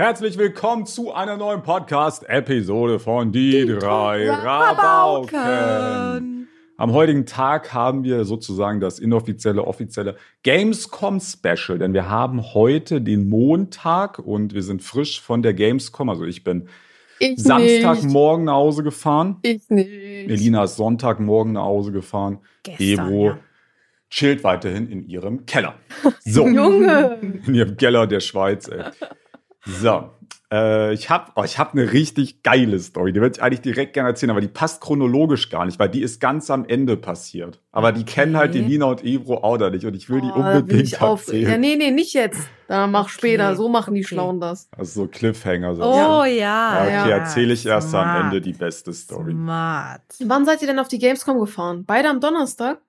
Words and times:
Herzlich 0.00 0.38
willkommen 0.38 0.86
zu 0.86 1.12
einer 1.12 1.36
neuen 1.36 1.62
Podcast-Episode 1.62 2.98
von 2.98 3.32
Die, 3.32 3.66
drei 3.66 4.30
Rabauken. 4.30 5.36
Am 6.78 6.92
heutigen 6.94 7.26
Tag 7.26 7.74
haben 7.74 8.02
wir 8.02 8.24
sozusagen 8.24 8.80
das 8.80 8.98
inoffizielle, 8.98 9.62
offizielle 9.62 10.16
Gamescom-Special, 10.42 11.78
denn 11.78 11.92
wir 11.92 12.08
haben 12.08 12.54
heute 12.54 13.02
den 13.02 13.28
Montag 13.28 14.18
und 14.18 14.54
wir 14.54 14.62
sind 14.62 14.82
frisch 14.82 15.20
von 15.20 15.42
der 15.42 15.52
Gamescom. 15.52 16.08
Also 16.08 16.24
ich 16.24 16.44
bin 16.44 16.70
Ich 17.18 17.38
Samstagmorgen 17.42 18.46
nach 18.46 18.54
Hause 18.54 18.82
gefahren. 18.82 19.36
Ich 19.42 19.68
nicht. 19.68 19.90
Elina 19.90 20.64
ist 20.64 20.76
Sonntagmorgen 20.76 21.52
nach 21.52 21.64
Hause 21.64 21.92
gefahren. 21.92 22.38
Gestern, 22.62 22.86
Ebro 22.86 23.26
ja. 23.26 23.38
chillt 24.08 24.44
weiterhin 24.44 24.88
in 24.88 25.06
ihrem 25.06 25.44
Keller. 25.44 25.74
So, 26.20 26.48
Junge. 26.48 27.18
in 27.46 27.54
ihrem 27.54 27.76
Keller 27.76 28.06
der 28.06 28.20
Schweiz, 28.20 28.66
ey. 28.66 28.84
So, 29.66 30.10
äh, 30.52 30.94
ich 30.94 31.10
habe 31.10 31.32
oh, 31.36 31.44
ich 31.44 31.58
hab 31.58 31.72
eine 31.74 31.92
richtig 31.92 32.42
geile 32.42 32.78
Story. 32.78 33.12
Die 33.12 33.20
würde 33.20 33.36
ich 33.36 33.42
eigentlich 33.42 33.60
direkt 33.60 33.92
gerne 33.92 34.08
erzählen, 34.08 34.30
aber 34.30 34.40
die 34.40 34.48
passt 34.48 34.80
chronologisch 34.80 35.50
gar 35.50 35.66
nicht, 35.66 35.78
weil 35.78 35.90
die 35.90 36.00
ist 36.02 36.18
ganz 36.20 36.50
am 36.50 36.64
Ende 36.64 36.96
passiert. 36.96 37.60
Aber 37.70 37.92
die 37.92 38.04
kennen 38.04 38.36
halt 38.36 38.50
Okay. 38.50 38.60
Elina 38.64 38.86
und 38.86 39.04
Ebro 39.04 39.38
auch 39.44 39.58
da 39.58 39.70
nicht 39.70 39.84
und 39.84 39.94
ich 39.94 40.08
will 40.08 40.22
die 40.22 40.28
Oh, 40.32 40.38
da 40.42 40.52
bin 40.52 40.60
unbedingt 40.62 40.88
ich 40.88 41.00
auf. 41.02 41.26
erzählen. 41.26 41.50
Ja, 41.50 41.58
nee, 41.58 41.76
nee, 41.76 41.90
nicht 41.90 42.14
jetzt. 42.14 42.40
Da 42.68 42.86
mach 42.86 43.04
Okay. 43.04 43.12
später. 43.12 43.54
So 43.54 43.68
machen 43.68 43.94
die 43.94 44.00
Okay. 44.00 44.08
Schlauen 44.14 44.40
das. 44.40 44.68
Also 44.76 45.02
so 45.02 45.06
Cliffhanger. 45.08 45.74
So. 45.74 45.82
Oh 45.84 46.24
ja. 46.24 46.26
Ja, 46.26 46.82
okay, 46.82 47.10
ja. 47.10 47.16
erzähle 47.18 47.52
ich 47.52 47.66
erst 47.66 47.94
am 47.94 48.08
Smart. 48.08 48.24
Ende 48.24 48.40
die 48.40 48.52
beste 48.54 48.92
Story. 48.94 49.32
Smart. 49.32 50.02
Wann 50.24 50.46
seid 50.46 50.62
ihr 50.62 50.68
denn 50.68 50.78
auf 50.78 50.88
die 50.88 50.98
Gamescom 50.98 51.38
gefahren? 51.38 51.84
Beide 51.86 52.08
am 52.08 52.20
Donnerstag? 52.20 52.80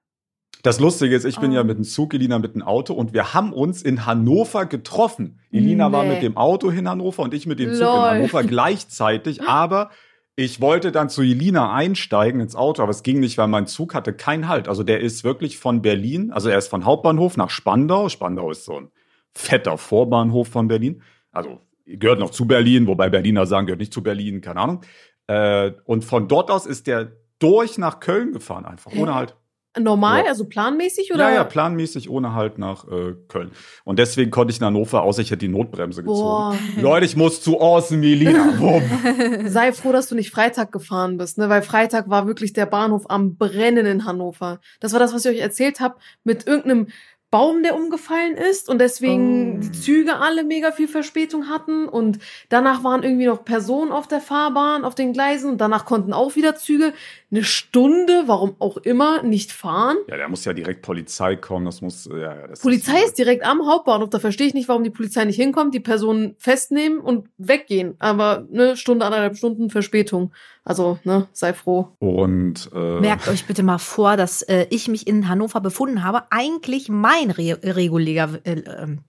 Das 0.64 0.80
Lustige 0.80 1.16
ist, 1.16 1.26
ich 1.26 1.40
bin 1.40 1.52
Oh. 1.52 1.56
ja 1.56 1.64
mit 1.64 1.78
dem 1.78 1.84
Zug, 1.84 2.14
Elina 2.14 2.38
mit 2.40 2.54
dem 2.56 2.62
Auto 2.62 2.94
und 2.94 3.14
wir 3.14 3.34
haben 3.34 3.52
uns 3.54 3.82
in 3.82 4.06
Hannover 4.06 4.66
getroffen. 4.66 5.40
Elina 5.52 5.92
war 5.92 6.04
Nee. 6.04 6.14
mit 6.14 6.24
dem 6.24 6.38
Auto 6.38 6.70
in 6.70 6.88
Hannover 6.88 7.24
und 7.24 7.34
ich 7.34 7.48
mit 7.48 7.60
dem 7.60 7.72
Zug 7.74 7.82
Lol. 7.82 7.96
in 7.96 8.02
Hannover 8.04 8.44
gleichzeitig, 8.44 9.42
aber 9.44 9.90
ich 10.36 10.62
wollte 10.62 10.92
dann 10.92 11.10
zu 11.10 11.22
Elina 11.24 11.74
einsteigen 11.74 12.40
ins 12.42 12.56
Auto, 12.56 12.82
aber 12.84 12.92
es 12.92 13.04
ging 13.04 13.20
nicht, 13.20 13.38
weil 13.38 13.48
mein 13.48 13.68
Zug 13.68 13.94
hatte 13.94 14.14
keinen 14.14 14.48
Halt. 14.48 14.68
Also 14.68 14.84
der 14.84 15.00
ist 15.02 15.24
wirklich 15.24 15.58
von 15.58 15.82
Berlin, 15.82 16.32
also 16.32 16.50
er 16.50 16.58
ist 16.58 16.68
von 16.68 16.86
Hauptbahnhof 16.86 17.38
nach 17.38 17.50
Spandau. 17.50 18.08
Spandau 18.10 18.52
ist 18.52 18.66
so 18.66 18.78
ein 18.80 18.92
fetter 19.34 19.78
Vorbahnhof 19.78 20.48
von 20.48 20.68
Berlin. 20.68 21.02
Also 21.32 21.60
gehört 21.86 22.20
noch 22.20 22.30
zu 22.32 22.46
Berlin, 22.46 22.88
wobei 22.88 23.10
Berliner 23.10 23.46
sagen, 23.46 23.66
gehört 23.66 23.80
nicht 23.80 23.94
zu 23.94 24.04
Berlin, 24.04 24.42
keine 24.42 24.60
Ahnung. 24.60 24.82
Äh, 25.28 25.72
und 25.86 26.06
von 26.06 26.28
dort 26.28 26.52
aus 26.52 26.66
ist 26.66 26.88
der 26.88 27.12
durch 27.40 27.78
nach 27.78 28.00
Köln 28.00 28.32
gefahren, 28.32 28.66
einfach 28.66 28.92
ohne? 28.96 29.16
Halt. 29.16 29.36
Normal, 29.80 30.24
Ja. 30.24 30.30
also 30.30 30.46
planmäßig 30.46 31.14
oder? 31.14 31.30
Ja, 31.30 31.36
ja, 31.36 31.44
planmäßig 31.46 32.10
ohne 32.10 32.34
Halt 32.34 32.58
nach 32.58 32.86
äh, 32.90 33.14
Köln. 33.30 33.52
Und 33.86 34.00
deswegen 34.00 34.30
konnte 34.30 34.52
ich 34.52 34.60
in 34.60 34.66
Hannover, 34.66 35.04
außer 35.04 35.22
ich 35.22 35.32
hätte 35.32 35.46
die 35.46 35.48
Notbremse 35.48 36.04
gezogen. 36.04 36.20
Boah. 36.20 36.56
Leute, 36.82 37.06
ich 37.06 37.16
muss 37.16 37.42
zu 37.42 37.60
Awesome 37.62 38.06
Elina. 38.06 38.54
Wumm. 38.60 39.48
Sei 39.48 39.72
froh, 39.72 39.94
dass 39.94 40.10
du 40.10 40.16
nicht 40.16 40.30
Freitag 40.32 40.74
gefahren 40.74 41.18
bist, 41.18 41.38
ne? 41.38 41.48
Weil 41.48 41.62
Freitag 41.62 42.10
war 42.10 42.28
wirklich 42.28 42.52
der 42.52 42.66
Bahnhof 42.66 43.06
am 43.10 43.38
Brennen 43.38 43.86
in 43.86 44.06
Hannover. 44.06 44.60
Das 44.82 44.92
war 44.92 45.00
das, 45.00 45.14
was 45.14 45.24
ich 45.26 45.32
euch 45.32 45.42
erzählt 45.42 45.80
habe, 45.80 45.96
mit 46.26 46.46
irgendeinem 46.48 46.88
Baum, 47.32 47.64
der 47.64 47.76
umgefallen 47.76 48.36
ist 48.36 48.68
und 48.70 48.80
deswegen 48.80 49.56
Oh. 49.58 49.60
die 49.62 49.72
Züge 49.72 50.18
alle 50.18 50.44
mega 50.44 50.72
viel 50.74 50.90
Verspätung 50.90 51.48
hatten 51.48 51.88
und 51.88 52.20
danach 52.50 52.84
waren 52.84 53.04
irgendwie 53.04 53.26
noch 53.26 53.46
Personen 53.46 53.92
auf 53.94 54.08
der 54.08 54.20
Fahrbahn, 54.20 54.84
auf 54.84 54.96
den 54.96 55.14
Gleisen 55.14 55.50
und 55.50 55.60
danach 55.62 55.86
konnten 55.86 56.12
auch 56.12 56.36
wieder 56.36 56.56
Züge 56.58 56.94
eine 57.32 57.46
Stunde, 57.46 58.24
warum 58.26 58.56
auch 58.60 58.76
immer, 58.76 59.24
nicht 59.24 59.54
fahren. 59.54 59.96
ja, 60.10 60.18
da 60.18 60.28
muss 60.28 60.44
ja 60.44 60.52
direkt 60.52 60.82
Polizei 60.82 61.38
kommen. 61.38 61.66
Das 61.66 61.82
muss, 61.82 62.10
ja, 62.14 62.48
das 62.48 62.60
Polizei 62.60 63.02
ist 63.06 63.18
direkt 63.18 63.46
am 63.46 63.66
Hauptbahnhof, 63.66 64.10
da 64.10 64.20
verstehe 64.20 64.48
ich 64.48 64.54
nicht, 64.54 64.68
warum 64.68 64.84
die 64.84 64.90
Polizei 64.90 65.24
nicht 65.24 65.38
hinkommt, 65.38 65.74
die 65.74 65.80
Personen 65.80 66.36
festnehmen 66.38 67.00
und 67.00 67.30
weggehen. 67.38 67.96
Aber 68.00 68.46
eine 68.52 68.76
Stunde, 68.76 69.06
anderthalb 69.06 69.38
Stunden 69.38 69.70
Verspätung. 69.70 70.34
Also, 70.72 71.00
ne, 71.04 71.28
sei 71.34 71.54
froh. 71.54 71.90
Und 72.00 72.70
äh, 72.74 73.00
Merkt 73.02 73.28
euch 73.28 73.46
bitte 73.46 73.62
mal 73.62 73.78
vor, 73.78 74.16
dass 74.16 74.42
äh, 74.44 74.68
ich 74.70 74.88
mich 74.88 75.06
in 75.06 75.28
Hannover 75.28 75.60
befunden 75.60 76.04
habe. 76.04 76.24
Eigentlich 76.30 76.88
mein 76.88 77.30
Re 77.30 77.60
regulärer, 77.62 78.40
äh, 78.46 78.62
ähm, 78.82 79.00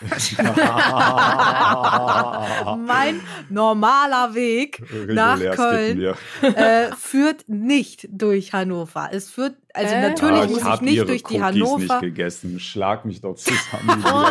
mein 2.86 3.20
normaler 3.48 4.34
Weg 4.34 4.80
nach 5.08 5.34
regulär 5.38 5.56
Köln 5.56 5.96
skippen 5.96 6.00
wir. 6.00 6.16
äh, 6.56 6.90
führt 6.96 7.48
nicht 7.48 8.08
durch 8.10 8.52
Hannover. 8.52 9.08
Es 9.12 9.30
führt, 9.30 9.56
also 9.74 9.94
Äh? 9.94 10.08
natürlich 10.08 10.42
Ah, 10.42 10.46
muss 10.46 10.62
ich 10.74 10.80
nicht 10.82 10.94
ihre 10.94 11.06
durch 11.06 11.22
die 11.24 11.40
Cookies 11.40 11.54
nicht 11.54 11.64
Hannover. 11.64 12.00
gegessen. 12.00 12.60
Schlag 12.60 13.04
mich 13.04 13.20
doch 13.20 13.34
zusammen. 13.34 14.04
Oh. 14.08 14.26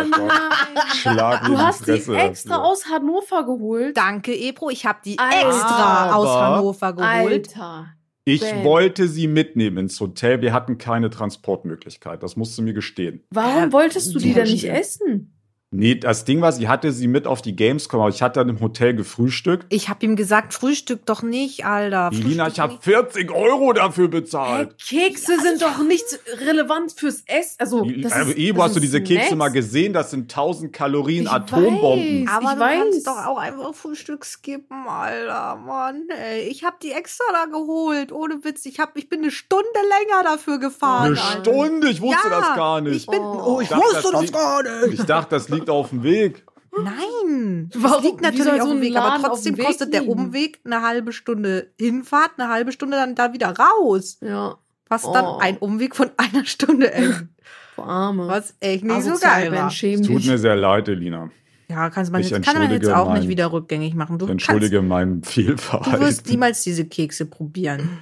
Schlag 0.95 1.43
Du 1.45 1.51
die 1.51 1.57
hast 1.57 1.85
die 1.87 1.91
extra 1.91 2.13
dafür. 2.55 2.63
aus 2.65 2.85
Hannover 2.89 3.45
geholt. 3.45 3.95
Danke, 3.97 4.33
Ebro. 4.35 4.69
Ich 4.69 4.85
habe 4.85 4.99
die 5.03 5.17
Alter. 5.19 5.47
extra 5.49 6.13
aus 6.13 6.29
Hannover 6.29 6.93
geholt. 6.93 7.49
Alter. 7.57 7.87
Ich 8.27 8.41
Ben. 8.41 8.65
wollte 8.65 9.07
sie 9.07 9.25
mitnehmen 9.25 9.77
ins 9.77 10.01
Hotel. 10.01 10.41
Wir 10.41 10.51
hatten 10.51 10.77
keine 10.77 11.09
Transportmöglichkeit. 11.09 12.21
Das 12.21 12.35
musst 12.35 12.57
du 12.57 12.61
mir 12.61 12.73
gestehen. 12.73 13.23
Warum 13.29 13.71
wolltest 13.71 14.13
du 14.13 14.19
die 14.19 14.33
denn 14.33 14.49
nicht 14.49 14.65
essen? 14.65 15.26
Nee, 15.69 15.95
das 15.95 16.23
Ding 16.23 16.39
war, 16.39 16.53
sie 16.53 16.69
hatte 16.69 16.93
sie 16.93 17.07
mit 17.09 17.27
auf 17.27 17.41
die 17.41 17.53
Gamescom, 17.53 17.99
aber 17.99 18.09
ich 18.09 18.21
hatte 18.21 18.39
dann 18.39 18.47
im 18.47 18.61
Hotel 18.61 18.93
gefrühstückt. 18.95 19.65
Ich 19.67 19.89
habe 19.89 20.05
ihm 20.05 20.15
gesagt, 20.15 20.53
Frühstück 20.53 21.05
doch 21.05 21.23
nicht, 21.23 21.65
Alter. 21.65 22.09
Frühstück 22.13 22.47
ich 22.53 22.59
habe 22.61 22.71
nicht. 22.73 22.83
40 22.85 23.31
Euro 23.31 23.73
dafür 23.73 24.07
bezahlt. 24.07 24.77
Kekse 24.81 25.37
sind 25.41 25.61
doch 25.61 25.83
nicht 25.83 26.05
relevant 26.47 26.93
fürs 26.93 27.21
Essen. 27.27 27.55
Also, 27.59 27.83
das 28.01 28.13
Also, 28.13 28.31
ist, 28.31 28.37
Ebo, 28.37 28.59
das 28.59 28.67
hast 28.69 28.75
du 28.77 28.79
diese 28.79 29.01
Kekse 29.01 29.25
Snacks. 29.27 29.35
mal 29.35 29.49
gesehen? 29.49 29.91
Das 29.91 30.11
sind 30.11 30.31
1000 30.31 30.71
Kalorien 30.71 31.25
Ich 31.25 31.31
Atombomben. 31.31 32.27
weiß. 32.27 32.33
Aber 32.33 32.45
ich 32.45 32.53
du 32.53 32.59
weiß. 32.61 32.79
kannst 32.79 33.07
doch 33.07 33.25
auch 33.25 33.37
einfach 33.37 33.73
Frühstück 33.75 34.23
skippen, 34.23 34.87
Alter, 34.87 35.57
Mann. 35.57 36.03
Ey, 36.31 36.43
ich 36.47 36.63
habe 36.63 36.77
die 36.81 36.93
extra 36.93 37.25
da 37.33 37.43
geholt, 37.51 38.13
ohne 38.13 38.41
Witz. 38.45 38.65
Ich 38.65 38.79
hab, 38.79 38.95
ich 38.97 39.09
bin 39.09 39.19
eine 39.19 39.31
Stunde 39.31 39.65
länger 39.73 40.23
dafür 40.23 40.59
gefahren. 40.59 41.07
Eine 41.07 41.21
Alter. 41.21 41.39
Stunde, 41.51 41.89
ich 41.89 41.99
wusste 41.99 42.29
Ja, 42.31 42.39
das 42.39 42.55
gar 42.55 42.77
Ich 42.87 42.93
nicht. 42.93 43.11
bin, 43.11 43.19
Oh. 43.19 43.55
oh, 43.57 43.59
ich 43.59 43.63
Ich 43.63 43.69
dachte, 43.69 43.83
wusste 43.83 44.11
das 44.13 44.21
das 44.21 44.31
gar 44.31 44.63
nicht. 44.63 44.93
Ich 44.99 45.05
dachte, 45.05 45.29
das 45.35 45.49
liegt 45.49 45.56
auf 45.69 45.89
dem 45.89 46.03
Weg. 46.03 46.45
Nein, 46.79 47.69
Warum? 47.73 47.91
das 47.95 48.03
liegt 48.03 48.21
natürlich 48.21 48.51
auf 48.53 48.61
so 48.61 48.67
dem 48.69 48.77
ein 48.77 48.81
Weg, 48.81 48.93
Laden 48.93 49.11
aber 49.23 49.29
trotzdem 49.29 49.55
dem 49.55 49.59
Weg 49.59 49.65
kostet 49.65 49.93
der 49.93 50.01
liegen? 50.01 50.13
Umweg 50.13 50.59
eine 50.63 50.81
halbe 50.83 51.11
Stunde 51.11 51.71
Hinfahrt, 51.79 52.31
eine 52.37 52.49
halbe 52.49 52.71
Stunde 52.71 52.97
dann 52.97 53.15
da 53.15 53.33
wieder 53.33 53.55
raus. 53.57 54.17
Ja, 54.21 54.57
Was 54.89 55.03
Oh. 55.05 55.11
dann 55.13 55.25
ein 55.41 55.57
Umweg 55.57 55.95
von 55.95 56.11
einer 56.17 56.45
Stunde 56.45 56.85
ist. 56.87 57.25
vor 57.73 57.87
Arme. 57.87 58.27
Was 58.27 58.53
echt 58.59 58.83
nicht 58.83 59.01
so 59.01 59.09
Asozial, 59.11 59.49
geil 59.49 59.51
war. 59.53 59.67
Es 59.69 59.79
tut 60.07 60.25
mir 60.25 60.37
sehr 60.37 60.55
leid, 60.55 60.87
Elina. 60.87 61.29
Ja, 61.69 61.89
kannst 61.89 62.11
man 62.11 62.21
Ich 62.21 62.29
jetzt, 62.29 62.45
kann 62.45 62.57
man 62.57 62.71
jetzt 62.71 62.89
auch 62.89 63.09
mein- 63.09 63.19
nicht 63.21 63.27
wieder 63.29 63.51
rückgängig 63.51 63.93
machen. 63.95 64.17
Du, 64.19 64.25
Ich 64.25 64.31
entschuldige 64.31 64.81
mein 64.83 65.21
kannst, 65.21 65.35
du 65.37 65.47
wirst 65.47 65.63
Fehlverhalten. 65.63 66.29
niemals 66.31 66.61
diese 66.63 66.85
Kekse 66.85 67.25
probieren. 67.25 67.99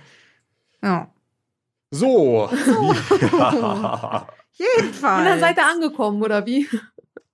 Ja. 0.83 1.09
So. 1.91 2.49
Ja. 3.31 4.27
Jedenfalls. 4.53 5.19
Und 5.19 5.25
dann 5.25 5.39
seid 5.39 5.57
ihr 5.57 5.65
angekommen, 5.65 6.21
oder 6.21 6.45
wie? 6.45 6.67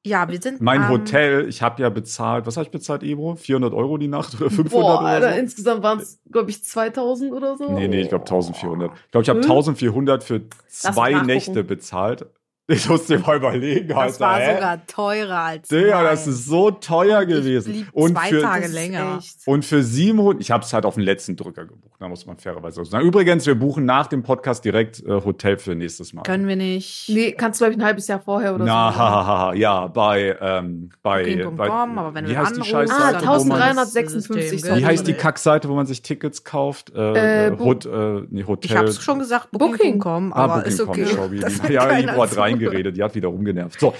Ja, 0.05 0.27
wir 0.29 0.41
sind 0.41 0.61
Mein 0.61 0.81
am- 0.83 0.89
Hotel, 0.89 1.47
ich 1.47 1.61
habe 1.61 1.81
ja 1.81 1.89
bezahlt, 1.89 2.45
was 2.47 2.57
habe 2.57 2.65
ich 2.65 2.71
bezahlt, 2.71 3.03
Ebro? 3.03 3.35
400 3.35 3.73
Euro 3.73 3.97
die 3.97 4.07
Nacht 4.07 4.33
oder 4.41 4.49
500 4.49 4.71
Boah, 4.71 4.99
oder 4.99 5.07
Alter, 5.07 5.33
so? 5.33 5.39
insgesamt 5.39 5.83
waren 5.83 5.99
es, 5.99 6.19
glaube 6.31 6.49
ich, 6.49 6.63
2000 6.63 7.31
oder 7.33 7.55
so. 7.57 7.71
Nee, 7.71 7.87
nee, 7.87 8.01
ich 8.01 8.09
glaube 8.09 8.23
1400. 8.25 8.91
Ich 9.05 9.11
glaube, 9.11 9.23
ich 9.23 9.29
habe 9.29 9.39
Hm? 9.41 9.45
1400 9.51 10.23
für 10.23 10.41
zwei. 10.67 11.21
Nächte 11.23 11.63
bezahlt. 11.63 12.25
Ich 12.73 12.87
muss 12.89 13.05
dir 13.05 13.19
mal 13.19 13.37
überlegen, 13.37 13.89
Das 13.89 13.97
Alter. 13.97 14.19
war 14.21 14.35
hä? 14.39 14.53
sogar 14.55 14.85
teurer 14.87 15.39
als 15.39 15.67
Digga, 15.67 15.95
mein. 15.97 16.05
das 16.05 16.27
ist 16.27 16.45
so 16.45 16.71
teuer 16.71 17.21
Ich 17.23 17.27
gewesen. 17.27 17.71
blieb 17.73 17.87
Und 17.91 18.13
zwei 18.17 18.29
für, 18.29 18.41
Tage 18.41 18.65
ist 18.65 18.73
länger. 18.73 19.17
echt- 19.19 19.47
und 19.47 19.65
für 19.65 19.83
700, 19.83 20.41
ich 20.41 20.51
habe 20.51 20.63
es 20.63 20.71
halt 20.73 20.85
auf 20.85 20.95
den 20.95 21.03
letzten 21.03 21.35
Drücker 21.35 21.65
gebucht, 21.65 21.95
da 21.99 22.07
muss 22.07 22.25
man 22.25 22.37
fairerweise 22.37 22.83
sagen. 22.85 23.05
Übrigens, 23.05 23.45
wir 23.45 23.55
buchen 23.55 23.85
nach 23.85 24.07
dem 24.07 24.23
Podcast 24.23 24.63
direkt 24.63 25.03
äh, 25.05 25.09
Hotel 25.25 25.57
für 25.57 25.75
nächstes 25.75 26.13
Mal. 26.13 26.23
Können 26.23 26.47
wir 26.47 26.55
nicht. 26.55 27.09
Nee, 27.09 27.31
kannst 27.33 27.59
du, 27.59 27.65
glaube 27.65 27.73
ich, 27.73 27.79
ein 27.79 27.85
halbes 27.85 28.07
Jahr 28.07 28.19
vorher 28.21 28.55
oder 28.55 28.65
Na, 28.65 28.91
so. 28.91 28.97
hahaha, 28.99 29.53
ja, 29.53 29.87
bei, 29.87 30.37
ähm, 30.39 30.89
bei, 31.03 31.23
Booking.com, 31.23 31.57
bei 31.57 31.69
aber 31.69 32.13
wenn 32.13 32.27
wie 32.27 32.33
du 32.33 32.39
heißt 32.39 32.57
die 32.57 32.63
Scheißseite, 32.63 33.03
Ah, 33.03 33.11
dann 33.13 33.39
wo 33.39 33.43
man, 33.45 33.61
1356 33.61 34.49
System, 34.61 34.77
wie 34.77 34.85
heißt 34.85 35.07
die? 35.07 35.13
Kackseite, 35.13 35.67
wo 35.69 35.75
man 35.75 35.85
sich 35.85 36.01
Tickets 36.01 36.43
kauft? 36.43 36.93
Äh, 36.95 37.01
Äh, 37.11 37.47
äh, 37.47 37.59
Hot, 37.59 37.85
äh, 37.85 38.21
nee, 38.29 38.43
Hotel. 38.45 38.71
Ich 38.71 38.77
hab's 38.77 39.01
schon 39.03 39.19
gesagt, 39.19 39.51
Booking.com, 39.51 40.33
Ah, 40.33 40.43
aber 40.43 40.65
ist 40.65 40.77
Booking.com, 40.77 41.03
okay. 41.03 41.15
sorry. 41.15 41.39
Das 41.39 41.61
hat 41.61 41.69
ja, 41.69 41.85
keiner 41.85 42.13
Ivo 42.13 42.21
reingeredet, 42.65 42.97
die 42.97 43.03
hat 43.03 43.15
wieder 43.15 43.29
rumgenervt. 43.29 43.79
So, 43.79 43.93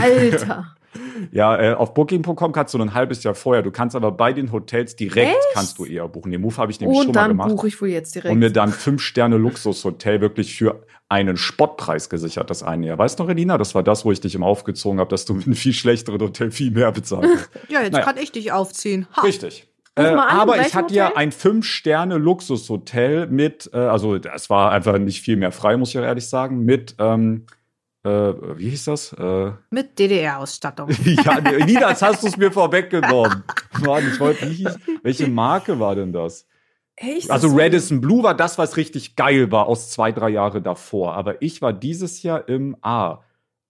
Alter. 0.00 0.74
ja, 1.32 1.60
äh, 1.60 1.74
auf 1.74 1.94
Booking.com 1.94 2.52
kannst 2.52 2.74
du 2.74 2.78
ein 2.78 2.94
halbes 2.94 3.22
Jahr 3.22 3.34
vorher. 3.34 3.62
Du 3.62 3.70
kannst 3.70 3.94
aber 3.94 4.10
bei 4.12 4.32
den 4.32 4.52
Hotels 4.52 4.96
direkt 4.96 5.28
Echt? 5.30 5.46
kannst 5.54 5.78
du 5.78 5.84
eher 5.84 6.08
buchen. 6.08 6.32
Den 6.32 6.40
Move 6.40 6.56
habe 6.56 6.72
ich 6.72 6.80
nämlich 6.80 6.98
schon 6.98 7.08
Und 7.08 7.14
mal 7.14 7.20
dann 7.22 7.30
gemacht. 7.32 7.50
buche 7.50 7.68
ich 7.68 7.80
wohl 7.80 7.88
jetzt 7.88 8.14
direkt. 8.14 8.32
und 8.32 8.38
mir 8.38 8.50
dann 8.50 8.70
fünf 8.72 9.02
Sterne 9.02 9.36
Luxushotel 9.36 10.20
wirklich 10.20 10.56
für 10.56 10.82
einen 11.10 11.36
Spottpreis 11.38 12.10
gesichert, 12.10 12.50
das 12.50 12.62
eine 12.62 12.86
Jahr. 12.86 12.98
Weißt 12.98 13.18
du 13.18 13.22
noch, 13.22 13.30
Elina? 13.30 13.56
Das 13.56 13.74
war 13.74 13.82
das, 13.82 14.04
wo 14.04 14.12
ich 14.12 14.20
dich 14.20 14.34
immer 14.34 14.46
aufgezogen 14.46 15.00
habe, 15.00 15.08
dass 15.10 15.24
du 15.24 15.34
mit 15.36 15.46
einem 15.46 15.54
viel 15.56 15.72
schlechteren 15.72 16.20
Hotel 16.20 16.50
viel 16.50 16.70
mehr 16.70 16.92
bezahlt 16.92 17.26
hast. 17.32 17.50
Ja, 17.70 17.80
jetzt 17.82 17.92
Naja. 17.92 18.04
kann 18.04 18.16
ich 18.18 18.32
dich 18.32 18.52
aufziehen. 18.52 19.06
Ha. 19.16 19.22
Richtig. 19.22 19.66
Äh, 19.96 20.14
mal 20.14 20.28
aber 20.28 20.60
ich 20.60 20.74
hatte 20.74 20.94
ja 20.94 21.06
Hotel? 21.08 21.18
ein 21.18 21.32
Fünf-Sterne-Luxushotel 22.18 23.26
mit, 23.26 23.70
äh, 23.72 23.78
also 23.78 24.14
es 24.16 24.48
war 24.50 24.70
einfach 24.70 24.96
nicht 24.98 25.22
viel 25.22 25.36
mehr 25.36 25.50
frei, 25.52 25.76
muss 25.76 25.88
ich 25.88 25.94
ja 25.94 26.02
ehrlich 26.02 26.28
sagen, 26.28 26.64
mit 26.64 26.94
ähm, 26.98 27.46
äh, 28.04 28.10
wie 28.56 28.70
hieß 28.70 28.84
das? 28.86 29.12
Äh, 29.12 29.52
Mit 29.70 29.98
DDR-Ausstattung. 29.98 30.90
ja, 31.04 31.40
Nina, 31.64 31.90
jetzt 31.90 32.02
hast 32.02 32.22
du 32.22 32.28
es 32.28 32.36
mir 32.36 32.50
vorweggenommen. 32.52 33.44
Mann, 33.84 34.08
ich 34.12 34.18
wollte, 34.20 34.46
hieß, 34.46 34.78
welche 35.02 35.28
Marke 35.28 35.78
war 35.80 35.94
denn 35.94 36.12
das? 36.12 36.46
Echt? 36.96 37.30
Also 37.30 37.48
ist 37.48 37.54
Radisson 37.56 38.00
Blue 38.00 38.22
war 38.24 38.34
das, 38.34 38.58
was 38.58 38.76
richtig 38.76 39.14
geil 39.14 39.52
war 39.52 39.66
aus 39.66 39.90
zwei, 39.90 40.10
drei 40.12 40.30
Jahre 40.30 40.60
davor. 40.60 41.14
Aber 41.14 41.40
ich 41.42 41.62
war 41.62 41.72
dieses 41.72 42.22
Jahr 42.22 42.48
im 42.48 42.76
A. 42.82 43.20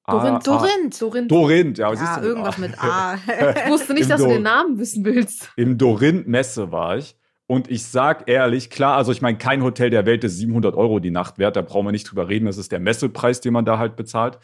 A- 0.04 0.12
Dorinth. 0.12 0.48
A- 0.48 0.58
Dorinth. 0.58 1.02
Dorinth. 1.02 1.30
Dorinth, 1.30 1.78
ja, 1.78 1.90
siehst 1.90 2.02
Ja, 2.02 2.20
du, 2.20 2.28
irgendwas 2.28 2.56
ah. 2.56 2.60
mit 2.60 2.78
A. 2.82 3.14
Ich 3.64 3.70
wusste 3.70 3.92
nicht, 3.92 4.04
Im 4.04 4.08
dass 4.08 4.22
du 4.22 4.28
den 4.28 4.42
Namen 4.42 4.78
wissen 4.78 5.04
willst. 5.04 5.50
Im 5.56 5.76
Dorinth 5.76 6.26
Messe 6.26 6.72
war 6.72 6.96
ich. 6.96 7.14
Und 7.50 7.70
ich 7.70 7.84
sag 7.84 8.28
ehrlich, 8.28 8.68
klar, 8.68 8.96
also 8.96 9.10
ich 9.10 9.22
meine, 9.22 9.38
kein 9.38 9.62
Hotel 9.62 9.88
der 9.88 10.04
Welt 10.04 10.22
ist 10.22 10.36
700 10.36 10.76
Euro 10.76 11.00
die 11.00 11.10
Nacht 11.10 11.38
wert, 11.38 11.56
da 11.56 11.62
brauchen 11.62 11.86
wir 11.86 11.92
nicht 11.92 12.04
drüber 12.04 12.28
reden, 12.28 12.44
das 12.44 12.58
ist 12.58 12.70
der 12.72 12.78
Messepreis, 12.78 13.40
den 13.40 13.54
man 13.54 13.64
da 13.64 13.78
halt 13.78 13.96
bezahlt. 13.96 14.38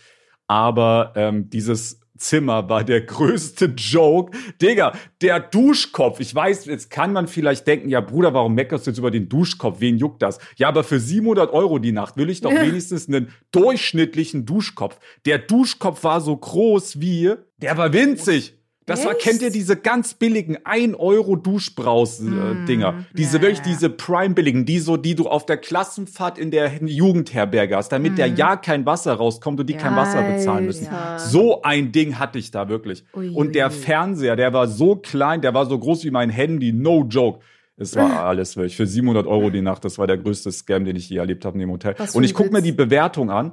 Aber 0.46 1.12
ähm, 1.14 1.50
dieses 1.50 2.00
Zimmer 2.16 2.68
war 2.70 2.82
der 2.82 3.00
größte 3.06 3.74
Joke. 3.76 4.36
Digga, 4.62 4.94
der 5.20 5.38
Duschkopf. 5.38 6.18
Ich 6.20 6.34
weiß, 6.34 6.64
jetzt 6.64 6.88
kann 6.90 7.12
man 7.12 7.28
vielleicht 7.28 7.66
denken, 7.66 7.90
ja 7.90 8.00
Bruder, 8.00 8.32
warum 8.32 8.54
meckerst 8.54 8.86
du 8.86 8.90
jetzt 8.90 8.98
über 8.98 9.10
den 9.10 9.28
Duschkopf? 9.28 9.80
Wen 9.80 9.98
juckt 9.98 10.22
das? 10.22 10.38
Ja, 10.56 10.68
aber 10.68 10.82
für 10.82 10.98
700 10.98 11.52
Euro 11.52 11.78
die 11.78 11.92
Nacht 11.92 12.16
will 12.16 12.30
ich 12.30 12.40
doch 12.40 12.52
Ja. 12.52 12.62
wenigstens 12.66 13.06
einen 13.06 13.28
durchschnittlich 13.52 14.32
Duschkopf. 14.34 14.98
Der 15.26 15.38
Duschkopf 15.38 16.04
war 16.04 16.22
so 16.22 16.34
groß 16.34 17.00
wie, 17.00 17.34
der 17.58 17.76
war 17.76 17.92
winzig. 17.92 18.54
Das 18.86 19.04
war, 19.06 19.12
Echt? 19.12 19.22
kennt 19.22 19.42
ihr 19.42 19.50
diese 19.50 19.76
ganz 19.76 20.12
billigen 20.14 20.58
1 20.64 20.94
Euro 20.98 21.36
Duschbraus-Dinger? 21.36 22.92
Mm, 22.92 23.06
diese 23.14 23.38
ja, 23.38 23.42
wirklich, 23.42 23.58
ja. 23.58 23.64
diese 23.64 23.88
Prime-billigen, 23.90 24.66
die 24.66 24.78
so, 24.78 24.96
die 24.96 25.14
du 25.14 25.26
auf 25.26 25.46
der 25.46 25.56
Klassenfahrt 25.56 26.38
in 26.38 26.50
der 26.50 26.70
Jugendherberge 26.84 27.76
hast, 27.76 27.90
damit 27.90 28.18
der 28.18 28.28
Mm. 28.28 28.36
ja 28.36 28.56
kein 28.56 28.84
Wasser 28.84 29.14
rauskommt 29.14 29.60
und 29.60 29.68
die 29.68 29.74
kein 29.74 29.96
Wasser 29.96 30.22
bezahlen 30.22 30.66
müssen. 30.66 30.88
So 31.18 31.62
ein 31.62 31.92
Ding 31.92 32.18
hatte 32.18 32.38
ich 32.38 32.50
da 32.50 32.68
wirklich. 32.68 33.04
Ui, 33.14 33.30
und 33.30 33.54
der 33.54 33.66
ui. 33.66 33.72
Fernseher, 33.72 34.36
der 34.36 34.52
war 34.52 34.66
so 34.66 34.96
klein, 34.96 35.40
der 35.40 35.54
war 35.54 35.66
so 35.66 35.78
groß 35.78 36.04
wie 36.04 36.10
mein 36.10 36.28
Handy, 36.30 36.72
no 36.72 37.04
joke. 37.08 37.40
Es 37.76 37.96
war 37.96 38.24
alles 38.26 38.56
wirklich 38.56 38.76
für 38.76 38.86
700 38.86 39.26
Euro 39.26 39.50
die 39.50 39.62
Nacht. 39.62 39.84
Das 39.84 39.98
war 39.98 40.06
der 40.06 40.18
größte 40.18 40.52
Scam, 40.52 40.84
den 40.84 40.96
ich 40.96 41.08
je 41.08 41.16
erlebt 41.16 41.44
habe 41.44 41.54
in 41.54 41.60
dem 41.60 41.70
Hotel. 41.70 41.94
Was 41.98 42.14
Und 42.14 42.22
ich 42.24 42.34
gucke 42.34 42.50
mir 42.52 42.62
die 42.62 42.72
Bewertung 42.72 43.30
an 43.30 43.52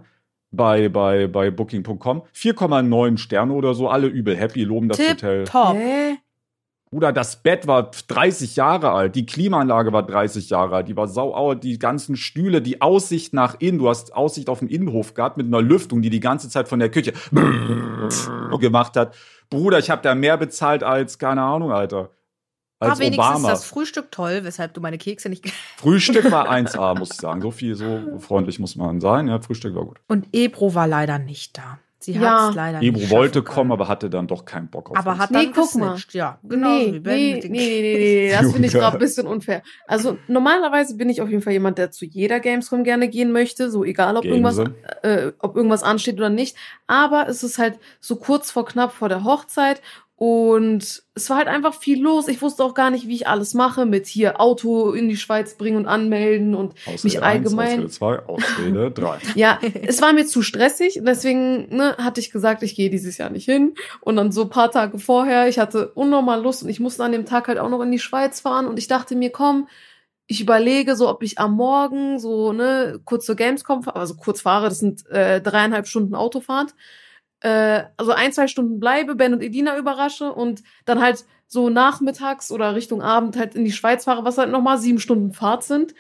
bei, 0.52 0.90
bei, 0.90 1.28
bei 1.28 1.50
Booking.com. 1.50 2.24
4,9 2.36 3.18
Sterne 3.18 3.54
oder 3.54 3.74
so, 3.74 3.90
alle 3.90 4.08
übel 4.08 4.36
happy, 4.36 4.64
loben 4.64 4.90
das 4.90 5.00
Hotel. 5.00 5.44
Tipp 5.44 5.52
top. 5.52 5.76
Hä? 5.76 6.18
Bruder, 6.94 7.14
das 7.14 7.42
Bett 7.42 7.68
war 7.68 7.90
30 7.90 8.58
Jahre 8.58 8.92
alt, 8.92 9.16
die 9.16 9.26
Klimaanlage 9.26 9.94
war 9.94 10.06
30 10.06 10.50
Jahre 10.50 10.76
alt, 10.76 10.90
die 10.90 10.98
war 10.98 11.08
sauer, 11.08 11.56
die 11.56 11.80
ganzen 11.80 12.18
Stühle, 12.18 12.62
die 12.62 12.82
Aussicht 12.82 13.34
nach 13.34 13.56
innen, 13.60 13.78
du 13.78 13.88
hast 13.88 14.14
Aussicht 14.14 14.50
auf 14.50 14.60
den 14.60 14.68
Innenhof 14.68 15.14
gehabt 15.14 15.38
mit 15.38 15.48
einer 15.48 15.62
Lüftung, 15.62 16.02
die 16.02 16.10
die 16.10 16.20
ganze 16.20 16.50
Zeit 16.50 16.68
von 16.68 16.80
der 16.80 16.90
Küche 16.90 17.14
gemacht 18.60 18.98
hat. 18.98 19.16
Bruder, 19.50 19.80
ich 19.80 19.90
habe 19.90 20.02
da 20.02 20.16
mehr 20.16 20.36
bezahlt 20.36 20.84
als, 20.84 21.18
keine 21.18 21.44
Ahnung, 21.44 21.72
Alter, 21.72 22.10
als 22.82 22.92
War 22.92 23.00
wenigstens 23.00 23.26
Obama. 23.30 23.50
das 23.50 23.64
Frühstück 23.66 24.12
toll, 24.12 24.40
weshalb 24.44 24.74
du 24.74 24.82
meine 24.82 24.98
Kekse 24.98 25.30
nicht. 25.30 25.50
Frühstück 25.78 26.32
war 26.32 26.50
1A, 26.52 26.98
muss 26.98 27.12
ich 27.12 27.18
sagen. 27.18 27.42
So 27.42 27.52
viel, 27.52 27.76
so 27.76 28.18
freundlich 28.20 28.60
muss 28.60 28.76
man 28.76 29.00
sein. 29.00 29.28
Ja, 29.28 29.40
Frühstück 29.40 29.76
war 29.76 29.86
gut. 29.86 30.00
Und 30.08 30.28
Ebro 30.34 30.74
war 30.76 30.88
leider 30.88 31.20
nicht 31.20 31.58
da. 31.58 31.80
Sie 32.04 32.14
Ja. 32.14 32.46
hat 32.46 32.50
es 32.50 32.56
leider 32.56 32.82
Ebro 32.82 33.00
nicht 33.00 33.12
wollte 33.12 33.40
schaffen 33.42 33.46
kommen, 33.46 33.70
können. 33.70 33.72
aber 33.74 33.88
hatte 33.88 34.10
dann 34.10 34.26
doch 34.26 34.44
keinen 34.44 34.70
Bock 34.70 34.90
auf 34.90 34.98
aber 34.98 35.12
uns. 35.12 35.20
hat 35.20 35.30
Nee, 35.30 35.44
dann 35.44 35.54
guck 35.54 35.76
mal. 35.76 35.96
ja. 36.14 36.40
Genau 36.42 36.70
nee, 36.80 36.94
wie 36.94 37.00
Ben 37.00 37.16
nee, 37.16 37.34
mit 37.36 37.44
den 37.44 37.52
nee, 37.52 37.60
nee, 37.60 37.82
nee, 37.82 37.94
nee, 38.26 38.32
das 38.32 38.52
finde 38.52 38.68
ich 38.70 38.74
gerade 38.74 38.96
ein 38.98 39.00
bisschen 39.00 39.28
unfair. 39.28 39.62
Also 39.86 40.18
normalerweise 40.28 40.96
bin 40.98 41.10
ich 41.10 41.22
auf 41.22 41.30
jeden 41.30 41.44
Fall 41.44 41.54
jemand, 41.54 41.78
der 41.78 41.92
zu 41.92 42.06
jeder 42.06 42.40
Gamescom 42.40 42.84
gerne 42.84 43.08
gehen 43.08 43.32
möchte, 43.32 43.70
so 43.70 43.84
egal 43.86 44.18
ob 44.18 44.26
irgendwas, 44.26 44.58
äh, 45.04 45.32
ob 45.38 45.56
irgendwas 45.56 45.84
ansteht 45.84 46.16
oder 46.18 46.32
nicht. 46.32 46.58
Aber 46.88 47.28
es 47.30 47.44
ist 47.44 47.60
halt 47.60 47.78
so 48.00 48.16
kurz 48.16 48.50
vor 48.50 48.66
knapp 48.66 48.94
vor 48.94 49.08
der 49.08 49.24
Hochzeit 49.24 49.80
und 50.26 51.02
es 51.16 51.30
war 51.32 51.38
halt 51.38 51.48
einfach 51.48 51.74
viel 51.74 52.00
los. 52.00 52.28
Ich 52.28 52.44
wusste 52.44 52.64
auch 52.64 52.76
gar 52.76 52.92
nicht, 52.92 53.08
wie 53.08 53.16
ich 53.16 53.28
alles 53.28 53.56
mache 53.56 53.88
mit 53.88 54.06
hier 54.06 54.40
Auto 54.40 54.92
in 54.92 55.10
die 55.10 55.18
Schweiz 55.18 55.56
bringen 55.56 55.78
und 55.78 55.88
anmelden 55.88 56.54
und 56.54 56.74
Ausrede 56.86 57.00
mich 57.06 57.24
allgemein- 57.24 57.82
Eins, 57.82 58.00
Ausrede 58.00 58.20
2, 58.20 58.20
Ausrede 58.28 58.92
3. 59.02 59.18
ja, 59.34 59.58
es 59.82 60.00
war 60.00 60.14
mir 60.14 60.28
zu 60.28 60.44
stressig, 60.44 61.02
deswegen 61.04 61.76
ne, 61.76 61.96
hatte 61.98 62.20
ich 62.22 62.30
gesagt, 62.30 62.62
ich 62.62 62.76
gehe 62.76 62.92
dieses 62.92 63.18
Jahr 63.18 63.32
nicht 63.32 63.46
hin. 63.46 63.74
Und 64.02 64.16
dann 64.18 64.32
so 64.32 64.44
ein 64.44 64.50
paar 64.52 64.70
Tage 64.70 65.00
vorher, 65.00 65.48
ich 65.48 65.58
hatte 65.58 65.88
unnormal 65.94 66.40
Lust 66.44 66.62
und 66.62 66.70
ich 66.70 66.80
musste 66.80 67.04
an 67.04 67.14
dem 67.14 67.26
Tag 67.26 67.48
halt 67.48 67.58
auch 67.58 67.70
noch 67.70 67.82
in 67.82 67.92
die 67.92 67.98
Schweiz 67.98 68.42
fahren 68.42 68.68
und 68.68 68.78
ich 68.78 68.88
dachte 68.88 69.16
mir, 69.16 69.32
komm, 69.32 69.68
ich 70.28 70.40
überlege 70.40 70.96
so, 70.96 71.10
ob 71.10 71.24
ich 71.24 71.40
am 71.40 71.54
Morgen 71.56 72.20
so 72.20 72.54
ne 72.54 73.00
kurz 73.06 73.26
zur 73.26 73.36
Gamescom, 73.36 73.82
fahr- 73.82 73.96
also 73.96 74.14
kurz 74.18 74.42
fahre, 74.42 74.70
das 74.70 74.78
sind 74.78 75.04
äh, 75.10 75.42
dreieinhalb 75.42 75.88
Stunden 75.88 76.14
Autofahrt, 76.14 76.76
äh, 77.42 77.84
also 77.98 78.12
ein 78.12 78.32
zwei 78.34 78.48
Stunden 78.48 78.80
bleibe, 78.80 79.16
Ben 79.16 79.34
und 79.34 79.42
Edina 79.44 79.78
überrasche 79.78 80.32
und 80.32 80.64
dann 80.86 81.02
halt 81.02 81.26
so 81.48 81.70
nachmittags 81.70 82.52
oder 82.52 82.76
Richtung 82.76 83.02
Abend 83.02 83.38
halt 83.38 83.56
in 83.56 83.66
die 83.66 83.72
Schweiz 83.72 84.06
fahre, 84.06 84.24
was 84.24 84.38
halt 84.38 84.52
nochmal 84.52 84.78
sieben 84.78 85.00
Stunden 85.00 85.34
Fahrt 85.34 85.64
sind. 85.64 85.94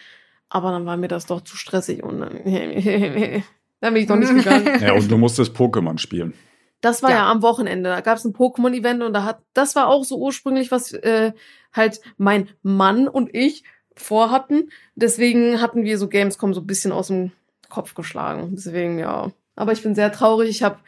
Aber 0.50 0.72
dann 0.72 0.86
war 0.86 0.98
mir 0.98 1.08
das 1.08 1.26
doch 1.26 1.42
zu 1.42 1.56
stressig 1.58 2.04
und 2.04 2.20
dann, 2.20 2.32
dann 3.82 3.94
bin 3.94 4.02
ich 4.04 4.08
doch 4.08 4.16
nicht 4.16 4.34
gegangen. 4.34 4.68
Ja, 4.82 4.94
und 4.94 5.10
du 5.10 5.18
musstest 5.18 5.56
Pokémon 5.56 5.98
spielen. 5.98 6.34
Das 6.82 7.04
war 7.04 7.12
ja, 7.12 7.18
Ja. 7.18 7.32
am 7.32 7.42
Wochenende. 7.42 7.90
Da 7.90 8.02
gab 8.02 8.18
es 8.18 8.26
ein 8.26 8.34
Pokémon-Event 8.34 9.04
und 9.04 9.14
da 9.14 9.24
hat, 9.24 9.40
das 9.54 9.76
war 9.76 9.88
auch 9.88 10.04
so 10.04 10.18
ursprünglich, 10.18 10.72
was 10.72 10.94
äh, 10.94 11.32
halt 11.74 12.02
mein 12.18 12.50
Mann 12.64 13.08
und 13.08 13.34
ich 13.36 13.64
vorhatten. 13.96 14.72
Deswegen 14.96 15.62
hatten 15.62 15.84
wir 15.84 15.98
so 15.98 16.08
Gamescom 16.08 16.54
so 16.54 16.62
ein 16.62 16.68
bisschen 16.68 16.92
aus 16.92 17.08
dem 17.08 17.32
Kopf 17.70 17.94
geschlagen. 17.94 18.50
Deswegen, 18.56 19.00
ja. 19.00 19.32
Aber 19.56 19.72
ich 19.74 19.84
bin 19.84 19.96
sehr 19.96 20.12
traurig. 20.12 20.50
Ich 20.50 20.64
habe 20.64 20.80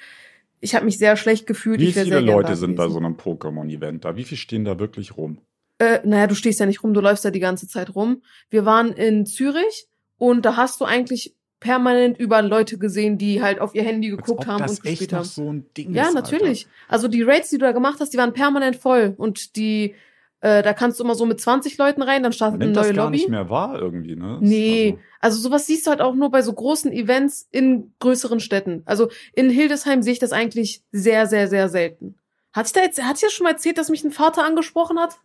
ich 0.64 0.76
hab 0.76 0.84
mich 0.84 0.98
sehr 0.98 1.18
schlecht 1.18 1.46
gefühlt. 1.46 1.82
Wie 1.82 1.92
viele 1.92 2.22
Leute 2.22 2.56
sind 2.56 2.76
bei 2.76 2.88
so 2.88 2.98
einem 2.98 3.16
Pokémon-Event 3.16 4.06
da? 4.06 4.16
Wie 4.16 4.24
viele 4.24 4.38
stehen 4.38 4.64
da 4.64 4.80
wirklich 4.80 5.18
rum? 5.18 5.40
Äh, 5.78 6.00
naja, 6.06 6.26
du 6.28 6.36
stehst 6.36 6.62
ja 6.62 6.66
nicht 6.66 6.84
rum, 6.84 6.94
du 6.94 7.02
läufst 7.02 7.26
ja 7.26 7.32
die 7.32 7.42
ganze 7.42 7.68
Zeit 7.68 7.94
rum. 7.96 8.22
Wir 8.50 8.66
waren 8.66 8.94
in 8.94 9.26
Zürich 9.26 9.88
und 10.18 10.46
da 10.46 10.56
hast 10.56 10.80
du 10.80 10.86
eigentlich 10.86 11.36
permanent 11.60 12.18
überall 12.18 12.48
Leute 12.48 12.78
gesehen, 12.78 13.18
die 13.18 13.42
halt 13.42 13.60
auf 13.60 13.76
ihr 13.76 13.84
Handy 13.84 14.10
geguckt 14.10 14.48
haben 14.48 14.64
und 14.64 14.82
gespielt 14.82 15.12
haben. 15.12 15.26
so 15.26 15.54
Ja, 15.78 16.08
ist, 16.08 16.14
natürlich. 16.14 16.68
Also 16.88 17.10
die 17.10 17.24
Raids, 17.24 17.50
die 17.50 17.58
du 17.58 17.66
da 17.66 17.74
gemacht 17.74 18.00
hast, 18.00 18.14
die 18.14 18.18
waren 18.18 18.34
permanent 18.34 18.78
voll. 18.78 19.16
Und 19.18 19.58
die, 19.58 19.96
äh, 20.44 20.62
da 20.62 20.74
kannst 20.74 21.00
du 21.00 21.06
immer 21.06 21.16
so 21.16 21.26
mit 21.26 21.40
20 21.40 21.78
Leuten 21.78 22.02
rein, 22.02 22.22
dann 22.22 22.34
startet 22.34 22.56
eine 22.56 22.66
nimmt 22.66 22.76
das 22.76 22.88
neue 22.88 22.96
gar 22.96 23.06
Lobby. 23.06 23.18
nicht 23.18 23.30
mehr 23.30 23.50
wahr 23.50 23.80
irgendwie, 23.80 24.16
ne? 24.18 24.40
Nee, 24.42 24.98
also 25.22 25.40
sowas 25.40 25.66
siehst 25.68 25.86
du 25.88 25.92
halt 25.92 26.02
auch 26.02 26.16
nur 26.16 26.30
bei 26.32 26.42
so 26.42 26.52
großen 26.52 26.92
Events 26.92 27.48
in 27.52 27.94
größeren 28.00 28.42
Städten. 28.42 28.82
Also 28.86 29.10
in 29.34 29.50
Hildesheim 29.50 30.02
sehe 30.02 30.12
ich 30.14 30.20
das 30.20 30.34
eigentlich 30.34 30.82
sehr, 30.92 31.28
sehr, 31.28 31.48
sehr 31.48 31.70
selten. 31.70 32.16
Hat 32.52 32.66
ich 32.68 32.74
da 32.74 32.82
jetzt, 32.82 33.02
hat 33.02 33.16
ich 33.16 33.22
ja 33.22 33.30
schon 33.30 33.46
mal 33.46 33.52
erzählt, 33.52 33.78
dass 33.78 33.88
mich 33.90 34.04
ein 34.04 34.12
Vater 34.12 34.44
angesprochen 34.44 35.00
hat, 35.00 35.18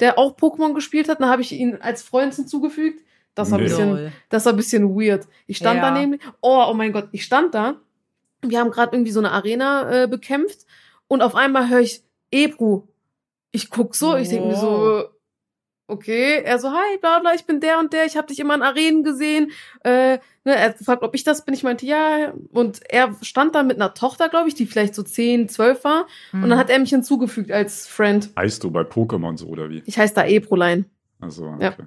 der 0.00 0.18
auch 0.18 0.36
Pokémon 0.36 0.72
gespielt 0.72 1.08
hat? 1.08 1.20
Dann 1.20 1.28
habe 1.30 1.42
ich 1.42 1.50
ihn 1.52 1.78
als 1.80 2.02
Freund 2.02 2.32
hinzugefügt. 2.34 3.02
Das 3.34 3.50
war 3.50 3.58
ein 3.58 3.64
Nee. 3.64 3.68
bisschen, 3.70 4.12
das 4.28 4.44
war 4.46 4.52
ein 4.52 4.56
bisschen 4.56 4.94
weird. 4.94 5.26
Ich 5.48 5.56
stand 5.56 5.82
da 5.82 5.88
Ja. 5.92 6.00
nämlich, 6.00 6.20
oh, 6.40 6.64
oh 6.70 6.74
mein 6.74 6.92
Gott, 6.92 7.08
ich 7.10 7.24
stand 7.24 7.54
da. 7.54 7.74
Wir 8.40 8.60
haben 8.60 8.70
gerade 8.70 8.94
irgendwie 8.94 9.10
so 9.10 9.18
eine 9.18 9.32
Arena 9.32 10.04
äh, 10.04 10.06
bekämpft 10.06 10.60
und 11.08 11.22
auf 11.22 11.34
einmal 11.34 11.68
höre 11.68 11.80
ich 11.80 12.02
Ebru. 12.30 12.84
Ich 13.54 13.70
guck 13.70 13.94
so, 13.94 14.16
ich 14.16 14.28
denke 14.28 14.48
mir 14.48 14.56
so, 14.56 15.04
okay. 15.86 16.42
Er 16.44 16.58
so, 16.58 16.70
hi, 16.70 16.98
bla 17.00 17.20
bla, 17.20 17.34
ich 17.34 17.44
bin 17.44 17.60
der 17.60 17.78
und 17.78 17.92
der, 17.92 18.04
ich 18.04 18.16
habe 18.16 18.26
dich 18.26 18.40
immer 18.40 18.54
in 18.54 18.62
Arenen 18.62 19.04
gesehen. 19.04 19.52
Äh, 19.84 20.18
ne, 20.44 20.54
er 20.56 20.70
hat 20.70 20.78
gefragt, 20.78 21.02
ob 21.04 21.14
ich 21.14 21.22
das 21.22 21.44
bin. 21.44 21.54
Ich 21.54 21.62
meinte, 21.62 21.86
ja. 21.86 22.32
Und 22.52 22.80
er 22.90 23.14
stand 23.22 23.54
da 23.54 23.62
mit 23.62 23.76
einer 23.76 23.94
Tochter, 23.94 24.28
glaube 24.28 24.48
ich, 24.48 24.54
die 24.54 24.66
vielleicht 24.66 24.94
so 24.94 25.02
10, 25.04 25.48
12 25.48 25.84
war. 25.84 26.06
Und 26.32 26.40
Mhm. 26.40 26.50
dann 26.50 26.58
hat 26.58 26.68
er 26.70 26.78
mich 26.80 26.90
hinzugefügt 26.90 27.52
als 27.52 27.86
Friend. 27.86 28.28
Heißt 28.36 28.64
du 28.64 28.70
bei 28.70 28.80
Pokémon 28.82 29.38
so 29.38 29.46
oder 29.46 29.70
wie? 29.70 29.82
Ich 29.86 29.98
heiße 29.98 30.14
da 30.14 30.26
Ebrulein. 30.26 30.86
Also, 31.20 31.46
okay. 31.46 31.62
Ja. 31.62 31.74
War 31.76 31.84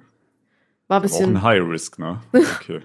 Auch 0.90 0.96
ein 0.98 1.02
bisschen, 1.02 1.42
High 1.42 1.62
Risk, 1.68 1.98
ne? 1.98 2.20
Okay. 2.32 2.80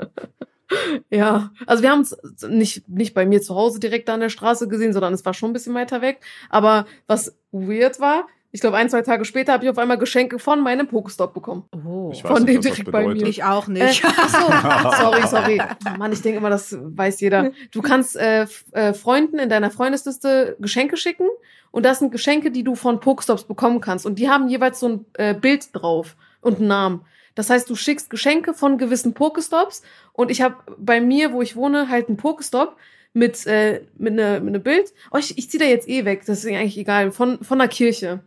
ja. 1.10 1.52
Also 1.68 1.84
wir 1.84 1.92
haben 1.92 2.00
uns 2.00 2.18
nicht, 2.50 2.88
nicht 2.90 3.14
bei 3.14 3.26
mir 3.26 3.42
zu 3.42 3.56
Hause 3.56 3.80
direkt 3.80 4.10
da 4.10 4.16
an 4.16 4.20
der 4.20 4.30
Straße 4.30 4.68
gesehen, 4.68 4.92
sondern 4.92 5.14
es 5.14 5.24
war 5.26 5.34
schon 5.34 5.52
ein 5.52 5.54
bisschen 5.54 5.74
weiter 5.74 6.02
weg. 6.02 6.20
Aber 6.50 6.86
was 7.08 7.38
weird 7.52 8.00
war, 8.00 8.28
ich 8.56 8.62
glaube, 8.62 8.78
ein, 8.78 8.88
zwei 8.88 9.02
Tage 9.02 9.26
später 9.26 9.52
habe 9.52 9.66
ich 9.66 9.70
auf 9.72 9.80
einmal 9.80 9.98
Geschenke 9.98 10.38
von 10.38 10.62
meinem 10.62 10.88
Pokestop 10.88 11.34
bekommen. 11.34 11.64
Oh. 11.86 12.12
Ich 12.14 12.24
weiß 12.24 12.32
Von 12.32 12.44
nicht, 12.44 12.50
dem 12.50 12.58
was 12.60 12.66
das 12.66 12.76
direkt 12.76 12.92
bei 12.92 13.08
mir. 13.08 13.26
Ich 13.26 13.44
auch 13.44 13.68
Äh, 13.68 13.72
nicht. 13.72 14.06
ach 14.06 14.30
so, 14.30 14.92
sorry, 15.04 15.28
sorry. 15.28 15.62
Oh 15.88 15.98
Mann, 15.98 16.14
ich 16.14 16.22
denke 16.22 16.38
immer, 16.38 16.52
das 16.52 16.78
weiß 16.80 17.20
jeder. 17.20 17.52
Du 17.72 17.82
kannst 17.82 18.16
äh, 18.16 18.46
äh, 18.72 18.94
Freunden 18.94 19.40
in 19.40 19.50
deiner 19.50 19.72
Freundesliste 19.72 20.56
Geschenke 20.60 20.98
schicken 20.98 21.26
und 21.72 21.84
das 21.84 21.98
sind 21.98 22.12
Geschenke, 22.12 22.52
die 22.52 22.64
du 22.64 22.76
von 22.76 23.00
Pokestops 23.00 23.46
bekommen 23.46 23.82
kannst 23.82 24.06
und 24.06 24.20
die 24.20 24.30
haben 24.30 24.48
jeweils 24.48 24.80
so 24.80 24.88
ein 24.88 25.06
äh, 25.16 25.34
Bild 25.34 25.70
drauf 25.74 26.16
und 26.42 26.60
einen 26.60 26.68
Namen. 26.68 27.06
Das 27.34 27.50
heißt, 27.50 27.68
du 27.68 27.76
schickst 27.76 28.12
Geschenke 28.12 28.54
von 28.54 28.78
gewissen 28.78 29.16
Pokestops 29.16 29.82
und 30.12 30.30
ich 30.30 30.44
habe 30.44 30.58
bei 30.78 31.02
mir, 31.02 31.34
wo 31.34 31.42
ich 31.42 31.56
wohne, 31.56 31.90
halt 31.90 32.08
einen 32.08 32.18
Pokestop 32.18 32.76
mit 33.14 33.48
äh, 33.48 33.82
mit 33.98 34.14
ne, 34.14 34.40
mit 34.44 34.54
ne 34.54 34.60
Bild. 34.60 34.94
Oh, 35.12 35.18
ich, 35.18 35.40
ich 35.40 35.50
zieh 35.50 35.58
da 35.58 35.66
jetzt 35.66 35.90
eh 35.90 36.06
weg, 36.06 36.22
das 36.28 36.44
ist 36.44 36.52
eigentlich 36.52 36.78
egal, 36.78 37.12
von 37.12 37.44
von 37.44 37.58
der 37.58 37.68
Kirche. 37.68 38.20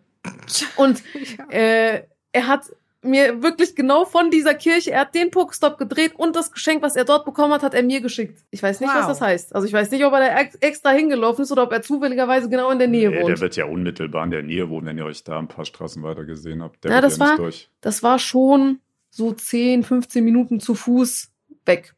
Und 0.76 1.02
äh, 1.50 2.02
er 2.32 2.46
hat 2.46 2.62
mir 3.02 3.40
wirklich 3.42 3.76
genau 3.76 4.04
von 4.04 4.30
dieser 4.32 4.54
Kirche, 4.54 4.90
er 4.90 5.02
hat 5.02 5.14
den 5.14 5.30
Pokestop 5.30 5.78
gedreht 5.78 6.14
und 6.16 6.34
das 6.34 6.50
Geschenk, 6.50 6.82
was 6.82 6.96
er 6.96 7.04
dort 7.04 7.24
bekommen 7.24 7.52
hat, 7.52 7.62
hat 7.62 7.72
er 7.74 7.84
mir 7.84 8.00
geschickt. 8.00 8.40
Ich 8.50 8.60
weiß 8.62 8.80
nicht, 8.80 8.88
was 8.90 9.02
Wow. 9.02 9.08
das 9.08 9.20
heißt. 9.20 9.54
Also 9.54 9.66
ich 9.68 9.72
weiß 9.72 9.90
nicht, 9.92 10.04
ob 10.04 10.12
er 10.12 10.18
da 10.20 10.40
ex- 10.40 10.56
extra 10.56 10.90
hingelaufen 10.90 11.42
ist 11.42 11.52
oder 11.52 11.62
ob 11.62 11.72
er 11.72 11.82
zufälligerweise 11.82 12.48
genau 12.48 12.68
in 12.70 12.80
der 12.80 12.88
Nähe 12.88 13.10
Nee, 13.10 13.18
wohnt. 13.20 13.28
der 13.28 13.40
wird 13.40 13.54
ja 13.54 13.66
unmittelbar 13.66 14.24
in 14.24 14.32
der 14.32 14.42
Nähe 14.42 14.68
wohnen, 14.68 14.86
wenn 14.86 14.98
ihr 14.98 15.04
euch 15.04 15.22
da 15.22 15.38
ein 15.38 15.46
paar 15.46 15.64
Straßen 15.64 16.02
weiter 16.02 16.24
gesehen 16.24 16.62
habt. 16.64 16.82
Der 16.82 16.90
Ja, 16.90 17.00
das 17.00 17.16
ja 17.18 17.24
nicht 17.26 17.30
war- 17.32 17.36
durch. 17.38 17.70
Das 17.80 18.02
war 18.02 18.18
schon 18.18 18.80
so 19.10 19.32
10, 19.32 19.84
15 19.84 20.24
Minuten 20.24 20.58
zu 20.58 20.74
Fuß 20.74 21.30
weg. 21.64 21.94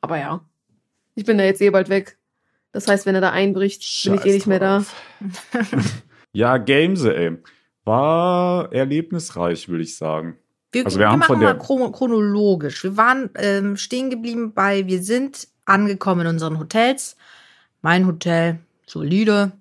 Aber 0.00 0.18
ja, 0.18 0.40
ich 1.14 1.24
bin 1.26 1.38
da 1.38 1.44
jetzt 1.44 1.60
eh 1.60 1.70
bald 1.70 1.90
weg. 1.90 2.16
Das 2.72 2.88
heißt, 2.88 3.06
wenn 3.06 3.14
er 3.14 3.20
da 3.20 3.30
einbricht, 3.30 3.80
bin 4.04 4.14
ich 4.14 4.20
eh 4.20 4.24
Scheiß 4.24 4.32
nicht 4.34 4.46
mehr 4.48 4.58
da. 4.58 4.84
ja, 6.32 6.56
Gamese, 6.58 7.14
ey. 7.16 7.36
War 7.90 8.72
erlebnisreich, 8.72 9.68
würde 9.68 9.82
ich 9.82 9.96
sagen. 9.96 10.36
Wir, 10.72 10.84
Also 10.84 10.98
wir 10.98 11.06
wir 11.06 11.10
haben 11.10 11.18
machen 11.20 11.26
von 11.34 11.38
mal 11.40 11.54
der- 11.54 11.58
chron 11.62 11.92
chronologisch. 11.92 12.84
Wir 12.84 12.96
waren 12.96 13.30
ähm, 13.36 13.76
stehen 13.76 14.10
geblieben 14.10 14.52
bei, 14.54 14.86
wir 14.86 15.02
sind 15.02 15.48
angekommen 15.64 16.22
in 16.22 16.26
unseren 16.28 16.58
Hotels. 16.58 17.16
Mein 17.82 18.06
Hotel, 18.06 18.58
solide, 18.86 19.52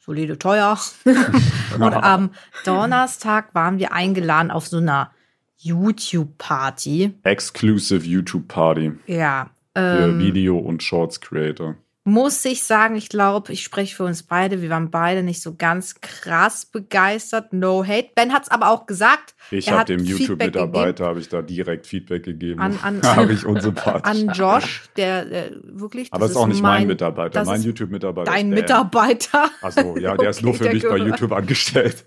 solide 0.00 0.38
teuer. 0.38 0.78
Und 1.78 1.82
am 1.94 2.30
Donnerstag 2.64 3.54
waren 3.54 3.78
wir 3.78 3.92
eingeladen 3.92 4.50
auf 4.50 4.66
so 4.66 4.78
einer 4.78 5.10
YouTube-Party. 5.58 7.14
Exclusive 7.22 8.04
YouTube 8.06 8.48
Party 8.48 8.92
Ja. 9.06 9.50
für 9.76 9.80
Ähm, 10.04 10.18
Video- 10.18 10.58
und 10.58 10.82
Shorts 10.82 11.20
Creator. 11.20 11.76
Muss 12.04 12.44
ich 12.44 12.64
sagen, 12.64 12.96
ich 12.96 13.08
glaube, 13.08 13.52
ich 13.52 13.62
spreche 13.62 13.94
für 13.94 14.02
uns 14.04 14.24
beide. 14.24 14.60
Wir 14.60 14.70
waren 14.70 14.90
beide 14.90 15.22
nicht 15.22 15.40
so 15.40 15.54
ganz 15.54 16.00
krass 16.00 16.66
begeistert. 16.66 17.52
No 17.52 17.84
hate. 17.86 18.08
Ben 18.16 18.32
hat 18.32 18.42
es 18.42 18.48
aber 18.48 18.70
auch 18.70 18.86
gesagt. 18.86 19.34
Ich 19.52 19.70
habe 19.70 19.84
dem 19.84 20.04
YouTube-Mitarbeiter 20.04 21.06
habe 21.06 21.20
ich 21.20 21.28
da 21.28 21.42
direkt 21.42 21.86
Feedback 21.86 22.24
gegeben. 22.24 22.60
An- 22.60 22.78
an- 22.82 23.02
habe 23.16 23.32
ich 23.32 23.46
unsympathisch. 23.46 24.10
An 24.22 24.28
Josh, 24.34 24.82
der 24.96 25.30
äh, 25.30 25.50
wirklich. 25.64 26.12
Aber 26.12 26.20
das 26.22 26.30
es 26.30 26.36
ist 26.36 26.42
auch 26.42 26.48
nicht 26.48 26.60
mein, 26.62 26.88
Mitarbeiter. 26.88 27.30
das 27.40 27.46
Mein 27.46 27.62
YouTube-Mitarbeiter. 27.62 28.30
Dein 28.32 28.50
der. 28.50 28.60
Mitarbeiter. 28.62 29.50
Also 29.60 29.96
ja, 29.96 30.16
der 30.16 30.30
ist 30.30 30.42
nur 30.42 30.50
Okay, 30.54 30.58
für 30.58 30.64
der 30.64 30.74
mich 30.74 30.82
bei. 30.82 30.96
YouTube 30.96 31.32
angestellt. 31.32 32.04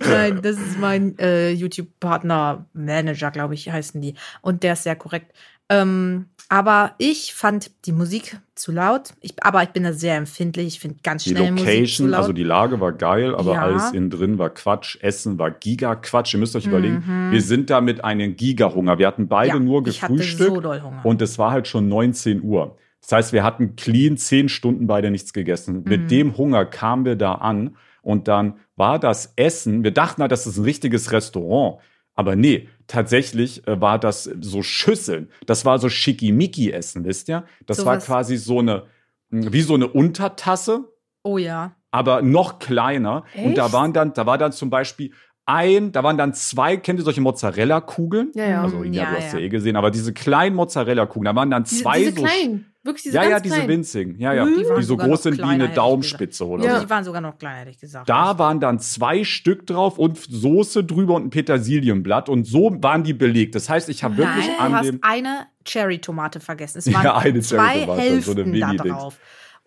Nein, 0.00 0.40
das 0.42 0.56
ist 0.58 0.78
mein 0.80 1.16
äh, 1.18 1.50
YouTube-Partner-Manager, 1.52 3.30
glaube 3.30 3.54
ich, 3.54 3.70
heißen 3.70 4.00
die. 4.00 4.14
Und 4.40 4.62
der 4.62 4.72
ist 4.74 4.84
sehr 4.84 4.96
korrekt. 4.96 5.32
Ähm, 5.68 6.26
aber 6.52 6.92
ich 6.98 7.32
fand 7.32 7.70
die 7.86 7.92
Musik 7.92 8.38
zu 8.54 8.72
laut. 8.72 9.14
Ich, 9.22 9.32
aber 9.42 9.62
ich 9.62 9.70
bin 9.70 9.84
da 9.84 9.94
sehr 9.94 10.16
empfindlich. 10.18 10.66
Ich 10.66 10.80
finde 10.80 10.98
ganz 11.02 11.24
Die 11.24 11.30
schnell 11.30 11.50
Musik 11.50 11.64
zu 11.66 11.72
Location, 11.72 12.08
laut. 12.10 12.20
also 12.20 12.32
die 12.34 12.42
Lage 12.44 12.78
war 12.78 12.92
geil, 12.92 13.34
aber 13.34 13.54
Ja. 13.54 13.62
alles 13.62 13.92
innen 13.92 14.10
drin 14.10 14.38
war 14.38 14.50
Quatsch. 14.50 14.98
Essen 15.00 15.38
war 15.38 15.50
Giga-Quatsch. 15.50 16.34
Ihr 16.34 16.40
müsst 16.40 16.54
euch 16.54 16.66
überlegen, 16.66 17.02
Mhm. 17.06 17.32
wir 17.32 17.40
sind 17.40 17.70
da 17.70 17.80
mit 17.80 18.04
einem 18.04 18.36
Giga-Hunger. 18.36 18.98
Wir 18.98 19.06
hatten 19.06 19.28
beide 19.28 19.54
ja, 19.54 19.58
nur 19.58 19.82
gefrühstückt 19.82 20.62
so 20.62 20.92
und 21.04 21.22
es 21.22 21.38
war 21.38 21.52
halt 21.52 21.68
schon 21.68 21.88
19 21.88 22.42
Uhr. 22.42 22.76
Das 23.00 23.12
heißt, 23.12 23.32
wir 23.32 23.44
hatten 23.44 23.74
clean 23.74 24.18
10 24.18 24.50
Stunden 24.50 24.86
beide 24.86 25.10
nichts 25.10 25.32
gegessen. 25.32 25.76
Mhm. 25.78 25.82
Mit 25.88 26.10
dem 26.10 26.36
Hunger 26.36 26.66
kamen 26.66 27.06
wir 27.06 27.16
da 27.16 27.32
an 27.36 27.76
und 28.02 28.28
dann 28.28 28.56
war 28.76 28.98
das 28.98 29.32
Essen, 29.36 29.84
wir 29.84 29.90
dachten 29.92 30.20
halt, 30.20 30.32
das 30.32 30.46
ist 30.46 30.58
ein 30.58 30.64
richtiges 30.64 31.12
Restaurant. 31.12 31.78
Aber 32.14 32.36
nee, 32.36 32.68
tatsächlich 32.86 33.66
äh, 33.66 33.80
war 33.80 33.98
das 33.98 34.24
so 34.40 34.62
Schüsseln. 34.62 35.30
Das 35.46 35.64
war 35.64 35.78
so 35.78 35.88
Schickimicki-Essen, 35.88 37.04
wisst 37.04 37.28
ihr? 37.28 37.44
Das 37.66 37.78
So 37.78 37.86
war 37.86 37.96
was- 37.96 38.06
quasi 38.06 38.36
so 38.36 38.58
eine, 38.58 38.84
mh, 39.30 39.52
wie 39.52 39.62
so 39.62 39.74
eine 39.74 39.88
Untertasse, 39.88 40.84
oh 41.22 41.38
ja. 41.38 41.74
aber 41.90 42.22
noch 42.22 42.58
kleiner. 42.58 43.24
Und 43.36 43.56
da 43.56 43.66
Echt? 43.66 43.72
waren 43.72 43.92
dann, 43.92 44.12
da 44.12 44.26
war 44.26 44.38
dann 44.38 44.52
zum 44.52 44.70
Beispiel 44.70 45.12
ein, 45.46 45.90
da 45.92 46.04
waren 46.04 46.18
dann 46.18 46.34
zwei, 46.34 46.76
kennt 46.76 47.00
ihr 47.00 47.04
solche 47.04 47.20
Mozzarella-Kugeln? 47.20 48.30
Ja, 48.34 48.44
ja. 48.46 48.62
Also, 48.62 48.82
Ina, 48.84 48.96
Ja, 48.96 49.10
du 49.10 49.16
hast 49.16 49.32
ja. 49.32 49.38
ja. 49.38 49.44
eh 49.44 49.48
gesehen, 49.48 49.76
aber 49.76 49.90
diese 49.90 50.12
kleinen 50.12 50.54
Mozzarella-Kugeln, 50.56 51.24
da 51.24 51.34
waren 51.34 51.50
dann 51.50 51.64
Diese, 51.64 51.82
zwei 51.82 51.98
diese 51.98 52.12
so. 52.12 52.22
kleinen, 52.22 52.71
wirklich 52.84 53.02
diese 53.04 53.16
ja, 53.16 53.22
ganz 53.22 53.32
ja, 53.32 53.40
diese 53.40 53.54
kleinen. 53.56 53.68
winzigen. 53.68 54.18
Ja, 54.18 54.32
ja, 54.34 54.44
Mhm. 54.44 54.54
die, 54.58 54.64
Die 54.78 54.82
so 54.82 54.96
groß 54.96 55.22
sind 55.22 55.38
wie 55.38 55.42
eine 55.42 55.68
Daumenspitze 55.68 56.46
oder 56.46 56.64
Ja. 56.64 56.76
so. 56.78 56.84
Die 56.84 56.90
waren 56.90 57.04
sogar 57.04 57.20
noch 57.20 57.38
kleiner, 57.38 57.60
hätte 57.60 57.70
ich 57.70 57.78
gesagt. 57.78 58.08
Da 58.08 58.38
waren 58.38 58.60
dann 58.60 58.78
zwei 58.80 59.24
Stück 59.24 59.66
drauf 59.66 59.98
und 59.98 60.18
Soße 60.18 60.84
drüber 60.84 61.14
und 61.14 61.26
ein 61.26 61.30
Petersilienblatt 61.30 62.28
und 62.28 62.44
so 62.44 62.76
waren 62.82 63.04
die 63.04 63.14
belegt. 63.14 63.54
Das 63.54 63.68
heißt, 63.68 63.88
ich 63.88 64.02
habe 64.04 64.16
wirklich 64.16 64.46
Nein, 64.46 64.56
an 64.58 64.70
du 64.72 64.76
hast 64.78 64.86
dem 64.86 64.98
eine 65.02 65.46
Cherry-Tomate 65.64 66.40
vergessen. 66.40 66.78
Es 66.78 66.84
Ja, 66.86 67.04
waren 67.04 67.22
eine 67.22 67.40
zwei 67.40 67.56
Cherry-Tomate, 67.86 68.02
so 68.22 68.34
Hälften 68.34 68.62
eine 68.62 68.76
da 68.76 68.84
drauf. 68.84 69.18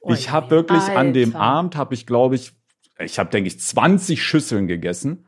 Oh 0.01 0.13
Ich 0.13 0.29
habe 0.31 0.50
wirklich 0.51 0.84
an 0.84 1.13
dem 1.13 1.29
Alter. 1.36 1.39
Abend 1.39 1.75
habe 1.75 1.93
ich 1.95 2.05
glaube 2.05 2.36
ich 2.36 2.53
ich 3.00 3.19
habe 3.19 3.29
denke 3.29 3.48
ich 3.48 3.60
20 3.60 4.24
Schüsseln 4.24 4.67
gegessen 4.67 5.25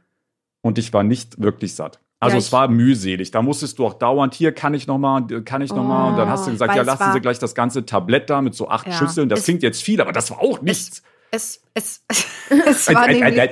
und 0.62 0.77
ich 0.77 0.94
war 0.94 1.03
nicht 1.03 1.41
wirklich 1.41 1.74
satt. 1.75 2.00
Also 2.20 2.36
Ja, 2.36 2.40
es 2.40 2.52
war 2.52 2.68
mühselig. 2.68 3.30
Da 3.32 3.42
musstest 3.42 3.78
du 3.80 3.86
auch 3.86 3.94
dauernd 3.94 4.34
hier 4.34 4.52
kann 4.52 4.74
ich 4.74 4.88
noch 4.88 4.98
mal, 4.98 5.22
kann 5.44 5.62
ich 5.62 5.72
noch 5.72 5.84
mal 5.84 6.10
und 6.12 6.18
dann 6.18 6.30
hast 6.30 6.46
du 6.46 6.50
Oh, 6.50 6.54
gesagt, 6.54 6.76
ja 6.76 6.82
lassen 6.82 7.14
Sie 7.14 7.20
gleich 7.22 7.38
das 7.40 7.54
ganze 7.54 7.86
Tablett 7.86 8.30
da 8.30 8.42
mit 8.42 8.56
so 8.56 8.70
acht 8.70 8.88
Ja. 8.88 8.94
Schüsseln. 8.94 9.30
Das 9.30 9.40
Es- 9.40 9.46
klingt 9.46 9.62
jetzt 9.64 9.84
viel, 9.84 10.02
aber 10.02 10.12
das 10.12 10.32
war 10.32 10.40
auch 10.42 10.62
nichts. 10.62 11.04
Es, 11.30 11.62
es, 11.74 12.04
es, 12.50 12.88
war 12.94 13.08
nämlich, 13.08 13.50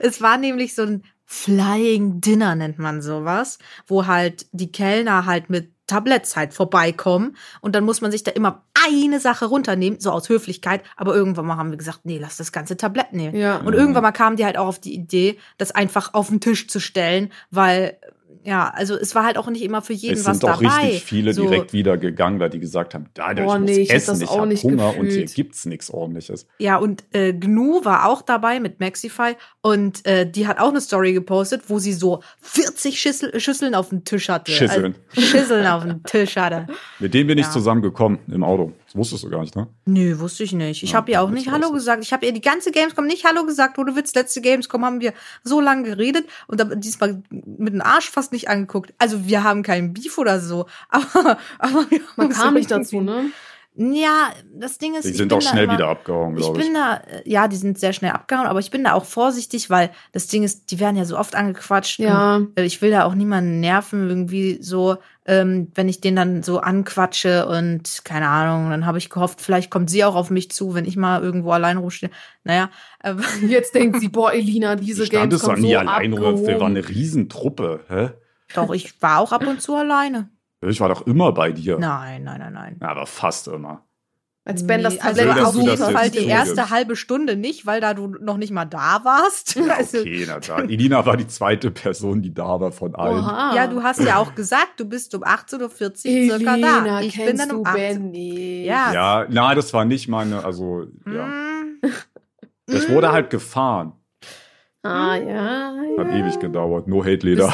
es 0.00 0.22
war 0.22 0.38
nämlich 0.38 0.74
so 0.74 0.82
ein 0.82 1.04
Flying 1.26 2.20
Dinner, 2.20 2.56
nennt 2.56 2.78
man 2.78 3.02
sowas, 3.02 3.58
wo 3.86 4.06
halt 4.06 4.46
die 4.52 4.72
Kellner 4.72 5.26
halt 5.26 5.48
mit 5.50 5.70
Tabletts 5.86 6.34
halt 6.36 6.54
vorbeikommen 6.54 7.36
und 7.60 7.74
dann 7.74 7.84
muss 7.84 8.00
man 8.00 8.10
sich 8.10 8.24
da 8.24 8.30
immer 8.32 8.64
eine 8.86 9.20
Sache 9.20 9.46
runternehmen, 9.46 10.00
so 10.00 10.10
aus 10.10 10.28
Höflichkeit, 10.28 10.82
aber 10.96 11.14
irgendwann 11.14 11.46
mal 11.46 11.56
haben 11.56 11.70
wir 11.70 11.78
gesagt, 11.78 12.00
nee, 12.04 12.18
lass 12.18 12.36
das 12.36 12.52
ganze 12.52 12.76
Tablett 12.76 13.12
nehmen. 13.12 13.36
Ja. 13.36 13.58
Und 13.58 13.74
irgendwann 13.74 14.02
mal 14.02 14.12
kamen 14.12 14.36
die 14.36 14.44
halt 14.44 14.56
auch 14.56 14.66
auf 14.66 14.78
die 14.78 14.94
Idee, 14.94 15.38
das 15.58 15.72
einfach 15.72 16.14
auf 16.14 16.28
den 16.28 16.40
Tisch 16.40 16.68
zu 16.68 16.80
stellen, 16.80 17.32
weil 17.50 17.98
ja, 18.44 18.68
also 18.74 18.94
es 18.96 19.14
war 19.14 19.24
halt 19.24 19.36
auch 19.36 19.48
nicht 19.48 19.62
immer 19.62 19.82
für 19.82 19.92
jeden 19.92 20.14
Es 20.18 20.24
was 20.24 20.38
sind 20.38 20.42
doch 20.44 20.60
dabei. 20.62 20.84
richtig 20.86 21.04
viele 21.04 21.34
so, 21.34 21.42
direkt 21.42 21.72
wieder 21.72 21.96
gegangen, 21.98 22.40
weil 22.40 22.50
die 22.50 22.58
gesagt 22.60 22.94
haben, 22.94 23.06
da 23.14 23.32
Boah, 23.34 23.54
ich 23.56 23.60
muss 23.60 23.70
nee, 23.70 23.80
ich 23.82 23.90
essen, 23.90 24.12
das 24.12 24.20
ich 24.22 24.28
auch 24.28 24.38
habe 24.38 24.48
nicht 24.48 24.64
Hunger 24.64 24.88
und 24.96 25.06
hier 25.06 25.22
gefühlt. 25.22 25.34
gibt's 25.34 25.66
nichts 25.66 25.90
ordentliches. 25.90 26.46
Ja, 26.58 26.76
und 26.76 27.04
äh, 27.12 27.32
Gnu 27.32 27.84
war 27.84 28.06
auch 28.08 28.22
dabei 28.22 28.60
mit 28.60 28.80
Maxify 28.80 29.34
und 29.60 30.06
äh, 30.06 30.30
die 30.30 30.46
hat 30.46 30.58
auch 30.58 30.70
eine 30.70 30.80
Story 30.80 31.12
gepostet, 31.12 31.62
wo 31.68 31.78
sie 31.78 31.92
so 31.92 32.22
40 32.40 33.00
Schüssel, 33.00 33.38
Schüsseln 33.40 33.74
auf 33.74 33.90
dem 33.90 34.04
Tisch 34.04 34.28
hatte. 34.28 34.50
Schüsseln. 34.52 34.94
Also, 35.14 35.26
Schüsseln 35.28 35.66
auf 35.66 35.84
dem 35.84 36.02
Tisch 36.04 36.36
hatte. 36.36 36.66
Mit 36.98 37.14
denen 37.14 37.26
bin 37.28 37.38
ich 37.38 37.46
Ja. 37.46 37.52
zusammengekommen 37.52 38.18
im 38.28 38.42
Auto. 38.44 38.72
Das 38.90 38.98
wusstest 38.98 39.22
du 39.22 39.30
gar 39.30 39.40
nicht, 39.42 39.54
ne? 39.54 39.68
Nö, 39.84 40.18
wusste 40.18 40.42
ich 40.42 40.52
nicht. 40.52 40.82
Ich 40.82 40.90
Ja, 40.90 40.96
habe 40.96 41.12
ihr 41.12 41.22
auch 41.22 41.30
nicht. 41.30 41.48
Hallo 41.48 41.70
gesagt. 41.70 42.02
Ich 42.02 42.12
habe 42.12 42.26
ihr 42.26 42.32
die 42.32 42.40
ganze 42.40 42.72
Gamescom 42.72 43.06
nicht 43.06 43.24
Hallo 43.24 43.46
gesagt. 43.46 43.78
Ohne 43.78 43.94
Witz, 43.94 44.12
letzte 44.14 44.40
Gamescom 44.40 44.84
haben 44.84 45.00
wir 45.00 45.12
so 45.44 45.60
lange 45.60 45.84
geredet 45.84 46.26
und 46.48 46.58
dann 46.58 46.80
diesmal 46.80 47.22
mit 47.30 47.72
dem 47.72 47.82
Arsch 47.82 48.10
fast 48.10 48.32
nicht 48.32 48.48
angeguckt. 48.48 48.92
Also 48.98 49.26
wir 49.26 49.44
haben 49.44 49.62
keinen 49.62 49.92
Beef 49.92 50.18
oder 50.18 50.40
so. 50.40 50.66
Aber, 50.88 51.38
aber 51.60 51.88
wir 51.88 52.00
Man 52.16 52.26
haben 52.26 52.32
kam 52.32 52.48
so 52.48 52.58
nicht 52.58 52.70
dazu, 52.70 53.00
ne? 53.00 53.26
Ja, 53.82 54.28
das 54.54 54.76
Ding 54.76 54.94
ist, 54.94 55.04
Die 55.06 55.10
ich 55.12 55.16
sind 55.16 55.32
auch 55.32 55.40
schnell 55.40 55.64
immer- 55.64 55.72
wieder 55.72 55.88
abgehauen, 55.88 56.34
Ich 56.36 56.42
glaube 56.42 56.58
ich. 56.58 56.66
bin 56.66 56.74
da, 56.74 56.96
äh, 56.96 57.22
ja, 57.24 57.48
die 57.48 57.56
sind 57.56 57.78
sehr 57.78 57.94
schnell 57.94 58.10
abgehauen, 58.10 58.46
aber 58.46 58.58
ich 58.58 58.70
bin 58.70 58.84
da 58.84 58.92
auch 58.92 59.06
vorsichtig, 59.06 59.70
weil 59.70 59.88
das 60.12 60.26
Ding 60.26 60.42
ist, 60.42 60.70
die 60.70 60.80
werden 60.80 60.96
ja 60.96 61.06
so 61.06 61.16
oft 61.18 61.34
angequatscht. 61.34 61.98
Ja. 61.98 62.36
Und, 62.36 62.58
äh, 62.58 62.64
ich 62.64 62.82
will 62.82 62.90
da 62.90 63.04
auch 63.04 63.14
niemanden 63.14 63.58
nerven, 63.60 64.06
irgendwie 64.10 64.58
so, 64.62 64.98
ähm, 65.24 65.72
wenn 65.74 65.88
ich 65.88 66.02
den 66.02 66.14
dann 66.14 66.42
so 66.42 66.58
anquatsche 66.60 67.46
und 67.46 68.02
keine 68.04 68.28
Ahnung, 68.28 68.68
dann 68.68 68.84
habe 68.84 68.98
ich 68.98 69.08
gehofft, 69.08 69.40
vielleicht 69.40 69.70
kommt 69.70 69.88
sie 69.88 70.04
auch 70.04 70.14
auf 70.14 70.28
mich 70.28 70.50
zu, 70.50 70.74
wenn 70.74 70.84
ich 70.84 70.96
mal 70.98 71.22
irgendwo 71.22 71.52
allein 71.52 71.78
rumstehe. 71.78 72.10
Naja, 72.44 72.68
äh, 73.02 73.14
Jetzt 73.48 73.74
denkt 73.74 73.98
sie, 74.00 74.08
boah, 74.08 74.32
Elina, 74.34 74.76
diese 74.76 75.02
Du 75.02 75.06
standest 75.06 75.42
doch 75.44 75.48
Games 75.54 75.62
nie 75.62 75.72
so 75.72 75.78
allein 75.78 76.12
rum. 76.12 76.46
Wir 76.46 76.60
waren 76.60 76.76
eine 76.76 76.86
Riesentruppe. 76.86 77.80
Hä? 77.88 78.10
doch, 78.54 78.72
ich 78.74 79.00
war 79.00 79.20
auch 79.20 79.32
ab 79.32 79.46
und 79.46 79.62
zu 79.62 79.74
alleine. 79.74 80.28
Ich 80.62 80.80
war 80.80 80.88
doch 80.88 81.06
immer 81.06 81.32
bei 81.32 81.52
dir. 81.52 81.78
Nein, 81.78 82.24
nein, 82.24 82.38
nein, 82.38 82.52
nein. 82.52 82.76
Ja, 82.80 82.88
aber 82.88 83.06
fast 83.06 83.48
immer. 83.48 83.84
Als 84.44 84.66
Ben 84.66 84.82
das 84.82 84.94
Nee, 84.94 85.00
also 85.00 85.20
Schön, 85.20 85.36
dass 85.36 85.44
auf 85.44 85.54
jeden 85.54 85.76
Fall 85.76 86.04
jetzt 86.06 86.18
die 86.18 86.24
erste 86.24 86.70
halbe 86.70 86.96
Stunde 86.96 87.36
nicht, 87.36 87.66
weil 87.66 87.80
da 87.80 87.92
du 87.92 88.08
noch 88.08 88.38
nicht 88.38 88.52
mal 88.52 88.64
da 88.64 89.00
warst. 89.04 89.56
Ja, 89.60 89.74
Also, 89.76 89.98
okay, 89.98 90.24
na 90.26 90.40
klar. 90.40 90.60
Elina 90.62 91.04
war 91.04 91.16
die 91.16 91.26
zweite 91.26 91.70
Person, 91.70 92.22
die 92.22 92.32
da 92.32 92.58
war 92.58 92.72
von 92.72 92.94
allen. 92.94 93.18
Oha. 93.18 93.54
Ja, 93.54 93.66
du 93.66 93.82
hast 93.82 94.00
ja 94.00 94.16
auch 94.16 94.34
gesagt, 94.34 94.80
du 94.80 94.86
bist 94.86 95.14
um 95.14 95.22
18.40 95.22 95.60
Uhr 95.60 96.38
circa 96.38 96.56
da. 96.56 97.00
Ich 97.00 97.16
bin 97.16 97.26
kennst 97.26 97.42
dann 97.42 97.56
um 97.56 97.64
du 97.64 97.70
18 97.70 98.12
Ben 98.12 98.14
Ja. 98.14 98.92
Ja, 98.92 99.26
na, 99.28 99.54
das 99.54 99.72
war 99.74 99.84
nicht 99.84 100.08
meine, 100.08 100.44
also, 100.44 100.86
ja. 101.06 101.26
Mm. 101.26 101.80
Das 102.66 102.88
wurde 102.88 103.12
halt 103.12 103.30
gefahren. 103.30 103.92
Ah, 104.82 105.16
ja. 105.16 105.74
Hat 105.98 106.08
ja. 106.08 106.16
ewig 106.16 106.40
gedauert. 106.40 106.88
No 106.88 107.04
hate 107.04 107.26
Leder. 107.26 107.52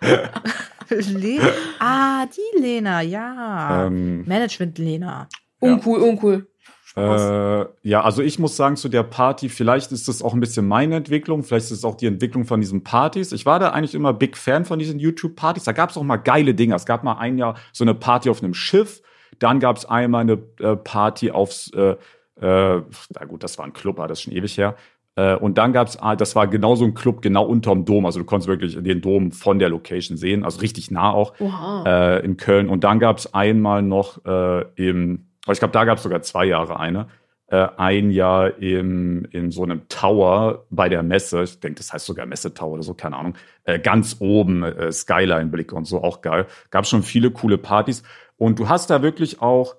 Le 0.90 1.40
ah, 1.78 2.26
die 2.26 2.60
Lena, 2.60 3.00
ja. 3.02 3.86
Ähm, 3.86 4.24
Management 4.26 4.78
Lena. 4.78 5.28
Uncool, 5.60 6.00
uncool. 6.00 6.46
Äh, 6.96 7.66
ja, 7.82 8.02
also 8.02 8.20
ich 8.20 8.38
muss 8.38 8.56
sagen 8.56 8.76
zu 8.76 8.88
der 8.88 9.04
Party, 9.04 9.48
vielleicht 9.48 9.92
ist 9.92 10.08
das 10.08 10.22
auch 10.22 10.34
ein 10.34 10.40
bisschen 10.40 10.66
meine 10.66 10.96
Entwicklung, 10.96 11.44
vielleicht 11.44 11.66
ist 11.66 11.78
es 11.78 11.84
auch 11.84 11.94
die 11.94 12.06
Entwicklung 12.06 12.44
von 12.44 12.60
diesen 12.60 12.82
Partys. 12.82 13.30
Ich 13.32 13.46
war 13.46 13.60
da 13.60 13.70
eigentlich 13.70 13.94
immer 13.94 14.12
Big 14.12 14.36
Fan 14.36 14.64
von 14.64 14.78
diesen 14.78 14.98
YouTube-Partys. 14.98 15.64
Da 15.64 15.72
gab 15.72 15.90
es 15.90 15.96
auch 15.96 16.02
mal 16.02 16.16
geile 16.16 16.54
Dinge. 16.54 16.74
Es 16.74 16.86
gab 16.86 17.04
mal 17.04 17.18
ein 17.18 17.38
Jahr 17.38 17.56
so 17.72 17.84
eine 17.84 17.94
Party 17.94 18.28
auf 18.28 18.42
einem 18.42 18.54
Schiff, 18.54 19.02
dann 19.38 19.60
gab 19.60 19.76
es 19.76 19.84
einmal 19.84 20.22
eine 20.22 20.42
äh, 20.58 20.76
Party 20.76 21.30
aufs, 21.30 21.70
äh, 21.74 21.96
äh, 22.40 22.82
na 23.10 23.24
gut, 23.28 23.44
das 23.44 23.56
war 23.58 23.66
ein 23.66 23.72
Club, 23.72 23.98
aber 23.98 24.08
das 24.08 24.18
ist 24.18 24.24
schon 24.24 24.32
ewig 24.32 24.58
her. 24.58 24.76
Äh, 25.16 25.36
und 25.36 25.58
dann 25.58 25.72
gab's, 25.72 25.96
ah, 25.96 26.16
das 26.16 26.36
war 26.36 26.46
genau 26.46 26.76
so 26.76 26.84
ein 26.84 26.94
Club 26.94 27.22
genau 27.22 27.44
unterm 27.44 27.84
Dom. 27.84 28.06
Also 28.06 28.20
du 28.20 28.24
konntest 28.24 28.48
wirklich 28.48 28.82
den 28.82 29.00
Dom 29.00 29.32
von 29.32 29.58
der 29.58 29.68
Location 29.68 30.16
sehen, 30.16 30.44
also 30.44 30.60
richtig 30.60 30.90
nah 30.90 31.10
auch 31.12 31.34
äh, 31.40 32.24
in 32.24 32.36
Köln. 32.36 32.68
Und 32.68 32.84
dann 32.84 32.98
gab's 32.98 33.32
einmal 33.34 33.82
noch 33.82 34.24
äh, 34.24 34.64
im, 34.76 35.26
aber 35.44 35.52
ich 35.52 35.58
glaube, 35.58 35.72
da 35.72 35.84
gab's 35.84 36.02
sogar 36.02 36.22
zwei 36.22 36.46
Jahre 36.46 36.78
eine. 36.78 37.08
Äh, 37.48 37.66
ein 37.76 38.10
Jahr 38.10 38.58
im, 38.58 39.26
in 39.32 39.50
so 39.50 39.64
einem 39.64 39.88
Tower 39.88 40.66
bei 40.70 40.88
der 40.88 41.02
Messe, 41.02 41.42
ich 41.42 41.58
denke, 41.58 41.78
das 41.78 41.92
heißt 41.92 42.06
sogar 42.06 42.24
Messe-Tower 42.26 42.74
oder 42.74 42.82
so, 42.84 42.94
keine 42.94 43.16
Ahnung, 43.16 43.34
äh, 43.64 43.80
ganz 43.80 44.16
oben, 44.20 44.64
Skyline-Blick 44.90 45.72
und 45.72 45.86
so, 45.86 46.02
auch 46.02 46.20
geil. 46.20 46.46
Gab 46.70 46.86
schon 46.86 47.02
viele 47.02 47.30
coole 47.32 47.58
Partys. 47.58 48.04
Und 48.36 48.58
du 48.58 48.68
hast 48.68 48.88
da 48.88 49.02
wirklich 49.02 49.42
auch 49.42 49.74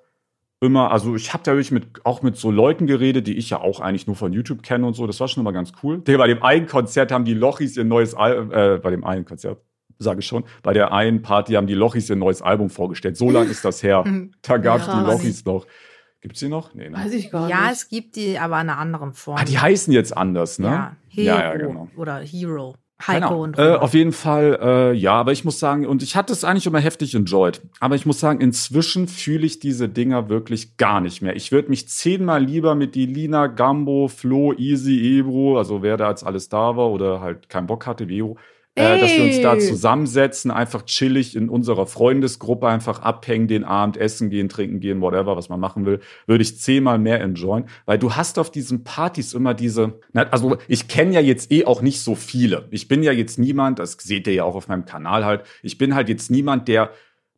immer, 0.62 0.92
also 0.92 1.16
ich 1.16 1.34
habe 1.34 1.44
da 1.44 1.52
wirklich 1.54 1.72
mit, 1.72 2.06
auch 2.06 2.22
mit 2.22 2.38
so 2.38 2.52
Leuten 2.52 2.88
geredet, 2.88 3.28
die 3.28 3.36
ich 3.38 3.50
ja 3.50 3.60
auch 3.60 3.80
eigentlich 3.80 4.08
nur 4.08 4.16
von 4.16 4.32
YouTube 4.32 4.64
kenne 4.64 4.86
und 4.88 4.94
so. 4.94 5.08
Das 5.08 5.20
war 5.20 5.28
schon 5.28 5.42
immer 5.42 5.52
ganz 5.52 5.72
cool. 5.84 5.98
Bei 6.00 6.28
dem 6.28 6.42
einen 6.44 6.68
Konzert 6.68 7.12
haben 7.12 7.26
die 7.26 7.34
Lochis 7.34 7.76
ihr 7.76 7.84
neues 7.84 8.14
Album, 8.14 8.52
äh, 8.52 8.78
bei 8.78 8.92
dem 8.92 9.04
einen 9.04 9.26
Konzert, 9.26 9.60
sage 9.98 10.20
ich 10.20 10.26
schon, 10.28 10.44
bei 10.64 10.74
der 10.74 10.94
einen 10.94 11.22
Party 11.24 11.54
haben 11.54 11.68
die 11.68 11.74
Lochis 11.74 12.10
ihr 12.10 12.16
neues 12.16 12.42
Album 12.42 12.70
vorgestellt. 12.70 13.18
So 13.18 13.30
lang 13.32 13.50
ist 13.50 13.66
das 13.66 13.82
her. 13.84 14.04
Da 14.44 14.58
gab's 14.58 14.88
Ja, 14.88 15.04
die. 15.04 15.12
Lochis 15.12 15.44
noch. 15.46 15.66
Gibt's 16.22 16.40
die 16.40 16.50
noch? 16.50 16.76
Nee, 16.76 16.90
ne? 16.90 16.98
Weiß 16.98 17.14
ich 17.14 17.32
gar 17.32 17.50
Ja, 17.50 17.62
nicht. 17.64 17.72
es 17.74 17.90
gibt 17.90 18.16
die, 18.16 18.38
aber 18.38 18.62
in 18.62 18.70
einer 18.70 18.78
anderen 18.78 19.14
Form. 19.14 19.38
Ah, 19.40 19.44
die 19.44 19.58
heißen 19.58 19.92
jetzt 19.92 20.16
anders, 20.16 20.60
ne? 20.60 20.68
Ja, 20.68 20.96
Hero 21.10 21.26
Ja, 21.38 21.44
ja, 21.44 21.58
genau. 21.58 21.88
oder 21.98 22.18
Hero. 22.20 22.76
Heiko 23.08 23.28
Ahnung. 23.28 23.42
und 23.42 23.60
äh. 23.60 23.76
Auf 23.76 23.94
jeden 23.94 24.12
Fall, 24.12 24.60
äh, 24.62 24.94
ja, 24.94 25.14
aber 25.14 25.32
ich 25.32 25.46
muss 25.46 25.60
sagen, 25.60 25.86
und 25.86 26.04
ich 26.04 26.16
hatte 26.16 26.34
es 26.34 26.44
eigentlich 26.44 26.68
immer 26.68 26.80
heftig 26.80 27.16
enjoyed. 27.16 27.62
Aber 27.80 27.96
ich 27.96 28.06
muss 28.06 28.20
sagen, 28.20 28.42
inzwischen 28.42 29.08
fühle 29.08 29.46
ich 29.46 29.60
diese 29.60 29.90
Dinger 29.90 30.30
wirklich 30.30 30.78
gar 30.78 31.02
nicht 31.02 31.22
mehr. 31.22 31.36
Ich 31.36 31.52
würde 31.52 31.70
mich 31.70 31.88
zehnmal 31.88 32.44
lieber 32.44 32.76
mit 32.76 32.96
die 32.96 33.06
Lina, 33.06 33.48
Gambo, 33.48 34.08
Flo, 34.08 34.54
Easy, 34.54 35.18
Ebro, 35.20 35.58
also 35.58 35.82
wer 35.82 35.98
da 35.98 36.10
jetzt 36.10 36.26
alles 36.26 36.50
da 36.50 36.76
war 36.76 36.90
oder 36.92 37.22
halt 37.22 37.50
keinen 37.50 37.68
Bock 37.68 37.86
hatte, 37.88 38.08
wie 38.08 38.20
Ebro, 38.20 38.38
äh, 38.76 39.00
dass 39.00 39.12
wir 39.12 39.24
uns 39.24 39.42
da 39.42 39.60
zusammensetzen, 39.60 40.50
einfach 40.50 40.84
chillig 40.86 41.36
in 41.36 41.50
unserer 41.50 41.88
Freundesgruppe 41.88 42.68
einfach 42.68 43.02
abhängen, 43.02 43.48
den 43.48 43.64
Abend 43.64 43.98
essen 43.98 44.30
gehen, 44.30 44.48
trinken 44.48 44.80
gehen, 44.80 45.02
whatever, 45.02 45.36
was 45.36 45.50
man 45.50 45.60
machen 45.60 45.86
will, 45.86 46.00
würde 46.26 46.42
ich 46.42 46.58
zehnmal 46.58 46.98
mehr 46.98 47.20
enjoyen, 47.22 47.66
weil 47.86 48.00
du 48.00 48.16
hast 48.16 48.40
auf 48.40 48.50
diesen 48.50 48.84
Partys 48.84 49.34
immer 49.34 49.54
diese, 49.54 50.00
also 50.14 50.58
ich 50.68 50.88
kenne 50.88 51.14
ja 51.14 51.20
jetzt 51.20 51.52
eh 51.52 51.66
auch 51.66 51.82
nicht 51.82 52.02
so 52.02 52.16
viele. 52.16 52.68
Ich 52.72 52.88
bin 52.88 53.04
ja 53.04 53.12
jetzt 53.12 53.38
niemand, 53.38 53.80
das 53.80 53.94
seht 53.94 54.28
ihr 54.28 54.34
ja 54.34 54.44
auch 54.46 54.56
auf 54.56 54.68
meinem 54.68 54.86
Kanal 54.86 55.26
halt, 55.26 55.44
ich 55.64 55.78
bin 55.78 55.94
halt 55.94 56.08
jetzt 56.08 56.32
niemand, 56.32 56.68
der 56.68 56.92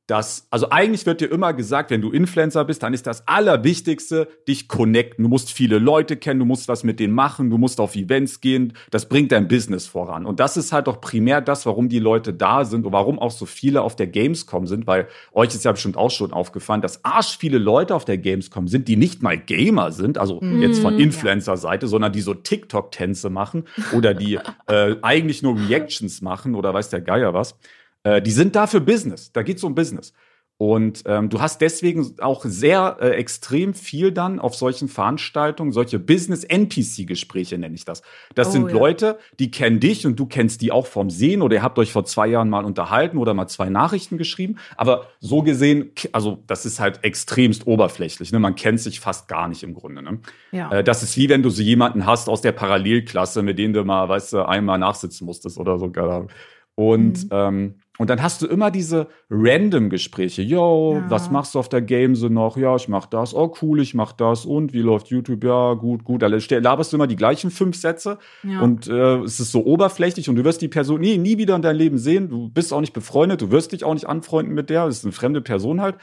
das, 0.08 0.48
also 0.52 0.70
eigentlich 0.70 1.06
wird 1.06 1.22
dir 1.22 1.32
immer 1.32 1.54
gesagt, 1.54 1.90
wenn 1.90 2.02
du 2.02 2.12
Influencer 2.12 2.66
bist, 2.66 2.84
dann 2.84 2.94
ist 2.94 3.08
das 3.08 3.26
Allerwichtigste, 3.26 4.28
dich 4.50 4.68
connecten. 4.68 5.24
Du 5.24 5.30
musst 5.30 5.50
viele 5.50 5.80
Leute 5.80 6.18
kennen, 6.18 6.42
du 6.42 6.46
musst 6.46 6.68
was 6.68 6.84
mit 6.84 7.00
denen 7.00 7.14
machen, 7.14 7.50
du 7.50 7.58
musst 7.58 7.80
auf 7.80 7.96
Events 7.96 8.42
gehen. 8.42 8.74
Das 8.92 9.08
bringt 9.08 9.32
dein 9.32 9.48
Business 9.48 9.88
voran. 9.88 10.26
Und 10.26 10.42
das 10.42 10.58
ist 10.58 10.74
halt 10.74 10.88
doch 10.88 11.00
primär 11.00 11.40
das, 11.40 11.66
warum 11.66 11.88
die 11.88 12.00
Leute 12.00 12.34
da 12.34 12.66
sind 12.66 12.86
und 12.86 12.92
warum 12.92 13.18
auch 13.18 13.32
so 13.32 13.46
viele 13.46 13.82
auf 13.82 13.96
der 13.96 14.08
Gamescom 14.08 14.68
sind, 14.68 14.88
weil 14.88 15.08
euch 15.32 15.56
ist 15.56 15.64
ja 15.64 15.72
bestimmt 15.72 15.96
auch 15.96 16.12
schon 16.12 16.34
aufgefallen, 16.34 16.82
dass 16.82 17.06
arsch 17.06 17.38
viele 17.38 17.58
Leute 17.58 17.96
auf 17.96 18.04
der 18.04 18.18
Gamescom 18.18 18.68
sind, 18.68 18.90
die 18.90 18.98
nicht 18.98 19.24
mal 19.24 19.38
Gamer 19.38 19.94
sind, 19.94 20.18
also 20.18 20.42
jetzt 20.42 20.82
von 20.82 21.00
Influencer-Seite, 21.00 21.88
sondern 21.88 22.12
die 22.12 22.22
so 22.22 22.34
TikTok-Tänze 22.34 23.30
machen 23.30 23.64
oder 23.94 24.14
die 24.14 24.38
äh, 24.68 24.98
eigentlich 25.02 25.44
nur 25.44 25.58
Reactions 25.58 26.22
machen 26.22 26.56
oder 26.56 26.74
weiß 26.74 26.90
der 26.90 27.00
Geier 27.00 27.34
was. 27.34 27.56
Äh, 28.04 28.22
die 28.22 28.32
sind 28.32 28.56
da 28.56 28.68
für 28.68 28.82
Business. 28.82 29.32
Da 29.32 29.44
geht's 29.44 29.64
um 29.64 29.76
Business. 29.76 30.14
Und 30.58 31.04
ähm, 31.08 31.30
du 31.30 31.42
hast 31.42 31.62
deswegen 31.62 32.16
auch 32.22 32.46
sehr 32.46 32.98
äh, 33.02 33.10
extrem 33.16 33.74
viel 33.74 34.12
dann 34.12 34.40
auf 34.40 34.54
solchen 34.56 34.88
Veranstaltungen, 34.88 35.72
solche 35.72 35.98
Business-NPC-Gespräche 36.00 37.58
nenne 37.58 37.76
ich 37.76 37.86
das. 37.86 38.02
Das 38.36 38.50
Oh, 38.50 38.52
sind 38.52 38.68
ja. 38.70 38.74
Leute, 38.78 39.18
die 39.40 39.52
kennen 39.52 39.80
dich 39.80 40.06
und 40.06 40.20
du 40.20 40.26
kennst 40.28 40.62
die 40.62 40.72
auch 40.72 40.86
vom 40.86 41.10
Sehen 41.10 41.42
oder 41.42 41.56
ihr 41.56 41.64
habt 41.64 41.80
euch 41.80 41.92
vor 41.92 42.06
zwei 42.06 42.28
Jahren 42.28 42.50
mal 42.50 42.66
unterhalten 42.66 43.18
oder 43.18 43.34
mal 43.34 43.48
zwei 43.48 43.70
Nachrichten 43.70 44.18
geschrieben. 44.18 44.58
Aber 44.78 45.08
so 45.20 45.42
gesehen, 45.42 45.92
also 46.12 46.44
das 46.48 46.66
ist 46.66 46.80
halt 46.80 47.04
extremst 47.04 47.66
oberflächlich. 47.68 48.32
Ne? 48.32 48.40
Man 48.40 48.56
kennt 48.56 48.80
sich 48.80 49.00
fast 49.00 49.28
gar 49.28 49.48
nicht 49.48 49.64
im 49.64 49.74
Grunde. 49.74 50.04
Ne? 50.04 50.20
Ja. 50.52 50.72
Äh, 50.72 50.84
das 50.84 51.04
ist 51.04 51.18
wie 51.18 51.30
wenn 51.30 51.42
du 51.44 51.50
so 51.50 51.64
jemanden 51.64 52.06
hast 52.06 52.30
aus 52.30 52.42
der 52.42 52.52
Parallelklasse, 52.52 53.42
mit 53.42 53.58
dem 53.58 53.74
du 53.74 53.84
mal, 53.84 54.08
weißt 54.08 54.34
du, 54.34 54.48
einmal 54.48 54.78
nachsitzen 54.78 55.26
musstest 55.26 55.58
oder 55.58 55.80
so. 55.80 55.90
keine 55.90 56.10
Ahnung. 56.10 56.30
Und, 56.76 57.28
ähm, 57.32 57.76
und 58.00 58.10
dann 58.10 58.24
hast 58.24 58.42
du 58.42 58.48
immer 58.48 58.72
diese 58.72 59.08
random 59.30 59.90
Gespräche. 59.90 60.42
Yo, 60.42 60.96
Ja. 60.96 61.10
was 61.10 61.30
machst 61.30 61.54
du 61.54 61.60
auf 61.60 61.70
der 61.70 61.82
Game 61.82 62.16
so 62.16 62.28
noch? 62.28 62.58
Ja, 62.58 62.76
ich 62.76 62.88
mach 62.88 63.06
das. 63.06 63.36
Oh, 63.36 63.54
cool, 63.62 63.80
ich 63.82 63.94
mach 63.94 64.14
das. 64.14 64.46
Und 64.46 64.74
wie 64.74 64.80
läuft 64.82 65.08
YouTube? 65.08 65.44
Ja, 65.44 65.74
gut, 65.76 66.04
gut. 66.04 66.22
Da 66.24 66.28
laberst 66.28 66.92
du 66.92 66.98
immer 66.98 67.06
die 67.06 67.16
gleichen 67.16 67.52
fünf 67.52 67.76
Sätze. 67.78 68.18
Ja. 68.44 68.62
Und 68.62 68.88
äh, 68.88 69.18
es 69.20 69.40
ist 69.40 69.52
so 69.52 69.64
oberflächlich 69.66 70.28
und 70.28 70.36
du 70.38 70.44
wirst 70.44 70.62
die 70.64 70.68
Person 70.70 71.02
nie, 71.02 71.18
nie 71.20 71.38
wieder 71.38 71.56
in 71.56 71.62
deinem 71.62 71.78
Leben 71.78 71.98
sehen. 72.00 72.30
Du 72.30 72.50
bist 72.50 72.74
auch 72.74 72.82
nicht 72.82 72.94
befreundet, 72.94 73.42
du 73.42 73.52
wirst 73.52 73.74
dich 73.74 73.84
auch 73.84 73.94
nicht 73.94 74.08
anfreunden 74.08 74.56
mit 74.56 74.72
der. 74.72 74.88
Das 74.88 74.98
ist 74.98 75.04
eine 75.06 75.12
fremde 75.14 75.42
Person 75.42 75.80
halt. 75.80 75.96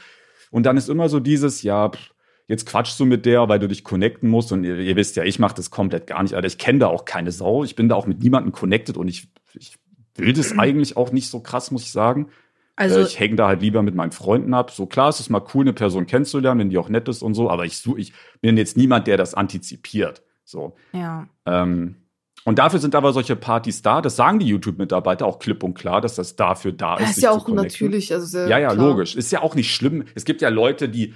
Und 0.49 0.65
dann 0.65 0.77
ist 0.77 0.87
immer 0.89 1.09
so 1.09 1.19
dieses, 1.19 1.61
ja, 1.61 1.89
pff, 1.89 2.11
jetzt 2.47 2.65
quatschst 2.65 2.99
du 3.01 3.05
mit 3.05 3.25
der, 3.25 3.49
weil 3.49 3.59
du 3.59 3.67
dich 3.67 3.83
connecten 3.83 4.29
musst. 4.29 4.53
Und 4.53 4.63
ihr, 4.63 4.77
ihr 4.79 4.95
wisst 4.95 5.17
ja, 5.17 5.23
ich 5.23 5.39
mache 5.39 5.55
das 5.55 5.71
komplett 5.71 6.07
gar 6.07 6.23
nicht, 6.23 6.35
Alter. 6.35 6.47
Ich 6.47 6.57
kenne 6.57 6.79
da 6.79 6.87
auch 6.87 7.03
keine 7.03 7.31
Sau. 7.33 7.65
Ich 7.65 7.75
bin 7.75 7.89
da 7.89 7.95
auch 7.95 8.07
mit 8.07 8.23
niemandem 8.23 8.53
connected 8.53 8.95
und 8.95 9.09
ich, 9.09 9.27
ich 9.53 9.75
will 10.21 10.33
das 10.33 10.57
eigentlich 10.57 10.95
auch 10.97 11.11
nicht 11.11 11.29
so 11.29 11.39
krass, 11.41 11.71
muss 11.71 11.83
ich 11.83 11.91
sagen. 11.91 12.27
also, 12.75 12.99
äh, 12.99 13.03
ich 13.03 13.19
hänge 13.19 13.35
da 13.35 13.47
halt 13.47 13.61
lieber 13.61 13.81
mit 13.83 13.95
meinen 13.95 14.11
Freunden 14.11 14.53
ab. 14.53 14.71
So 14.71 14.85
klar, 14.85 15.09
es 15.09 15.19
ist 15.19 15.29
mal 15.29 15.43
cool, 15.53 15.63
eine 15.63 15.73
Person 15.73 16.05
kennenzulernen, 16.07 16.59
wenn 16.61 16.69
die 16.69 16.77
auch 16.77 16.89
nett 16.89 17.07
ist 17.09 17.21
und 17.21 17.33
so, 17.33 17.49
aber 17.49 17.65
ich, 17.65 17.77
such- 17.77 17.97
ich 17.97 18.13
bin 18.41 18.57
jetzt 18.57 18.77
niemand, 18.77 19.07
der 19.07 19.17
das 19.17 19.33
antizipiert. 19.33 20.23
So. 20.45 20.75
ja. 20.93 21.27
Ähm, 21.45 21.95
und 22.43 22.57
dafür 22.57 22.79
sind 22.79 22.95
aber 22.95 23.13
solche 23.13 23.35
Partys 23.35 23.83
da. 23.83 24.01
Das 24.01 24.15
sagen 24.15 24.39
die 24.39 24.47
YouTube-Mitarbeiter 24.47 25.27
auch 25.27 25.37
klipp 25.37 25.61
und 25.63 25.75
klar, 25.75 26.01
dass 26.01 26.15
das 26.15 26.35
dafür 26.35 26.71
da 26.71 26.95
ist. 26.95 27.03
Das 27.03 27.17
ist 27.17 27.23
ja 27.23 27.29
auch 27.29 27.47
natürlich. 27.49 28.11
Also 28.11 28.39
Ja, 28.39 28.57
ja, 28.57 28.73
klar. 28.73 28.87
logisch. 28.87 29.15
Ist 29.15 29.31
ja 29.31 29.43
auch 29.43 29.53
nicht 29.53 29.75
schlimm. 29.75 30.05
Es 30.15 30.25
gibt 30.25 30.41
ja 30.41 30.49
Leute, 30.49 30.89
die 30.89 31.13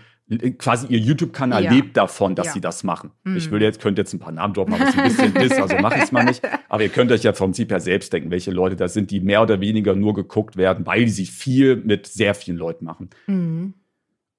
quasi 0.57 0.87
ihr 0.87 0.97
YouTube-Kanal 0.97 1.63
Ja. 1.63 1.71
lebt 1.71 1.95
davon, 1.97 2.33
dass 2.35 2.47
Ja. 2.47 2.53
sie 2.53 2.61
das 2.61 2.83
machen. 2.83 3.11
Mhm. 3.23 3.37
Ich 3.37 3.51
will 3.51 3.61
jetzt, 3.61 3.79
könnte 3.79 4.01
jetzt 4.01 4.13
ein 4.13 4.19
paar 4.19 4.31
Namen 4.31 4.53
droppen, 4.55 4.73
aber 4.73 4.85
es 4.87 4.95
ist 4.95 5.19
ein 5.19 5.33
bisschen 5.33 5.35
ist, 5.51 5.61
also 5.61 5.77
mache 5.77 5.97
ich 5.97 6.03
es 6.05 6.11
mal 6.11 6.23
nicht. 6.25 6.41
Aber 6.67 6.81
ihr 6.81 6.89
könnt 6.89 7.11
euch 7.11 7.23
ja 7.23 7.33
vom 7.33 7.49
Prinzip 7.51 7.71
her 7.71 7.79
selbst 7.79 8.11
denken, 8.11 8.31
welche 8.31 8.49
Leute 8.51 8.75
das 8.75 8.93
sind, 8.93 9.11
die 9.11 9.19
mehr 9.19 9.41
oder 9.43 9.59
weniger 9.61 9.93
nur 9.95 10.13
geguckt 10.15 10.57
werden, 10.57 10.85
weil 10.87 11.07
sie 11.09 11.25
viel 11.27 11.75
mit 11.75 12.07
sehr 12.07 12.33
vielen 12.33 12.57
Leuten 12.57 12.85
machen. 12.85 13.09
Mhm. 13.27 13.75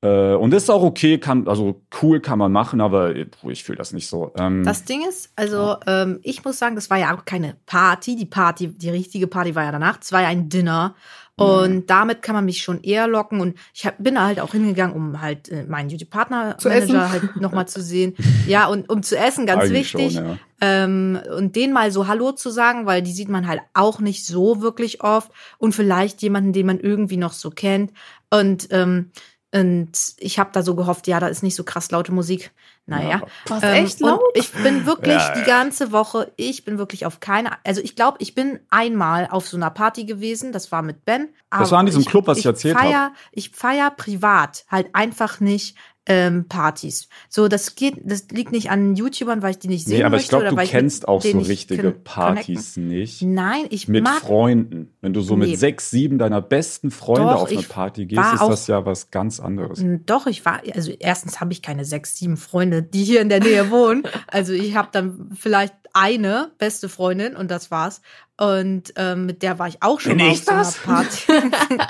Äh, 0.03 0.35
und 0.35 0.51
das 0.53 0.64
ist 0.64 0.70
auch 0.70 0.83
okay, 0.83 1.18
kann, 1.18 1.49
also 1.49 1.81
cool 2.03 2.20
kann 2.20 2.38
man 2.38 2.53
machen, 2.53 2.81
aber 2.83 3.16
äh, 3.16 3.27
ich 3.49 3.64
fühle 3.64 3.79
das 3.79 3.92
nicht 3.94 4.09
so. 4.09 4.33
Ähm, 4.38 4.62
Das 4.64 4.85
Ding 4.85 5.01
ist, 5.09 5.33
also 5.37 5.77
ähm, 5.87 6.18
ich 6.22 6.44
muss 6.44 6.59
sagen, 6.59 6.75
das 6.75 6.90
war 6.90 6.99
ja 6.99 7.16
auch 7.16 7.25
keine 7.25 7.57
Party. 7.64 8.14
Die 8.16 8.27
Party, 8.27 8.68
die 8.77 8.90
richtige 8.90 9.27
Party 9.27 9.55
war 9.55 9.64
ja 9.64 9.72
danach. 9.72 9.99
Es 10.03 10.12
war 10.12 10.20
ja 10.22 10.29
ein 10.29 10.49
Dinner. 10.51 10.94
Und 11.38 11.90
damit 11.90 12.22
kann 12.22 12.35
man 12.35 12.46
mich 12.46 12.62
schon 12.62 12.83
eher 12.83 13.07
locken. 13.07 13.40
Und 13.40 13.59
ich 13.75 13.85
hab, 13.85 14.03
bin 14.03 14.14
da 14.14 14.25
halt 14.25 14.40
auch 14.40 14.53
hingegangen, 14.53 14.96
um 14.96 15.20
halt 15.20 15.51
äh, 15.51 15.64
meinen. 15.64 15.90
YouTube-Partner-Manager 15.90 17.11
halt 17.11 17.37
nochmal 17.37 17.68
zu 17.68 17.83
sehen. 17.83 18.14
Ja, 18.46 18.68
und 18.68 18.88
um 18.88 19.03
zu 19.03 19.18
essen, 19.18 19.44
ganz 19.44 19.64
eigentlich 19.64 19.94
wichtig. 19.94 20.14
Schon, 20.14 20.25
ja. 20.25 20.38
Ähm, 20.61 21.18
und 21.37 21.57
denen 21.57 21.72
mal 21.72 21.90
so 21.90 22.07
Hallo 22.07 22.33
zu 22.33 22.51
sagen, 22.51 22.87
weil 22.87 23.03
die 23.03 23.12
sieht 23.12 23.29
man 23.29 23.49
halt 23.49 23.61
auch 23.75 23.99
nicht 23.99 24.25
so 24.25 24.62
wirklich 24.62 25.03
oft. 25.03 25.31
Und 25.59 25.75
vielleicht 25.75 26.22
jemanden, 26.22 26.53
den 26.53 26.66
man 26.66 26.79
irgendwie 26.79 27.16
noch 27.16 27.33
so 27.33 27.51
kennt. 27.51 27.92
Und, 28.31 28.68
ähm, 28.70 29.11
und 29.53 29.90
ich 30.18 30.38
habe 30.38 30.51
da 30.53 30.62
so 30.62 30.75
gehofft, 30.77 31.07
ja, 31.09 31.18
da 31.18 31.27
ist 31.27 31.42
nicht 31.42 31.57
so 31.57 31.64
krass 31.64 31.90
laute 31.90 32.12
Musik. 32.12 32.53
Naja. 32.87 33.22
War 33.49 33.59
es 33.59 33.64
Ähm, 33.64 33.85
echt 33.85 34.01
laut? 34.01 34.20
Ich 34.35 34.53
bin 34.53 34.87
wirklich 34.87 35.14
Ja, 35.14 35.35
die 35.35 35.42
ganze 35.42 35.90
Woche, 35.90 36.33
ich 36.37 36.64
bin 36.64 36.79
wirklich 36.79 37.05
auf 37.05 37.18
keine, 37.18 37.51
also 37.64 37.81
ich 37.81 37.96
glaube, 37.96 38.18
ich 38.20 38.35
bin 38.35 38.61
einmal 38.70 39.29
auf 39.29 39.49
so 39.49 39.57
einer 39.57 39.70
Party 39.70 40.05
gewesen, 40.05 40.53
das 40.53 40.70
war 40.70 40.83
mit 40.83 41.05
Ben. 41.05 41.31
Das 41.51 41.72
war 41.72 41.81
in 41.81 41.87
diesem 41.87 42.05
Club, 42.05 42.29
was 42.29 42.38
ich 42.38 42.46
erzählt 42.46 42.79
feier, 42.79 43.12
Ich 43.33 43.51
feier 43.51 43.90
privat 43.90 44.64
halt 44.70 44.94
einfach 44.94 45.40
nicht 45.40 45.77
ähm, 46.08 46.46
Partys. 46.48 47.08
So, 47.28 47.48
das 47.48 47.74
geht, 47.74 47.96
das 48.04 48.28
liegt 48.30 48.52
nicht 48.52 48.70
an 48.70 48.94
YouTubern, 48.94 49.42
weil 49.42 49.50
ich 49.52 49.58
die 49.58 49.66
nicht 49.68 49.86
sehen 49.86 49.98
Nee, 49.98 50.04
aber 50.04 50.16
ich 50.16 50.22
möchte 50.22 50.28
glaube, 50.30 50.46
oder 50.46 50.56
du 50.56 50.62
ich 50.62 50.70
kennst 50.70 51.08
auch 51.08 51.20
so 51.20 51.36
nicht 51.36 51.48
richtige 51.48 51.90
Partys 51.90 52.76
nicht. 52.76 53.18
connecten. 53.20 53.34
Nein, 53.34 53.66
ich 53.70 53.88
Mit 53.88 54.04
mag 54.04 54.20
Freunden. 54.20 54.92
Wenn 55.00 55.12
du 55.12 55.20
so 55.20 55.36
Nee. 55.36 55.48
mit 55.48 55.58
sechs, 55.58 55.90
sieben 55.90 56.18
deiner 56.18 56.40
besten 56.40 56.90
Freunde 56.92 57.22
Doch, 57.32 57.42
auf 57.42 57.50
eine 57.50 57.58
ich 57.60 57.68
Party 57.68 58.06
gehst, 58.06 58.34
ist 58.34 58.40
auch- 58.40 58.50
das 58.50 58.66
ja 58.68 58.86
was 58.86 59.10
ganz 59.10 59.40
anderes. 59.40 59.84
Doch, 60.06 60.26
ich 60.26 60.44
war, 60.44 60.60
also 60.74 60.92
erstens 60.98 61.40
habe 61.40 61.52
ich 61.52 61.60
keine 61.62 61.84
sechs, 61.84 62.16
sieben 62.16 62.36
Freunde, 62.36 62.82
die 62.82 63.02
hier 63.04 63.20
in 63.20 63.28
der 63.28 63.40
Nähe 63.40 63.70
wohnen. 63.70 64.04
Also 64.28 64.52
ich 64.52 64.76
habe 64.76 64.88
dann 64.92 65.30
vielleicht 65.36 65.74
eine 65.92 66.52
beste 66.58 66.88
Freundin 66.88 67.34
und 67.34 67.50
das 67.50 67.70
war's. 67.70 68.00
Und 68.38 68.92
ähm, 68.96 69.24
mit 69.26 69.42
der 69.42 69.58
war 69.58 69.66
ich 69.66 69.78
auch 69.82 69.98
schon 69.98 70.16
Bin 70.18 70.26
mal 70.26 70.32
ich 70.34 70.46
auf 70.48 70.76
so 70.84 70.90
einer? 70.90 71.04
Party. 71.04 71.32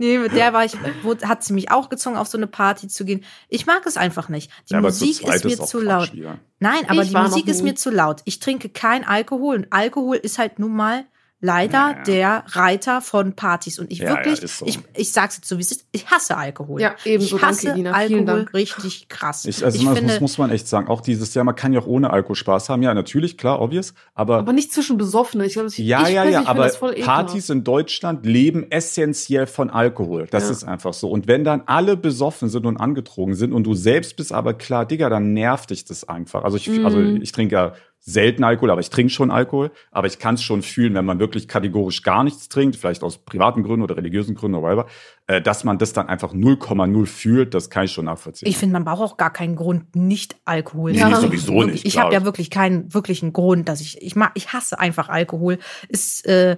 nee, 0.00 0.18
mit 0.18 0.32
der 0.32 0.52
war 0.52 0.64
ich, 0.64 0.72
wo, 1.02 1.14
hat 1.16 1.44
sie 1.44 1.52
mich 1.52 1.70
auch 1.70 1.88
gezwungen, 1.90 2.16
auf 2.16 2.26
so 2.26 2.38
eine 2.38 2.46
Party 2.46 2.88
zu 2.88 3.04
gehen. 3.04 3.24
Ich 3.48 3.66
mag 3.66 3.86
es 3.86 3.96
einfach 3.96 4.28
nicht. 4.28 4.50
Die 4.68 4.74
Ja, 4.74 4.80
Musik 4.80 5.22
ist 5.22 5.44
mir 5.44 5.60
auch 5.60 5.66
zu 5.66 5.78
laut. 5.78 6.10
Nein, 6.58 6.88
aber 6.88 7.02
Ich 7.02 7.10
die 7.10 7.16
Musik 7.16 7.46
ist 7.46 7.62
mir 7.62 7.74
zu 7.74 7.90
laut. 7.90 8.22
Ich 8.24 8.40
trinke 8.40 8.70
kein 8.70 9.04
Alkohol 9.04 9.56
und 9.56 9.66
Alkohol 9.70 10.16
ist 10.16 10.38
halt 10.38 10.58
nun 10.58 10.74
mal 10.74 11.04
leider 11.40 11.96
Ja. 11.96 12.02
der 12.06 12.44
Reiter 12.48 13.00
von 13.00 13.34
Partys. 13.34 13.78
Und 13.78 13.90
ich 13.90 13.98
Ja, 13.98 14.04
ja, 14.06 14.16
wirklich, 14.16 14.42
ist 14.42 14.58
so. 14.58 14.66
ich, 14.66 14.78
ich 14.96 15.12
sag's 15.12 15.36
jetzt 15.36 15.48
so, 15.48 15.56
wie 15.56 15.62
es 15.62 15.72
ist, 15.72 15.86
ich 15.92 16.06
hasse 16.10 16.36
Alkohol. 16.36 16.80
Ja, 16.80 16.94
ebenso. 17.04 17.36
Ich 17.36 17.42
hasse 17.42 17.66
Danke, 17.68 17.80
Ina. 17.80 17.90
Alkohol 17.92 18.08
Vielen 18.08 18.26
Dank. 18.26 18.54
richtig 18.54 19.08
krass. 19.08 19.44
Ich, 19.46 19.64
also 19.64 19.78
ich 19.78 19.84
das 19.84 19.96
finde, 19.98 20.12
muss, 20.14 20.20
muss 20.20 20.38
man 20.38 20.50
echt 20.50 20.68
sagen. 20.68 20.88
Auch 20.88 21.00
dieses 21.00 21.32
Jahr, 21.34 21.44
man 21.44 21.54
kann 21.56 21.72
ja 21.72 21.80
auch 21.80 21.86
ohne 21.86 22.10
Alkohol 22.10 22.36
Spaß 22.36 22.68
haben. 22.68 22.82
Ja, 22.82 22.92
natürlich, 22.94 23.38
klar, 23.38 23.60
obvious. 23.60 23.94
Aber, 24.14 24.38
Aber 24.38 24.52
nicht 24.52 24.72
zwischen 24.72 24.96
Besoffenen. 24.98 25.46
Ich 25.46 25.54
glaube, 25.54 25.68
ich, 25.68 25.78
ja, 25.78 26.06
ich 26.08 26.14
ja, 26.14 26.24
ja. 26.24 26.46
Aber. 26.46 26.68
Partys 26.68 27.50
in 27.50 27.64
Deutschland 27.64 28.26
leben 28.26 28.70
essentiell 28.70 29.46
von 29.46 29.70
Alkohol. 29.70 30.26
Das 30.30 30.44
Ja. 30.44 30.50
ist 30.50 30.64
einfach 30.64 30.92
so. 30.94 31.10
Und 31.10 31.26
wenn 31.26 31.44
dann 31.44 31.62
alle 31.66 31.96
besoffen 31.96 32.48
sind 32.48 32.66
und 32.66 32.76
angetrogen 32.76 33.34
sind 33.34 33.52
und 33.52 33.64
du 33.64 33.74
selbst 33.74 34.16
bist 34.16 34.32
aber 34.32 34.54
klar, 34.54 34.84
Digga, 34.86 35.08
dann 35.08 35.32
nervt 35.32 35.70
dich 35.70 35.84
das 35.84 36.08
einfach. 36.08 36.44
Also 36.44 36.56
ich, 36.56 36.68
Mhm. 36.68 36.84
also 36.86 37.00
ich 37.00 37.32
trinke 37.32 37.54
ja 37.54 37.72
selten 38.02 38.44
Alkohol, 38.44 38.70
aber 38.70 38.80
ich 38.80 38.88
trinke 38.90 39.12
schon 39.12 39.30
Alkohol. 39.30 39.70
Aber 39.90 40.06
ich 40.06 40.18
kann 40.18 40.34
es 40.34 40.42
schon 40.42 40.62
fühlen, 40.62 40.94
wenn 40.94 41.04
man 41.04 41.18
wirklich 41.18 41.46
kategorisch 41.48 42.02
gar 42.02 42.24
nichts 42.24 42.48
trinkt, 42.48 42.76
vielleicht 42.76 43.02
aus 43.02 43.18
privaten 43.18 43.62
Gründen 43.62 43.82
oder 43.82 43.96
religiösen 43.96 44.34
Gründen 44.34 44.56
oder 44.56 44.66
whatever, 44.68 44.86
äh, 45.26 45.40
dass 45.42 45.64
man 45.64 45.78
das 45.78 45.92
dann 45.92 46.08
einfach 46.08 46.32
0,0 46.32 47.06
fühlt, 47.06 47.52
das 47.54 47.68
kann 47.70 47.84
ich 47.84 47.92
schon 47.92 48.06
nachvollziehen. 48.06 48.48
ich 48.48 48.56
finde, 48.56 48.72
man 48.72 48.84
braucht 48.84 49.02
auch 49.12 49.16
gar 49.18 49.32
keinen 49.32 49.54
Grund, 49.54 49.94
nicht 49.94 50.36
Alkohol 50.46 50.92
Ja. 50.92 50.96
zu 50.96 51.04
Nee, 51.06 51.14
trinken. 51.14 51.36
sowieso 51.38 51.62
nicht, 51.64 51.84
Ich 51.84 51.98
habe 51.98 52.12
ja 52.14 52.24
wirklich 52.24 52.50
keinen 52.50 52.92
wirklichen 52.94 53.32
Grund, 53.32 53.68
dass 53.68 53.80
ich, 53.82 54.00
ich 54.00 54.16
mag, 54.16 54.32
ich 54.34 54.52
hasse 54.52 54.78
einfach 54.78 55.08
Alkohol. 55.10 55.58
Ist, 55.88 56.26
äh, 56.26 56.56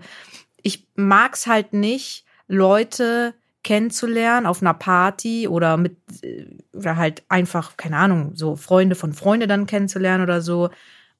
ich 0.62 0.86
mag's 0.94 1.46
halt 1.48 1.72
nicht, 1.72 2.24
Leute 2.46 3.34
kennenzulernen 3.64 4.46
auf 4.46 4.60
einer 4.60 4.74
Party 4.74 5.48
oder 5.48 5.76
mit 5.76 5.96
äh, 6.22 6.46
oder 6.76 6.96
halt 6.96 7.22
einfach 7.28 7.76
keine 7.76 7.96
Ahnung 7.96 8.32
so 8.34 8.56
Freunde 8.56 8.94
von 8.96 9.12
Freunde 9.12 9.46
dann 9.46 9.66
kennenzulernen 9.66 10.22
oder 10.24 10.40
so 10.40 10.68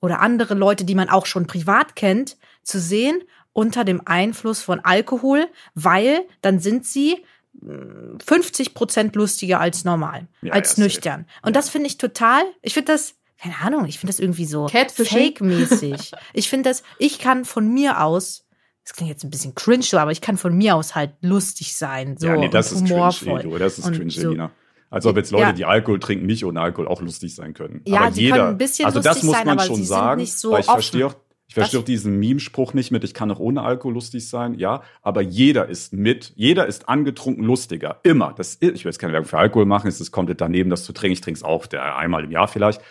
oder 0.02 0.20
andere 0.20 0.52
Leute, 0.54 0.84
die 0.84 0.94
man 0.94 1.08
auch 1.08 1.24
schon 1.24 1.46
privat 1.46 1.96
kennt, 1.96 2.36
zu 2.62 2.78
sehen 2.78 3.22
unter 3.54 3.84
dem 3.84 4.02
Einfluss 4.06 4.60
von 4.62 4.80
Alkohol, 4.80 5.46
weil 5.74 6.20
dann 6.42 6.58
sind 6.60 6.86
sie 6.86 7.24
mh, 7.60 8.18
50 8.24 8.74
Prozent 8.74 9.14
lustiger 9.16 9.60
als 9.60 9.84
normal, 9.84 10.26
Ja, 10.42 10.52
als 10.52 10.70
ja, 10.70 10.74
safe. 10.76 10.80
nüchtern. 10.82 11.26
Und 11.42 11.56
das 11.56 11.70
finde 11.70 11.86
ich 11.86 11.98
total, 11.98 12.42
ich 12.62 12.74
finde 12.74 12.92
das, 12.92 13.14
keine 13.40 13.56
Ahnung, 13.60 13.86
ich 13.86 13.98
finde 13.98 14.12
das 14.12 14.20
irgendwie 14.20 14.44
so 14.46 14.68
fake-mäßig. 14.68 16.12
ich 16.32 16.48
finde 16.48 16.70
das, 16.70 16.82
ich 16.98 17.18
kann 17.18 17.44
von 17.44 17.68
mir 17.72 18.00
aus, 18.02 18.46
das 18.84 18.94
klingt 18.94 19.10
jetzt 19.10 19.24
ein 19.24 19.30
bisschen 19.30 19.54
cringe, 19.54 19.82
so, 19.82 19.98
aber 19.98 20.10
ich 20.12 20.20
kann 20.20 20.36
von 20.36 20.56
mir 20.56 20.74
aus 20.76 20.94
halt 20.94 21.12
lustig 21.20 21.74
sein, 21.76 22.16
so 22.16 22.26
ja, 22.28 22.36
nee, 22.36 22.48
das 22.48 22.72
und 22.72 22.84
ist 22.86 22.90
humorvoll. 22.92 23.40
cringe, 23.40 23.58
das 23.58 23.78
ist 23.78 23.86
Und 23.86 23.96
cringe, 23.96 24.10
so. 24.10 24.28
Elina. 24.28 24.50
Als 24.92 25.06
ob 25.06 25.16
jetzt 25.16 25.30
Leute, 25.30 25.44
Ja. 25.44 25.52
die 25.52 25.64
Alkohol 25.64 25.98
trinken, 26.00 26.26
nicht 26.26 26.44
ohne 26.44 26.60
Alkohol 26.60 26.86
auch 26.86 27.00
lustig 27.00 27.34
sein 27.34 27.54
können. 27.54 27.80
Ja, 27.86 28.02
aber 28.02 28.10
die 28.10 28.20
jeder, 28.24 28.48
ein 28.48 28.58
bisschen 28.58 28.84
also 28.84 29.00
das 29.00 29.22
muss 29.22 29.34
sein, 29.34 29.46
man 29.46 29.58
schon 29.60 29.82
sagen, 29.82 30.26
so 30.26 30.50
weil 30.52 30.60
ich 30.60 30.68
offen. 30.68 30.74
verstehe 30.74 31.06
auch, 31.06 31.14
ich 31.46 31.54
verstehe 31.54 31.80
auch 31.80 31.84
diesen 31.84 32.18
Meme-Spruch 32.18 32.74
nicht 32.74 32.90
mit, 32.90 33.02
ich 33.02 33.14
kann 33.14 33.30
auch 33.30 33.38
ohne 33.38 33.62
Alkohol 33.62 33.94
lustig 33.94 34.28
sein, 34.28 34.52
ja, 34.58 34.82
aber 35.00 35.22
jeder 35.22 35.66
ist 35.66 35.94
mit, 35.94 36.34
jeder 36.36 36.66
ist 36.66 36.90
angetrunken 36.90 37.42
lustiger, 37.42 38.00
immer. 38.02 38.34
Das, 38.36 38.58
ich 38.60 38.84
will 38.84 38.90
jetzt 38.90 38.98
keine 38.98 39.14
Werbung 39.14 39.28
für 39.30 39.38
Alkohol 39.38 39.64
machen, 39.64 39.88
es 39.88 39.98
ist 39.98 40.12
komplett 40.12 40.42
daneben, 40.42 40.68
das 40.68 40.84
zu 40.84 40.92
trinken, 40.92 41.14
ich 41.14 41.20
trinke 41.22 41.38
es 41.38 41.42
auch 41.42 41.64
der, 41.64 41.96
einmal 41.96 42.24
im 42.24 42.30
Jahr 42.30 42.46
vielleicht. 42.46 42.82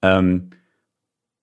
Ähm, 0.00 0.48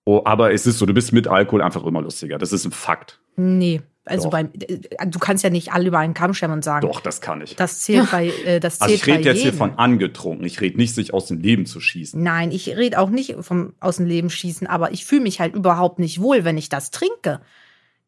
oh, 0.04 0.24
aber 0.26 0.52
es 0.52 0.66
ist 0.66 0.80
so, 0.80 0.88
du 0.88 0.96
bist 0.96 1.14
mit 1.14 1.28
Alkohol 1.28 1.62
einfach 1.62 1.86
immer 1.86 2.02
lustiger, 2.02 2.40
das 2.40 2.52
ist 2.54 2.66
ein 2.66 2.72
Fakt. 2.72 3.20
Nee, 3.36 3.82
also 4.08 4.26
Doch. 4.26 4.32
beim, 4.32 4.50
äh, 4.60 5.08
du 5.08 5.20
kannst 5.20 5.44
ja 5.44 5.50
nicht 5.50 5.72
alle 5.74 5.88
über 5.88 6.00
einen 6.00 6.14
Kamm 6.14 6.34
scheren 6.34 6.52
und 6.52 6.64
sagen, 6.64 6.88
Doch, 6.88 7.00
das 7.02 7.22
kann 7.22 7.42
ich. 7.42 7.56
das 7.56 7.80
zählt 7.82 8.10
bei, 8.12 8.28
äh, 8.46 8.60
das 8.60 8.82
also 8.82 8.94
zählt 8.96 9.08
ich 9.08 9.14
rede 9.14 9.24
jetzt 9.30 9.36
hier 9.38 9.46
jedem. 9.46 9.58
von 9.58 9.74
angetrunken, 9.78 10.46
ich 10.46 10.60
rede 10.62 10.78
nicht, 10.78 10.96
sich 10.96 11.14
aus 11.14 11.28
dem 11.28 11.40
Leben 11.40 11.66
zu 11.66 11.80
schießen. 11.80 12.22
Nein, 12.22 12.52
ich 12.52 12.68
rede 12.78 13.00
auch 13.00 13.10
nicht 13.10 13.36
vom 13.42 13.74
aus 13.80 13.98
dem 13.98 14.06
Leben 14.06 14.30
schießen, 14.30 14.68
aber 14.68 14.92
ich 14.92 15.06
fühle 15.06 15.22
mich 15.22 15.40
halt 15.40 15.56
überhaupt 15.56 16.00
nicht 16.00 16.22
wohl, 16.22 16.44
wenn 16.46 16.58
ich 16.58 16.70
das 16.70 16.92
trinke. 16.92 17.42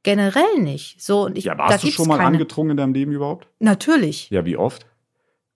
Generell 0.04 0.60
nicht. 0.60 1.02
So 1.02 1.26
und 1.26 1.38
ich 1.38 1.44
Ja, 1.44 1.56
da 1.56 1.64
warst 1.70 1.84
du 1.84 1.92
schon 1.92 2.08
mal 2.08 2.18
keine. 2.18 2.28
angetrunken 2.38 2.72
in 2.72 2.78
deinem 2.78 2.94
Leben 2.94 3.12
überhaupt? 3.12 3.48
Natürlich, 3.60 4.30
Ja, 4.30 4.46
wie 4.46 4.56
oft? 4.56 4.86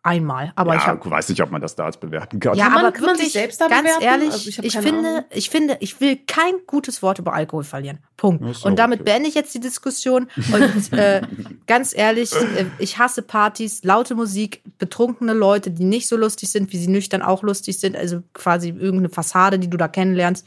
Einmal, 0.04 0.52
aber 0.56 0.76
ja, 0.76 0.94
ich 1.00 1.06
ich 1.06 1.10
weiß 1.12 1.30
nicht, 1.30 1.42
ob 1.42 1.50
man 1.50 1.62
das 1.62 1.76
da 1.76 1.86
als 1.86 1.98
bewerten 1.98 2.40
kann. 2.40 2.56
Ja, 2.58 2.66
Kann 2.66 2.74
man- 2.74 2.82
aber 2.86 2.92
kann 2.92 3.06
man 3.06 3.16
wirklich, 3.16 3.32
sich 3.32 3.42
selbst 3.42 3.62
da 3.62 3.68
ganz 3.70 3.84
bewerten? 3.84 4.04
ehrlich, 4.04 4.32
Also 4.32 4.50
ich 4.50 4.60
ich, 4.60 4.76
hab 4.76 4.84
finde, 4.84 5.08
Ahnung. 5.10 5.24
ich 5.32 5.50
finde, 5.50 5.78
ich 5.80 6.02
will 6.02 6.18
kein 6.28 6.54
gutes 6.68 7.02
Wort 7.02 7.20
über 7.20 7.34
Alkohol 7.34 7.64
verlieren. 7.64 8.00
Punkt. 8.18 8.44
Ist 8.46 8.66
Und 8.66 8.78
damit 8.78 9.00
okay. 9.02 9.12
beende 9.12 9.30
ich 9.30 9.36
jetzt 9.36 9.56
die 9.56 9.62
Diskussion. 9.62 10.28
Und 10.52 10.94
äh, 10.98 11.22
ganz 11.68 11.96
ehrlich, 11.96 12.34
äh, 12.34 12.66
ich 12.80 12.98
hasse 12.98 13.22
Partys, 13.22 13.84
laute 13.84 14.14
Musik, 14.16 14.62
betrunkene 14.78 15.34
Leute, 15.34 15.72
die 15.72 15.86
nicht 15.86 16.08
so 16.10 16.18
lustig 16.18 16.52
sind, 16.52 16.72
wie 16.74 16.78
sie 16.78 16.90
nüchtern 16.90 17.22
auch 17.22 17.42
lustig 17.42 17.80
sind. 17.80 17.96
Also 17.96 18.22
quasi 18.34 18.70
irgendeine 18.70 19.10
Fassade, 19.10 19.58
die 19.58 19.70
du 19.70 19.78
da 19.78 19.88
kennenlernst. 19.88 20.46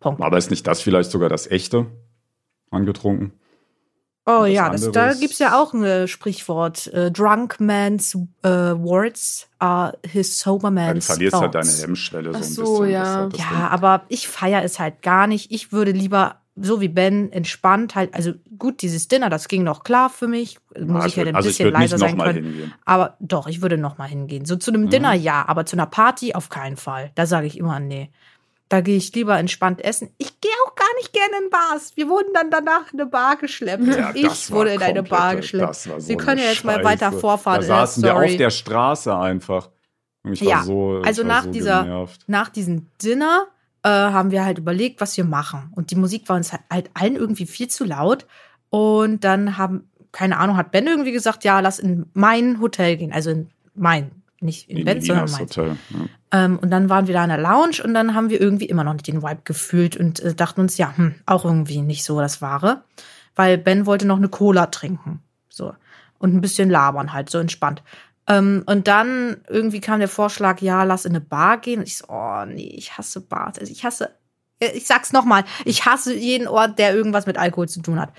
Punkt. 0.00 0.22
Aber 0.22 0.38
ist 0.38 0.50
nicht 0.50 0.66
das 0.66 0.80
vielleicht 0.80 1.10
sogar 1.10 1.28
das 1.28 1.46
echte? 1.50 1.86
Angetrunken? 2.70 3.32
Oh 4.26 4.46
ja, 4.46 4.70
das, 4.70 4.90
da 4.90 5.12
gibt's 5.12 5.38
ja 5.38 5.60
auch 5.60 5.74
ein 5.74 5.84
äh, 5.84 6.08
Sprichwort. 6.08 6.86
Äh, 6.94 7.10
drunk 7.10 7.60
man's 7.60 8.16
äh, 8.42 8.48
words 8.48 9.48
are 9.58 9.98
his 10.06 10.38
sober 10.40 10.68
Ja, 10.68 10.70
du 10.70 10.94
man's 10.94 11.06
verlierst 11.06 11.36
halt 11.36 11.54
deine 11.54 11.64
thoughts. 11.66 11.82
Hemmschwelle 11.82 12.30
so 12.32 12.38
Ach 12.38 12.42
ein 12.42 12.42
so, 12.44 12.62
bisschen. 12.80 12.90
ja. 12.90 13.02
Das 13.02 13.16
halt 13.16 13.32
das 13.34 13.40
Ja, 13.40 13.68
aber 13.68 14.02
ich 14.08 14.26
feiere 14.28 14.62
es 14.64 14.78
halt 14.78 15.02
gar 15.02 15.26
nicht. 15.26 15.52
Ich 15.52 15.72
würde 15.72 15.90
lieber, 15.90 16.36
so 16.56 16.80
wie 16.80 16.88
Ben, 16.88 17.32
entspannt 17.32 17.94
halt, 17.96 18.14
also 18.14 18.32
gut, 18.58 18.80
dieses 18.80 19.08
Dinner, 19.08 19.28
das 19.28 19.46
ging 19.48 19.62
noch 19.62 19.84
klar 19.84 20.08
für 20.08 20.26
mich. 20.28 20.58
Musik 20.78 20.94
also, 21.02 21.16
hätte 21.16 21.28
ein 21.30 21.36
also 21.36 21.48
ich 21.50 21.58
bisschen 21.58 21.72
leiser 21.72 21.98
sein 21.98 22.16
können. 22.16 22.44
hingehen. 22.44 22.74
Aber 22.86 23.16
doch, 23.20 23.46
ich 23.46 23.60
würde 23.60 23.76
noch 23.76 23.98
mal 23.98 24.08
hingehen. 24.08 24.46
So 24.46 24.56
zu 24.56 24.70
einem 24.70 24.84
Mhm. 24.84 24.90
Dinner 24.90 25.12
ja, 25.12 25.44
aber 25.46 25.66
zu 25.66 25.76
einer 25.76 25.86
Party 25.86 26.34
auf 26.34 26.48
keinen 26.48 26.76
Fall. 26.78 27.10
Da 27.14 27.26
sage 27.26 27.46
ich 27.46 27.58
immer 27.58 27.78
nee. 27.78 28.10
Da 28.74 28.80
gehe 28.80 28.96
ich 28.96 29.14
lieber 29.14 29.38
entspannt 29.38 29.84
essen. 29.84 30.10
Ich 30.18 30.40
gehe 30.40 30.50
auch 30.66 30.74
gar 30.74 30.88
nicht 30.96 31.12
gerne 31.12 31.44
in 31.44 31.48
Bars. 31.50 31.92
Wir 31.96 32.08
wurden 32.08 32.32
dann 32.34 32.50
danach 32.50 32.92
in 32.92 33.00
eine 33.00 33.08
Bar 33.08 33.36
geschleppt. 33.36 33.84
Ja, 33.86 34.10
ich 34.14 34.50
wurde 34.50 34.70
in 34.74 34.82
eine 34.82 35.04
Bar 35.04 35.36
geschleppt. 35.36 35.76
so 35.76 36.08
wir 36.08 36.16
können 36.16 36.40
ja 36.40 36.46
jetzt 36.48 36.64
mal 36.64 36.72
Scheiße. 36.74 36.84
weiter 36.84 37.12
vorfahren. 37.12 37.60
Da 37.60 37.66
saßen 37.68 38.02
wir 38.02 38.16
auf 38.16 38.36
der 38.36 38.50
Straße 38.50 39.16
einfach. 39.16 39.70
Und 40.24 40.32
ich 40.32 40.40
war 40.40 40.48
Ja, 40.48 40.62
so, 40.64 41.02
also 41.04 41.22
nach 41.22 41.44
so 41.44 41.50
dieser- 41.52 41.82
genervt. 41.84 42.24
nach 42.26 42.48
diesem 42.48 42.88
Dinner 43.00 43.46
äh, 43.84 43.88
haben 43.90 44.32
wir 44.32 44.44
halt 44.44 44.58
überlegt, 44.58 45.00
was 45.00 45.16
wir 45.16 45.24
machen. 45.24 45.70
Und 45.76 45.92
die 45.92 45.96
Musik 45.96 46.28
war 46.28 46.34
uns 46.34 46.50
halt, 46.50 46.62
halt 46.68 46.90
allen 46.94 47.14
irgendwie 47.14 47.46
viel 47.46 47.68
zu 47.68 47.84
laut. 47.84 48.26
Und 48.70 49.22
dann 49.22 49.56
haben, 49.56 49.88
keine 50.10 50.38
Ahnung, 50.38 50.56
hat 50.56 50.72
Ben 50.72 50.88
irgendwie 50.88 51.12
gesagt, 51.12 51.44
ja, 51.44 51.60
lass 51.60 51.78
in 51.78 52.06
mein 52.12 52.60
Hotel 52.60 52.96
gehen. 52.96 53.12
Also 53.12 53.30
in 53.30 53.50
mein, 53.76 54.10
nicht 54.40 54.68
in, 54.68 54.78
In 54.78 54.84
Ben's, 54.84 55.06
sondern 55.06 55.30
meins. 55.30 55.40
Hotel. 55.40 55.76
Ja. 55.90 56.44
Ähm, 56.44 56.58
und 56.58 56.70
dann 56.70 56.88
waren 56.88 57.06
wir 57.06 57.14
da 57.14 57.24
in 57.24 57.30
der 57.30 57.38
Lounge 57.38 57.82
und 57.82 57.94
dann 57.94 58.14
haben 58.14 58.30
wir 58.30 58.40
irgendwie 58.40 58.66
immer 58.66 58.84
noch 58.84 58.92
nicht 58.92 59.06
den 59.06 59.22
Vibe 59.22 59.42
gefühlt 59.44 59.96
und 59.96 60.20
äh, 60.20 60.34
dachten 60.34 60.60
uns, 60.60 60.76
ja, 60.76 60.96
hm, 60.96 61.14
auch 61.26 61.44
irgendwie 61.44 61.80
nicht 61.80 62.04
so 62.04 62.20
das 62.20 62.42
Wahre. 62.42 62.82
Weil 63.36 63.58
Ben 63.58 63.86
wollte 63.86 64.06
noch 64.06 64.18
eine 64.18 64.28
Cola 64.28 64.66
trinken. 64.66 65.20
So. 65.48 65.74
Und 66.18 66.34
ein 66.34 66.40
bisschen 66.40 66.70
labern 66.70 67.12
halt, 67.12 67.30
so 67.30 67.38
entspannt. 67.38 67.82
Ähm, 68.26 68.62
und 68.66 68.88
dann 68.88 69.38
irgendwie 69.48 69.80
kam 69.80 69.98
der 69.98 70.08
Vorschlag, 70.08 70.60
ja, 70.60 70.84
lass 70.84 71.04
in 71.04 71.12
eine 71.12 71.20
Bar 71.20 71.58
gehen. 71.58 71.80
Und 71.80 71.86
ich 71.86 71.98
so, 71.98 72.06
oh 72.08 72.44
nee, 72.46 72.74
ich 72.76 72.96
hasse 72.96 73.20
Bars. 73.20 73.58
Also 73.58 73.70
ich 73.70 73.84
hasse, 73.84 74.10
äh, 74.60 74.70
ich 74.70 74.86
sag's 74.86 75.12
nochmal, 75.12 75.44
ich 75.64 75.84
hasse 75.84 76.14
jeden 76.14 76.48
Ort, 76.48 76.78
der 76.78 76.94
irgendwas 76.94 77.26
mit 77.26 77.38
Alkohol 77.38 77.68
zu 77.68 77.82
tun 77.82 78.00
hat. 78.00 78.12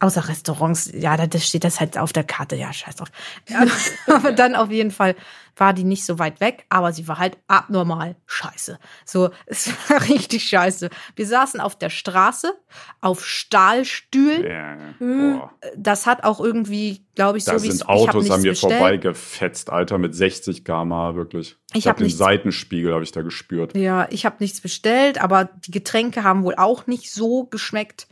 Außer 0.00 0.28
Restaurants, 0.28 0.90
ja, 0.94 1.16
da 1.16 1.26
da 1.26 1.38
steht 1.40 1.64
das 1.64 1.80
halt 1.80 1.98
auf 1.98 2.12
der 2.12 2.22
Karte, 2.22 2.54
ja, 2.54 2.72
scheiß 2.72 2.96
drauf. 2.96 3.08
Ja, 3.48 3.64
aber 4.14 4.30
dann 4.32 4.54
auf 4.54 4.70
jeden 4.70 4.92
Fall 4.92 5.16
war 5.56 5.72
die 5.72 5.82
nicht 5.82 6.04
so 6.04 6.20
weit 6.20 6.40
weg, 6.40 6.64
aber 6.68 6.92
sie 6.92 7.08
war 7.08 7.18
halt 7.18 7.36
abnormal 7.48 8.14
scheiße. 8.26 8.78
So, 9.04 9.30
es 9.46 9.68
war 9.88 10.00
richtig 10.08 10.44
scheiße. 10.44 10.88
Wir 11.16 11.26
saßen 11.26 11.60
auf 11.60 11.76
der 11.76 11.90
Straße, 11.90 12.52
auf 13.00 13.24
Stahlstühlen. 13.24 14.46
Ja, 14.46 14.76
Hm. 14.98 15.38
boah. 15.38 15.52
Das 15.76 16.06
hat 16.06 16.22
auch 16.24 16.40
irgendwie, 16.40 17.04
glaube 17.16 17.38
ich, 17.38 17.44
so 17.44 17.52
Da 17.52 17.62
wie 17.62 17.66
ich 17.66 17.72
sind 17.72 17.82
ich 17.82 17.88
hab 17.88 17.96
Autos 17.96 18.22
nichts 18.22 18.34
an 18.36 18.42
mir 18.42 18.54
vorbeigefetzt, 18.54 19.70
Alter, 19.70 19.98
mit 19.98 20.14
60 20.14 20.64
km/h, 20.64 21.14
wirklich. 21.16 21.56
Ich 21.74 21.86
hab 21.86 21.94
hab 21.94 21.98
den 21.98 22.10
Seitenspiegel, 22.10 22.92
habe 22.94 23.02
ich 23.02 23.12
da 23.12 23.22
gespürt. 23.22 23.76
Ja, 23.76 24.06
ich 24.10 24.24
habe 24.24 24.36
nichts 24.38 24.60
bestellt, 24.60 25.20
aber 25.20 25.44
die 25.66 25.70
Getränke 25.72 26.22
haben 26.24 26.44
wohl 26.44 26.54
auch 26.54 26.86
nicht 26.86 27.12
so 27.12 27.44
geschmeckt. 27.44 28.06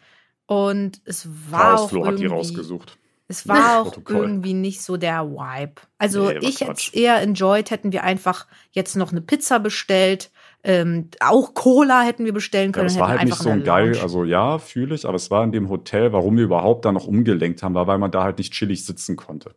Und 0.47 1.01
es 1.05 1.29
war 1.51 1.75
auch 1.75 1.77
Chaosflo 1.91 2.07
hat 2.07 2.19
die 2.19 2.23
irgendwie, 2.25 2.37
rausgesucht. 2.39 2.99
es 3.29 3.49
war 3.49 3.81
auch 3.81 3.93
Protokoll. 3.93 4.17
irgendwie 4.17 4.55
nicht 4.55 4.81
so 4.83 4.97
der 4.97 5.25
Vibe. 5.29 5.75
Also 5.99 6.29
Nee, 6.29 6.35
war 6.37 6.43
ich 6.43 6.61
hätte 6.61 6.73
es 6.73 6.89
eher 6.95 7.21
enjoyed, 7.21 7.71
hätten 7.71 7.93
wir 7.93 8.05
einfach 8.05 8.47
jetzt 8.71 8.97
noch 8.97 9.11
eine 9.11 9.21
Pizza 9.23 9.59
bestellt. 9.59 10.31
Ähm, 10.63 11.11
auch 11.21 11.55
Cola 11.55 12.03
hätten 12.03 12.25
wir 12.25 12.33
bestellen 12.33 12.71
Ja, 12.71 12.73
können. 12.73 12.89
das 12.89 12.99
war 12.99 13.09
hätten 13.09 13.19
halt 13.21 13.29
nicht 13.29 13.39
so 13.39 13.49
in 13.51 13.59
ein 13.61 13.65
geil, 13.65 13.99
also 14.01 14.25
ja, 14.25 14.59
fühle 14.59 14.95
ich, 14.97 15.05
aber 15.07 15.15
es 15.17 15.31
war 15.31 15.45
in 15.45 15.53
dem 15.53 15.69
Hotel, 15.69 16.13
warum 16.13 16.37
wir 16.37 16.45
überhaupt 16.45 16.85
da 16.85 16.91
noch 16.93 17.07
umgelenkt 17.07 17.63
haben, 17.63 17.75
war, 17.75 17.87
weil 17.87 17.99
man 17.99 18.11
da 18.11 18.25
halt 18.25 18.39
nicht 18.39 18.53
chillig 18.53 18.85
sitzen 18.85 19.15
konnte. 19.17 19.55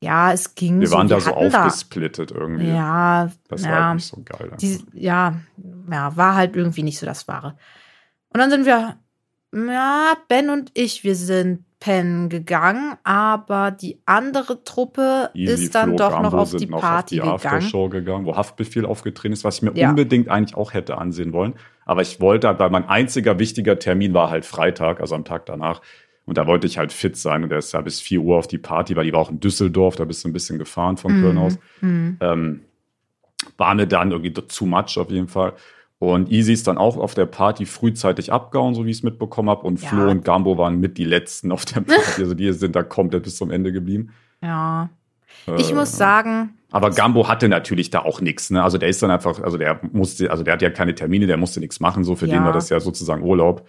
ja, 0.00 0.32
es 0.32 0.54
ging 0.54 0.80
Wir 0.80 0.86
so. 0.88 0.96
waren 0.96 1.08
da 1.08 1.18
so 1.20 1.32
aufgesplittet 1.32 2.30
irgendwie. 2.30 2.68
Ja, 2.68 3.30
Das 3.48 3.62
war 3.64 3.70
ja. 3.70 3.84
halt 3.86 3.94
nicht 3.96 4.06
so 4.06 4.22
geil. 4.24 4.52
die, 4.60 4.78
ja, 4.92 5.40
ja, 5.90 6.16
war 6.16 6.34
halt 6.36 6.54
irgendwie 6.54 6.82
nicht 6.84 6.98
so 6.98 7.06
das 7.06 7.26
Wahre. 7.26 7.56
Und 8.28 8.38
dann 8.38 8.50
sind 8.50 8.66
wir, 8.66 8.98
ja, 9.68 10.14
Ben 10.28 10.50
und 10.50 10.70
ich, 10.74 11.04
wir 11.04 11.14
sind 11.14 11.64
pennen 11.78 12.28
gegangen, 12.30 12.94
aber 13.04 13.70
die 13.70 13.98
andere 14.06 14.64
Truppe 14.64 15.30
Easy 15.34 15.64
ist 15.64 15.74
dann 15.74 15.90
Flo, 15.90 15.96
doch 15.98 16.10
noch 16.10 16.22
Gambo 16.22 16.38
auf 16.38 16.54
die 16.56 16.66
noch 16.66 16.80
Party 16.80 17.20
auf 17.20 17.42
die 17.42 17.48
gegangen. 17.48 17.90
Gegangen, 17.90 18.24
wo 18.26 18.36
Haftbefehl 18.36 18.86
aufgetreten 18.86 19.34
ist, 19.34 19.44
was 19.44 19.56
ich 19.56 19.62
mir 19.62 19.72
Ja. 19.74 19.90
unbedingt 19.90 20.28
eigentlich 20.28 20.56
auch 20.56 20.72
hätte 20.72 20.98
ansehen 20.98 21.32
wollen. 21.32 21.54
Aber 21.84 22.02
ich 22.02 22.20
wollte, 22.20 22.58
weil 22.58 22.70
mein 22.70 22.88
einziger 22.88 23.38
wichtiger 23.38 23.78
Termin 23.78 24.14
war 24.14 24.30
halt 24.30 24.46
Freitag, 24.46 25.00
also 25.00 25.14
am 25.14 25.24
Tag 25.24 25.46
danach. 25.46 25.82
Und 26.24 26.38
da 26.38 26.46
wollte 26.46 26.66
ich 26.66 26.76
halt 26.78 26.92
fit 26.92 27.16
sein. 27.16 27.44
Und 27.44 27.52
er 27.52 27.58
ist 27.58 27.72
ja 27.72 27.80
bis 27.82 28.00
4 28.00 28.20
Uhr 28.20 28.36
auf 28.38 28.48
die 28.48 28.58
Party, 28.58 28.96
weil 28.96 29.04
die 29.04 29.12
war 29.12 29.20
auch 29.20 29.30
in 29.30 29.38
Düsseldorf, 29.38 29.94
da 29.96 30.04
bist 30.04 30.24
du 30.24 30.28
ein 30.28 30.32
bisschen 30.32 30.58
gefahren 30.58 30.96
von 30.96 31.12
Köln 31.20 31.38
aus. 31.38 31.58
Mhm. 31.82 32.16
Ähm, 32.20 32.60
war 33.58 33.74
mir 33.74 33.86
dann 33.86 34.10
irgendwie 34.10 34.32
too 34.32 34.66
much 34.66 34.98
auf 34.98 35.10
jeden 35.10 35.28
Fall. 35.28 35.52
Und 35.98 36.30
Easy 36.30 36.52
ist 36.52 36.66
dann 36.66 36.76
auch 36.76 36.98
auf 36.98 37.14
der 37.14 37.24
Party 37.26 37.64
frühzeitig 37.64 38.30
abgehauen, 38.32 38.74
so 38.74 38.84
wie 38.84 38.90
ich 38.90 38.98
es 38.98 39.02
mitbekommen 39.02 39.48
habe. 39.48 39.62
Und 39.66 39.80
Ja. 39.80 39.88
Flo 39.88 40.10
und 40.10 40.24
Gambo 40.24 40.58
waren 40.58 40.78
mit 40.78 40.98
die 40.98 41.04
letzten 41.04 41.50
auf 41.52 41.64
der 41.64 41.80
Party. 41.80 42.22
Also 42.22 42.34
die 42.34 42.52
sind 42.52 42.76
da 42.76 42.82
komplett 42.82 43.22
bis 43.22 43.36
zum 43.36 43.50
Ende 43.50 43.72
geblieben. 43.72 44.10
Ja. 44.42 44.90
Ich 45.56 45.70
Äh, 45.70 45.74
muss 45.74 45.96
sagen, 45.96 46.54
Aber 46.72 46.90
Gambo 46.90 47.28
hatte 47.28 47.48
natürlich 47.48 47.88
da 47.90 48.00
auch 48.00 48.20
nichts. 48.20 48.50
Ne? 48.50 48.62
Also 48.62 48.76
der 48.76 48.88
ist 48.90 49.02
dann 49.02 49.10
einfach, 49.10 49.40
also 49.40 49.56
der 49.56 49.80
musste, 49.92 50.30
also 50.30 50.42
der 50.42 50.52
hat 50.54 50.62
ja 50.62 50.68
keine 50.70 50.94
Termine, 50.94 51.26
der 51.26 51.36
musste 51.38 51.60
nichts 51.60 51.80
machen. 51.80 52.04
So 52.04 52.14
für 52.16 52.26
Ja. 52.26 52.34
den 52.34 52.44
war 52.44 52.52
das 52.52 52.68
ja 52.68 52.78
sozusagen 52.80 53.22
Urlaub. 53.22 53.66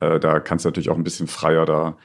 Äh, 0.00 0.20
da 0.20 0.40
kannst 0.40 0.64
du 0.64 0.68
natürlich 0.68 0.90
auch 0.90 0.96
ein 0.96 1.04
bisschen 1.04 1.28
freier 1.28 1.64
da 1.64 1.96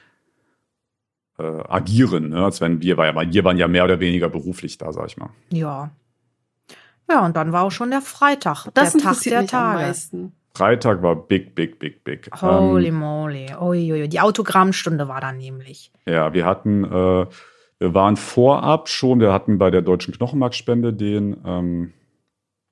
äh, 1.38 1.42
agieren, 1.68 2.30
ne? 2.30 2.44
als 2.44 2.60
wenn 2.62 2.80
wir, 2.80 2.96
weil 2.96 3.14
wir 3.32 3.44
waren 3.44 3.58
ja 3.58 3.68
mehr 3.68 3.84
oder 3.84 4.00
weniger 4.00 4.30
beruflich 4.30 4.78
da, 4.78 4.92
sag 4.92 5.06
ich 5.08 5.16
mal. 5.18 5.28
ja. 5.50 5.90
Ja, 7.08 7.24
und 7.24 7.36
dann 7.36 7.52
war 7.52 7.62
auch 7.64 7.70
schon 7.70 7.90
der 7.90 8.00
Freitag, 8.00 8.66
Das 8.74 8.92
der 8.92 9.02
Tag 9.02 9.20
der 9.22 9.46
Tage. 9.46 9.94
Freitag 10.56 11.02
war 11.02 11.14
big, 11.14 11.54
big, 11.54 11.78
big, 11.78 12.02
big. 12.02 12.30
Holy 12.40 12.88
Ähm, 12.88 12.94
moly. 12.94 13.54
Uiuiui. 13.60 14.08
Die 14.08 14.20
Autogrammstunde 14.20 15.06
war 15.06 15.20
da 15.20 15.32
nämlich. 15.32 15.92
Ja, 16.06 16.32
wir 16.32 16.46
hatten, 16.46 16.84
äh, 16.84 17.26
wir 17.78 17.94
waren 17.94 18.16
vorab 18.16 18.88
schon, 18.88 19.20
wir 19.20 19.32
hatten 19.32 19.58
bei 19.58 19.70
der 19.70 19.82
Deutschen 19.82 20.14
Knochenmarkspende 20.14 20.94
den, 20.94 21.36
ähm, 21.44 21.92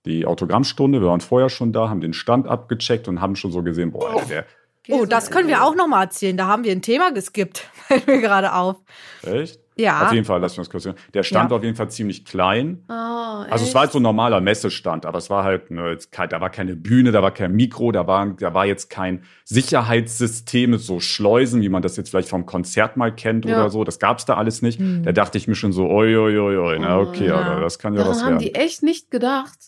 die 0.07 0.25
Autogrammstunde, 0.27 1.01
wir 1.01 1.09
waren 1.09 1.21
vorher 1.21 1.51
schon 1.51 1.73
da, 1.73 1.89
haben 1.91 2.01
den 2.01 2.15
Stand 2.15 2.47
abgecheckt 2.49 3.07
und 3.07 3.21
haben 3.21 3.37
schon 3.37 3.53
so 3.53 3.63
gesehen, 3.63 3.93
boah, 3.93 4.15
Alter, 4.15 4.27
der, 4.27 4.45
Oh, 4.91 5.07
das 5.07 5.31
können 5.31 5.49
wir 5.49 5.65
auch 5.65 5.75
noch 5.75 5.87
mal 5.87 6.03
erzählen. 6.03 6.37
Da 6.37 6.47
haben 6.47 6.65
wir 6.65 6.73
ein 6.73 6.83
Thema 6.83 7.11
geskippt. 7.11 7.59
Fällt 7.75 8.07
mir 8.07 8.21
gerade 8.21 8.53
auf. 8.53 8.77
echt? 9.23 9.59
Ja. 9.77 10.07
Auf 10.07 10.13
jeden 10.13 10.25
Fall, 10.25 10.41
lass 10.41 10.53
mich 10.57 10.67
das 10.67 10.71
kurz 10.71 10.85
hören. 10.85 10.95
Der 11.15 11.23
Stand 11.25 11.47
Ja. 11.47 11.51
war 11.51 11.57
auf 11.59 11.65
jeden 11.65 11.75
Fall 11.77 11.91
ziemlich 11.91 12.25
klein. 12.25 12.85
Ah, 12.89 13.45
Also 13.51 13.65
es 13.65 13.75
war 13.75 13.83
halt 13.83 13.93
so 13.93 13.99
ein 13.99 14.03
normaler 14.03 14.41
Messestand, 14.41 15.05
aber 15.05 15.19
es 15.19 15.31
war 15.31 15.43
halt, 15.43 15.71
ne, 15.73 15.99
da 16.31 16.41
war 16.41 16.51
keine 16.51 16.77
Bühne, 16.77 17.11
da 17.11 17.23
war 17.23 17.33
kein 17.33 17.53
Mikro, 17.53 17.91
da 17.91 18.07
war, 18.07 18.27
da 18.39 18.55
war 18.55 18.67
jetzt 18.67 18.89
kein 18.89 19.23
Sicherheitssystem 19.45 20.71
mit 20.71 20.81
so 20.81 21.01
Schleusen, 21.01 21.61
wie 21.63 21.69
man 21.69 21.83
das 21.83 21.97
jetzt 21.97 22.11
vielleicht 22.11 22.29
vom 22.29 22.47
Konzert 22.47 22.97
mal 22.97 23.15
kennt 23.15 23.45
Ja. 23.45 23.57
oder 23.61 23.71
so. 23.71 23.85
Das 23.85 23.99
gab's 23.99 24.25
da 24.25 24.35
alles 24.35 24.63
nicht. 24.63 24.79
Hm. 24.79 25.03
Da 25.03 25.13
dachte 25.13 25.39
ich 25.39 25.49
mir 25.49 25.55
schon 25.55 25.73
so, 25.73 25.89
oi, 25.89 26.17
oi, 26.17 26.39
oi, 26.39 26.57
oi, 26.57 26.79
na 26.79 26.99
Oh, 26.99 27.03
okay, 27.03 27.27
ja. 27.27 27.37
aber 27.37 27.61
das 27.61 27.79
kann 27.79 27.95
ja 27.95 27.99
Daran 28.01 28.13
was 28.13 28.23
haben 28.23 28.29
werden. 28.35 28.39
die 28.41 28.55
echt 28.55 28.83
nicht 28.83 29.11
gedacht. 29.11 29.59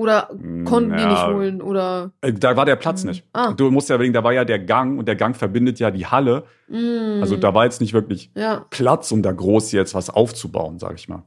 Oder 0.00 0.28
konnten 0.64 0.96
die 0.96 1.02
Ja. 1.02 1.08
nicht 1.10 1.26
holen 1.26 1.60
oder. 1.60 2.10
Äh, 2.22 2.32
Da 2.32 2.56
war 2.56 2.64
der 2.64 2.76
Platz 2.76 3.02
Hm. 3.02 3.10
nicht. 3.10 3.24
Ah. 3.34 3.52
Du 3.52 3.70
musst 3.70 3.90
ja 3.90 3.96
überlegen, 3.96 4.14
da 4.14 4.24
war 4.24 4.32
ja 4.32 4.46
der 4.46 4.58
Gang 4.58 4.98
und 4.98 5.06
der 5.06 5.14
Gang 5.16 5.36
verbindet 5.36 5.78
ja 5.78 5.90
die 5.90 6.06
Halle. 6.06 6.44
Mm, 6.68 7.20
Also 7.20 7.36
da 7.36 7.52
war 7.52 7.64
jetzt 7.64 7.82
nicht 7.82 7.92
wirklich 7.92 8.30
Ja. 8.34 8.64
Platz, 8.70 9.12
um 9.12 9.22
da 9.22 9.30
groß 9.30 9.72
jetzt 9.72 9.94
was 9.94 10.08
aufzubauen, 10.08 10.78
sag 10.78 10.94
ich 10.94 11.06
mal. 11.10 11.22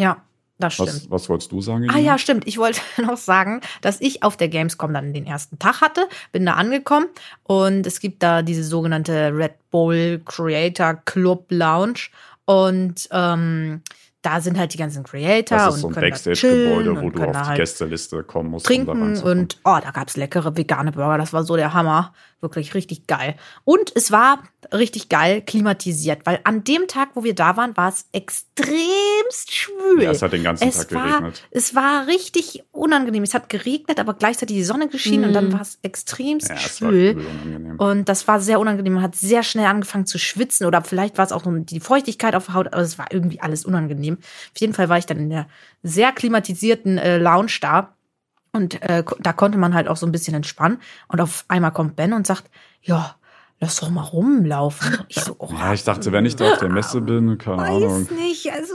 Ja, 0.00 0.22
das 0.58 0.74
stimmt. 0.74 0.88
Was, 0.88 1.10
was 1.10 1.28
wolltest 1.28 1.52
du 1.52 1.60
sagen? 1.60 1.86
Ah 1.90 1.98
ja, 1.98 2.18
stimmt. 2.18 2.46
Ich 2.48 2.58
wollte 2.58 2.80
noch 3.02 3.16
sagen, 3.16 3.60
dass 3.80 4.00
ich 4.00 4.22
auf 4.24 4.36
der 4.36 4.48
Gamescom 4.48 4.92
dann 4.92 5.12
den 5.14 5.26
ersten 5.26 5.58
Tag 5.60 5.80
hatte, 5.80 6.08
bin 6.32 6.44
da 6.46 6.54
angekommen 6.54 7.06
und 7.44 7.86
es 7.86 8.00
gibt 8.00 8.22
da 8.24 8.42
diese 8.42 8.64
sogenannte 8.64 9.32
Red 9.32 9.54
Bull 9.70 10.20
Creator 10.24 10.94
Club 11.04 11.46
Lounge 11.50 12.08
und 12.44 13.08
ähm, 13.12 13.82
da 14.26 14.40
sind 14.40 14.58
halt 14.58 14.74
die 14.74 14.78
ganzen 14.78 15.04
Creator 15.04 15.56
Das 15.56 15.76
ist 15.76 15.84
und 15.84 15.94
so 15.94 16.00
ein 16.00 16.02
Backstage-Gebäude, 16.02 16.96
wo 17.00 17.06
und 17.06 17.16
du 17.16 17.22
auf 17.22 17.30
die 17.30 17.38
halt 17.38 17.56
Gästeliste 17.58 18.24
kommen 18.24 18.50
musst. 18.50 18.68
um 18.68 18.74
da 18.74 18.84
trinken 18.84 19.02
reinzukommen. 19.04 19.38
und 19.40 19.60
oh, 19.64 19.78
da 19.80 19.90
gab's 19.92 20.16
leckere 20.16 20.56
vegane 20.56 20.90
Burger, 20.90 21.18
das 21.18 21.32
war 21.32 21.44
so 21.44 21.54
der 21.54 21.72
Hammer, 21.72 22.12
wirklich 22.40 22.74
richtig 22.74 23.06
geil. 23.06 23.36
Und 23.64 23.92
es 23.94 24.10
war 24.12 24.42
richtig 24.72 25.08
geil 25.08 25.42
klimatisiert, 25.42 26.20
weil 26.24 26.40
an 26.44 26.64
dem 26.64 26.86
Tag, 26.88 27.10
wo 27.14 27.24
wir 27.24 27.34
da 27.34 27.56
waren, 27.56 27.76
war 27.76 27.88
es 27.88 28.06
extremst 28.12 29.54
schwül. 29.54 30.02
Ja, 30.02 30.10
es 30.10 30.22
hat 30.22 30.32
den 30.32 30.42
ganzen 30.42 30.68
es 30.68 30.76
Tag 30.76 30.92
war, 30.94 31.06
geregnet. 31.06 31.42
Es 31.50 31.74
war 31.74 32.06
richtig 32.06 32.64
unangenehm. 32.72 33.22
Es 33.22 33.34
hat 33.34 33.48
geregnet, 33.48 33.98
aber 34.00 34.14
gleichzeitig 34.14 34.56
die 34.56 34.64
Sonne 34.64 34.88
geschienen 34.88 35.26
und 35.26 35.32
dann 35.32 35.48
Mhm. 35.48 35.52
war 35.54 35.60
es 35.62 35.78
extremst 35.82 36.48
Ja, 36.48 36.56
es 36.56 36.82
war 36.82 36.90
schwül. 36.90 37.10
übel 37.10 37.26
unangenehm. 37.26 37.76
Und 37.78 38.08
das 38.08 38.26
war 38.28 38.40
sehr 38.40 38.60
unangenehm. 38.60 38.94
Man 38.94 39.02
hat 39.02 39.16
sehr 39.16 39.42
schnell 39.42 39.66
angefangen 39.66 40.06
zu 40.06 40.18
schwitzen 40.18 40.66
oder 40.66 40.82
vielleicht 40.82 41.18
war 41.18 41.24
es 41.24 41.32
auch 41.32 41.44
nur 41.44 41.58
die 41.60 41.80
Feuchtigkeit 41.80 42.34
auf 42.34 42.46
der 42.46 42.54
Haut, 42.54 42.66
aber 42.72 42.82
es 42.82 42.98
war 42.98 43.06
irgendwie 43.10 43.40
alles 43.40 43.64
unangenehm. 43.64 44.18
Auf 44.20 44.60
jeden 44.60 44.74
Fall 44.74 44.88
war 44.88 44.98
ich 44.98 45.06
dann 45.06 45.18
in 45.18 45.30
der 45.30 45.46
sehr 45.82 46.12
klimatisierten 46.12 46.98
äh, 46.98 47.18
Lounge 47.18 47.52
da 47.60 47.95
und 48.56 48.82
äh, 48.82 49.04
da 49.20 49.32
konnte 49.32 49.58
man 49.58 49.74
halt 49.74 49.86
auch 49.88 49.96
so 49.96 50.06
ein 50.06 50.12
bisschen 50.12 50.34
entspannen. 50.34 50.78
Und 51.08 51.20
auf 51.20 51.44
einmal 51.48 51.70
kommt 51.72 51.94
Ben 51.96 52.12
und 52.12 52.26
sagt, 52.26 52.44
ja, 52.82 53.14
lass 53.58 53.80
doch 53.80 53.88
mal 53.88 54.02
rumlaufen. 54.02 54.98
Ich 55.08 55.16
so, 55.20 55.34
oh, 55.38 55.48
ja, 55.50 55.72
ich 55.72 55.82
dachte, 55.82 56.12
wenn 56.12 56.26
ich 56.26 56.36
da 56.36 56.52
auf 56.52 56.58
der 56.58 56.68
Messe 56.68 57.00
bin, 57.00 57.38
keine 57.42 57.62
Ahnung. 57.62 58.02
Weiß 58.02 58.10
nicht, 58.10 58.52
also 58.52 58.74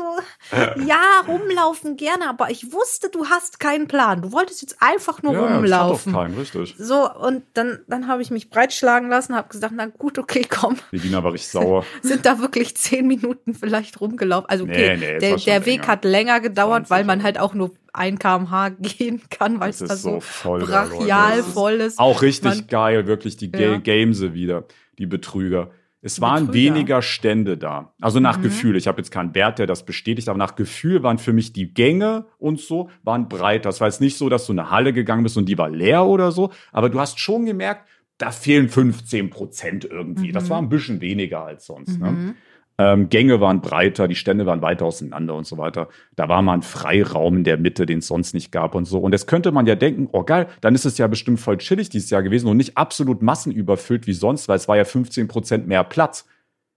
ja, 0.87 0.97
rumlaufen 1.27 1.97
gerne, 1.97 2.27
aber 2.27 2.49
ich 2.49 2.73
wusste, 2.73 3.09
du 3.09 3.25
hast 3.27 3.59
keinen 3.59 3.87
Plan. 3.87 4.23
Du 4.23 4.31
wolltest 4.31 4.63
jetzt 4.63 4.77
einfach 4.81 5.21
nur 5.21 5.33
Ja, 5.33 5.39
ja, 5.39 5.45
das 5.45 5.51
hat 5.51 5.57
rumlaufen. 5.59 6.13
doch 6.13 6.19
keinen, 6.23 6.35
richtig. 6.35 6.75
So, 6.79 7.11
und 7.13 7.43
dann, 7.53 7.79
dann 7.87 8.07
habe 8.07 8.23
ich 8.23 8.31
mich 8.31 8.49
breitschlagen 8.49 9.07
lassen, 9.09 9.35
habe 9.35 9.49
gesagt, 9.49 9.73
na 9.75 9.85
gut, 9.85 10.17
okay, 10.17 10.47
komm. 10.49 10.77
Regina 10.91 11.23
war 11.23 11.33
richtig 11.33 11.51
sauer. 11.51 11.85
Sind 12.01 12.25
da 12.25 12.39
wirklich 12.39 12.75
zehn 12.75 13.05
Minuten 13.05 13.53
vielleicht 13.53 14.01
rumgelaufen? 14.01 14.49
Also 14.49 14.63
okay, 14.63 14.97
Nee, 14.97 15.13
nee, 15.13 15.19
der, 15.19 15.35
der 15.37 15.65
Weg 15.67 15.81
länger. 15.81 15.87
hat 15.87 16.05
länger 16.05 16.39
gedauert, 16.39 16.87
20, 16.87 16.89
weil 16.89 17.03
man 17.05 17.21
halt 17.21 17.39
auch 17.39 17.53
nur 17.53 17.69
ein 17.93 18.17
kmh 18.19 18.69
gehen 18.79 19.21
kann, 19.29 19.59
weil 19.59 19.69
es 19.71 19.79
Das 19.79 19.89
da 19.89 19.95
so 19.95 20.19
voll 20.19 20.61
Leute. 20.61 20.71
brachial 20.71 21.37
Das 21.37 21.47
ist 21.47 21.53
voll 21.53 21.73
ist. 21.73 21.99
Auch 21.99 22.21
richtig 22.21 22.55
Man- 22.55 22.67
geil, 22.67 23.07
wirklich 23.07 23.37
die 23.37 23.51
Ja. 23.55 23.77
Gamese 23.77 24.33
wieder, 24.33 24.65
die 24.97 25.05
Betrüger. 25.05 25.71
Es 26.03 26.19
waren 26.19 26.47
Betrüger. 26.47 26.73
weniger 26.75 27.01
Stände 27.03 27.57
da. 27.57 27.93
Also 28.01 28.19
nach 28.19 28.39
Mhm. 28.39 28.43
Gefühl. 28.43 28.75
Ich 28.75 28.87
habe 28.87 28.97
jetzt 28.99 29.11
keinen 29.11 29.35
Wert, 29.35 29.59
der 29.59 29.67
das 29.67 29.85
bestätigt, 29.85 30.29
aber 30.29 30.37
nach 30.39 30.55
Gefühl 30.55 31.03
waren 31.03 31.19
für 31.19 31.31
mich 31.31 31.53
die 31.53 31.73
Gänge 31.73 32.25
und 32.39 32.59
so 32.59 32.89
waren 33.03 33.29
breiter. 33.29 33.69
Das 33.69 33.81
war 33.81 33.87
jetzt 33.87 34.01
nicht 34.01 34.17
so, 34.17 34.27
dass 34.27 34.47
du 34.47 34.53
in 34.53 34.59
eine 34.59 34.71
Halle 34.71 34.93
gegangen 34.93 35.21
bist 35.21 35.37
und 35.37 35.45
die 35.45 35.57
war 35.59 35.69
leer 35.69 36.05
oder 36.05 36.31
so, 36.31 36.51
aber 36.71 36.89
du 36.89 36.99
hast 36.99 37.19
schon 37.19 37.45
gemerkt, 37.45 37.87
da 38.17 38.31
fehlen 38.31 38.69
15 38.69 39.29
Prozent 39.29 39.85
irgendwie. 39.85 40.31
Das 40.31 40.45
Mhm. 40.45 40.49
war 40.49 40.61
ein 40.61 40.69
bisschen 40.69 41.01
weniger 41.01 41.43
als 41.45 41.65
sonst. 41.67 41.99
Ne? 41.99 42.35
Ähm, 42.81 43.09
Gänge 43.09 43.39
waren 43.41 43.61
breiter, 43.61 44.07
die 44.07 44.15
Stände 44.15 44.45
waren 44.45 44.61
weiter 44.61 44.85
auseinander 44.85 45.35
und 45.35 45.45
so 45.45 45.57
weiter. 45.57 45.87
Da 46.15 46.27
war 46.29 46.41
mal 46.41 46.53
ein 46.53 46.61
Freiraum 46.63 47.37
in 47.37 47.43
der 47.43 47.57
Mitte, 47.57 47.85
den 47.85 47.99
es 47.99 48.07
sonst 48.07 48.33
nicht 48.33 48.51
gab 48.51 48.73
und 48.75 48.85
so. 48.85 48.99
Und 48.99 49.11
jetzt 49.11 49.27
könnte 49.27 49.51
man 49.51 49.65
ja 49.67 49.75
denken, 49.75 50.09
oh 50.11 50.23
geil, 50.23 50.47
dann 50.61 50.73
ist 50.73 50.85
es 50.85 50.97
ja 50.97 51.07
bestimmt 51.07 51.39
voll 51.39 51.57
chillig 51.57 51.89
dieses 51.89 52.09
Jahr 52.09 52.23
gewesen 52.23 52.47
und 52.47 52.57
nicht 52.57 52.77
absolut 52.77 53.21
massenüberfüllt 53.21 54.07
wie 54.07 54.13
sonst, 54.13 54.47
weil 54.47 54.55
es 54.57 54.67
war 54.67 54.77
ja 54.77 54.85
15 54.85 55.27
Prozent 55.27 55.67
mehr 55.67 55.83
Platz. 55.83 56.25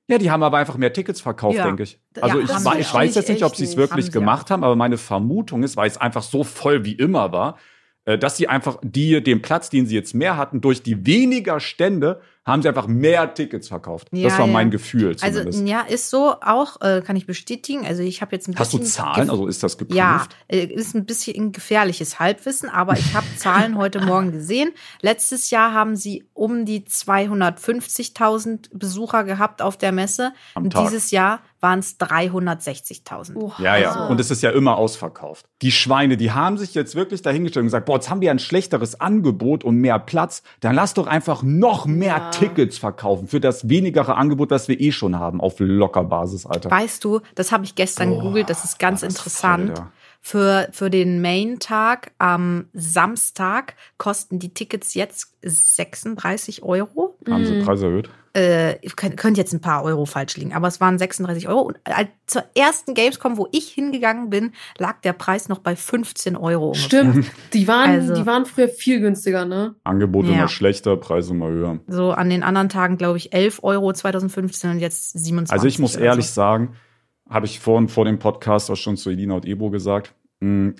Ja, 0.06 0.18
die 0.18 0.30
haben 0.30 0.42
aber 0.42 0.58
einfach 0.58 0.76
mehr 0.76 0.92
Tickets 0.92 1.22
verkauft, 1.22 1.56
Ja. 1.56 1.64
denke 1.64 1.84
ich. 1.84 1.98
Ja, 2.16 2.24
Also 2.24 2.40
ich, 2.40 2.48
sie 2.50 2.78
ich 2.80 2.88
auch. 2.88 2.94
weiß 2.94 3.14
jetzt 3.14 3.28
nicht, 3.30 3.42
ob 3.42 3.56
sie 3.56 3.64
es 3.64 3.76
wirklich 3.78 4.06
Haben 4.06 4.12
gemacht 4.12 4.50
haben, 4.50 4.62
aber 4.62 4.76
meine 4.76 4.98
Vermutung 4.98 5.62
ist, 5.62 5.76
weil 5.78 5.88
es 5.88 5.96
einfach 5.96 6.22
so 6.22 6.44
voll 6.44 6.84
wie 6.84 6.92
immer 6.92 7.32
war, 7.32 7.56
dass 8.18 8.36
sie 8.36 8.48
einfach 8.48 8.78
die, 8.82 9.22
den 9.22 9.40
Platz, 9.42 9.70
den 9.70 9.86
sie 9.86 9.94
jetzt 9.94 10.14
mehr 10.14 10.36
hatten, 10.36 10.60
durch 10.60 10.82
die 10.82 11.06
weniger 11.06 11.58
Stände, 11.60 12.20
haben 12.46 12.60
sie 12.60 12.68
einfach 12.68 12.86
mehr 12.86 13.32
Tickets 13.32 13.68
verkauft. 13.68 14.08
das 14.12 14.20
Ja, 14.20 14.38
war 14.38 14.46
ja. 14.46 14.52
mein 14.52 14.70
Gefühl 14.70 15.16
Also 15.22 15.38
zumindest. 15.38 15.66
ja, 15.66 15.80
ist 15.80 16.10
so 16.10 16.34
auch, 16.42 16.78
äh, 16.82 17.00
kann 17.00 17.16
ich 17.16 17.24
bestätigen. 17.26 17.86
Also 17.86 18.02
ich 18.02 18.20
habe 18.20 18.36
jetzt 18.36 18.46
ein 18.48 18.54
Hast 18.58 18.74
du 18.74 18.78
bisschen 18.80 18.92
Zahlen? 18.92 19.30
Also 19.30 19.46
ist 19.46 19.62
das 19.62 19.78
geprüft? 19.78 19.96
Ja, 19.96 20.26
äh, 20.48 20.58
ist 20.66 20.94
ein 20.94 21.06
bisschen 21.06 21.52
gefährliches 21.52 22.18
Halbwissen, 22.18 22.68
aber 22.68 22.98
ich 22.98 23.14
habe 23.14 23.24
Zahlen 23.38 23.78
heute 23.78 24.02
Morgen 24.02 24.30
gesehen. 24.32 24.72
Letztes 25.00 25.48
Jahr 25.48 25.72
haben 25.72 25.96
sie 25.96 26.24
um 26.34 26.66
die 26.66 26.82
250.000 26.82 28.68
Besucher 28.72 29.24
gehabt 29.24 29.62
auf 29.62 29.76
der 29.76 29.92
Messe. 29.92 30.32
Am 30.54 30.64
Und 30.64 30.72
Tag. 30.74 30.84
dieses 30.84 31.10
Jahr 31.10 31.40
waren 31.64 31.78
es 31.80 31.98
360.000. 31.98 33.34
Oha. 33.36 33.62
Ja, 33.62 33.76
ja. 33.76 33.90
Also- 33.92 34.10
Und 34.12 34.20
es 34.20 34.30
ist 34.30 34.42
ja 34.42 34.50
immer 34.50 34.76
ausverkauft. 34.76 35.46
Die 35.62 35.72
Schweine, 35.72 36.16
die 36.16 36.30
haben 36.30 36.58
sich 36.58 36.74
jetzt 36.74 36.94
wirklich 36.94 37.22
dahingestellt 37.22 37.62
und 37.62 37.66
gesagt, 37.68 37.86
boah, 37.86 37.94
jetzt 37.96 38.10
haben 38.10 38.20
wir 38.20 38.30
ein 38.30 38.38
schlechteres 38.38 39.00
Angebot 39.00 39.64
und 39.64 39.76
mehr 39.78 39.98
Platz. 39.98 40.42
Dann 40.60 40.74
lass 40.74 40.94
doch 40.94 41.06
einfach 41.06 41.42
noch 41.42 41.86
mehr 41.86 42.16
Ja. 42.18 42.30
Tickets 42.30 42.78
verkaufen 42.78 43.26
für 43.26 43.40
das 43.40 43.68
wenigere 43.68 44.14
Angebot, 44.16 44.50
das 44.50 44.68
wir 44.68 44.78
eh 44.80 44.92
schon 44.92 45.18
haben, 45.18 45.40
auf 45.40 45.54
locker 45.58 46.04
Basis, 46.04 46.46
Alter. 46.46 46.70
Weißt 46.70 47.02
du, 47.02 47.20
das 47.34 47.50
habe 47.50 47.64
ich 47.64 47.74
gestern 47.74 48.10
Boah, 48.10 48.18
gegoogelt, 48.22 48.50
das 48.50 48.64
ist 48.64 48.78
ganz 48.78 49.00
das 49.00 49.08
ist 49.14 49.18
interessant. 49.18 49.66
voll 49.66 49.74
da. 49.74 49.92
Für, 50.26 50.68
für 50.72 50.88
den 50.88 51.20
Main-Tag 51.20 52.12
am 52.18 52.66
Samstag 52.72 53.74
kosten 53.98 54.38
die 54.38 54.54
Tickets 54.54 54.94
jetzt 54.94 55.34
36 55.42 56.62
Euro. 56.62 57.18
Haben 57.28 57.44
sie 57.44 57.52
Mhm. 57.56 57.64
Preise 57.64 57.86
erhöht? 57.86 58.10
Äh, 58.34 58.74
könnt, 58.96 59.16
könnte 59.16 59.40
jetzt 59.40 59.52
ein 59.52 59.60
paar 59.60 59.82
Euro 59.84 60.04
falsch 60.06 60.36
liegen, 60.36 60.52
aber 60.52 60.66
es 60.68 60.80
waren 60.80 60.98
36 60.98 61.48
Euro. 61.48 61.60
Und 61.62 61.78
zur 62.26 62.44
ersten 62.56 62.94
Gamescom, 62.94 63.36
wo 63.36 63.48
ich 63.52 63.68
hingegangen 63.68 64.28
bin, 64.28 64.52
lag 64.76 65.00
der 65.02 65.12
Preis 65.12 65.48
noch 65.48 65.60
bei 65.60 65.76
15 65.76 66.36
Euro. 66.36 66.66
ungefähr. 66.68 66.84
Stimmt. 66.84 67.30
Die 67.52 67.66
waren, 67.68 67.90
Also- 67.90 68.14
die 68.14 68.26
waren 68.26 68.44
früher 68.44 68.68
viel 68.68 69.00
günstiger, 69.00 69.44
ne? 69.44 69.76
Angebot 69.84 70.26
Ja. 70.26 70.32
immer 70.34 70.48
schlechter, 70.48 70.96
Preise 70.96 71.32
immer 71.32 71.48
höher. 71.48 71.78
So 71.86 72.10
an 72.10 72.28
den 72.28 72.42
anderen 72.42 72.68
Tagen, 72.68 72.98
glaube 72.98 73.18
ich, 73.18 73.32
11 73.32 73.60
Euro 73.62 73.92
2015 73.92 74.70
und 74.70 74.78
jetzt 74.80 75.12
27. 75.18 75.52
Also 75.52 75.66
ich 75.66 75.78
muss 75.78 75.94
ehrlich 75.96 76.26
so. 76.26 76.34
sagen, 76.34 76.74
habe 77.30 77.46
ich 77.46 77.60
vorhin 77.60 77.88
vor 77.88 78.04
dem 78.04 78.18
Podcast 78.18 78.70
auch 78.70 78.76
schon 78.76 78.96
zu 78.96 79.10
Elina 79.10 79.34
und 79.34 79.46
Ebo 79.46 79.70
gesagt, 79.70 80.14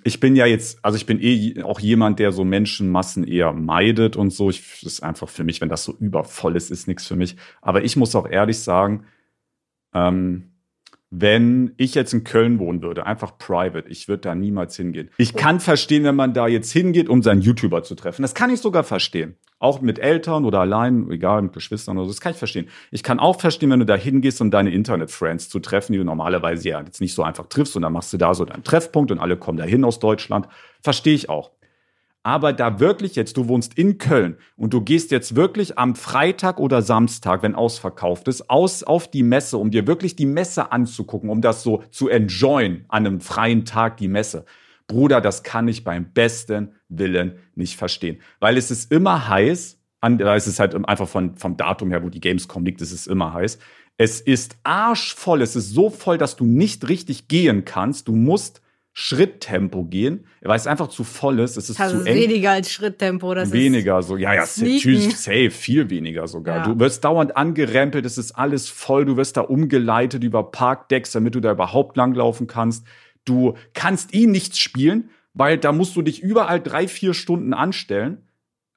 Ich 0.03 0.21
bin 0.21 0.37
ja 0.37 0.47
jetzt, 0.47 0.85
also 0.85 0.97
ich 0.97 1.07
bin 1.07 1.21
eh 1.21 1.63
auch 1.63 1.81
jemand, 1.81 2.19
der 2.19 2.33
so 2.33 2.45
Menschenmassen 2.45 3.25
eher 3.25 3.53
meidet 3.53 4.17
und 4.17 4.31
so. 4.31 4.51
Ich, 4.51 4.81
das 4.83 4.95
ist 4.95 5.03
einfach 5.03 5.29
für 5.29 5.45
mich, 5.45 5.61
wenn 5.61 5.69
das 5.69 5.85
so 5.85 5.97
übervoll 5.99 6.57
ist, 6.57 6.71
ist 6.71 6.89
nichts 6.89 7.07
für 7.07 7.17
mich. 7.17 7.37
Aber 7.63 7.85
ich 7.85 7.97
muss 7.97 8.15
auch 8.15 8.29
ehrlich 8.29 8.59
sagen, 8.59 9.05
ähm, 9.95 10.54
wenn 11.17 11.75
ich 11.77 11.95
jetzt 11.95 12.13
in 12.13 12.25
Köln 12.25 12.59
wohnen 12.59 12.83
würde, 12.83 13.07
einfach 13.07 13.39
private, 13.39 13.89
ich 13.89 14.09
würde 14.09 14.23
da 14.23 14.35
niemals 14.35 14.77
hingehen. 14.77 15.11
Ich 15.17 15.35
kann 15.35 15.61
verstehen, 15.61 16.03
wenn 16.03 16.17
man 16.17 16.35
da 16.35 16.49
jetzt 16.49 16.73
hingeht, 16.73 17.09
um 17.09 17.23
seinen 17.23 17.41
YouTuber 17.41 17.85
zu 17.85 17.95
treffen. 17.95 18.23
Das 18.23 18.35
kann 18.35 18.51
ich 18.51 18.61
sogar 18.61 18.83
verstehen. 18.83 19.37
Auch 19.61 19.81
mit 19.81 20.01
Eltern 20.01 20.45
oder 20.45 20.61
allein, 20.61 21.09
egal, 21.11 21.43
mit 21.43 21.53
Geschwistern 21.53 21.97
oder 21.97 22.07
so, 22.07 22.11
das 22.11 22.21
kann 22.21 22.33
ich 22.33 22.39
verstehen. 22.39 22.69
Ich 22.91 23.05
kann 23.05 23.21
auch 23.21 23.41
verstehen, 23.41 23.71
wenn 23.71 23.79
du 23.79 23.87
da 23.87 23.95
hingehst, 23.95 24.41
um 24.41 24.51
deine 24.51 24.71
Internet-Friends 24.73 25.49
zu 25.49 25.61
treffen, 25.61 25.93
die 25.93 25.99
du 25.99 26.05
normalerweise 26.05 26.69
ja 26.69 26.81
jetzt 26.81 27.01
nicht 27.01 27.15
so 27.15 27.23
einfach 27.23 27.47
triffst 27.47 27.77
und 27.77 27.83
dann 27.83 27.93
machst 27.93 28.13
du 28.13 28.17
da 28.17 28.35
so 28.35 28.45
deinen 28.45 28.65
Treffpunkt 28.65 29.13
und 29.13 29.21
alle 29.21 29.37
kommen 29.37 29.57
da 29.57 29.65
hin 29.65 29.85
aus 29.85 30.01
Deutschland. 30.01 30.49
Verstehe 30.83 31.15
ich 31.15 31.31
auch. 31.31 31.53
Aber 32.27 32.55
da 32.55 32.81
wirklich 32.81 33.17
jetzt, 33.17 33.37
du 33.37 33.49
wohnst 33.49 33.77
in 33.77 33.99
Köln 33.99 34.39
und 34.57 34.73
du 34.73 34.81
gehst 34.81 35.11
jetzt 35.11 35.37
wirklich 35.37 35.79
am 35.79 35.95
Freitag 35.95 36.59
oder 36.59 36.81
Samstag, 36.81 37.43
wenn 37.43 37.55
ausverkauft 37.55 38.29
ist, 38.29 38.49
aus 38.49 38.83
auf 38.83 39.09
die 39.09 39.23
Messe, 39.23 39.59
um 39.59 39.71
dir 39.71 39.87
wirklich 39.87 40.17
die 40.17 40.25
Messe 40.25 40.73
anzugucken, 40.73 41.29
um 41.29 41.43
das 41.43 41.63
so 41.63 41.85
zu 41.91 42.09
enjoyen 42.09 42.87
an 42.89 43.07
einem 43.07 43.21
freien 43.21 43.67
Tag, 43.67 43.99
die 43.99 44.09
Messe. 44.09 44.47
Bruder, 44.87 45.21
das 45.21 45.43
kann 45.43 45.69
ich 45.69 45.85
beim 45.85 46.13
besten 46.13 46.73
Willen 46.89 47.35
nicht 47.55 47.77
verstehen. 47.77 48.21
Weil 48.41 48.57
es 48.57 48.71
ist 48.71 48.91
immer 48.91 49.29
heiß, 49.29 49.79
da 50.01 50.35
ist 50.35 50.47
es 50.47 50.59
halt 50.59 50.75
einfach 50.89 51.09
von, 51.09 51.37
vom 51.37 51.59
Datum 51.59 51.91
her, 51.91 52.03
wo 52.03 52.09
die 52.09 52.21
Gamescom 52.21 52.65
liegt, 52.65 52.81
ist 52.81 52.93
es 52.93 53.07
immer 53.07 53.35
heiß. 53.35 53.59
Es 53.99 54.23
ist 54.23 54.57
arschvoll, 54.63 55.43
es 55.43 55.57
ist 55.57 55.73
so 55.75 55.91
voll, 55.91 56.17
dass 56.17 56.37
du 56.37 56.47
nicht 56.47 56.89
richtig 56.89 57.29
gehen 57.29 57.67
kannst. 57.67 58.09
Du 58.09 58.15
musst 58.15 58.63
Schritttempo 58.97 59.83
gehen, 59.85 60.25
weil 60.41 60.57
es 60.57 60.69
einfach 60.69 60.87
zu 60.87 61.03
voll 61.03 61.41
ist. 61.41 61.57
Es 61.57 61.69
ist 61.69 61.81
Das 61.81 61.91
zu 61.91 62.05
eng. 62.05 62.15
weniger 62.15 62.53
als 62.53 62.71
Schritttempo. 62.71 63.35
Das 63.35 63.51
weniger 63.51 64.01
so, 64.03 64.17
ja, 64.17 64.35
ja, 64.35 64.43
natürlich 64.43 65.17
safe, 65.19 65.51
viel 65.51 65.91
weniger 65.91 66.29
sogar. 66.29 66.59
Ja. 66.59 66.65
Du 66.73 66.79
wirst 66.79 67.05
dauernd 67.05 67.37
angerempelt, 67.37 68.07
es 68.07 68.19
ist 68.19 68.33
alles 68.33 68.69
voll, 68.69 69.05
du 69.05 69.17
wirst 69.17 69.37
da 69.37 69.41
umgeleitet 69.41 70.23
über 70.23 70.51
Parkdecks, 70.53 71.11
damit 71.11 71.35
du 71.35 71.41
da 71.41 71.51
überhaupt 71.51 71.97
langlaufen 71.97 72.47
kannst. 72.47 72.87
Du 73.25 73.55
kannst 73.73 74.15
eh 74.15 74.27
nichts 74.27 74.59
spielen, 74.61 75.11
weil 75.33 75.59
da 75.59 75.73
musst 75.73 75.97
du 75.97 76.03
dich 76.03 76.23
überall 76.23 76.61
drei, 76.61 76.87
vier 76.87 77.15
Stunden 77.15 77.53
anstellen, 77.53 78.19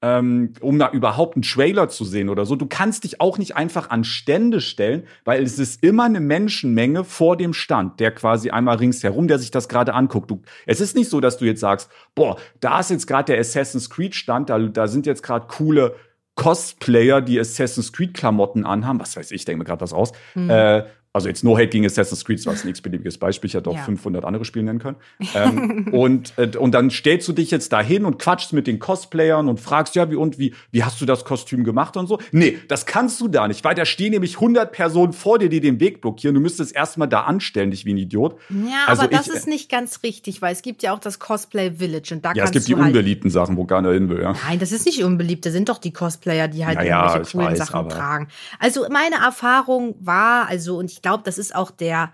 ähm, 0.02 0.54
um 0.62 0.78
da 0.78 0.92
überhaupt 0.92 1.36
einen 1.36 1.42
Trailer 1.42 1.90
zu 1.90 2.06
sehen 2.06 2.30
oder 2.30 2.46
so. 2.46 2.56
Du 2.56 2.68
kannst 2.68 3.04
dich 3.04 3.20
auch 3.20 3.38
nicht 3.38 3.56
einfach 3.56 3.90
an 3.90 4.04
Stände 4.04 4.62
stellen, 4.62 5.08
weil 5.26 5.42
es 5.42 5.58
ist 5.58 5.84
immer 5.84 6.04
eine 6.04 6.20
Menschenmenge 6.20 7.04
vor 7.04 7.36
dem 7.36 7.54
Stand, 7.54 8.00
der 8.00 8.12
quasi 8.12 8.52
einmal 8.52 8.78
ringsherum, 8.78 9.28
der 9.28 9.40
sich 9.40 9.50
das 9.50 9.68
gerade 9.68 9.94
anguckt. 9.96 10.30
Du, 10.30 10.42
es 10.68 10.82
ist 10.82 10.96
nicht 10.96 11.10
so, 11.10 11.20
dass 11.20 11.38
du 11.38 11.46
jetzt 11.46 11.62
sagst, 11.62 11.90
boah, 12.14 12.38
da 12.60 12.80
ist 12.80 12.92
jetzt 12.92 13.08
gerade 13.08 13.34
der 13.34 13.40
Assassin's 13.40 13.90
Creed 13.90 14.14
Stand, 14.14 14.50
da, 14.50 14.60
da 14.60 14.88
sind 14.88 15.08
jetzt 15.08 15.24
gerade 15.24 15.48
coole 15.48 15.96
Cosplayer, 16.36 17.22
die 17.22 17.40
Assassin's 17.40 17.92
Creed 17.92 18.14
Klamotten 18.14 18.66
anhaben. 18.66 19.00
Was 19.00 19.18
weiß 19.18 19.32
ich, 19.32 19.46
denke 19.46 19.60
mir 19.60 19.66
gerade 19.66 19.82
was 19.82 19.94
aus. 19.94 20.12
Hm. 20.34 20.50
Äh, 20.52 20.84
also 21.18 21.28
jetzt 21.28 21.44
No 21.44 21.56
Hate 21.58 21.68
gegen 21.68 21.86
Assassin's 21.86 22.24
Creed, 22.26 22.40
das 22.40 22.46
war 22.46 22.54
ein 22.54 22.70
x-beliebiges 22.70 23.18
Beispiel, 23.18 23.48
ich 23.50 23.54
hätte 23.54 23.70
auch 23.70 23.76
Ja. 23.76 23.84
500 23.84 24.24
andere 24.26 24.46
Spiele 24.46 24.66
nennen 24.66 24.80
können. 24.80 24.96
Ähm, 25.36 25.88
und, 25.92 26.34
äh, 26.38 26.52
und 26.58 26.72
dann 26.74 26.90
stellst 26.90 27.28
du 27.28 27.34
dich 27.34 27.52
jetzt 27.52 27.74
dahin 27.74 28.06
und 28.06 28.20
quatschst 28.20 28.54
mit 28.54 28.68
den 28.68 28.80
Cosplayern 28.80 29.50
und 29.50 29.60
fragst, 29.60 29.96
ja, 29.96 30.10
wie 30.10 30.16
und 30.16 30.40
wie, 30.40 30.54
wie 30.72 30.84
hast 30.84 31.02
du 31.02 31.06
das 31.06 31.26
Kostüm 31.26 31.64
gemacht 31.64 31.98
und 31.98 32.08
so? 32.08 32.20
Nee, 32.32 32.58
das 32.68 32.86
kannst 32.86 33.20
du 33.22 33.28
da 33.28 33.48
nicht, 33.48 33.64
weil 33.64 33.76
da 33.76 33.86
stehen 33.86 34.12
nämlich 34.12 34.36
100 34.36 34.72
Personen 34.72 35.14
vor 35.14 35.40
dir, 35.40 35.50
die 35.50 35.60
den 35.60 35.80
Weg 35.80 36.02
blockieren. 36.02 36.34
Du 36.36 36.42
müsstest 36.42 36.76
erstmal 36.76 37.08
da 37.08 37.22
anstellen, 37.22 37.72
dich 37.72 37.86
wie 37.86 37.94
ein 37.94 37.98
Idiot. 37.98 38.36
Ja, 38.50 38.86
Also 38.88 39.04
aber 39.04 39.12
das 39.12 39.28
ich- 39.28 39.34
ist 39.34 39.48
nicht 39.48 39.70
ganz 39.70 40.04
richtig, 40.04 40.42
weil 40.42 40.54
es 40.54 40.62
gibt 40.62 40.84
ja 40.84 40.94
auch 40.94 41.00
das 41.00 41.20
Cosplay 41.20 41.72
Village 41.72 42.14
und 42.14 42.24
da 42.26 42.30
Ja, 42.30 42.36
es 42.36 42.40
kannst 42.52 42.54
gibt 42.54 42.68
die 42.68 42.72
du 42.74 42.78
halt 42.78 42.88
unbeliebten 42.88 43.30
Sachen, 43.30 43.58
wo 43.58 43.66
keiner 43.66 43.92
hin 43.92 44.10
will, 44.10 44.22
ja. 44.22 44.34
Nein, 44.48 44.60
das 44.60 44.72
ist 44.72 44.86
nicht 44.86 45.04
unbeliebt. 45.04 45.46
Das 45.46 45.54
sind 45.54 45.70
doch 45.70 45.78
die 45.80 45.92
Cosplayer, 45.94 46.48
die 46.48 46.66
halt 46.66 46.78
Ja, 46.80 46.84
ja, 46.84 47.02
irgendwelche 47.08 47.32
coolen 47.38 47.48
weiß, 47.52 47.58
Sachen 47.58 47.90
tragen. 47.90 48.28
Also 48.60 48.86
meine 48.92 49.16
Erfahrung 49.16 49.96
war, 50.00 50.48
also 50.48 50.78
und 50.78 50.92
ich 50.92 51.02
glaube, 51.08 51.24
das 51.24 51.38
ist 51.38 51.56
auch 51.56 51.72
der 51.72 52.12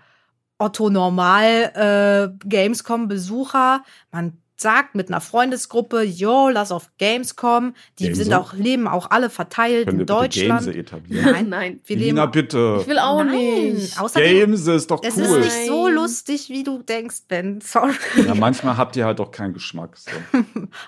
Otto 0.58 0.88
Normal 0.88 2.32
äh, 2.40 2.46
Gamescom 2.48 3.08
Besucher. 3.08 3.82
Man 4.12 4.38
sagt 4.56 4.94
mit 4.94 5.08
einer 5.08 5.20
Freundesgruppe, 5.20 6.02
yo, 6.02 6.48
lass 6.48 6.70
auf 6.70 6.88
Gamescom. 6.98 7.74
Die 7.98 8.04
Gamese? 8.04 8.22
sind 8.24 8.34
auch 8.34 8.52
leben 8.52 8.86
auch 8.86 9.10
alle 9.10 9.28
verteilt 9.28 9.88
Können 9.88 10.00
in 10.00 10.06
Deutschland. 10.06 10.60
Gamese 10.64 10.78
etablieren? 10.78 11.32
Nein, 11.32 11.48
Nein. 11.48 11.80
wir 11.84 11.96
leben 11.96 12.10
Lina, 12.16 12.26
bitte. 12.26 12.78
Ich 12.80 12.86
will 12.86 13.00
auch 13.00 13.24
Nein, 13.24 13.72
nicht. 13.74 14.00
außerdem 14.00 14.38
Gamese 14.40 14.74
ist 14.74 14.88
doch 14.92 15.02
es 15.02 15.16
cool. 15.16 15.22
ist 15.24 15.38
nicht 15.56 15.66
so 15.66 15.88
lustig, 15.88 16.48
wie 16.50 16.62
du 16.62 16.82
denkst, 16.82 17.22
Ben. 17.26 17.60
Sorry. 17.60 17.92
Ja, 18.24 18.34
manchmal 18.36 18.76
habt 18.76 18.94
ihr 18.94 19.04
halt 19.06 19.18
doch 19.18 19.32
keinen 19.32 19.54
Geschmack. 19.54 19.96
So. 19.98 20.10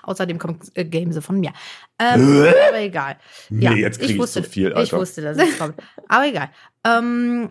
Außerdem 0.03 0.39
kommt 0.39 0.71
äh, 0.73 0.85
Gamese 0.85 1.21
von 1.21 1.37
mir. 1.41 1.51
Ähm, 1.99 2.47
aber 2.69 2.79
egal. 2.79 3.17
Ja, 3.49 3.71
Nee, 3.73 3.81
jetzt 3.81 3.99
krieg 3.99 4.11
ich 4.11 4.17
wusste, 4.17 4.43
zu 4.43 4.49
viel, 4.49 4.69
Ich 4.69 4.75
Alter. 4.77 4.97
wusste, 4.97 5.21
dass 5.21 5.37
es 5.37 5.57
kommt. 5.59 5.75
Aber 6.07 6.25
egal. 6.25 6.49
Ähm, 6.85 7.49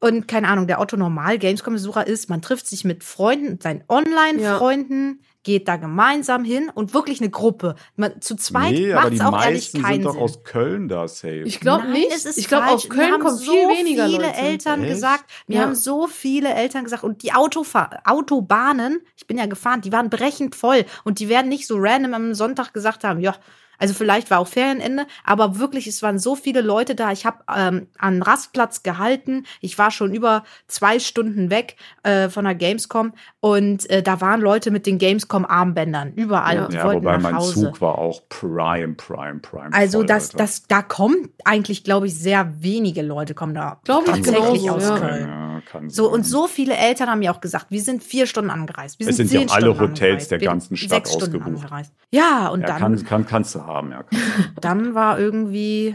und 0.00 0.26
keine 0.26 0.48
Ahnung, 0.48 0.66
der 0.66 0.80
Otto 0.80 0.96
Normal 0.96 1.38
Gamescom-Besucher 1.38 2.06
ist, 2.06 2.28
man 2.30 2.40
trifft 2.42 2.66
sich 2.66 2.84
mit 2.84 3.04
Freunden, 3.04 3.60
seinen 3.60 3.84
Online-Freunden, 3.88 5.20
geht 5.42 5.68
da 5.68 5.76
gemeinsam 5.76 6.44
hin 6.44 6.70
und 6.74 6.92
wirklich 6.92 7.20
eine 7.20 7.30
Gruppe. 7.30 7.74
Man, 7.96 8.20
zu 8.20 8.36
zweit 8.36 8.72
nee, 8.72 8.92
aber 8.92 9.02
macht 9.04 9.12
die 9.12 9.16
es 9.16 9.22
auch 9.22 9.32
ehrlich 9.44 9.72
meisten 9.72 9.82
keinen 9.82 9.94
sind 9.94 10.04
doch 10.04 10.12
Sinn. 10.12 10.22
aus 10.22 10.44
Köln 10.44 10.88
da 10.88 11.08
safe. 11.08 11.42
Ich 11.44 11.60
glaube 11.60 11.88
nicht. 11.88 12.10
es 12.14 12.26
ist 12.26 12.36
ich 12.38 12.48
glaube, 12.48 12.66
aus 12.68 12.88
Köln 12.88 13.18
kommen 13.20 13.36
so 13.36 13.50
viel 13.52 13.68
weniger 13.68 14.06
viele 14.06 14.26
Leute. 14.26 14.38
Eltern 14.38 14.82
Echt? 14.82 14.92
gesagt. 14.92 15.24
Mir 15.46 15.56
Ja. 15.56 15.62
haben 15.62 15.74
so 15.74 16.06
viele 16.06 16.52
Eltern 16.54 16.84
gesagt. 16.84 17.04
Und 17.04 17.22
die 17.22 17.32
Autofahr 17.32 18.02
Autobahnen, 18.04 19.00
ich 19.16 19.26
bin 19.26 19.38
ja 19.38 19.46
gefahren, 19.46 19.80
die 19.80 19.92
waren 19.92 20.10
brechend 20.10 20.54
voll. 20.54 20.84
Und 21.04 21.20
die 21.20 21.28
werden 21.30 21.48
nicht 21.48 21.66
so 21.66 21.76
random 21.78 22.12
am 22.14 22.34
Sonntag 22.34 22.74
gesagt 22.74 23.04
haben, 23.04 23.20
ja, 23.20 23.34
also 23.80 23.94
vielleicht 23.94 24.30
war 24.30 24.38
auch 24.38 24.46
Ferienende, 24.46 25.06
aber 25.24 25.58
wirklich, 25.58 25.86
es 25.86 26.02
waren 26.02 26.18
so 26.18 26.36
viele 26.36 26.60
Leute 26.60 26.94
da. 26.94 27.10
Ich 27.12 27.24
habe 27.24 27.38
ähm, 27.54 27.88
an 27.98 28.22
Rastplatz 28.22 28.82
gehalten. 28.82 29.44
Ich 29.60 29.78
war 29.78 29.90
schon 29.90 30.14
über 30.14 30.44
zwei 30.68 30.98
Stunden 30.98 31.50
weg 31.50 31.76
äh, 32.02 32.28
von 32.28 32.44
der 32.44 32.54
Gamescom 32.54 33.14
und 33.40 33.88
äh, 33.88 34.02
da 34.02 34.20
waren 34.20 34.40
Leute 34.40 34.70
mit 34.70 34.86
den 34.86 34.98
Gamescom-Armbändern 34.98 36.12
überall. 36.14 36.56
Ja. 36.56 36.66
und 36.66 36.74
ja, 36.74 36.92
wobei 36.92 37.16
nach 37.16 37.22
mein 37.22 37.36
Hause. 37.36 37.66
Zug 37.72 37.80
war 37.80 37.98
auch 37.98 38.28
prime, 38.28 38.94
prime, 38.94 39.38
prime. 39.40 39.70
Also 39.72 39.98
voll, 39.98 40.06
das, 40.06 40.30
Alter. 40.30 40.38
das, 40.38 40.66
da 40.66 40.82
kommen 40.82 41.30
eigentlich, 41.44 41.82
glaube 41.82 42.06
ich, 42.06 42.18
sehr 42.18 42.62
wenige 42.62 43.02
Leute 43.02 43.34
kommen 43.34 43.54
da 43.54 43.80
Glaub 43.84 44.06
ich 44.06 44.12
tatsächlich 44.12 44.62
genauso, 44.62 44.70
aus 44.70 44.88
ja. 44.88 44.98
Köln. 44.98 45.28
Ja, 45.28 45.49
kann 45.64 45.90
So, 45.90 46.04
sein. 46.06 46.14
und 46.14 46.24
so 46.24 46.46
viele 46.46 46.74
Eltern 46.76 47.08
haben 47.08 47.18
mir 47.20 47.32
auch 47.32 47.40
gesagt, 47.40 47.66
wir 47.70 47.80
sind 47.82 48.02
vier 48.02 48.26
Stunden 48.26 48.50
angereist. 48.50 48.98
Wir 48.98 49.08
Es 49.08 49.16
sind, 49.16 49.28
sind 49.28 49.48
ja 49.50 49.54
alle 49.56 49.66
Stunden 49.74 49.80
Hotels 49.80 50.00
angereist. 50.02 50.30
der 50.30 50.38
ganzen 50.38 50.76
Stadt 50.76 51.06
ausgebucht. 51.08 51.46
angereist. 51.46 51.92
Ja, 52.10 52.48
und 52.48 52.60
ja, 52.62 52.66
dann, 52.66 52.78
kann, 52.78 53.04
kann, 53.04 53.26
kannst 53.26 53.54
du 53.54 53.64
haben, 53.64 53.90
ja. 53.92 54.04
dann 54.60 54.94
war 54.94 55.18
irgendwie. 55.18 55.94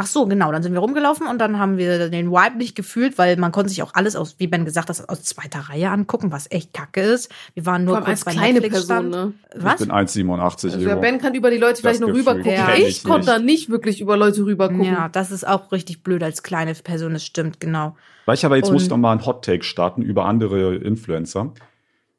Ach 0.00 0.06
so, 0.06 0.26
genau, 0.26 0.52
dann 0.52 0.62
sind 0.62 0.74
wir 0.74 0.78
rumgelaufen 0.78 1.26
und 1.26 1.38
dann 1.40 1.58
haben 1.58 1.76
wir 1.76 2.08
den 2.08 2.30
Vibe 2.30 2.56
nicht 2.56 2.76
gefühlt, 2.76 3.18
weil 3.18 3.36
man 3.36 3.50
konnte 3.50 3.68
sich 3.68 3.82
auch 3.82 3.94
alles 3.94 4.14
aus, 4.14 4.36
wie 4.38 4.46
Ben 4.46 4.64
gesagt 4.64 4.88
hat, 4.90 5.08
aus 5.08 5.24
zweiter 5.24 5.58
Reihe 5.58 5.90
angucken, 5.90 6.30
was 6.30 6.48
echt 6.52 6.72
kacke 6.72 7.00
ist. 7.00 7.32
Wir 7.54 7.66
waren 7.66 7.84
nur 7.84 7.96
kurz 7.96 8.06
als 8.08 8.24
bei 8.24 8.30
kleine 8.30 8.60
Netflix 8.60 8.86
Person, 8.86 9.10
ne? 9.10 9.32
Was? 9.56 9.80
Ich 9.80 9.88
bin 9.88 9.96
1,87 9.96 10.72
Also. 10.72 11.00
Ben 11.00 11.18
kann 11.18 11.34
über 11.34 11.50
die 11.50 11.56
Leute 11.56 11.80
vielleicht 11.80 11.98
noch 12.00 12.06
Gefühl 12.06 12.20
rüber 12.20 12.36
gucken. 12.36 12.52
kenn 12.54 12.80
Ich, 12.80 12.88
ich 12.88 13.04
konnte 13.04 13.26
da 13.26 13.40
nicht 13.40 13.70
wirklich 13.70 14.00
über 14.00 14.16
Leute 14.16 14.44
rüber 14.44 14.68
gucken. 14.68 14.84
Ja, 14.84 15.08
das 15.08 15.32
ist 15.32 15.44
auch 15.44 15.72
richtig 15.72 16.04
blöd 16.04 16.22
als 16.22 16.44
kleine 16.44 16.74
Person, 16.74 17.14
das 17.14 17.24
stimmt, 17.24 17.58
genau. 17.58 17.96
Weißt 18.26 18.44
du, 18.44 18.46
aber 18.46 18.56
jetzt 18.56 18.70
muss 18.70 18.82
ich 18.82 18.86
Und- 18.86 18.98
noch 18.98 19.02
mal 19.02 19.10
einen 19.10 19.26
Hot 19.26 19.44
Take 19.44 19.64
starten 19.64 20.02
über 20.02 20.26
andere 20.26 20.76
Influencer. 20.76 21.54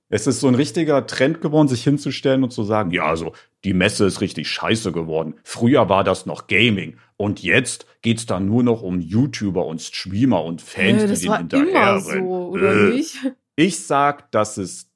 Es 0.10 0.28
ist 0.28 0.42
so 0.42 0.50
ein 0.50 0.56
richtiger 0.56 1.08
Trend 1.08 1.40
geworden, 1.40 1.70
sich 1.70 1.84
hinzustellen 1.84 2.44
und 2.44 2.52
zu 2.52 2.64
sagen, 2.64 2.92
ja, 2.92 3.04
also 3.06 3.32
die 3.64 3.74
Messe 3.74 4.06
ist 4.06 4.20
richtig 4.20 4.50
scheiße 4.50 4.92
geworden. 4.92 5.36
Früher 5.44 5.88
war 5.88 6.04
das 6.04 6.26
noch 6.26 6.48
Gaming 6.48 6.98
und 7.20 7.44
jetzt 7.44 7.86
geht's 8.02 8.26
da 8.26 8.40
nur 8.40 8.64
noch 8.64 8.82
um 8.82 9.02
YouTuber 9.02 9.66
und 9.66 9.82
Streamer 9.82 10.44
und 10.46 10.62
Fans, 10.62 11.04
Äh, 11.04 11.06
die 11.08 11.12
das 11.12 11.20
den 11.20 11.30
war 11.30 11.38
hinterher 11.40 11.68
immer 11.68 12.00
so, 12.00 12.20
oder 12.50 12.72
Äh. 12.72 12.90
nicht? 12.92 13.18
Ich 13.58 13.86
sag, 13.86 14.32
das 14.32 14.58
ist, 14.58 14.90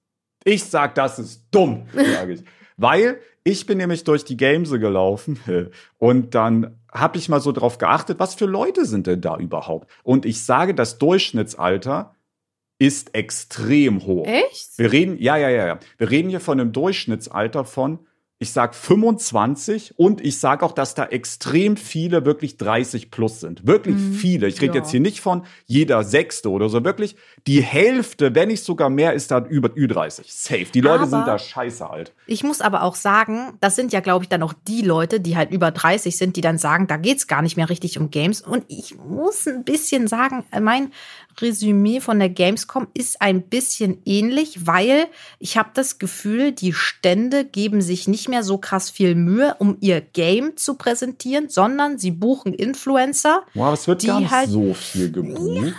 ich 0.45 0.63
sag, 0.63 0.95
das 0.95 1.19
ist 1.19 1.43
dumm, 1.51 1.85
sage 1.93 2.33
ich. 2.33 2.43
Weil 2.77 3.19
ich 3.43 3.65
bin 3.65 3.77
nämlich 3.77 4.05
durch 4.05 4.23
die 4.23 4.37
Gamese 4.37 4.79
gelaufen 4.79 5.37
und 5.97 6.33
dann 6.33 6.79
habe 6.93 7.17
ich 7.17 7.27
mal 7.27 7.41
so 7.41 7.51
drauf 7.51 7.77
geachtet, 7.77 8.19
was 8.19 8.35
für 8.35 8.45
Leute 8.45 8.85
sind 8.85 9.05
denn 9.05 9.19
da 9.19 9.37
überhaupt? 9.37 9.89
Und 10.03 10.25
ich 10.25 10.43
sage, 10.43 10.73
das 10.73 10.99
Durchschnittsalter 10.99 12.15
ist 12.79 13.13
extrem 13.15 14.05
hoch. 14.05 14.25
Echt? 14.27 14.77
Wir 14.77 14.91
reden, 14.93 15.17
ja, 15.21 15.35
ja, 15.35 15.49
ja, 15.49 15.67
ja. 15.67 15.79
Wir 15.97 16.09
reden 16.09 16.29
hier 16.29 16.39
von 16.39 16.59
einem 16.59 16.71
Durchschnittsalter 16.71 17.65
von 17.65 17.99
ich 18.39 18.51
sag 18.51 18.75
25 18.75 19.97
und 19.97 20.19
ich 20.19 20.39
sag 20.39 20.63
auch, 20.63 20.73
dass 20.73 20.95
da 20.95 21.05
extrem 21.05 21.77
viele 21.77 22.25
wirklich 22.25 22.57
30 22.57 23.09
plus 23.11 23.39
sind. 23.39 23.65
Wirklich 23.65 23.95
Mhm. 23.95 24.13
viele. 24.13 24.47
Ich 24.47 24.59
rede 24.61 24.73
Ja. 24.75 24.81
jetzt 24.81 24.91
hier 24.91 24.99
nicht 24.99 25.21
von 25.21 25.45
jeder 25.65 26.03
Sechste 26.03 26.49
oder 26.49 26.67
so. 26.67 26.83
Wirklich 26.83 27.15
die 27.47 27.61
Hälfte, 27.61 28.35
wenn 28.35 28.49
nicht 28.49 28.63
sogar 28.65 28.89
mehr, 28.89 29.13
ist 29.13 29.31
da 29.31 29.39
über 29.45 29.69
Ü30. 29.69 30.25
Safe. 30.27 30.65
Die 30.73 30.81
Leute 30.81 31.01
Aber- 31.03 31.07
sind 31.09 31.27
da 31.27 31.37
scheiße 31.39 31.89
alt. 31.89 32.13
Ich 32.27 32.43
muss 32.43 32.59
aber 32.59 32.83
auch 32.83 32.95
sagen, 32.95 33.53
das 33.61 33.75
sind 33.75 33.93
ja, 33.93 33.99
glaube 34.01 34.25
ich, 34.25 34.29
dann 34.29 34.43
auch 34.43 34.53
die 34.67 34.81
Leute, 34.81 35.19
die 35.19 35.37
halt 35.37 35.51
über 35.51 35.71
30 35.71 36.17
sind, 36.17 36.35
die 36.35 36.41
dann 36.41 36.57
sagen, 36.57 36.87
da 36.87 36.97
geht's 36.97 37.27
gar 37.27 37.41
nicht 37.41 37.55
mehr 37.55 37.69
richtig 37.69 37.97
um 37.97 38.09
Games. 38.11 38.41
Und 38.41 38.65
ich 38.67 38.95
muss 38.97 39.47
ein 39.47 39.63
bisschen 39.63 40.07
sagen, 40.07 40.43
mein 40.61 40.91
Resümee 41.41 41.99
von 41.99 42.19
der 42.19 42.29
Gamescom 42.29 42.87
ist 42.93 43.21
ein 43.21 43.43
bisschen 43.43 44.01
ähnlich, 44.05 44.65
weil 44.65 45.07
ich 45.39 45.57
habe 45.57 45.69
das 45.73 45.99
Gefühl, 45.99 46.51
die 46.51 46.73
Stände 46.73 47.45
geben 47.45 47.81
sich 47.81 48.07
nicht 48.07 48.29
mehr 48.29 48.43
so 48.43 48.57
krass 48.57 48.89
viel 48.89 49.15
Mühe, 49.15 49.55
um 49.59 49.77
ihr 49.79 50.01
Game 50.01 50.57
zu 50.57 50.75
präsentieren, 50.75 51.49
sondern 51.49 51.97
sie 51.97 52.11
buchen 52.11 52.53
Influencer. 52.53 53.43
Wow, 53.53 53.63
aber 53.65 53.73
es 53.73 53.87
wird 53.87 54.03
Die 54.03 54.07
gar 54.07 54.19
nicht 54.19 54.31
halt- 54.31 54.49
so 54.49 54.73
viel 54.73 55.11
gebucht. 55.11 55.73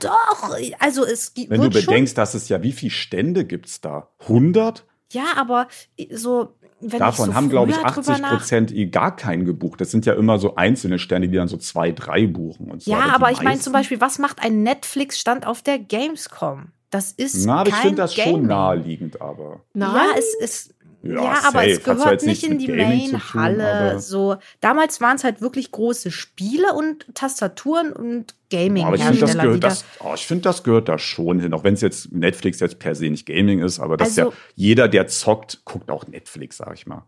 Doch, 0.00 0.56
also 0.78 1.04
es 1.04 1.34
gibt 1.34 1.50
Wenn 1.50 1.60
du 1.62 1.70
bedenkst, 1.70 2.16
dass 2.16 2.34
es 2.34 2.48
ja, 2.48 2.62
wie 2.62 2.72
viele 2.72 2.90
Stände 2.90 3.44
gibt's 3.44 3.80
da? 3.80 4.08
100? 4.20 4.84
Ja, 5.12 5.24
aber 5.36 5.68
so, 6.10 6.54
wenn 6.80 6.98
Davon 6.98 7.28
ich 7.28 7.32
so 7.32 7.34
haben, 7.34 7.48
glaube 7.48 7.70
ich, 7.70 7.76
früher 7.76 7.90
drüber 7.90 8.12
80 8.12 8.22
Prozent 8.24 8.72
eh 8.72 8.86
gar 8.86 9.16
keinen 9.16 9.44
gebucht. 9.44 9.80
Das 9.80 9.90
sind 9.90 10.06
ja 10.06 10.14
immer 10.14 10.38
so 10.38 10.54
einzelne 10.56 10.98
Stände, 10.98 11.28
die 11.28 11.36
dann 11.36 11.48
so 11.48 11.56
zwei, 11.56 11.92
drei 11.92 12.26
buchen 12.26 12.70
und 12.70 12.82
so. 12.82 12.90
Ja, 12.90 13.04
die 13.04 13.10
aber 13.10 13.30
ich 13.32 13.42
meine 13.42 13.60
zum 13.60 13.72
Beispiel, 13.72 14.00
was 14.00 14.18
macht 14.18 14.42
ein 14.42 14.62
Netflix-Stand 14.62 15.46
auf 15.46 15.62
der 15.62 15.78
Gamescom? 15.78 16.68
Das 16.90 17.12
ist 17.12 17.44
Na, 17.44 17.60
aber 17.60 17.68
ich 17.68 17.74
finde 17.74 17.96
das 17.96 18.14
Gaming. 18.14 18.32
schon 18.32 18.46
naheliegend, 18.46 19.20
aber. 19.20 19.60
Ja, 19.74 20.06
es 20.16 20.34
ist. 20.40 20.74
Ja, 21.02 21.22
Ja, 21.22 21.40
aber 21.46 21.66
es 21.66 21.82
gehört 21.84 22.24
nicht 22.24 22.42
in 22.42 22.58
die 22.58 22.68
Main-Halle. 22.68 24.00
So, 24.00 24.36
damals 24.60 25.00
waren 25.00 25.16
es 25.16 25.24
halt 25.24 25.40
wirklich 25.40 25.70
große 25.70 26.10
Spiele 26.10 26.72
und 26.74 27.06
Tastaturen 27.14 27.92
und 27.92 28.34
gaming 28.50 28.84
Aber 28.84 28.96
ich 28.96 29.04
finde, 29.04 29.20
das, 29.20 29.38
gehört, 29.38 29.64
das, 29.64 29.84
oh, 30.00 30.12
ich 30.14 30.26
find, 30.26 30.44
das 30.44 30.64
gehört 30.64 30.88
da 30.88 30.98
schon 30.98 31.38
hin. 31.40 31.52
Auch 31.54 31.64
wenn 31.64 31.74
es 31.74 31.80
jetzt 31.82 32.12
Netflix 32.12 32.60
jetzt 32.60 32.78
per 32.78 32.94
se 32.94 33.08
nicht 33.10 33.26
Gaming 33.26 33.60
ist, 33.60 33.78
aber 33.78 33.96
das 33.96 34.18
Also- 34.18 34.30
ja, 34.30 34.36
jeder, 34.56 34.88
der 34.88 35.06
zockt, 35.06 35.64
guckt 35.64 35.90
auch 35.90 36.06
Netflix, 36.08 36.56
sag 36.56 36.74
ich 36.74 36.86
mal. 36.86 37.04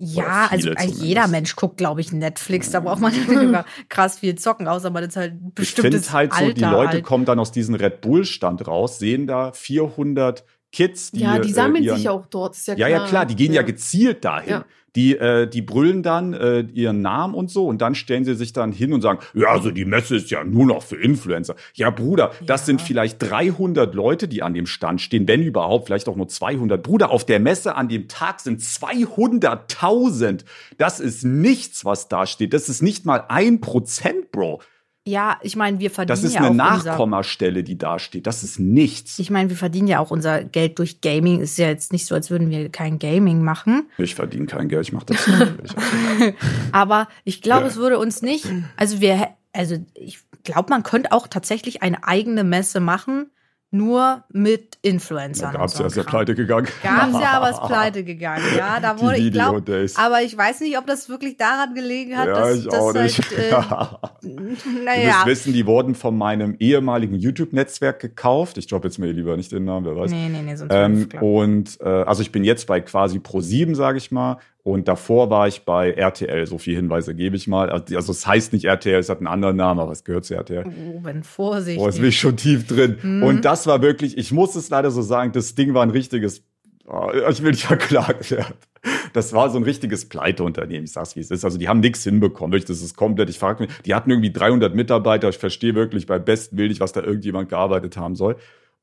Ja, 0.00 0.46
also 0.50 0.70
äh, 0.70 0.76
zumindest. 0.76 1.02
jeder 1.02 1.26
Mensch 1.26 1.56
guckt, 1.56 1.76
glaube 1.76 2.00
ich, 2.00 2.12
Netflix. 2.12 2.70
Da 2.70 2.78
braucht 2.80 3.00
man 3.00 3.12
nicht 3.28 3.28
immer 3.28 3.64
krass 3.88 4.18
viel 4.20 4.36
zocken, 4.36 4.68
außer 4.68 4.90
man 4.90 5.02
ist 5.02 5.16
halt 5.16 5.32
ein 5.34 5.46
Ich 5.48 5.54
bestimmtes 5.54 6.06
finde 6.06 6.12
halt 6.12 6.32
so, 6.34 6.38
Alter 6.38 6.54
die 6.54 6.60
Leute 6.64 6.88
halt. 6.92 7.04
kommen 7.04 7.24
dann 7.24 7.40
aus 7.40 7.50
diesem 7.50 7.74
Red 7.74 8.00
Bull-Stand 8.00 8.66
raus, 8.68 8.98
sehen 9.00 9.26
da 9.26 9.50
400 9.52 10.44
Kids, 10.72 11.10
die. 11.12 11.20
ja, 11.20 11.38
die 11.38 11.52
sammeln 11.52 11.82
äh, 11.82 11.86
ihren, 11.86 11.96
sich 11.96 12.04
ja 12.04 12.10
auch 12.12 12.26
dort. 12.26 12.54
Ist 12.56 12.68
ja, 12.68 12.74
Ja, 12.76 12.86
klar. 12.88 13.00
ja, 13.00 13.06
klar, 13.08 13.26
die 13.26 13.36
gehen 13.36 13.52
ja, 13.52 13.62
gezielt 13.62 14.24
dahin. 14.24 14.50
Ja. 14.50 14.64
Die, 14.96 15.16
äh, 15.16 15.46
die 15.46 15.62
brüllen 15.62 16.02
dann 16.02 16.32
äh, 16.32 16.60
ihren 16.60 17.02
Namen 17.02 17.34
und 17.34 17.50
so 17.50 17.66
und 17.68 17.80
dann 17.82 17.94
stellen 17.94 18.24
sie 18.24 18.34
sich 18.34 18.52
dann 18.52 18.72
hin 18.72 18.92
und 18.92 19.02
sagen, 19.02 19.20
ja, 19.34 19.48
also 19.48 19.70
die 19.70 19.84
Messe 19.84 20.16
ist 20.16 20.30
ja 20.30 20.42
nur 20.42 20.64
noch 20.66 20.82
für 20.82 20.96
Influencer. 20.96 21.54
Ja, 21.74 21.90
Bruder, 21.90 22.32
das 22.46 22.62
Ja. 22.62 22.66
sind 22.66 22.82
vielleicht 22.82 23.18
300 23.22 23.94
Leute, 23.94 24.26
die 24.28 24.42
an 24.42 24.54
dem 24.54 24.66
Stand 24.66 25.00
stehen, 25.00 25.28
wenn 25.28 25.42
überhaupt, 25.42 25.86
vielleicht 25.86 26.08
auch 26.08 26.16
nur 26.16 26.26
200. 26.26 26.82
Bruder, 26.82 27.10
auf 27.10 27.24
der 27.24 27.38
Messe 27.38 27.76
an 27.76 27.88
dem 27.88 28.08
Tag 28.08 28.40
sind 28.40 28.60
200.000. 28.60 30.44
Das 30.78 31.00
ist 31.00 31.24
nichts, 31.24 31.84
was 31.84 32.08
da 32.08 32.26
steht. 32.26 32.52
Das 32.52 32.68
ist 32.68 32.82
nicht 32.82 33.04
mal 33.06 33.24
ein 33.28 33.60
Prozent, 33.60 34.32
Bro. 34.32 34.60
Ja, 35.08 35.38
ich 35.40 35.56
meine, 35.56 35.78
wir 35.78 35.90
verdienen 35.90 36.14
Das 36.14 36.22
ist 36.22 36.34
ja 36.34 36.40
eine 36.40 36.50
auch 36.50 36.84
Nachkommastelle, 36.84 37.64
die 37.64 37.78
da 37.78 37.98
steht. 37.98 38.26
Das 38.26 38.44
ist 38.44 38.58
nichts. 38.58 39.18
Ich 39.18 39.30
meine, 39.30 39.48
wir 39.48 39.56
verdienen 39.56 39.88
ja 39.88 40.00
auch 40.00 40.10
unser 40.10 40.44
Geld 40.44 40.78
durch 40.78 41.00
Gaming. 41.00 41.40
Ist 41.40 41.56
ja 41.56 41.68
jetzt 41.68 41.92
nicht 41.92 42.04
so, 42.04 42.14
als 42.14 42.30
würden 42.30 42.50
wir 42.50 42.68
kein 42.68 42.98
Gaming 42.98 43.42
machen. 43.42 43.88
Ich 43.96 44.14
verdiene 44.14 44.46
kein 44.46 44.68
Geld, 44.68 44.82
ich 44.82 44.92
mache 44.92 45.06
das 45.06 45.26
natürlich. 45.26 45.72
Aber 46.72 47.08
ich 47.24 47.40
glaube, 47.40 47.66
es 47.66 47.76
würde 47.76 47.98
uns 47.98 48.20
nicht. 48.20 48.46
Also 48.76 49.00
wir, 49.00 49.28
also 49.54 49.76
ich 49.94 50.18
glaube, 50.44 50.68
man 50.70 50.82
könnte 50.82 51.12
auch 51.12 51.26
tatsächlich 51.26 51.82
eine 51.82 52.04
eigene 52.04 52.44
Messe 52.44 52.80
machen, 52.80 53.30
nur 53.70 54.24
mit 54.30 54.78
Da 54.82 54.88
Influencern. 54.88 55.52
gab 55.52 55.64
es 55.66 55.78
ja, 55.78 55.86
ist 55.86 55.96
ja 55.96 56.02
pleite 56.02 56.34
gegangen. 56.34 56.68
Gab's 56.82 57.12
ja, 57.20 57.32
aber 57.32 57.50
ist 57.50 57.62
pleite 57.66 58.02
gegangen. 58.02 58.44
Ja, 58.56 58.80
da 58.82 58.98
wurde, 58.98 59.18
ich 59.18 59.32
glaube, 59.32 59.62
aber 59.96 60.22
ich 60.22 60.36
weiß 60.36 60.60
nicht, 60.60 60.78
ob 60.78 60.86
das 60.86 61.08
wirklich 61.08 61.36
daran 61.36 61.74
gelegen 61.74 62.16
hat, 62.16 62.28
ja, 62.28 62.34
dass 62.34 62.58
ich 62.58 62.64
das 62.64 62.74
auch 62.74 62.94
nicht. 62.94 63.18
halt, 63.18 64.02
äh, 64.22 64.26
Ihr 64.26 64.84
naja, 64.84 65.24
müsst 65.24 65.26
wissen, 65.26 65.52
die 65.52 65.66
wurden 65.66 65.94
von 65.94 66.16
meinem 66.16 66.56
ehemaligen 66.58 67.14
YouTube-Netzwerk 67.14 68.00
gekauft. 68.00 68.56
Ich 68.56 68.66
droppe 68.66 68.88
jetzt 68.88 68.98
mir 68.98 69.12
lieber 69.12 69.36
nicht 69.36 69.52
den 69.52 69.64
Namen, 69.64 69.84
wer 69.84 69.96
weiß. 69.96 70.10
nee, 70.10 70.28
nee, 70.28 70.42
nee, 70.42 70.56
sonst 70.56 70.72
Ähm, 70.74 71.08
und 71.20 71.78
äh, 71.80 71.84
also 71.84 72.22
ich 72.22 72.32
bin 72.32 72.44
jetzt 72.44 72.66
bei 72.66 72.80
quasi 72.80 73.18
Pro7, 73.18 73.74
sage 73.74 73.98
ich 73.98 74.10
mal. 74.10 74.38
Und 74.68 74.86
davor 74.86 75.30
war 75.30 75.48
ich 75.48 75.62
bei 75.62 75.92
RTL. 75.92 76.46
So 76.46 76.58
viel 76.58 76.76
Hinweise 76.76 77.14
gebe 77.14 77.36
ich 77.36 77.48
mal. 77.48 77.70
Also 77.70 77.96
also 77.96 78.12
es 78.12 78.26
heißt 78.26 78.52
nicht 78.52 78.66
RTL, 78.66 78.98
es 78.98 79.08
hat 79.08 79.16
einen 79.16 79.26
anderen 79.26 79.56
Namen, 79.56 79.80
aber 79.80 79.92
es 79.92 80.04
gehört 80.04 80.26
zu 80.26 80.34
RTL. 80.34 80.64
Oh, 80.66 81.00
wenn 81.02 81.22
Vorsicht. 81.22 81.78
Boah, 81.78 81.86
jetzt 81.86 82.00
bin 82.00 82.10
ich 82.10 82.20
schon 82.20 82.36
tief 82.36 82.66
drin. 82.66 82.98
Mhm. 83.02 83.22
Und 83.22 83.44
das 83.46 83.66
war 83.66 83.80
wirklich, 83.80 84.18
ich 84.18 84.30
muss 84.30 84.56
es 84.56 84.68
leider 84.68 84.90
so 84.90 85.00
sagen, 85.00 85.32
das 85.32 85.54
Ding 85.54 85.72
war 85.72 85.82
ein 85.82 85.90
richtiges, 85.90 86.42
oh, 86.86 87.10
ich 87.30 87.42
will 87.42 87.52
nicht 87.52 87.64
verklagt 87.64 88.30
werden. 88.30 88.54
Das 89.12 89.32
war 89.32 89.50
so 89.50 89.58
ein 89.58 89.64
richtiges 89.64 90.08
Pleiteunternehmen, 90.08 90.84
ich 90.84 90.92
sag's 90.92 91.16
wie 91.16 91.20
es 91.20 91.30
ist. 91.30 91.44
Also 91.44 91.58
die 91.58 91.66
haben 91.66 91.80
nichts 91.80 92.04
hinbekommen, 92.04 92.52
wirklich, 92.52 92.66
das 92.66 92.80
ist 92.80 92.94
komplett, 92.94 93.28
ich 93.28 93.38
frage 93.38 93.64
mich, 93.64 93.72
die 93.84 93.94
hatten 93.94 94.10
irgendwie 94.10 94.30
300 94.30 94.74
Mitarbeiter, 94.74 95.30
ich 95.30 95.38
verstehe 95.38 95.74
wirklich 95.74 96.06
bei 96.06 96.18
besten 96.18 96.56
Willen 96.58 96.68
nicht, 96.68 96.80
was 96.80 96.92
da 96.92 97.02
irgendjemand 97.02 97.48
gearbeitet 97.48 97.96
haben 97.96 98.14
soll. 98.14 98.36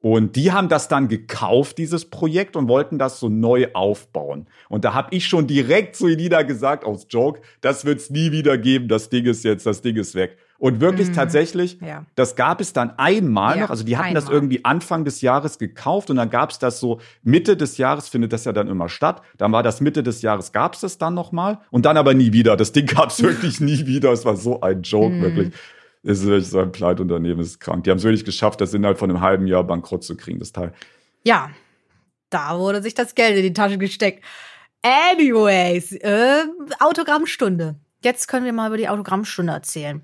Und 0.07 0.35
die 0.35 0.51
haben 0.51 0.69
das 0.69 0.87
dann 0.87 1.07
gekauft, 1.07 1.79
dieses 1.79 2.05
Projekt, 2.05 2.55
und 2.55 2.67
wollten 2.67 2.99
das 2.99 3.19
so 3.19 3.27
neu 3.27 3.69
aufbauen. 3.73 4.45
Und 4.69 4.85
da 4.85 4.93
habe 4.93 5.07
ich 5.15 5.25
schon 5.25 5.47
direkt 5.47 5.95
zu 5.95 6.05
Elina 6.05 6.43
gesagt, 6.43 6.85
aus 6.85 7.07
Joke, 7.09 7.41
das 7.61 7.85
wird's 7.85 8.11
nie 8.11 8.31
wieder 8.31 8.59
geben, 8.59 8.87
das 8.87 9.09
Ding 9.09 9.25
ist 9.25 9.43
jetzt, 9.43 9.65
das 9.65 9.81
Ding 9.81 9.95
ist 9.95 10.13
weg. 10.13 10.37
Und 10.59 10.79
wirklich 10.79 11.07
Mhm. 11.09 11.13
tatsächlich, 11.13 11.79
Ja. 11.81 12.05
das 12.13 12.35
gab 12.35 12.61
es 12.61 12.71
dann 12.71 12.91
einmal 12.99 13.55
Ja, 13.57 13.63
noch. 13.63 13.69
Also 13.71 13.83
die 13.83 13.97
hatten 13.97 14.13
das 14.13 14.25
einmal. 14.25 14.35
irgendwie 14.35 14.63
Anfang 14.63 15.05
des 15.05 15.21
Jahres 15.21 15.57
gekauft 15.57 16.11
und 16.11 16.17
dann 16.17 16.29
gab 16.29 16.51
es 16.51 16.59
das 16.59 16.79
so 16.79 16.99
Mitte 17.23 17.57
des 17.57 17.79
Jahres 17.79 18.07
findet 18.07 18.31
das 18.31 18.45
ja 18.45 18.53
dann 18.53 18.67
immer 18.67 18.89
statt. 18.89 19.23
Dann 19.39 19.51
war 19.53 19.63
das 19.63 19.81
Mitte 19.81 20.03
des 20.03 20.21
Jahres 20.21 20.51
gab 20.51 20.75
es 20.75 20.81
das 20.81 20.99
dann 20.99 21.15
noch 21.15 21.31
mal 21.31 21.61
und 21.71 21.87
dann 21.87 21.97
aber 21.97 22.13
nie 22.13 22.31
wieder. 22.31 22.55
Das 22.55 22.71
Ding 22.71 22.85
gab 22.85 23.09
es 23.09 23.23
wirklich 23.23 23.59
nie 23.59 23.87
wieder. 23.87 24.11
Es 24.11 24.23
war 24.23 24.35
so 24.35 24.61
ein 24.61 24.83
Joke 24.83 25.15
Mhm. 25.15 25.21
wirklich. 25.23 25.51
Ist 26.05 26.23
wirklich 26.25 26.47
so 26.49 26.59
ein 26.59 26.71
Pleitunternehmen, 26.71 27.39
ist 27.39 27.59
krank. 27.59 27.83
Die 27.83 27.89
haben 27.89 27.97
es 27.97 28.03
wirklich 28.03 28.25
geschafft, 28.25 28.61
das 28.61 28.73
innerhalb 28.75 28.99
von 28.99 29.09
einem 29.09 29.21
halben 29.21 29.47
Jahr 29.47 29.63
bankrott 29.63 30.03
zu 30.03 30.15
kriegen, 30.15 30.37
das 30.37 30.51
Teil. 30.51 30.71
Ja, 31.23 31.49
da 32.29 32.59
wurde 32.59 32.81
sich 32.83 32.93
das 32.93 33.15
Geld 33.15 33.35
in 33.37 33.43
die 33.43 33.53
Tasche 33.53 33.79
gesteckt. 33.79 34.23
Anyways, 34.83 35.93
äh, 35.93 36.43
Autogrammstunde. 36.79 37.75
Jetzt 38.03 38.27
können 38.27 38.45
wir 38.45 38.53
mal 38.53 38.67
über 38.67 38.77
die 38.77 38.87
Autogrammstunde 38.87 39.51
erzählen. 39.51 40.01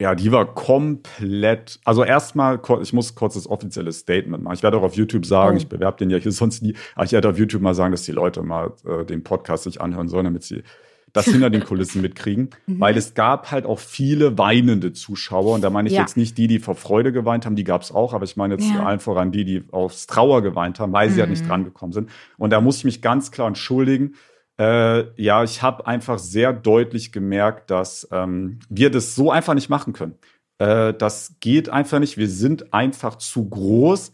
Ja, 0.00 0.14
die 0.16 0.32
war 0.32 0.52
komplett. 0.52 1.78
Also 1.84 2.02
erstmal, 2.04 2.60
ich 2.82 2.92
muss 2.92 3.14
kurz 3.14 3.34
das 3.34 3.46
offizielle 3.48 3.92
Statement 3.92 4.42
machen. 4.42 4.54
Ich 4.54 4.62
werde 4.64 4.76
auch 4.78 4.82
auf 4.82 4.94
YouTube 4.94 5.24
sagen, 5.24 5.54
Oh. 5.56 5.58
ich 5.58 5.68
bewerbe 5.68 5.96
den 5.98 6.10
ja 6.10 6.18
hier 6.18 6.32
sonst 6.32 6.62
nie, 6.62 6.74
aber 6.96 7.04
ich 7.04 7.12
werde 7.12 7.28
auf 7.30 7.38
YouTube 7.38 7.62
mal 7.62 7.74
sagen, 7.74 7.92
dass 7.92 8.02
die 8.02 8.12
Leute 8.12 8.42
mal 8.42 8.72
äh, 8.84 9.04
den 9.04 9.22
Podcast 9.22 9.62
sich 9.62 9.80
anhören 9.80 10.08
sollen, 10.08 10.24
damit 10.24 10.42
sie 10.42 10.64
das 11.12 11.26
hinter 11.26 11.50
den 11.50 11.64
Kulissen 11.64 12.02
mitkriegen. 12.02 12.50
Mhm. 12.66 12.80
Weil 12.80 12.96
es 12.96 13.14
gab 13.14 13.50
halt 13.50 13.64
auch 13.66 13.78
viele 13.78 14.36
weinende 14.38 14.92
Zuschauer. 14.92 15.54
Und 15.54 15.62
da 15.62 15.70
meine 15.70 15.88
ich 15.88 15.94
Ja. 15.94 16.02
jetzt 16.02 16.16
nicht 16.16 16.36
die, 16.38 16.46
die 16.46 16.58
vor 16.58 16.74
Freude 16.74 17.12
geweint 17.12 17.46
haben, 17.46 17.56
die 17.56 17.64
gab 17.64 17.82
es 17.82 17.92
auch, 17.92 18.12
aber 18.12 18.24
ich 18.24 18.36
meine 18.36 18.54
jetzt 18.54 18.68
Ja. 18.72 18.84
allen 18.84 19.00
voran 19.00 19.32
die, 19.32 19.44
die 19.44 19.64
aufs 19.72 20.06
Trauer 20.06 20.42
geweint 20.42 20.78
haben, 20.80 20.92
weil 20.92 21.10
sie 21.10 21.20
halt 21.20 21.28
Mhm. 21.30 21.34
nicht 21.34 21.48
drangekommen 21.48 21.92
sind. 21.92 22.10
Und 22.38 22.50
da 22.50 22.60
muss 22.60 22.78
ich 22.78 22.84
mich 22.84 23.02
ganz 23.02 23.30
klar 23.30 23.48
entschuldigen. 23.48 24.14
Äh, 24.58 25.04
ja, 25.22 25.44
ich 25.44 25.62
habe 25.62 25.86
einfach 25.86 26.18
sehr 26.18 26.52
deutlich 26.54 27.12
gemerkt, 27.12 27.70
dass 27.70 28.08
ähm, 28.10 28.58
wir 28.70 28.90
das 28.90 29.14
so 29.14 29.30
einfach 29.30 29.52
nicht 29.54 29.68
machen 29.68 29.92
können. 29.92 30.14
Äh, 30.58 30.94
das 30.94 31.36
geht 31.40 31.68
einfach 31.68 31.98
nicht. 31.98 32.16
Wir 32.16 32.28
sind 32.28 32.72
einfach 32.72 33.16
zu 33.16 33.48
groß, 33.50 34.12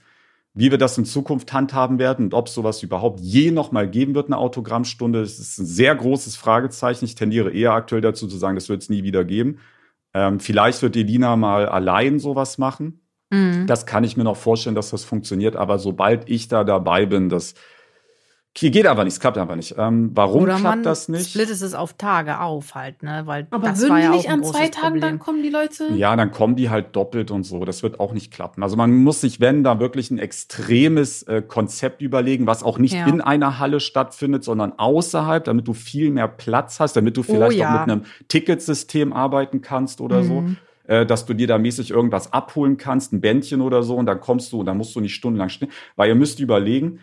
wie 0.54 0.70
wir 0.70 0.78
das 0.78 0.98
in 0.98 1.04
Zukunft 1.04 1.52
handhaben 1.52 1.98
werden 1.98 2.26
und 2.26 2.34
ob 2.34 2.48
es 2.48 2.54
sowas 2.54 2.82
überhaupt 2.82 3.20
je 3.20 3.50
noch 3.50 3.72
mal 3.72 3.88
geben 3.88 4.14
wird, 4.14 4.26
eine 4.26 4.36
Autogrammstunde. 4.36 5.20
Das 5.20 5.38
ist 5.38 5.58
ein 5.58 5.66
sehr 5.66 5.94
großes 5.94 6.36
Fragezeichen. 6.36 7.04
Ich 7.06 7.14
tendiere 7.14 7.50
eher 7.50 7.72
aktuell 7.72 8.02
dazu 8.02 8.26
zu 8.26 8.36
sagen, 8.36 8.56
das 8.56 8.68
wird 8.68 8.82
es 8.82 8.90
nie 8.90 9.02
wieder 9.02 9.24
geben. 9.24 9.58
Ähm, 10.14 10.40
vielleicht 10.40 10.82
wird 10.82 10.94
Elina 10.96 11.36
mal 11.36 11.66
allein 11.66 12.18
sowas 12.18 12.58
machen. 12.58 13.00
Mhm. 13.30 13.66
Das 13.66 13.86
kann 13.86 14.04
ich 14.04 14.18
mir 14.18 14.24
noch 14.24 14.36
vorstellen, 14.36 14.74
dass 14.74 14.90
das 14.90 15.04
funktioniert. 15.04 15.56
Aber 15.56 15.78
sobald 15.78 16.28
ich 16.28 16.48
da 16.48 16.64
dabei 16.64 17.06
bin, 17.06 17.30
das 17.30 17.54
geht 18.54 18.86
einfach 18.86 19.04
nicht, 19.04 19.14
es 19.14 19.20
klappt 19.20 19.38
einfach 19.38 19.56
nicht. 19.56 19.74
Ähm, 19.78 20.10
warum 20.14 20.42
Oder 20.42 20.56
klappt 20.56 20.64
man 20.76 20.82
das 20.82 21.08
nicht? 21.08 21.30
splittet 21.30 21.60
es 21.62 21.72
auf 21.74 21.94
Tage 21.94 22.38
auf 22.40 22.74
halt, 22.74 23.02
ne? 23.02 23.22
Weil 23.24 23.46
Aber 23.50 23.68
das 23.70 23.80
würden 23.80 23.90
war 23.90 23.96
die 23.98 24.04
ja 24.04 24.10
nicht 24.10 24.28
an 24.30 24.44
zwei 24.44 24.68
Tagen 24.68 24.86
Problem. 24.94 25.00
dann 25.00 25.18
kommen, 25.18 25.42
die 25.42 25.48
Leute? 25.48 25.88
Ja, 25.94 26.14
dann 26.16 26.30
kommen 26.32 26.54
die 26.54 26.68
halt 26.68 26.94
doppelt 26.94 27.30
und 27.30 27.44
so. 27.44 27.64
Das 27.64 27.82
wird 27.82 27.98
auch 27.98 28.12
nicht 28.12 28.30
klappen. 28.32 28.62
Also 28.62 28.76
man 28.76 28.94
muss 28.94 29.22
sich, 29.22 29.40
wenn, 29.40 29.64
da 29.64 29.80
wirklich 29.80 30.10
ein 30.10 30.18
extremes 30.18 31.22
äh, 31.24 31.42
Konzept 31.42 32.02
überlegen, 32.02 32.46
was 32.46 32.62
auch 32.62 32.78
nicht 32.78 32.94
Ja. 32.94 33.06
in 33.06 33.20
einer 33.20 33.58
Halle 33.58 33.80
stattfindet, 33.80 34.44
sondern 34.44 34.72
außerhalb, 34.78 35.42
damit 35.44 35.66
du 35.66 35.72
viel 35.72 36.10
mehr 36.10 36.28
Platz 36.28 36.78
hast, 36.78 36.94
damit 36.94 37.16
du 37.16 37.22
vielleicht 37.22 37.56
Oh 37.56 37.60
ja. 37.60 37.74
auch 37.74 37.86
mit 37.86 37.90
einem 37.90 38.04
Ticketsystem 38.28 39.12
arbeiten 39.12 39.62
kannst 39.62 40.00
oder 40.00 40.22
so. 40.24 40.42
Mhm. 40.42 40.56
Äh, 40.84 41.06
dass 41.06 41.26
du 41.26 41.32
dir 41.34 41.46
da 41.46 41.58
mäßig 41.58 41.90
irgendwas 41.92 42.32
abholen 42.32 42.76
kannst, 42.76 43.12
ein 43.12 43.20
Bändchen 43.20 43.60
oder 43.60 43.84
so, 43.84 43.94
und 43.96 44.06
dann 44.06 44.18
kommst 44.20 44.52
du 44.52 44.60
und 44.60 44.66
dann 44.66 44.76
musst 44.76 44.94
du 44.96 45.00
nicht 45.00 45.14
stundenlang 45.14 45.48
stehen. 45.48 45.70
Weil 45.94 46.08
ihr 46.08 46.16
müsst 46.16 46.40
überlegen, 46.40 46.98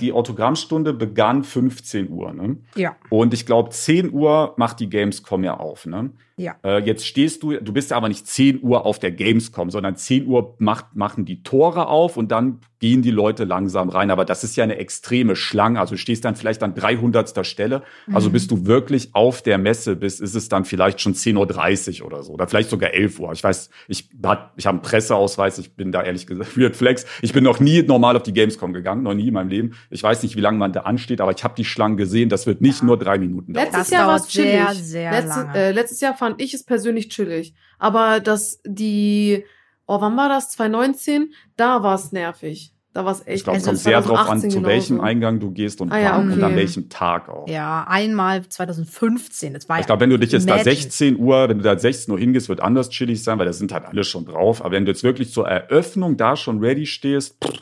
die 0.00 0.12
Autogrammstunde 0.12 0.94
begann 0.94 1.44
15 1.44 2.10
Uhr. 2.10 2.32
Ne? 2.32 2.56
Ja. 2.76 2.96
Und 3.10 3.34
ich 3.34 3.44
glaube, 3.44 3.70
10 3.70 4.12
Uhr 4.12 4.54
macht 4.56 4.80
die 4.80 4.88
Gamescom 4.88 5.44
ja 5.44 5.58
auf. 5.58 5.86
Ne? 5.86 6.10
Ja. 6.36 6.56
Äh, 6.64 6.82
jetzt 6.84 7.06
stehst 7.06 7.42
du, 7.42 7.52
du 7.52 7.72
bist 7.72 7.90
ja 7.90 7.96
aber 7.96 8.08
nicht 8.08 8.26
10 8.26 8.62
Uhr 8.62 8.86
auf 8.86 8.98
der 8.98 9.12
Gamescom, 9.12 9.70
sondern 9.70 9.96
10 9.96 10.26
Uhr 10.26 10.54
macht, 10.58 10.96
machen 10.96 11.24
die 11.24 11.42
Tore 11.42 11.88
auf 11.88 12.16
und 12.16 12.32
dann 12.32 12.60
gehen 12.78 13.02
die 13.02 13.10
Leute 13.10 13.44
langsam 13.44 13.88
rein. 13.88 14.10
Aber 14.10 14.24
das 14.24 14.44
ist 14.44 14.56
ja 14.56 14.64
eine 14.64 14.76
extreme 14.76 15.36
Schlange. 15.36 15.80
Also 15.80 15.94
du 15.94 15.98
stehst 15.98 16.24
dann 16.24 16.36
vielleicht 16.36 16.62
an 16.62 16.74
300. 16.74 17.44
Stelle. 17.46 17.82
Also 18.12 18.28
Mhm. 18.28 18.32
bis 18.32 18.46
du 18.48 18.66
wirklich 18.66 19.10
auf 19.14 19.42
der 19.42 19.58
Messe 19.58 19.96
bist, 19.96 20.20
ist 20.20 20.34
es 20.34 20.48
dann 20.48 20.64
vielleicht 20.64 21.00
schon 21.00 21.14
10.30 21.14 22.00
Uhr 22.00 22.06
oder 22.08 22.22
so. 22.22 22.32
Oder 22.32 22.46
vielleicht 22.48 22.70
sogar 22.70 22.92
11 22.92 23.18
Uhr. 23.18 23.32
Ich 23.32 23.42
weiß, 23.42 23.70
ich, 23.88 24.08
hat, 24.24 24.52
ich 24.56 24.66
habe 24.66 24.76
einen 24.76 24.82
Presseausweis. 24.82 25.58
Ich 25.58 25.72
bin 25.74 25.92
da 25.92 26.02
ehrlich 26.02 26.26
gesagt, 26.26 26.56
Weird 26.58 26.76
Flex. 26.76 27.06
Ich 27.22 27.32
bin 27.32 27.44
noch 27.44 27.60
nie 27.60 27.82
normal 27.82 28.16
auf 28.16 28.22
die 28.22 28.32
Gamescom 28.32 28.72
gegangen. 28.72 29.02
Noch 29.02 29.14
nie 29.14 29.28
in 29.28 29.34
meinem 29.34 29.48
Leben. 29.48 29.74
Ich 29.90 30.02
weiß 30.02 30.22
nicht, 30.22 30.36
wie 30.36 30.40
lange 30.40 30.58
man 30.58 30.72
da 30.72 30.80
ansteht, 30.80 31.20
aber 31.20 31.32
ich 31.36 31.42
habe 31.44 31.54
die 31.56 31.64
Schlangen 31.64 31.96
gesehen. 31.96 32.28
Das 32.28 32.46
wird 32.46 32.60
nicht 32.60 32.82
nur 32.82 32.98
drei 32.98 33.18
Minuten 33.18 33.52
dauern. 33.54 33.64
Letztes 33.66 33.82
Das 33.84 33.90
Jahr 33.90 34.08
war 34.08 34.16
es 34.16 34.28
chillig. 34.28 34.50
sehr, 34.50 34.74
sehr 34.74 35.10
Letzte, 35.12 35.28
lange. 35.40 35.54
Äh, 35.58 35.72
letztes 35.72 36.00
Jahr 36.00 36.14
fand 36.16 36.40
ich 36.42 36.52
es 36.54 36.64
persönlich 36.64 37.08
chillig. 37.08 37.54
Aber 37.78 38.20
das, 38.20 38.60
die, 38.66 39.44
oh, 39.86 40.00
wann 40.00 40.16
war 40.16 40.28
das? 40.28 40.50
2019? 40.50 41.32
Da 41.56 41.82
war 41.82 41.94
es 41.94 42.12
nervig. 42.12 42.72
Da 42.92 43.04
war 43.04 43.12
es 43.12 43.20
echt. 43.26 43.36
Ich 43.36 43.44
glaube, 43.44 43.58
es 43.58 43.68
Also 43.68 43.72
kommt 43.72 43.78
sehr 43.80 44.00
drauf 44.00 44.18
an, 44.20 44.40
2018 44.40 44.50
zu 44.50 44.62
welchem 44.64 44.88
genauso. 44.96 45.06
Eingang 45.06 45.38
du 45.38 45.50
gehst 45.50 45.82
und, 45.82 45.92
Ah 45.92 45.98
ja, 45.98 46.16
wann 46.16 46.32
und 46.32 46.42
an 46.42 46.44
okay. 46.44 46.56
welchem 46.56 46.88
Tag 46.88 47.28
auch. 47.28 47.46
Ja, 47.46 47.84
einmal 47.86 48.48
2015. 48.48 49.52
Das 49.52 49.68
war 49.68 49.76
Ich 49.76 49.82
ja 49.82 49.86
glaube, 49.86 50.00
wenn 50.00 50.10
du 50.10 50.18
dich 50.18 50.32
jetzt 50.32 50.48
da 50.48 50.54
Imagine. 50.54 50.76
16 50.76 51.18
Uhr, 51.18 51.48
wenn 51.50 51.58
du 51.58 51.64
da 51.64 51.78
16 51.78 52.10
Uhr 52.12 52.18
hingehst, 52.18 52.48
wird 52.48 52.60
anders 52.60 52.88
chillig 52.88 53.22
sein, 53.22 53.38
weil 53.38 53.44
da 53.44 53.52
sind 53.52 53.70
halt 53.72 53.84
alle 53.84 54.02
schon 54.02 54.24
drauf. 54.24 54.62
Aber 54.64 54.72
wenn 54.72 54.86
du 54.86 54.92
jetzt 54.92 55.02
wirklich 55.02 55.30
zur 55.30 55.46
Eröffnung 55.46 56.16
da 56.16 56.36
schon 56.36 56.58
ready 56.60 56.86
stehst, 56.86 57.36
pff, 57.44 57.60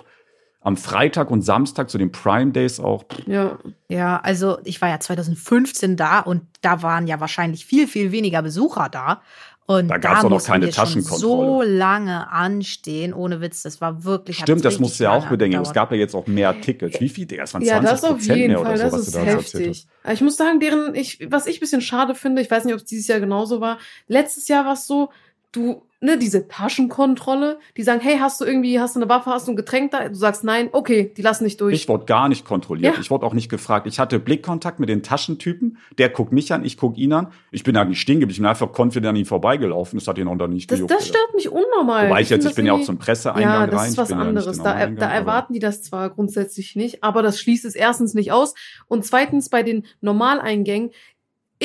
am 0.60 0.76
Freitag 0.76 1.30
und 1.30 1.42
Samstag 1.42 1.90
zu 1.90 1.98
den 1.98 2.10
Prime 2.12 2.52
Days 2.52 2.78
auch, 2.78 3.04
Ja. 3.26 3.58
Ja, 3.88 4.18
also 4.22 4.58
ich 4.64 4.80
war 4.80 4.88
ja 4.88 4.98
2015 4.98 5.96
da 5.96 6.20
und 6.20 6.42
da 6.62 6.82
waren 6.82 7.06
ja 7.06 7.20
wahrscheinlich 7.20 7.66
viel, 7.66 7.86
viel 7.86 8.12
weniger 8.12 8.40
Besucher 8.40 8.88
da. 8.88 9.20
Und 9.66 9.88
Da 9.88 9.96
gab's 9.96 10.16
doch 10.20 10.24
noch 10.28 10.36
mussten 10.36 10.52
keine 10.52 10.68
Taschenkontrolle. 10.70 11.20
so 11.22 11.62
lange 11.62 12.30
anstehen, 12.30 13.14
ohne 13.14 13.40
Witz. 13.40 13.62
Das 13.62 13.80
war 13.80 14.04
wirklich. 14.04 14.36
stimmt, 14.38 14.62
das 14.64 14.78
musst 14.78 15.00
du 15.00 15.04
ja 15.04 15.12
auch 15.12 15.26
bedenken. 15.26 15.58
Es 15.62 15.72
gab 15.72 15.90
ja 15.90 15.96
jetzt 15.96 16.14
auch 16.14 16.26
mehr 16.26 16.60
Tickets. 16.60 17.00
Wie 17.00 17.08
viel? 17.08 17.24
Das 17.26 17.54
waren 17.54 17.62
20 17.64 17.68
Ja, 17.68 17.80
das 17.80 18.04
auf 18.04 18.10
Prozent 18.18 18.36
jeden 18.38 18.52
mehr 18.54 18.62
Fall. 18.62 18.74
oder 18.74 18.78
so, 18.78 18.84
Das 18.84 18.92
was 18.92 19.00
du 19.12 19.18
ist 19.18 19.26
da 19.26 19.32
heftig. 19.32 19.86
Ich 20.12 20.20
muss 20.20 20.36
sagen, 20.36 20.60
deren, 20.60 20.94
ich, 20.94 21.26
was 21.30 21.46
ich 21.46 21.56
ein 21.56 21.60
bisschen 21.60 21.80
schade 21.80 22.14
finde, 22.14 22.42
ich 22.42 22.50
weiß 22.50 22.64
nicht, 22.66 22.74
ob 22.74 22.80
es 22.80 22.84
dieses 22.86 23.06
Jahr 23.08 23.20
genauso 23.20 23.60
war. 23.62 23.78
Letztes 24.06 24.48
Jahr 24.48 24.66
war 24.66 24.74
es 24.74 24.86
so, 24.86 25.08
du, 25.54 25.82
ne, 26.00 26.18
diese 26.18 26.48
Taschenkontrolle, 26.48 27.58
die 27.76 27.82
sagen, 27.82 28.00
hey, 28.00 28.18
hast 28.18 28.40
du 28.40 28.44
irgendwie, 28.44 28.78
hast 28.80 28.94
du 28.96 29.00
eine 29.00 29.08
Waffe, 29.08 29.30
hast 29.30 29.46
du 29.48 29.52
ein 29.52 29.56
Getränk 29.56 29.90
da? 29.92 30.08
Du 30.08 30.14
sagst 30.14 30.44
nein, 30.44 30.68
okay, 30.72 31.12
die 31.16 31.22
lassen 31.22 31.44
nicht 31.44 31.60
durch. 31.60 31.74
Ich 31.74 31.88
wurde 31.88 32.04
gar 32.04 32.28
nicht 32.28 32.44
kontrolliert. 32.44 32.94
Ja. 32.96 33.00
Ich 33.00 33.10
wurde 33.10 33.24
auch 33.24 33.32
nicht 33.34 33.48
gefragt. 33.48 33.86
Ich 33.86 33.98
hatte 33.98 34.18
Blickkontakt 34.18 34.80
mit 34.80 34.88
den 34.88 35.02
Taschentypen. 35.02 35.78
Der 35.98 36.08
guckt 36.10 36.32
mich 36.32 36.52
an, 36.52 36.64
ich 36.64 36.76
guck 36.76 36.98
ihn 36.98 37.12
an. 37.12 37.28
Ich 37.50 37.64
bin 37.64 37.74
da 37.74 37.84
nicht 37.84 38.00
stehen 38.00 38.20
geblieben. 38.20 38.30
Ich 38.32 38.38
bin 38.38 38.46
einfach 38.46 38.70
confident 38.76 39.06
an 39.10 39.16
ihm 39.16 39.26
vorbeigelaufen. 39.26 39.98
Das 39.98 40.06
hat 40.08 40.18
ihn 40.18 40.28
auch 40.28 40.36
dann 40.36 40.50
nicht 40.50 40.70
das, 40.70 40.78
gejuckt. 40.78 40.90
das 40.92 41.08
stört 41.08 41.34
mich 41.34 41.48
unnormal. 41.48 42.08
Wobei 42.08 42.20
ich 42.20 42.30
jetzt, 42.30 42.42
find 42.42 42.50
ich 42.52 42.56
bin 42.56 42.66
ja 42.66 42.72
auch 42.74 42.82
zum 42.82 42.98
Presseeingang 42.98 43.42
Ja, 43.42 43.60
rein. 43.60 43.70
das 43.70 43.86
ist 43.86 43.92
Ich 43.92 43.98
was 43.98 44.08
bin 44.08 44.18
ja 44.18 44.24
anderes. 44.24 44.56
den 44.56 44.64
Da, 44.64 44.72
da 44.72 44.76
Eingang, 44.78 45.04
aber- 45.08 45.14
erwarten 45.14 45.52
die 45.54 45.60
das 45.60 45.82
zwar 45.82 46.10
grundsätzlich 46.10 46.76
nicht, 46.76 47.02
aber 47.02 47.22
das 47.22 47.40
schließt 47.40 47.64
es 47.64 47.74
erstens 47.74 48.14
nicht 48.14 48.32
aus. 48.32 48.54
Und 48.88 49.04
zweitens 49.06 49.48
bei 49.48 49.62
den 49.62 49.86
Normaleingängen, 50.00 50.90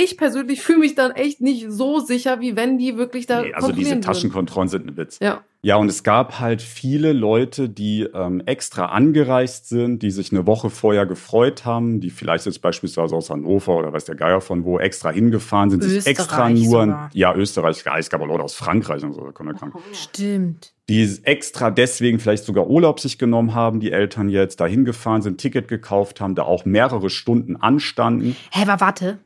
ich 0.04 0.18
persönlich 0.18 0.62
fühle 0.62 0.80
mich 0.80 0.95
dann 0.95 1.12
echt 1.12 1.41
nicht 1.41 1.66
so 1.70 2.00
sicher, 2.00 2.39
wie 2.39 2.56
wenn 2.56 2.78
die 2.78 2.97
wirklich 2.97 3.26
da 3.26 3.41
Nee, 3.41 3.54
also 3.54 3.72
diese. 3.72 4.00
Taschenkontrollen 4.00 4.70
sind 4.70 4.88
ein 4.88 4.97
Witz. 4.97 5.20
Ja. 5.22 5.43
Ja, 5.62 5.76
und 5.76 5.89
es 5.89 6.04
gab 6.04 6.39
halt 6.39 6.62
viele 6.62 7.12
Leute, 7.12 7.68
die 7.68 8.04
ähm, 8.14 8.41
extra 8.45 8.86
angereist 8.86 9.68
sind, 9.68 10.02
die 10.04 10.12
sich 10.12 10.32
eine 10.32 10.47
Woche 10.47 10.70
vorher 10.70 11.06
gefreut 11.06 11.66
haben, 11.66 12.00
die 12.00 12.12
vielleicht 12.12 12.45
jetzt 12.45 12.62
beispielsweise 12.62 13.14
aus 13.14 13.30
Hannover 13.30 13.76
oder 13.76 13.91
weiß 13.91 14.06
der 14.06 14.16
Geier 14.16 14.39
von 14.39 14.64
wo 14.64 14.80
extra 14.80 15.12
hingefahren 15.12 15.70
sind, 15.70 15.84
sich 15.84 15.97
Österreich 15.97 16.18
extra 16.18 16.50
nur, 16.50 16.64
sogar. 16.64 17.10
ja, 17.14 17.36
Österreich, 17.36 17.84
ja, 17.86 17.97
es 17.97 18.10
gab 18.10 18.22
auch 18.22 18.28
Leute 18.28 18.43
aus 18.43 18.56
Frankreich 18.56 19.04
und 19.04 19.12
so, 19.12 19.22
da 19.22 19.32
kommen 19.34 19.50
wir 19.50 19.60
krank. 19.60 19.74
Stimmt. 19.91 20.72
die 20.88 21.20
extra 21.24 21.72
deswegen 21.72 22.20
vielleicht 22.20 22.45
sogar 22.45 22.70
Urlaub 22.70 23.02
sich 23.02 23.18
genommen 23.18 23.54
haben, 23.54 23.82
die 23.82 23.91
Eltern 23.91 24.30
jetzt 24.30 24.62
dahin 24.62 24.86
gefahren 24.86 25.22
sind, 25.22 25.41
Ticket 25.41 25.68
gekauft 25.68 26.22
haben, 26.22 26.36
da 26.36 26.43
auch 26.43 26.64
mehrere 26.64 27.10
Stunden 27.10 27.58
anstanden. 27.58 28.38
Hä, 28.52 28.62
aber 28.66 28.80
warte. 28.80 29.20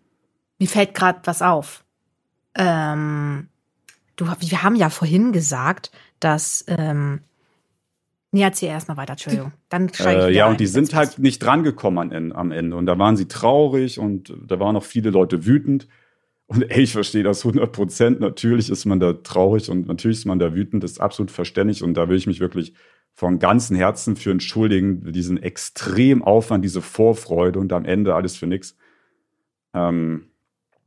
Mir 0.59 0.67
fällt 0.67 0.93
gerade 0.93 1.19
was 1.25 1.41
auf. 1.41 1.83
Ähm, 2.55 3.47
du, 4.15 4.25
wir 4.25 4.63
haben 4.63 4.75
ja 4.75 4.89
vorhin 4.89 5.31
gesagt, 5.31 5.91
dass. 6.19 6.63
Ähm, 6.67 7.21
nee, 8.31 8.41
erzähl 8.43 8.69
erstmal 8.69 8.97
weiter, 8.97 9.13
Entschuldigung. 9.13 9.53
Dann 9.69 9.89
ich 9.91 9.99
Äh, 9.99 10.31
ja, 10.33 10.47
und 10.47 10.59
die 10.59 10.67
sind 10.67 10.93
halt 10.93 11.19
nicht 11.19 11.39
drangekommen 11.39 11.99
an, 11.99 12.11
en- 12.11 12.31
am 12.33 12.51
Ende. 12.51 12.75
Und 12.77 12.85
da 12.85 12.97
waren 12.99 13.17
sie 13.17 13.27
traurig 13.27 13.99
und 13.99 14.33
da 14.45 14.59
waren 14.59 14.75
auch 14.75 14.83
viele 14.83 15.09
Leute 15.09 15.45
wütend. 15.45 15.87
Und 16.45 16.63
ey, 16.69 16.83
ich 16.83 16.91
verstehe 16.91 17.23
das 17.23 17.43
100 17.45 17.71
Prozent. 17.71 18.19
Natürlich 18.19 18.69
ist 18.69 18.85
man 18.85 18.99
da 18.99 19.13
traurig 19.13 19.69
und 19.69 19.87
natürlich 19.87 20.19
ist 20.19 20.25
man 20.25 20.39
da 20.39 20.53
wütend. 20.53 20.83
Das 20.83 20.91
ist 20.91 20.99
absolut 21.01 21.31
verständlich. 21.31 21.83
Und 21.83 21.95
da 21.95 22.09
will 22.09 22.17
ich 22.17 22.27
mich 22.27 22.39
wirklich 22.39 22.73
von 23.15 23.39
ganzem 23.39 23.75
Herzen 23.75 24.15
für 24.15 24.31
entschuldigen. 24.31 25.11
Diesen 25.11 25.41
extrem 25.41 26.21
Aufwand, 26.23 26.63
diese 26.63 26.81
Vorfreude 26.81 27.59
und 27.59 27.73
am 27.73 27.85
Ende 27.85 28.13
alles 28.13 28.35
für 28.35 28.45
nichts. 28.47 28.75
Ähm, 29.73 30.27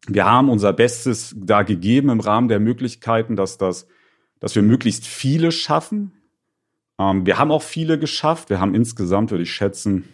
wir 0.09 0.25
haben 0.25 0.49
unser 0.49 0.73
Bestes 0.73 1.35
da 1.37 1.63
gegeben 1.63 2.11
im 2.11 2.21
Rahmen 2.21 2.49
der 2.49 2.61
Möglichkeiten, 2.61 3.37
dass 3.37 3.59
das, 3.59 3.87
dass 4.41 4.55
wir 4.55 4.63
möglichst 4.63 5.07
viele 5.07 5.53
schaffen. 5.53 6.13
Ähm, 6.99 7.27
wir 7.27 7.39
haben 7.39 7.51
auch 7.51 7.63
viele 7.63 7.99
geschafft. 7.99 8.51
Wir 8.51 8.61
haben 8.61 8.75
insgesamt, 8.75 9.31
würde 9.31 9.43
ich 9.43 9.53
schätzen, 9.53 10.05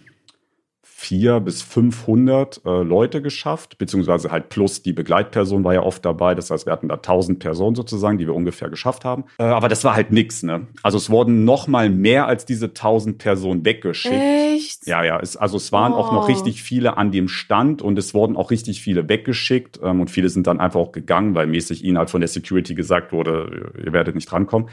vier 1.03 1.41
bis 1.41 1.63
500 1.63 2.61
äh, 2.65 2.83
Leute 2.83 3.23
geschafft, 3.23 3.77
beziehungsweise 3.79 4.31
halt 4.31 4.51
plus 4.51 4.83
die 4.83 4.93
Begleitperson 4.93 5.65
war 5.65 5.75
ja 5.75 5.83
oft 5.83 6.05
dabei. 6.05 6.35
Das 6.37 6.51
heißt, 6.51 6.65
wir 6.65 6.73
hatten 6.73 6.89
da 6.89 6.95
1000 6.95 7.41
Personen 7.41 7.75
sozusagen, 7.75 8.19
die 8.19 8.27
wir 8.27 8.35
ungefähr 8.35 8.71
geschafft 8.71 9.05
haben. 9.05 9.25
Äh, 9.39 9.43
aber 9.45 9.69
das 9.69 9.83
war 9.83 9.97
halt 9.97 10.13
nix, 10.13 10.45
ne? 10.45 10.69
Also 10.85 10.99
es 10.99 11.11
wurden 11.11 11.45
noch 11.45 11.67
mal 11.67 11.91
mehr 11.91 12.27
als 12.29 12.45
diese 12.47 12.67
1000 12.67 13.19
Personen 13.19 13.65
weggeschickt. 13.65 14.15
Echt? 14.15 14.87
Ja, 14.87 15.03
ja, 15.05 15.19
es, 15.21 15.37
also 15.37 15.57
es 15.57 15.73
waren 15.73 15.93
auch 15.93 16.13
noch 16.13 16.23
Oh. 16.23 16.27
richtig 16.27 16.63
viele 16.63 16.97
an 16.97 17.11
dem 17.11 17.27
Stand 17.27 17.83
und 17.83 17.99
es 17.99 18.15
wurden 18.15 18.37
auch 18.37 18.53
richtig 18.53 18.81
viele 18.81 19.09
weggeschickt 19.09 19.81
ähm, 19.83 20.01
und 20.01 20.09
viele 20.11 20.29
sind 20.29 20.47
dann 20.47 20.61
einfach 20.61 20.79
auch 20.79 20.93
gegangen, 20.93 21.35
weil 21.35 21.49
mäßig 21.49 21.83
ihnen 21.85 21.99
halt 21.99 22.11
von 22.11 22.21
der 22.21 22.29
Security 22.29 22.75
gesagt 22.77 23.13
wurde, 23.13 23.73
ihr 23.85 23.93
werdet 23.93 24.15
nicht 24.15 24.31
drankommen. 24.31 24.69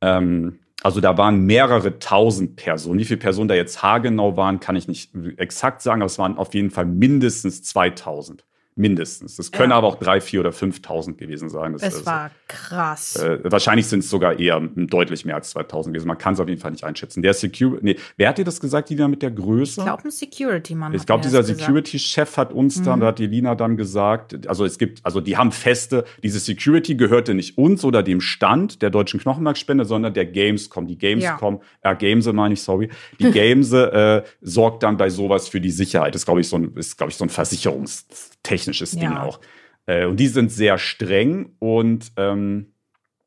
Ähm, 0.00 0.58
also 0.84 1.00
da 1.00 1.16
waren 1.16 1.46
mehrere 1.46 1.98
tausend 1.98 2.56
Personen. 2.56 2.98
Wie 2.98 3.06
viele 3.06 3.18
Personen 3.18 3.48
da 3.48 3.54
jetzt 3.54 3.82
haargenau 3.82 4.36
waren, 4.36 4.60
kann 4.60 4.76
ich 4.76 4.86
nicht 4.86 5.12
exakt 5.38 5.80
sagen, 5.80 6.02
aber 6.02 6.06
es 6.06 6.18
waren 6.18 6.36
auf 6.36 6.52
jeden 6.52 6.70
Fall 6.70 6.84
mindestens 6.84 7.62
2000. 7.62 8.44
Mindestens. 8.76 9.36
Das 9.36 9.52
können 9.52 9.70
Ja. 9.70 9.76
aber 9.76 9.86
auch 9.86 10.00
drei, 10.00 10.20
vier 10.20 10.40
oder 10.40 10.50
5000 10.50 11.16
gewesen 11.16 11.48
sein. 11.48 11.74
Das, 11.74 11.82
Es 11.82 11.94
ist- 11.94 12.06
war 12.06 12.32
krass. 12.48 13.14
äh, 13.16 13.38
wahrscheinlich 13.44 13.86
sind 13.86 14.00
es 14.00 14.10
sogar 14.10 14.38
eher 14.40 14.60
deutlich 14.74 15.24
mehr 15.24 15.36
als 15.36 15.50
2000 15.50 15.94
gewesen. 15.94 16.08
Man 16.08 16.18
kann 16.18 16.34
es 16.34 16.40
auf 16.40 16.48
jeden 16.48 16.60
Fall 16.60 16.72
nicht 16.72 16.82
einschätzen. 16.82 17.22
Der 17.22 17.34
Security, 17.34 17.84
nee, 17.84 17.96
wer 18.16 18.30
hat 18.30 18.38
dir 18.38 18.44
das 18.44 18.58
gesagt, 18.60 18.88
die 18.90 18.96
da 18.96 19.06
mit 19.06 19.22
der 19.22 19.30
Größe? 19.30 19.80
ich 19.80 19.84
glaube, 19.86 20.04
ein 20.04 20.10
Security-Mann. 20.10 20.92
Ich 20.92 21.06
glaube, 21.06 21.22
dieser 21.22 21.38
das. 21.38 21.46
Security-Chef 21.46 22.36
hat 22.36 22.52
uns 22.52 22.82
dann, 22.82 22.98
Mhm. 22.98 23.00
da 23.02 23.06
hat 23.08 23.18
die 23.20 23.26
Lina 23.28 23.54
dann 23.54 23.76
gesagt, 23.76 24.46
also 24.48 24.64
es 24.64 24.76
gibt, 24.78 25.04
also 25.06 25.20
die 25.20 25.36
haben 25.36 25.52
feste, 25.52 26.04
diese 26.24 26.40
Security 26.40 26.96
gehörte 26.96 27.34
nicht 27.34 27.56
uns 27.56 27.84
oder 27.84 28.02
dem 28.02 28.20
Stand 28.20 28.82
der 28.82 28.90
deutschen 28.90 29.20
Knochenmarkspende, 29.20 29.84
sondern 29.84 30.14
der 30.14 30.26
Gamescom. 30.26 30.88
Die 30.88 30.98
Gamescom, 30.98 31.60
äh, 31.82 31.94
Gamese 31.94 32.32
meine 32.32 32.54
ich, 32.54 32.62
sorry. 32.62 32.90
Die 33.20 33.30
Gamese 33.30 33.92
äh, 33.92 34.28
sorgt 34.40 34.82
dann 34.82 34.96
bei 34.96 35.10
sowas 35.10 35.46
für 35.48 35.60
die 35.60 35.70
Sicherheit. 35.70 36.14
ist, 36.16 36.24
glaube 36.24 36.40
ich, 36.40 36.48
so 36.48 36.56
ein, 36.56 36.72
ist, 36.74 36.96
glaube 36.96 37.10
ich, 37.12 37.16
so 37.16 37.24
ein 37.24 37.28
versicherungstechnisches 37.28 38.33
Ding 38.48 39.02
Ja. 39.02 39.22
auch. 39.22 39.40
Äh, 39.86 40.06
und 40.06 40.18
die 40.20 40.28
sind 40.28 40.50
sehr 40.50 40.78
streng 40.78 41.56
und 41.58 42.12
ähm, 42.16 42.70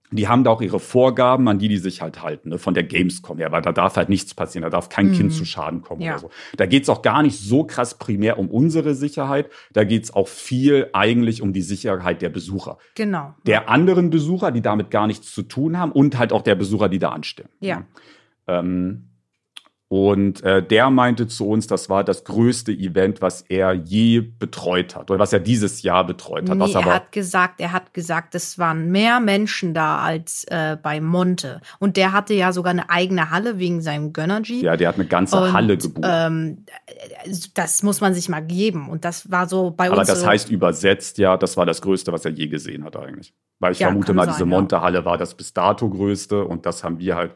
die 0.10 0.30
haben 0.30 0.46
da 0.46 0.52
auch 0.52 0.62
ihre 0.62 0.80
Vorgaben, 0.80 1.50
an 1.50 1.60
die 1.60 1.68
die 1.68 1.78
sich 1.80 2.02
halt 2.02 2.24
halten, 2.24 2.48
ne, 2.50 2.58
von 2.58 2.74
der 2.74 2.84
Gamescom 2.84 3.40
her, 3.40 3.52
weil 3.52 3.62
da 3.62 3.74
darf 3.74 3.98
halt 3.98 4.08
nichts 4.08 4.34
passieren, 4.34 4.62
da 4.64 4.70
darf 4.70 4.88
kein 4.88 5.08
Mhm. 5.10 5.14
Kind 5.14 5.34
zu 5.34 5.44
Schaden 5.44 5.82
kommen 5.82 6.02
Ja. 6.02 6.14
oder 6.14 6.20
so. 6.20 6.30
Da 6.56 6.66
geht's 6.66 6.88
auch 6.88 7.02
gar 7.02 7.22
nicht 7.24 7.38
so 7.38 7.66
krass 7.66 7.98
primär 7.98 8.40
um 8.40 8.50
unsere 8.50 8.96
Sicherheit, 8.96 9.50
da 9.74 9.84
geht's 9.84 10.10
auch 10.14 10.30
viel 10.30 10.90
eigentlich 10.94 11.42
um 11.42 11.52
die 11.52 11.62
Sicherheit 11.62 12.22
der 12.22 12.30
Besucher. 12.30 12.78
Genau. 12.96 13.36
Der 13.46 13.70
anderen 13.70 14.10
Besucher, 14.10 14.52
die 14.54 14.62
damit 14.62 14.92
gar 14.92 15.08
nichts 15.08 15.34
zu 15.34 15.42
tun 15.44 15.78
haben 15.78 15.92
und 15.92 16.18
halt 16.18 16.32
auch 16.32 16.42
der 16.42 16.56
Besucher, 16.56 16.88
die 16.88 17.00
da 17.00 17.10
anstehen. 17.10 17.50
Ja. 17.60 17.84
Ähm, 18.48 19.10
und 19.90 20.44
äh, 20.44 20.62
der 20.62 20.90
meinte 20.90 21.28
zu 21.28 21.48
uns, 21.48 21.66
das 21.68 21.90
war 21.90 22.04
das 22.04 22.26
größte 22.26 22.74
Event, 22.74 23.22
was 23.22 23.42
er 23.48 23.72
je 23.74 24.20
betreut 24.20 24.98
hat 24.98 25.10
oder 25.10 25.20
was 25.20 25.32
er 25.32 25.40
dieses 25.40 25.82
Jahr 25.82 26.06
betreut 26.06 26.50
hat. 26.50 26.58
Nee, 26.58 26.74
er 26.74 26.80
aber 26.80 26.94
hat 26.94 27.12
gesagt, 27.14 27.62
er 27.62 27.72
hat 27.72 27.94
gesagt, 27.94 28.36
es 28.36 28.60
waren 28.60 28.92
mehr 28.92 29.22
Menschen 29.22 29.74
da 29.74 30.00
als 30.00 30.44
äh, 30.50 30.76
bei 30.82 31.00
Monte. 31.00 31.62
Und 31.80 31.96
der 31.96 32.12
hatte 32.12 32.34
ja 32.34 32.52
sogar 32.52 32.72
eine 32.72 32.90
eigene 32.90 33.30
Halle 33.32 33.60
wegen 33.60 33.80
seinem 33.82 34.12
Gönnergy. 34.12 34.62
ja, 34.62 34.76
der 34.76 34.90
hat 34.90 34.96
eine 34.96 35.06
ganze 35.08 35.38
Und, 35.40 35.54
Halle 35.54 35.78
gebucht. 35.78 36.06
Ähm, 36.06 36.66
das 37.54 37.82
muss 37.82 38.02
man 38.02 38.14
sich 38.14 38.28
mal 38.28 38.42
geben. 38.46 38.90
Und 38.90 39.06
das 39.06 39.32
war 39.32 39.48
so 39.48 39.72
bei 39.72 39.88
Aber 39.90 40.00
uns. 40.00 40.08
das 40.10 40.20
so, 40.22 40.28
heißt 40.28 40.50
übersetzt, 40.50 41.18
ja, 41.18 41.38
das 41.38 41.56
war 41.56 41.66
das 41.66 41.82
Größte, 41.82 42.12
was 42.12 42.26
er 42.26 42.32
je 42.32 42.48
gesehen 42.48 42.84
hat 42.84 42.98
eigentlich. 42.98 43.34
Weil 43.60 43.72
ich 43.72 43.80
Ja, 43.80 43.88
vermute 43.88 44.14
mal, 44.14 44.26
sein, 44.26 44.34
diese. 44.34 44.46
Monte-Halle 44.46 45.06
war 45.06 45.18
das 45.18 45.34
bis 45.36 45.54
dato 45.54 45.90
Größte 45.90 46.44
und 46.44 46.66
das 46.66 46.84
haben 46.84 47.00
wir 47.00 47.16
halt 47.16 47.32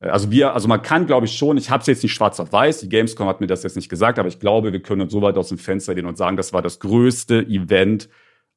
Also 0.00 0.30
wir, 0.30 0.52
also 0.52 0.68
man 0.68 0.82
kann, 0.82 1.06
glaube 1.06 1.26
ich, 1.26 1.36
schon, 1.36 1.56
ich 1.56 1.70
habe 1.70 1.80
es 1.80 1.86
jetzt 1.86 2.02
nicht 2.02 2.12
schwarz 2.12 2.38
auf 2.38 2.52
weiß, 2.52 2.80
die 2.80 2.88
Gamescom 2.88 3.26
hat 3.26 3.40
mir 3.40 3.46
das 3.46 3.62
jetzt 3.62 3.76
nicht 3.76 3.88
gesagt, 3.88 4.18
aber 4.18 4.28
ich 4.28 4.38
glaube, 4.38 4.72
wir 4.72 4.82
können 4.82 5.00
uns 5.00 5.12
so 5.12 5.22
weit 5.22 5.38
aus 5.38 5.48
dem 5.48 5.58
Fenster 5.58 5.94
lehnen 5.94 6.06
und 6.06 6.18
sagen, 6.18 6.36
das 6.36 6.52
war 6.52 6.60
das 6.60 6.80
größte 6.80 7.46
Event, 7.46 8.08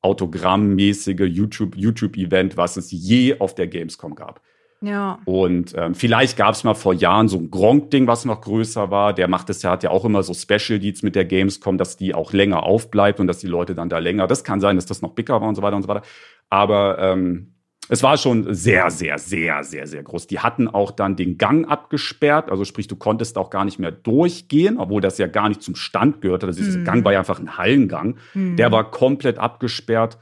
autogrammmäßige 0.02 1.28
YouTube, 1.28 1.78
YouTube-Event, 1.78 2.58
was 2.58 2.78
es 2.78 2.92
je 2.92 3.40
auf 3.40 3.56
der 3.56 3.68
Gamescom 3.68 4.16
gab. 4.16 4.42
Ja. 4.82 5.20
Und 5.26 5.74
ähm, 5.78 5.94
vielleicht 5.94 6.38
gab 6.38 6.54
es 6.56 6.64
mal 6.64 6.74
vor 6.74 6.94
Jahren 6.94 7.28
so 7.28 7.38
ein 7.38 7.52
Gronk-Ding, 7.52 8.08
was 8.08 8.24
noch 8.24 8.42
größer 8.42 8.92
war. 8.92 9.14
Der 9.14 9.28
macht 9.28 9.50
es 9.50 9.62
ja, 9.62 9.72
hat 9.72 9.84
ja 9.84 9.90
auch 9.90 10.06
immer 10.06 10.24
so 10.24 10.34
Special 10.34 10.80
Deeds 10.80 11.04
mit 11.04 11.16
der 11.16 11.26
Gamescom, 11.26 11.78
dass 11.78 11.98
die 11.98 12.16
auch 12.16 12.32
länger 12.32 12.64
aufbleibt 12.64 13.20
und 13.20 13.28
dass 13.28 13.40
die 13.40 13.48
Leute 13.48 13.76
dann 13.76 13.90
da 13.90 14.00
länger. 14.00 14.28
Das 14.28 14.46
kann 14.46 14.62
sein, 14.62 14.78
dass 14.78 14.86
das 14.86 15.02
noch 15.02 15.16
bicker 15.16 15.42
war 15.42 15.50
und 15.50 15.56
so 15.56 15.62
weiter 15.62 15.76
und 15.76 15.82
so 15.82 15.90
weiter. 15.90 16.04
Aber 16.50 16.98
ähm, 17.00 17.56
es 17.90 18.02
war 18.04 18.18
schon 18.18 18.54
sehr, 18.54 18.90
sehr, 18.92 19.18
sehr, 19.18 19.64
sehr, 19.64 19.88
sehr 19.88 20.04
groß. 20.04 20.28
Die 20.28 20.40
hatten 20.40 20.68
auch 20.68 20.92
dann 20.92 21.16
den 21.16 21.38
Gang 21.38 21.68
abgesperrt. 21.68 22.50
Also 22.50 22.64
sprich, 22.64 22.88
du 22.88 22.96
konntest 22.96 23.38
auch 23.38 23.50
gar 23.50 23.66
nicht 23.66 23.80
mehr 23.80 23.92
durchgehen, 23.92 24.78
obwohl 24.78 25.02
das 25.02 25.18
ja 25.18 25.28
gar 25.28 25.50
nicht 25.50 25.62
zum 25.62 25.76
Stand 25.76 26.22
gehörte. 26.22 26.46
Also 26.48 26.62
dieser 26.64 26.80
Mhm. 26.80 26.86
Gang 26.86 27.04
war 27.06 27.12
ja 27.14 27.20
einfach 27.20 27.40
ein 27.40 27.58
Hallengang. 27.58 28.18
Hm. 28.34 28.56
Der 28.56 28.72
war 28.72 28.90
komplett 28.92 29.38
abgesperrt. 29.40 30.18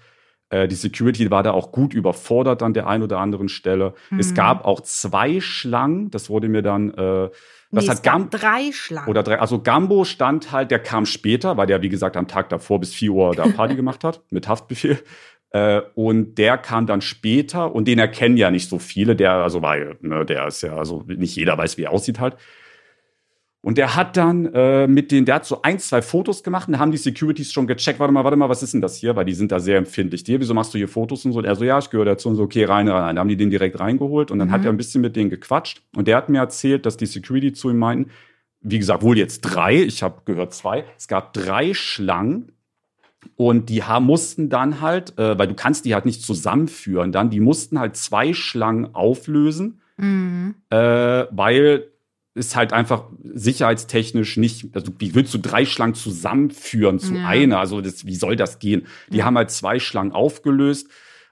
Äh, 0.49 0.68
Die 0.70 0.76
Security 0.76 1.30
war 1.30 1.43
da 1.43 1.51
auch 1.51 1.74
gut 1.74 1.93
überfordert 1.93 2.63
an 2.63 2.74
der 2.74 2.88
einen 2.88 3.03
oder 3.03 3.20
anderen 3.20 3.49
Stelle. 3.49 3.93
Es 4.18 4.32
Mhm. 4.32 4.36
gab 4.36 4.65
auch 4.65 4.80
zwei 4.82 5.41
Schlangen. 5.41 6.09
Das 6.09 6.30
wurde 6.30 6.47
mir 6.47 6.61
dann, 6.61 6.91
äh, 6.91 7.30
das 7.70 7.84
nee, 7.84 7.89
hat 7.89 7.95
es 7.97 8.01
Gam 8.01 8.30
drei 8.30 8.72
Schlangen. 8.72 9.09
oder 9.09 9.24
drei, 9.24 9.41
also 9.41 9.59
Gambo 9.61 10.05
stand 10.05 10.53
halt, 10.53 10.72
der 10.72 10.80
kam 10.80 11.05
später, 11.05 11.57
weil 11.57 11.68
der, 11.68 11.82
wie 11.82 11.89
gesagt, 11.89 12.15
am 12.15 12.30
Tag 12.30 12.47
davor 12.47 12.80
bis 12.80 12.93
4 12.93 13.11
Uhr 13.11 13.36
da 13.36 13.45
Party 13.49 13.76
gemacht 13.76 14.05
hat, 14.05 14.22
mit 14.30 14.47
Haftbefehl. 14.47 14.99
Äh, 15.52 15.82
und 15.95 16.36
der 16.38 16.58
kam 16.58 16.86
dann 16.88 17.02
später 17.02 17.74
und 17.74 17.88
den 17.88 18.00
erkennen 18.00 18.38
ja 18.38 18.52
nicht 18.52 18.70
so 18.70 18.80
viele. 18.80 19.16
Der, 19.16 19.32
also 19.34 19.62
weil, 19.62 19.98
ne, 20.02 20.26
der 20.26 20.48
ist 20.48 20.62
ja, 20.62 20.76
also 20.76 21.04
nicht 21.08 21.36
jeder 21.36 21.58
weiß, 21.58 21.78
wie 21.78 21.84
er 21.84 21.91
aussieht 21.91 22.20
halt. 22.20 22.36
Und 23.62 23.78
der 23.78 23.95
hat 23.95 24.16
dann 24.16 24.45
äh, 24.54 24.88
mit 24.88 25.12
den, 25.12 25.26
der 25.26 25.36
hat 25.36 25.45
so 25.45 25.62
ein, 25.62 25.80
zwei 25.80 26.02
Fotos 26.02 26.43
gemacht 26.43 26.70
und 26.70 26.80
haben 26.80 26.91
die 26.91 26.98
Securities 26.98 27.52
schon 27.52 27.68
gecheckt, 27.68 28.00
warte 28.00 28.14
mal, 28.14 28.24
warte 28.24 28.38
mal, 28.38 28.48
was 28.48 28.64
ist 28.64 28.74
denn 28.74 28.82
das 28.82 28.95
hier? 28.95 29.16
Weil 29.16 29.26
die 29.26 29.34
sind 29.34 29.52
da 29.52 29.60
sehr 29.60 29.78
empfindlich. 29.78 30.24
Dir, 30.24 30.39
wieso 30.39 30.54
machst 30.54 30.74
du 30.74 30.78
hier 30.78 30.88
Fotos 30.88 31.26
und 31.26 31.34
so? 31.34 31.39
Und 31.39 31.45
er 31.45 31.56
so, 31.56 31.66
ja, 31.66 31.78
ich 31.80 31.89
gehöre 31.89 32.06
dazu 32.06 32.30
und 32.30 32.36
so, 32.36 32.43
okay, 32.43 32.64
rein, 32.64 32.88
rein. 32.88 33.16
Da 33.16 33.20
haben 33.20 33.28
die 33.28 33.36
den 33.36 33.50
direkt 33.50 33.80
reingeholt 33.80 34.32
und 34.32 34.39
dann 34.39 34.50
Mhm. 34.50 34.52
hat 34.54 34.64
er 34.64 34.72
ein 34.72 34.78
bisschen 34.78 35.02
mit 35.02 35.16
denen 35.16 35.30
gequatscht 35.30 35.82
und 35.95 36.08
der 36.08 36.16
hat 36.18 36.30
mir 36.30 36.38
erzählt, 36.38 36.86
dass 36.86 36.95
die 36.98 37.08
Security 37.08 37.52
zu 37.52 37.70
ihm 37.70 37.78
meinten, 37.78 38.12
wie 38.62 38.80
gesagt, 38.80 39.02
wohl 39.02 39.18
jetzt 39.18 39.41
drei, 39.41 39.76
ich 39.82 40.02
habe 40.02 40.22
gehört 40.24 40.54
zwei, 40.54 40.86
es 40.98 41.08
gab 41.08 41.34
drei 41.34 41.74
Schlangen 41.74 42.52
und 43.36 43.70
die 43.70 43.84
haben, 43.84 44.05
mussten 44.05 44.49
dann 44.49 44.82
halt, 44.82 45.18
äh, 45.18 45.38
weil 45.38 45.47
du 45.47 45.53
kannst 45.55 45.86
die 45.86 45.93
halt 45.93 46.05
nicht 46.05 46.22
zusammenführen, 46.22 47.11
dann, 47.11 47.30
die 47.30 47.39
mussten 47.39 47.80
halt 47.80 47.95
zwei 47.97 48.34
Schlangen 48.34 48.93
auflösen, 48.95 49.82
Mhm. 49.97 50.55
äh, 50.70 50.78
weil 51.32 51.88
es 52.36 52.55
halt 52.55 52.72
einfach 52.72 53.05
sicherheitstechnisch 53.24 54.38
nicht, 54.38 54.76
also 54.76 54.91
wie 54.99 55.15
willst 55.15 55.34
du 55.34 55.39
drei 55.39 55.65
Schlangen 55.65 55.95
zusammenführen 55.95 56.99
zu 56.99 57.15
Ja. 57.15 57.26
einer? 57.26 57.59
Also 57.59 57.82
das, 57.82 58.05
wie 58.05 58.15
soll 58.15 58.36
das 58.36 58.59
gehen? 58.59 58.86
Die 59.11 59.18
Ja. 59.18 59.26
haben 59.26 59.38
halt 59.38 59.49
zwei 59.49 59.80
Schlangen 59.80 60.11
aufgelöst 60.11 60.88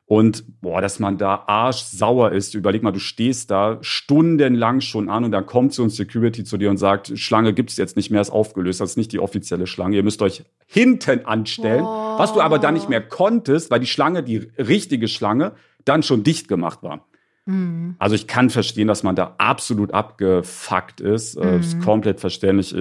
und 0.07 0.61
boah, 0.61 0.81
dass 0.81 0.99
man 0.99 1.17
da 1.17 1.43
arschsauer 1.47 2.31
ist. 2.31 2.53
Überleg 2.53 2.83
mal, 2.83 2.91
du 2.91 2.99
stehst 2.99 3.49
da 3.49 3.79
stundenlang 3.81 4.81
schon 4.81 5.09
an 5.09 5.23
und 5.23 5.31
dann 5.31 5.47
kommt 5.47 5.73
so 5.73 5.83
ein 5.83 5.89
Security 5.89 6.43
zu 6.43 6.57
dir 6.57 6.69
und 6.69 6.77
sagt, 6.77 7.17
Schlange 7.17 7.53
gibt's 7.53 7.77
jetzt 7.77 7.95
nicht 7.95 8.11
mehr, 8.11 8.21
ist 8.21 8.29
aufgelöst, 8.29 8.81
das 8.81 8.91
ist 8.91 8.97
nicht 8.97 9.11
die 9.11 9.19
offizielle 9.19 9.65
Schlange, 9.65 9.95
ihr 9.95 10.03
müsst 10.03 10.21
euch 10.21 10.43
hinten 10.67 11.25
anstellen, 11.25 11.83
Boah. 11.83 12.19
was 12.19 12.33
du 12.33 12.41
aber 12.41 12.59
dann 12.59 12.75
nicht 12.75 12.89
mehr 12.89 13.01
konntest, 13.01 13.71
weil 13.71 13.79
die 13.79 13.87
Schlange, 13.87 14.21
die 14.21 14.37
richtige 14.59 15.07
Schlange, 15.07 15.53
dann 15.85 16.03
schon 16.03 16.23
dicht 16.23 16.47
gemacht 16.47 16.83
war. 16.83 17.07
Mhm. 17.47 17.95
Also 17.99 18.15
ich 18.15 18.25
kann 18.25 18.49
verstehen, 18.49 18.87
dass 18.87 19.03
man 19.03 19.15
da 19.15 19.35
absolut 19.37 19.93
abgefuckt 19.93 20.99
ist. 20.99 21.35
Äh, 21.37 21.59
ist 21.59 21.75
Mhm. 21.75 21.81
komplett 21.81 22.19
verständlich. 22.19 22.73
Äh, 22.73 22.79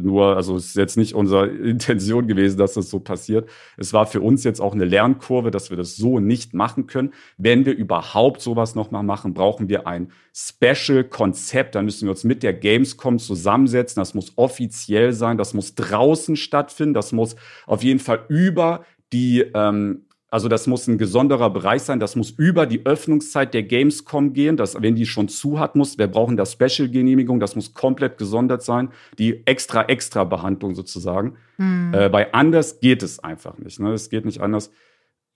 nur, 0.00 0.36
also 0.36 0.56
es 0.56 0.68
ist 0.68 0.76
jetzt 0.76 0.96
nicht 0.96 1.14
unsere 1.14 1.46
Intention 1.70 2.26
gewesen, 2.26 2.56
dass 2.56 2.74
das 2.74 2.88
so 2.88 2.98
passiert. 2.98 3.48
Es 3.76 3.92
war 3.92 4.06
für 4.06 4.22
uns 4.22 4.42
jetzt 4.42 4.60
auch 4.60 4.74
eine 4.74 4.86
Lernkurve, 4.86 5.50
dass 5.50 5.68
wir 5.68 5.76
das 5.76 5.96
so 5.96 6.18
nicht 6.18 6.54
machen 6.54 6.86
können. 6.86 7.12
Wenn 7.36 7.66
wir 7.66 7.76
überhaupt 7.76 8.40
sowas 8.40 8.74
nochmal 8.74 9.02
machen, 9.02 9.34
brauchen 9.34 9.68
wir 9.68 9.86
ein 9.86 10.10
Special-Konzept. 10.34 11.74
Dann 11.74 11.84
müssen 11.84 12.06
wir 12.06 12.10
uns 12.12 12.24
mit 12.24 12.42
der 12.42 12.54
Gamescom 12.54 13.18
zusammensetzen. 13.18 14.00
Das 14.00 14.14
muss 14.14 14.32
offiziell 14.36 15.12
sein. 15.12 15.36
Das 15.36 15.52
muss 15.52 15.74
draußen 15.74 16.36
stattfinden. 16.36 16.94
Das 16.94 17.12
muss 17.12 17.36
auf 17.66 17.82
jeden 17.82 18.00
Fall 18.00 18.24
über 18.28 18.84
die 19.12 19.44
ähm, 19.54 20.05
also 20.30 20.48
das 20.48 20.66
muss 20.66 20.86
ein 20.88 20.98
gesonderer 20.98 21.50
Bereich 21.50 21.82
sein, 21.82 22.00
das 22.00 22.16
muss 22.16 22.30
über 22.30 22.66
die 22.66 22.84
Öffnungszeit 22.84 23.54
der 23.54 23.62
Gamescom 23.62 24.32
gehen, 24.32 24.56
dass 24.56 24.80
wenn 24.82 24.96
die 24.96 25.06
schon 25.06 25.28
zu 25.28 25.58
hat 25.60 25.76
muss, 25.76 25.98
wir 25.98 26.08
brauchen 26.08 26.36
da 26.36 26.44
Special-Genehmigung, 26.44 27.38
das 27.40 27.54
muss 27.54 27.74
komplett 27.74 28.18
gesondert 28.18 28.62
sein, 28.62 28.90
die 29.18 29.46
extra 29.46 29.84
extra 29.84 30.24
Behandlung 30.24 30.74
sozusagen, 30.74 31.36
Mhm. 31.58 31.94
äh, 31.94 32.12
weil 32.12 32.28
anders 32.32 32.80
geht 32.80 33.02
es 33.02 33.18
einfach 33.20 33.56
nicht, 33.58 33.80
ne? 33.80 33.92
Es 33.92 34.10
geht 34.10 34.24
nicht 34.24 34.40
anders. 34.40 34.70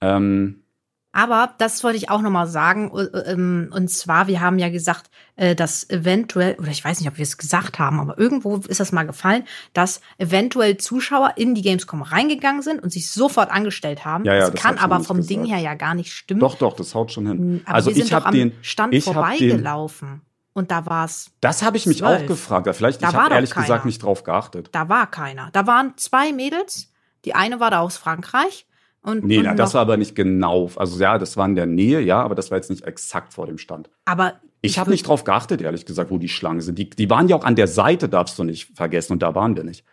Ähm, 0.00 0.64
Aber 1.12 1.54
das 1.58 1.82
wollte 1.82 1.96
ich 1.96 2.08
auch 2.08 2.20
nochmal 2.22 2.46
sagen. 2.46 2.92
äh, 2.96 3.32
ähm, 3.32 3.70
Und 3.74 3.90
zwar, 3.90 4.28
wir 4.28 4.40
haben 4.40 4.58
ja 4.60 4.68
gesagt, 4.68 5.10
äh, 5.34 5.56
dass 5.56 5.88
eventuell, 5.90 6.54
oder 6.58 6.68
ich 6.68 6.84
weiß 6.84 7.00
nicht, 7.00 7.08
ob 7.10 7.16
wir 7.18 7.24
es 7.24 7.36
gesagt 7.36 7.78
haben, 7.80 7.98
aber 7.98 8.16
irgendwo 8.18 8.56
ist 8.58 8.78
das 8.78 8.92
mal 8.92 9.04
gefallen, 9.06 9.44
dass 9.72 10.00
eventuell 10.18 10.76
Zuschauer 10.76 11.32
in 11.36 11.54
die 11.56 11.62
Gamescom 11.62 12.02
reingegangen 12.02 12.62
sind 12.62 12.80
und 12.82 12.92
sich 12.92 13.10
sofort 13.10 13.50
angestellt 13.50 14.04
haben. 14.04 14.24
Ja, 14.24 14.34
ja, 14.34 14.40
das 14.42 14.52
das 14.52 14.62
kann 14.62 14.78
aber 14.78 15.00
vom 15.00 15.26
Ding 15.26 15.42
gesagt. 15.42 15.48
her 15.58 15.58
ja 15.70 15.74
gar 15.74 15.94
nicht 15.94 16.12
stimmen. 16.12 16.40
doch, 16.40 16.54
doch, 16.56 16.74
das 16.76 16.94
haut 16.94 17.10
schon 17.10 17.26
hin. 17.26 17.38
Hm, 17.38 17.60
Aber 17.64 17.74
also 17.74 17.90
wir 17.90 17.96
sind 17.96 18.06
ich 18.06 18.12
habe 18.12 18.30
den, 18.30 18.52
Stand 18.62 18.94
ich 18.94 19.02
vorbeigelaufen. 19.04 20.22
Und 20.52 20.70
da 20.72 20.84
war's, 20.86 21.30
das 21.40 21.62
habe 21.62 21.76
ich 21.76 21.86
mich 21.86 21.98
Zwölf. 21.98 22.22
auch 22.22 22.26
gefragt. 22.26 22.68
Vielleicht, 22.74 23.02
Da 23.02 23.08
ich 23.10 23.14
habe 23.14 23.34
ehrlich 23.34 23.50
keiner. 23.50 23.66
gesagt 23.66 23.84
nicht 23.84 24.02
drauf 24.02 24.24
geachtet. 24.24 24.68
da 24.72 24.88
war 24.88 25.08
keiner. 25.08 25.48
Da 25.52 25.66
waren 25.66 25.94
zwei 25.96 26.32
Mädels. 26.32 26.92
Die 27.24 27.34
eine 27.34 27.60
war 27.60 27.70
da 27.70 27.80
aus 27.80 27.96
Frankreich. 27.96 28.66
Und, 29.02 29.24
Nee, 29.24 29.38
und 29.38 29.44
na, 29.44 29.54
das 29.54 29.72
war 29.74 29.80
aber 29.80 29.96
nicht 29.96 30.14
genau. 30.14 30.70
Also 30.76 31.00
ja, 31.00 31.16
das 31.18 31.36
war 31.36 31.46
in 31.46 31.54
der 31.54 31.66
Nähe, 31.66 32.00
ja, 32.00 32.22
aber 32.22 32.34
das 32.34 32.50
war 32.50 32.58
jetzt 32.58 32.68
nicht 32.70 32.84
exakt 32.84 33.32
vor 33.32 33.46
dem 33.46 33.56
Stand. 33.58 33.88
aber 34.04 34.34
Ich 34.60 34.78
habe 34.78 34.88
würd- 34.88 34.92
nicht 34.92 35.08
drauf 35.08 35.24
geachtet, 35.24 35.62
ehrlich 35.62 35.86
gesagt, 35.86 36.10
wo 36.10 36.18
die 36.18 36.28
Schlangen 36.28 36.60
sind. 36.60 36.78
Die, 36.78 36.90
die 36.90 37.08
waren 37.08 37.26
ja 37.28 37.36
auch 37.36 37.44
an 37.44 37.56
der 37.56 37.66
Seite, 37.68 38.08
darfst 38.10 38.38
du 38.38 38.44
nicht 38.44 38.76
vergessen, 38.76 39.14
und 39.14 39.22
da 39.22 39.34
waren 39.34 39.56
wir 39.56 39.64
nicht. 39.64 39.84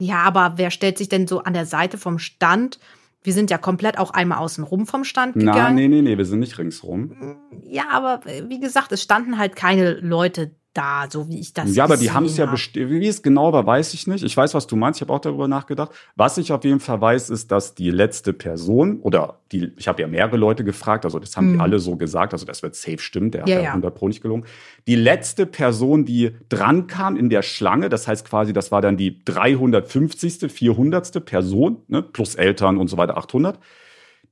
Ja, 0.00 0.18
aber 0.22 0.54
wer 0.56 0.70
stellt 0.72 0.98
sich 0.98 1.08
denn 1.08 1.26
so 1.28 1.40
an 1.44 1.54
der 1.54 1.66
Seite 1.66 1.98
vom 1.98 2.18
Stand? 2.18 2.78
Wir 3.22 3.32
sind 3.32 3.50
ja 3.50 3.58
komplett 3.58 3.98
auch 3.98 4.10
einmal 4.10 4.38
außen 4.38 4.62
rum 4.64 4.86
vom 4.86 5.02
Stand 5.04 5.34
gegangen. 5.34 5.74
nee, 5.74 5.88
nee, 5.88 6.02
nee, 6.02 6.16
wir 6.18 6.24
sind 6.24 6.38
nicht 6.40 6.56
ringsrum. 6.58 7.36
Ja, 7.62 7.84
aber 7.92 8.20
äh, 8.26 8.48
wie 8.48 8.60
gesagt, 8.60 8.90
es 8.92 9.02
standen 9.02 9.38
halt 9.38 9.54
keine 9.56 9.94
Leute 9.94 10.52
da, 10.74 11.06
so 11.10 11.28
wie 11.28 11.40
ich 11.40 11.52
das 11.54 11.74
ja, 11.74 11.82
aber 11.84 11.96
die 11.96 12.10
haben 12.12 12.26
es 12.26 12.36
ja 12.36 12.44
hab. 12.46 12.52
bestimmt. 12.52 12.90
Wie 12.90 13.06
es 13.08 13.22
genau 13.22 13.52
war, 13.52 13.66
weiß 13.66 13.94
ich 13.94 14.06
nicht. 14.06 14.22
Ich 14.22 14.36
weiß, 14.36 14.54
was 14.54 14.66
du 14.68 14.76
meinst. 14.76 14.98
Ich 14.98 15.02
habe 15.02 15.12
auch 15.12 15.18
darüber 15.20 15.48
nachgedacht. 15.48 15.90
Was 16.14 16.38
ich 16.38 16.52
auf 16.52 16.62
jeden 16.62 16.78
Fall 16.78 17.00
weiß, 17.00 17.30
ist, 17.30 17.50
dass 17.50 17.74
die 17.74 17.90
letzte 17.90 18.32
Person 18.32 19.00
oder 19.00 19.40
die, 19.50 19.72
ich 19.76 19.88
habe 19.88 20.02
ja 20.02 20.06
mehrere 20.08 20.36
Leute 20.36 20.62
gefragt, 20.62 21.04
also 21.04 21.18
das 21.18 21.36
haben 21.36 21.48
die 21.48 21.54
Mhm. 21.54 21.60
alle 21.62 21.78
so 21.80 21.96
gesagt, 21.96 22.32
also 22.32 22.46
das 22.46 22.62
wird 22.62 22.76
safe 22.76 22.98
stimmen, 22.98 23.30
der 23.32 23.42
hat 23.42 23.48
Ja, 23.48 23.56
ja 23.56 23.62
ja. 23.62 23.68
100 23.70 23.94
Pro 23.94 24.06
nicht 24.08 24.20
gelungen. 24.22 24.44
Die 24.86 24.94
letzte 24.94 25.46
Person, 25.46 26.04
die 26.04 26.32
dran 26.48 26.86
kam 26.86 27.16
in 27.16 27.28
der 27.30 27.42
Schlange, 27.42 27.88
das 27.88 28.06
heißt 28.06 28.24
quasi, 28.28 28.52
das 28.52 28.70
war 28.70 28.80
dann 28.80 28.96
die 28.96 29.24
350., 29.24 30.50
400. 30.52 31.24
Person, 31.24 31.78
ne, 31.88 32.02
plus 32.02 32.34
Eltern 32.34 32.76
und 32.78 32.88
so 32.88 32.96
weiter, 32.96 33.16
800. 33.16 33.58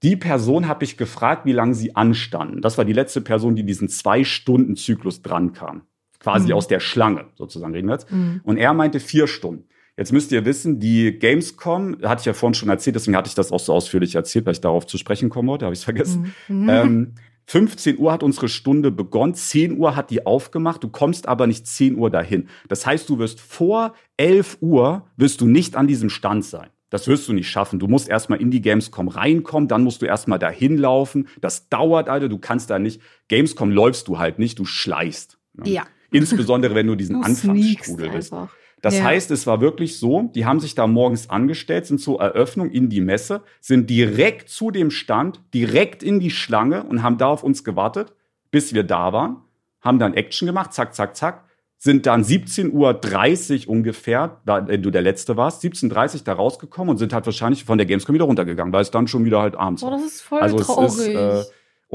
Die 0.02 0.16
Person 0.16 0.68
habe 0.68 0.84
ich 0.84 0.96
gefragt, 0.98 1.46
wie 1.46 1.52
lange 1.52 1.74
sie 1.74 1.96
anstanden. 1.96 2.60
Das 2.60 2.76
war 2.78 2.84
die 2.84 2.92
letzte 2.92 3.20
Person, 3.22 3.56
die 3.56 3.64
diesen 3.64 3.88
Zwei-Stunden-Zyklus 3.88 5.22
dran 5.22 5.52
kam. 5.54 5.82
Quasi 6.20 6.48
Mhm. 6.48 6.52
aus 6.54 6.68
der 6.68 6.80
Schlange, 6.80 7.26
sozusagen 7.34 7.72
reden 7.72 7.88
wir 7.88 7.94
jetzt. 7.94 8.10
Mhm. 8.10 8.40
Und 8.44 8.56
er 8.56 8.72
meinte 8.74 9.00
vier 9.00 9.26
Stunden. 9.26 9.64
Jetzt 9.96 10.12
müsst 10.12 10.30
ihr 10.32 10.44
wissen, 10.44 10.78
die 10.78 11.18
Gamescom, 11.18 11.98
hatte 12.02 12.20
ich 12.20 12.26
ja 12.26 12.34
vorhin 12.34 12.54
schon 12.54 12.68
erzählt, 12.68 12.96
deswegen 12.96 13.16
hatte 13.16 13.28
ich 13.28 13.34
das 13.34 13.50
auch 13.52 13.60
so 13.60 13.72
ausführlich 13.72 14.14
erzählt, 14.14 14.44
weil 14.44 14.52
ich 14.52 14.60
darauf 14.60 14.86
zu 14.86 14.98
sprechen 14.98 15.30
kommen 15.30 15.48
wollte, 15.48 15.64
habe 15.64 15.72
ich 15.72 15.80
es 15.80 15.84
vergessen. 15.84 16.34
Mhm. 16.48 16.68
Ähm, 16.68 17.14
15 17.46 17.98
Uhr 17.98 18.12
hat 18.12 18.22
unsere 18.22 18.48
Stunde 18.48 18.90
begonnen, 18.90 19.34
10 19.34 19.78
Uhr 19.78 19.94
hat 19.96 20.10
die 20.10 20.26
aufgemacht, 20.26 20.82
du 20.82 20.88
kommst 20.88 21.28
aber 21.28 21.46
nicht 21.46 21.66
10 21.66 21.96
Uhr 21.96 22.10
dahin. 22.10 22.48
Das 22.68 22.84
heißt, 22.84 23.08
du 23.08 23.18
wirst 23.18 23.40
vor 23.40 23.94
11 24.16 24.58
Uhr, 24.60 25.06
wirst 25.16 25.40
du 25.40 25.46
nicht 25.46 25.76
an 25.76 25.86
diesem 25.86 26.10
Stand 26.10 26.44
sein. 26.44 26.68
Das 26.90 27.08
wirst 27.08 27.26
du 27.28 27.32
nicht 27.32 27.48
schaffen. 27.48 27.78
Du 27.78 27.88
musst 27.88 28.08
erstmal 28.08 28.40
in 28.40 28.50
die 28.50 28.60
Gamescom 28.60 29.08
reinkommen, 29.08 29.68
dann 29.68 29.82
musst 29.82 30.02
du 30.02 30.06
erstmal 30.06 30.38
dahin 30.38 30.76
laufen. 30.76 31.28
Das 31.40 31.68
dauert, 31.68 32.08
Alter, 32.08 32.28
du 32.28 32.38
kannst 32.38 32.68
da 32.70 32.78
nicht. 32.78 33.00
Gamescom 33.28 33.70
läufst 33.70 34.08
du 34.08 34.18
halt 34.18 34.38
nicht, 34.38 34.58
du 34.58 34.64
schleichst. 34.64 35.38
ne? 35.54 35.68
Ja. 35.70 35.82
Insbesondere 36.16 36.74
wenn 36.74 36.86
du 36.86 36.94
diesen 36.94 37.22
Anfangsstrudel 37.22 38.10
bist. 38.10 38.32
einfach. 38.32 38.54
Das 38.82 38.98
Ja. 38.98 39.04
heißt, 39.04 39.30
es 39.30 39.46
war 39.46 39.60
wirklich 39.60 39.98
so, 39.98 40.30
die 40.34 40.44
haben 40.44 40.60
sich 40.60 40.74
da 40.74 40.86
morgens 40.86 41.30
angestellt, 41.30 41.86
sind 41.86 41.98
zur 42.00 42.20
Eröffnung 42.20 42.70
in 42.70 42.88
die 42.90 43.00
Messe, 43.00 43.42
sind 43.60 43.88
direkt 43.88 44.48
zu 44.50 44.70
dem 44.70 44.90
Stand, 44.90 45.40
direkt 45.54 46.02
in 46.02 46.20
die 46.20 46.30
Schlange 46.30 46.84
und 46.84 47.02
haben 47.02 47.16
da 47.18 47.26
auf 47.28 47.42
uns 47.42 47.64
gewartet, 47.64 48.12
bis 48.50 48.74
wir 48.74 48.82
da 48.84 49.12
waren, 49.12 49.38
haben 49.80 49.98
dann 49.98 50.14
Action 50.14 50.46
gemacht, 50.46 50.72
zack, 50.74 50.94
zack, 50.94 51.16
zack, 51.16 51.44
sind 51.78 52.06
dann 52.06 52.22
17.30 52.22 53.66
Uhr 53.66 53.72
ungefähr, 53.72 54.40
da 54.46 54.66
wenn 54.66 54.82
du 54.82 54.90
der 54.90 55.02
Letzte 55.02 55.36
warst, 55.36 55.62
17.30 55.64 56.14
Uhr 56.16 56.20
da 56.24 56.32
rausgekommen 56.34 56.90
und 56.90 56.98
sind 56.98 57.12
halt 57.12 57.26
wahrscheinlich 57.26 57.64
von 57.64 57.78
der 57.78 57.86
Gamescom 57.86 58.14
wieder 58.14 58.24
runtergegangen, 58.24 58.72
weil 58.72 58.82
es 58.82 58.90
dann 58.90 59.08
schon 59.08 59.24
wieder 59.24 59.40
halt 59.40 59.56
abends 59.56 59.82
war. 59.82 59.90
das 59.90 60.04
ist 60.04 60.22
voll 60.22 60.40
Also 60.40 60.58
es 60.58 60.66
traurig. 60.66 60.90
ist, 60.90 61.08
äh, 61.08 61.42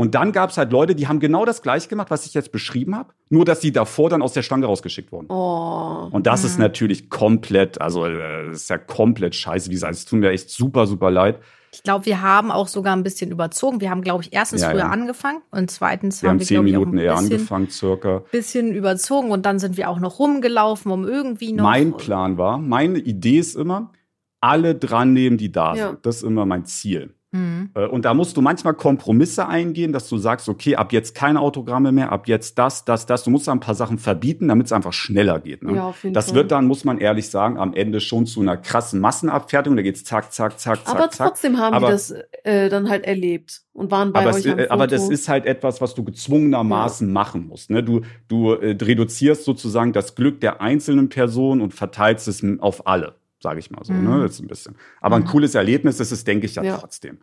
Und 0.01 0.15
dann 0.15 0.31
gab 0.31 0.49
es 0.49 0.57
halt 0.57 0.71
Leute, 0.71 0.95
die 0.95 1.07
haben 1.07 1.19
genau 1.19 1.45
das 1.45 1.61
gleiche 1.61 1.87
gemacht, 1.87 2.09
was 2.09 2.25
ich 2.25 2.33
jetzt 2.33 2.51
beschrieben 2.51 2.95
habe, 2.95 3.13
nur 3.29 3.45
dass 3.45 3.61
sie 3.61 3.71
davor 3.71 4.09
dann 4.09 4.23
aus 4.23 4.33
der 4.33 4.41
Stange 4.41 4.65
rausgeschickt 4.65 5.11
wurden. 5.11 5.27
Oh. 5.29 6.07
Und 6.11 6.25
das 6.25 6.43
ist 6.43 6.57
natürlich 6.57 7.11
komplett, 7.11 7.79
also 7.79 8.07
äh, 8.07 8.47
das 8.47 8.61
ist 8.63 8.69
ja 8.71 8.79
komplett 8.79 9.35
scheiße, 9.35 9.69
wie 9.69 9.75
gesagt, 9.75 9.93
es 9.93 10.05
tut 10.05 10.19
mir 10.19 10.31
echt 10.31 10.49
super, 10.49 10.87
super 10.87 11.11
leid. 11.11 11.37
Ich 11.71 11.83
glaube, 11.83 12.07
wir 12.07 12.19
haben 12.23 12.49
auch 12.49 12.67
sogar 12.67 12.95
ein 12.95 13.03
bisschen 13.03 13.29
überzogen. 13.29 13.79
Wir 13.79 13.91
haben, 13.91 14.01
glaube 14.01 14.23
ich, 14.23 14.33
erstens 14.33 14.61
Ja, 14.63 14.71
früher 14.71 14.79
ja. 14.79 14.89
angefangen 14.89 15.41
und 15.51 15.69
zweitens 15.69 16.23
Wir 16.23 16.29
haben 16.29 16.33
haben 16.35 16.39
wir, 16.39 16.47
zehn 16.47 16.57
ich, 16.65 16.73
Minuten 16.73 16.95
ein 16.95 16.97
eher 16.97 17.13
bisschen, 17.17 17.31
angefangen, 17.33 17.69
circa. 17.69 18.23
bisschen 18.31 18.73
überzogen 18.73 19.29
und 19.29 19.45
dann 19.45 19.59
sind 19.59 19.77
wir 19.77 19.87
auch 19.87 19.99
noch 19.99 20.17
rumgelaufen, 20.17 20.91
um 20.91 21.07
irgendwie 21.07 21.53
noch. 21.53 21.63
Mein 21.63 21.95
Plan 21.95 22.39
war, 22.39 22.57
meine 22.57 22.97
Idee 22.97 23.37
ist 23.37 23.55
immer, 23.55 23.91
alle 24.39 24.73
dran 24.73 25.13
nehmen, 25.13 25.37
die 25.37 25.51
da 25.51 25.75
Ja. 25.75 25.89
sind. 25.89 26.05
Das 26.07 26.15
ist 26.17 26.23
immer 26.23 26.47
mein 26.47 26.65
Ziel. 26.65 27.13
Mhm. 27.33 27.69
Äh, 27.75 27.85
Und 27.85 28.03
da 28.05 28.13
musst 28.13 28.35
du 28.35 28.41
manchmal 28.41 28.73
Kompromisse 28.73 29.47
eingehen, 29.47 29.93
dass 29.93 30.09
du 30.09 30.17
sagst, 30.17 30.49
okay, 30.49 30.75
ab 30.75 30.91
jetzt 30.91 31.15
keine 31.15 31.39
Autogramme 31.39 31.91
mehr, 31.93 32.11
ab 32.11 32.27
jetzt 32.27 32.57
das, 32.59 32.83
das, 32.83 33.05
das. 33.05 33.23
Du 33.23 33.29
musst 33.29 33.47
da 33.47 33.53
ein 33.53 33.61
paar 33.61 33.75
Sachen 33.75 33.97
verbieten, 33.99 34.49
damit 34.49 34.65
es 34.65 34.73
einfach 34.73 34.91
schneller 34.93 35.39
geht. 35.39 35.63
Ne? 35.63 35.75
Ja, 35.75 35.83
auf 35.87 36.03
jeden 36.03 36.13
das 36.13 36.25
Fall. 36.27 36.35
wird 36.35 36.51
dann, 36.51 36.67
muss 36.67 36.83
man 36.83 36.97
ehrlich 36.97 37.29
sagen, 37.29 37.57
am 37.57 37.73
Ende 37.73 38.01
schon 38.01 38.25
zu 38.25 38.41
einer 38.41 38.57
krassen 38.57 38.99
Massenabfertigung. 38.99 39.77
Da 39.77 39.81
geht's 39.83 40.03
zack, 40.03 40.33
zack, 40.33 40.59
zack, 40.59 40.85
zack, 40.85 40.95
Aber 40.95 41.09
zack. 41.09 41.29
trotzdem 41.29 41.57
haben 41.57 41.73
Aber- 41.73 41.87
die 41.87 41.91
das 41.93 42.13
äh, 42.43 42.67
dann 42.69 42.89
halt 42.89 43.05
erlebt 43.05 43.61
und 43.73 43.91
waren 43.91 44.11
bei 44.11 44.21
aber, 44.21 44.31
es, 44.31 44.45
euch 44.45 44.51
Foto. 44.51 44.63
aber 44.69 44.87
das 44.87 45.07
ist 45.09 45.29
halt 45.29 45.45
etwas, 45.45 45.79
was 45.79 45.95
du 45.95 46.03
gezwungenermaßen 46.03 47.11
machen 47.11 47.47
musst. 47.47 47.69
Ne? 47.69 47.81
Du, 47.83 48.01
du 48.27 48.51
äh, 48.53 48.75
reduzierst 48.81 49.45
sozusagen 49.45 49.93
das 49.93 50.15
Glück 50.15 50.41
der 50.41 50.61
einzelnen 50.61 51.07
Person 51.09 51.61
und 51.61 51.73
verteilst 51.73 52.27
es 52.27 52.43
auf 52.59 52.87
alle, 52.87 53.15
sage 53.41 53.59
ich 53.59 53.71
mal 53.71 53.83
so. 53.83 53.93
Mhm. 53.93 54.03
Ne? 54.09 54.21
Das 54.21 54.31
ist 54.33 54.39
ein 54.41 54.47
bisschen. 54.47 54.75
Aber 55.01 55.15
ein 55.17 55.23
Mhm. 55.23 55.27
cooles 55.27 55.55
Erlebnis 55.55 55.99
ist 55.99 56.11
es, 56.11 56.23
denke 56.23 56.45
ich 56.45 56.55
ja, 56.55 56.63
Ja. 56.63 56.77
trotzdem. 56.77 57.19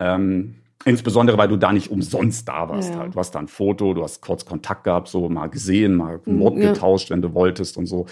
Ähm, 0.00 0.56
insbesondere, 0.84 1.36
weil 1.38 1.48
du 1.48 1.56
da 1.56 1.72
nicht 1.72 1.90
umsonst 1.90 2.48
da 2.48 2.68
warst. 2.68 2.90
Ja. 2.90 3.00
Halt. 3.00 3.14
Du 3.14 3.18
hast 3.18 3.32
da 3.32 3.38
ein 3.40 3.48
Foto, 3.48 3.94
du 3.94 4.02
hast 4.04 4.20
kurz 4.20 4.44
Kontakt 4.44 4.84
gehabt, 4.84 5.08
so 5.08 5.28
mal 5.28 5.48
gesehen, 5.48 5.94
mal 5.96 6.20
ein 6.26 6.36
Mhm, 6.36 6.40
Wort 6.40 6.58
ja. 6.58 6.72
getauscht, 6.72 7.10
wenn 7.10 7.22
du 7.22 7.34
wolltest 7.34 7.76
und 7.76 7.86
so. 7.86 8.06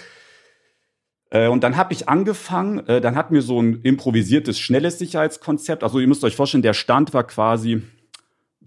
Äh, 1.29 1.47
Und 1.47 1.63
dann 1.63 1.75
habe 1.77 1.93
ich 1.93 2.07
angefangen, 2.09 2.85
äh, 2.87 3.01
dann 3.01 3.15
hatten 3.15 3.33
wir 3.33 3.41
so 3.41 3.61
ein 3.61 3.81
improvisiertes, 3.83 4.59
schnelles 4.59 4.97
Sicherheitskonzept. 4.99 5.83
Also 5.83 5.99
ihr 5.99 6.07
müsst 6.07 6.23
euch 6.23 6.35
vorstellen, 6.35 6.61
der 6.63 6.73
Stand 6.73 7.13
war 7.13 7.25
quasi 7.25 7.81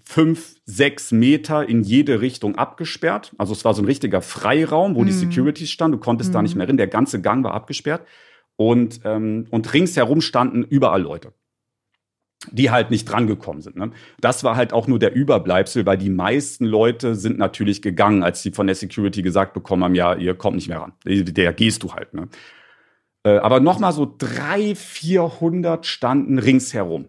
fünf, 0.05 0.57
sechs 0.67 1.13
Meter 1.13 1.69
in 1.69 1.83
jede 1.83 2.21
Richtung 2.21 2.57
abgesperrt. 2.57 3.33
Also 3.39 3.53
es 3.53 3.65
war 3.65 3.75
so 3.75 3.81
ein 3.83 3.87
richtiger 3.87 4.21
Freiraum, 4.23 4.95
wo 4.97 5.05
die 5.05 5.13
Mhm. 5.13 5.17
Securities 5.17 5.71
standen. 5.71 5.99
Du 5.99 6.03
konntest 6.05 6.35
da 6.35 6.43
nicht 6.43 6.55
mehr 6.57 6.69
rein. 6.69 6.77
Der 6.77 6.89
ganze 6.89 7.21
Gang 7.23 7.45
war 7.45 7.55
abgesperrt. 7.55 8.03
Und, 8.57 9.01
ähm, 9.05 9.47
und 9.51 9.73
ringsherum 9.73 10.21
standen 10.21 10.63
überall 10.63 11.03
Leute, 11.03 11.33
die 12.51 12.71
halt 12.71 12.91
nicht 12.91 13.07
drangekommen 13.07 13.63
sind. 13.63 13.77
Ne? 13.77 13.91
Das 14.21 14.45
war 14.45 14.57
halt 14.57 14.73
auch 14.73 14.87
nur 14.87 14.99
der 14.99 15.15
Überbleibsel, 15.15 15.87
weil 15.87 15.97
die 15.97 16.11
meisten 16.11 16.67
Leute 16.67 17.15
sind 17.15 17.39
natürlich 17.39 17.81
gegangen, 17.81 18.23
als 18.23 18.43
sie 18.43 18.51
von 18.51 18.67
der 18.67 18.77
Security 18.77 19.23
gesagt 19.23 19.55
bekommen 19.55 19.85
haben, 19.85 19.95
ja, 19.95 20.15
ihr 20.15 20.35
kommt 20.35 20.57
nicht 20.57 20.69
mehr 20.69 20.81
ran. 20.81 20.93
Der 21.05 21.53
gehst 21.55 21.83
du 21.83 21.95
halt. 21.95 22.13
Ne? 22.13 22.29
Äh, 23.25 23.39
aber 23.39 23.61
noch 23.61 23.79
mal 23.79 23.93
so 23.93 24.15
drei, 24.19 24.75
400 24.75 25.87
standen 25.87 26.39
ringsherum. 26.39 27.09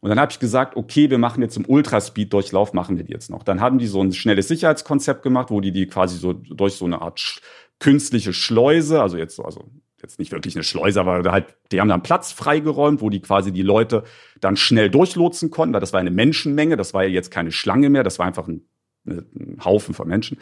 Und 0.00 0.10
dann 0.10 0.20
habe 0.20 0.30
ich 0.30 0.38
gesagt, 0.38 0.76
okay, 0.76 1.10
wir 1.10 1.18
machen 1.18 1.42
jetzt 1.42 1.56
im 1.56 1.64
Ultraspeed-Durchlauf, 1.66 2.72
machen 2.72 2.96
wir 2.96 3.04
die 3.04 3.12
jetzt 3.12 3.30
noch. 3.30 3.42
Dann 3.42 3.60
haben 3.60 3.78
die 3.78 3.86
so 3.86 4.02
ein 4.02 4.12
schnelles 4.12 4.46
Sicherheitskonzept 4.48 5.22
gemacht, 5.22 5.50
wo 5.50 5.60
die 5.60 5.72
die 5.72 5.86
quasi 5.86 6.16
so 6.18 6.32
durch 6.32 6.74
so 6.74 6.84
eine 6.84 7.00
Art 7.00 7.40
künstliche 7.80 8.32
Schleuse, 8.32 9.02
also 9.02 9.16
jetzt 9.16 9.36
so, 9.36 9.42
also 9.44 9.64
jetzt 10.06 10.18
nicht 10.18 10.32
wirklich 10.32 10.54
eine 10.56 10.64
Schleuse, 10.64 11.00
aber 11.00 11.30
halt, 11.30 11.56
die 11.72 11.80
haben 11.80 11.88
dann 11.88 12.02
Platz 12.02 12.32
freigeräumt, 12.32 13.00
wo 13.00 13.10
die 13.10 13.20
quasi 13.20 13.52
die 13.52 13.62
Leute 13.62 14.04
dann 14.40 14.56
schnell 14.56 14.88
durchlotsen 14.88 15.50
konnten, 15.50 15.74
weil 15.74 15.80
das 15.80 15.92
war 15.92 16.00
eine 16.00 16.10
Menschenmenge, 16.10 16.76
das 16.76 16.94
war 16.94 17.02
ja 17.04 17.10
jetzt 17.10 17.30
keine 17.30 17.52
Schlange 17.52 17.90
mehr, 17.90 18.02
das 18.02 18.18
war 18.18 18.26
einfach 18.26 18.48
ein, 18.48 18.62
ein 19.06 19.58
Haufen 19.64 19.94
von 19.94 20.08
Menschen. 20.08 20.38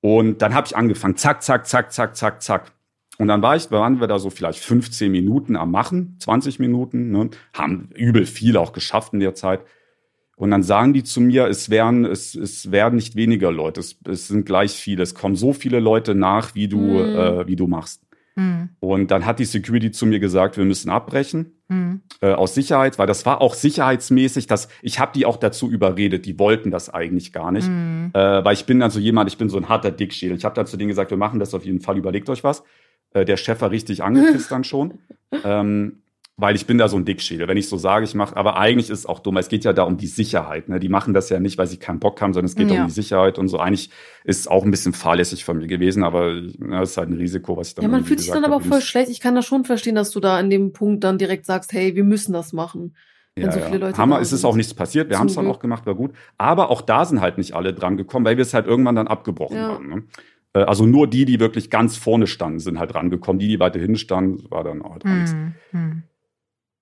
Und 0.00 0.40
dann 0.42 0.54
habe 0.54 0.66
ich 0.66 0.76
angefangen, 0.76 1.16
zack, 1.16 1.42
zack, 1.42 1.66
zack, 1.66 1.92
zack, 1.92 2.16
zack, 2.16 2.42
zack. 2.42 2.72
Und 3.18 3.28
dann 3.28 3.42
war 3.42 3.54
ich, 3.54 3.70
waren 3.70 4.00
wir 4.00 4.06
da 4.06 4.18
so 4.18 4.30
vielleicht 4.30 4.60
15 4.60 5.12
Minuten 5.12 5.56
am 5.56 5.70
Machen, 5.70 6.16
20 6.20 6.58
Minuten, 6.58 7.10
ne? 7.10 7.28
haben 7.52 7.90
übel 7.94 8.24
viel 8.24 8.56
auch 8.56 8.72
geschafft 8.72 9.12
in 9.12 9.20
der 9.20 9.34
Zeit. 9.34 9.60
Und 10.36 10.50
dann 10.50 10.62
sagen 10.62 10.94
die 10.94 11.04
zu 11.04 11.20
mir, 11.20 11.48
es 11.48 11.68
werden, 11.68 12.06
es, 12.06 12.34
es 12.34 12.72
werden 12.72 12.94
nicht 12.96 13.14
weniger 13.16 13.52
Leute, 13.52 13.80
es, 13.80 13.98
es 14.08 14.28
sind 14.28 14.46
gleich 14.46 14.72
viele, 14.72 15.02
es 15.02 15.14
kommen 15.14 15.36
so 15.36 15.52
viele 15.52 15.80
Leute 15.80 16.14
nach, 16.14 16.54
wie 16.54 16.66
du, 16.66 16.78
Mhm. 16.78 16.96
äh, 17.14 17.46
wie 17.46 17.56
du 17.56 17.66
machst. 17.66 18.00
Mhm. 18.36 18.70
Und 18.80 19.10
dann 19.10 19.26
hat 19.26 19.38
die 19.38 19.44
Security 19.44 19.90
zu 19.90 20.06
mir 20.06 20.20
gesagt, 20.20 20.56
wir 20.56 20.64
müssen 20.64 20.90
abbrechen 20.90 21.52
Mhm. 21.68 22.00
äh, 22.20 22.32
aus 22.32 22.54
Sicherheit, 22.54 22.98
weil 22.98 23.06
das 23.06 23.24
war 23.26 23.40
auch 23.40 23.54
sicherheitsmäßig, 23.54 24.46
dass 24.48 24.68
ich 24.82 24.98
habe 24.98 25.12
die 25.14 25.24
auch 25.26 25.36
dazu 25.36 25.70
überredet, 25.70 26.26
die 26.26 26.38
wollten 26.38 26.70
das 26.70 26.90
eigentlich 26.90 27.32
gar 27.32 27.52
nicht, 27.52 27.68
Mhm. 27.68 28.10
äh, 28.12 28.44
weil 28.44 28.54
ich 28.54 28.66
bin 28.66 28.80
dann 28.80 28.90
so 28.90 28.98
jemand, 28.98 29.30
ich 29.30 29.38
bin 29.38 29.48
so 29.48 29.56
ein 29.56 29.68
harter 29.68 29.90
Dickschädel. 29.92 30.36
Ich 30.36 30.44
habe 30.44 30.54
dann 30.54 30.66
zu 30.66 30.76
denen 30.76 30.88
gesagt, 30.88 31.10
wir 31.10 31.18
machen 31.18 31.38
das 31.38 31.54
auf 31.54 31.64
jeden 31.64 31.80
Fall, 31.80 31.96
überlegt 31.96 32.28
euch 32.28 32.42
was. 32.42 32.64
Äh, 33.12 33.24
der 33.24 33.36
Chef 33.36 33.60
war 33.60 33.70
richtig 33.70 34.02
angepisst 34.02 34.50
dann 34.52 34.64
schon, 34.64 34.98
ähm, 35.44 36.02
weil 36.40 36.56
ich 36.56 36.66
bin 36.66 36.78
da 36.78 36.88
so 36.88 36.96
ein 36.96 37.04
Dickschädel. 37.04 37.46
Wenn 37.48 37.56
ich 37.56 37.68
so 37.68 37.76
sage, 37.76 38.04
ich 38.04 38.14
mache, 38.14 38.36
aber 38.36 38.56
eigentlich 38.56 38.90
ist 38.90 38.98
es 39.00 39.06
auch 39.06 39.18
dumm. 39.20 39.36
Es 39.36 39.48
geht 39.48 39.64
ja 39.64 39.72
da 39.72 39.82
um 39.84 39.96
die 39.96 40.06
Sicherheit. 40.06 40.68
Ne? 40.68 40.80
Die 40.80 40.88
machen 40.88 41.14
das 41.14 41.28
ja 41.28 41.38
nicht, 41.40 41.58
weil 41.58 41.66
sie 41.66 41.76
keinen 41.76 42.00
Bock 42.00 42.20
haben, 42.22 42.32
sondern 42.32 42.46
es 42.46 42.56
geht 42.56 42.70
Ja. 42.70 42.82
um 42.82 42.86
die 42.88 42.92
Sicherheit 42.92 43.38
und 43.38 43.48
so. 43.48 43.58
Eigentlich 43.58 43.90
ist 44.24 44.40
es 44.40 44.48
auch 44.48 44.64
ein 44.64 44.70
bisschen 44.70 44.92
fahrlässig 44.92 45.44
von 45.44 45.58
mir 45.58 45.66
gewesen, 45.66 46.02
aber 46.04 46.40
na, 46.58 46.80
das 46.80 46.90
ist 46.92 46.96
halt 46.96 47.10
ein 47.10 47.16
Risiko, 47.18 47.56
was 47.56 47.68
ich 47.68 47.74
dann 47.74 47.82
ja, 47.84 47.88
man 47.90 48.04
fühlt 48.04 48.20
sich 48.20 48.30
dann 48.30 48.44
aber 48.44 48.54
hab. 48.56 48.62
auch 48.62 48.66
voll 48.66 48.80
schlecht. 48.80 49.10
Ich 49.10 49.20
kann 49.20 49.34
das 49.34 49.46
schon 49.46 49.64
verstehen, 49.64 49.94
dass 49.94 50.10
du 50.10 50.20
da 50.20 50.38
in 50.40 50.50
dem 50.50 50.72
Punkt 50.72 51.04
dann 51.04 51.18
direkt 51.18 51.46
sagst, 51.46 51.72
hey, 51.72 51.94
wir 51.94 52.04
müssen 52.04 52.32
das 52.32 52.52
machen. 52.52 52.94
wenn 53.36 53.52
so 53.52 53.60
viele 53.60 53.78
Leute 53.78 53.96
Hammer, 53.98 54.20
es 54.20 54.32
ist 54.32 54.44
auch 54.44 54.56
nichts 54.56 54.74
passiert. 54.74 55.08
Wir 55.08 55.18
haben 55.18 55.28
es 55.28 55.34
dann 55.34 55.46
auch 55.46 55.60
gemacht, 55.60 55.86
war 55.86 55.94
gut. 55.94 56.12
Aber 56.36 56.68
auch 56.70 56.82
da 56.82 57.04
sind 57.04 57.20
halt 57.20 57.38
nicht 57.38 57.54
alle 57.54 57.72
dran 57.72 57.96
gekommen, 57.96 58.24
weil 58.26 58.36
wir 58.36 58.42
es 58.42 58.52
halt 58.54 58.66
irgendwann 58.66 58.96
dann 58.96 59.06
abgebrochen 59.08 59.56
Ja. 59.56 59.68
haben. 59.68 59.88
Ne? 59.88 60.02
Äh, 60.52 60.62
Also 60.64 60.84
nur 60.84 61.06
die, 61.06 61.24
die 61.24 61.38
wirklich 61.40 61.70
ganz 61.70 61.96
vorne 61.96 62.26
standen, 62.26 62.58
sind 62.58 62.78
halt 62.80 62.94
rangekommen. 62.94 63.38
Die, 63.38 63.46
die 63.48 63.60
weiter 63.60 63.78
hinten 63.78 63.96
standen, 63.96 64.50
war 64.50 64.64
dann 64.64 64.82
halt 64.82 65.06
alles. 65.06 65.34
Mhm. 65.72 66.02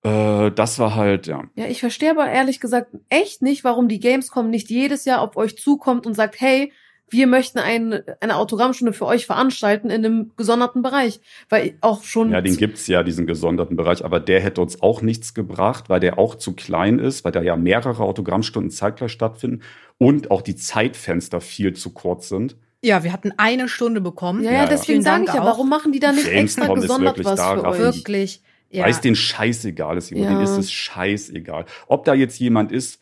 Äh, 0.03 0.51
das 0.51 0.79
war 0.79 0.95
halt, 0.95 1.27
ja. 1.27 1.43
Ja, 1.55 1.65
ich 1.65 1.79
verstehe 1.79 2.11
aber 2.11 2.27
ehrlich 2.29 2.59
gesagt 2.59 2.95
echt 3.09 3.41
nicht, 3.41 3.63
warum 3.63 3.87
die 3.87 3.99
Gamescom 3.99 4.49
nicht 4.49 4.69
jedes 4.69 5.05
Jahr 5.05 5.21
auf 5.21 5.35
euch 5.35 5.57
zukommt 5.57 6.05
und 6.05 6.13
sagt, 6.13 6.39
hey, 6.39 6.71
wir 7.11 7.27
möchten 7.27 7.59
ein, 7.59 8.01
eine 8.19 8.35
Autogrammstunde 8.35 8.93
für 8.93 9.05
euch 9.05 9.25
veranstalten 9.25 9.89
in 9.89 10.05
einem 10.05 10.31
gesonderten 10.37 10.81
Bereich. 10.81 11.19
Weil 11.49 11.75
auch 11.81 12.03
schon. 12.03 12.31
Ja, 12.31 12.41
den 12.41 12.55
gibt's 12.55 12.87
ja, 12.87 13.03
diesen 13.03 13.25
gesonderten 13.25 13.75
Bereich, 13.75 14.05
aber 14.05 14.19
der 14.19 14.41
hätte 14.41 14.61
uns 14.61 14.81
auch 14.81 15.01
nichts 15.01 15.33
gebracht, 15.33 15.89
weil 15.89 15.99
der 15.99 16.19
auch 16.19 16.35
zu 16.35 16.53
klein 16.53 16.99
ist, 16.99 17.25
weil 17.25 17.31
da 17.31 17.41
ja 17.41 17.55
mehrere 17.55 18.03
Autogrammstunden 18.03 18.71
zeitgleich 18.71 19.11
stattfinden 19.11 19.63
und 19.97 20.31
auch 20.31 20.41
die 20.41 20.55
Zeitfenster 20.55 21.41
viel 21.41 21.73
zu 21.73 21.91
kurz 21.93 22.29
sind. 22.29 22.55
Ja, 22.81 23.03
wir 23.03 23.11
hatten 23.11 23.33
eine 23.35 23.67
Stunde 23.67 23.99
bekommen. 23.99 24.43
ja, 24.43 24.51
ja, 24.51 24.65
deswegen 24.65 24.85
Vielen 24.85 25.01
sage 25.01 25.25
Dank 25.25 25.29
ich 25.29 25.35
ja, 25.35 25.41
auch. 25.41 25.47
warum 25.47 25.67
machen 25.67 25.91
die 25.91 25.99
da 25.99 26.11
nicht 26.11 26.27
extra 26.27 26.67
Gamescom 26.67 26.77
ist 26.77 26.81
gesondert 26.83 27.17
wirklich 27.17 27.37
was 27.37 27.41
für 27.41 27.65
euch? 27.65 27.79
Wirklich. 27.79 28.41
Ja. 28.71 28.83
Weil 28.83 28.91
es 28.91 29.01
denen 29.01 29.15
scheißegal 29.15 29.97
ist. 29.97 30.11
Ja. 30.11 30.29
Denen 30.29 30.41
ist 30.41 30.57
es 30.57 30.71
scheißegal. 30.71 31.65
Ob 31.87 32.05
da 32.05 32.13
jetzt 32.13 32.39
jemand 32.39 32.71
ist, 32.71 32.99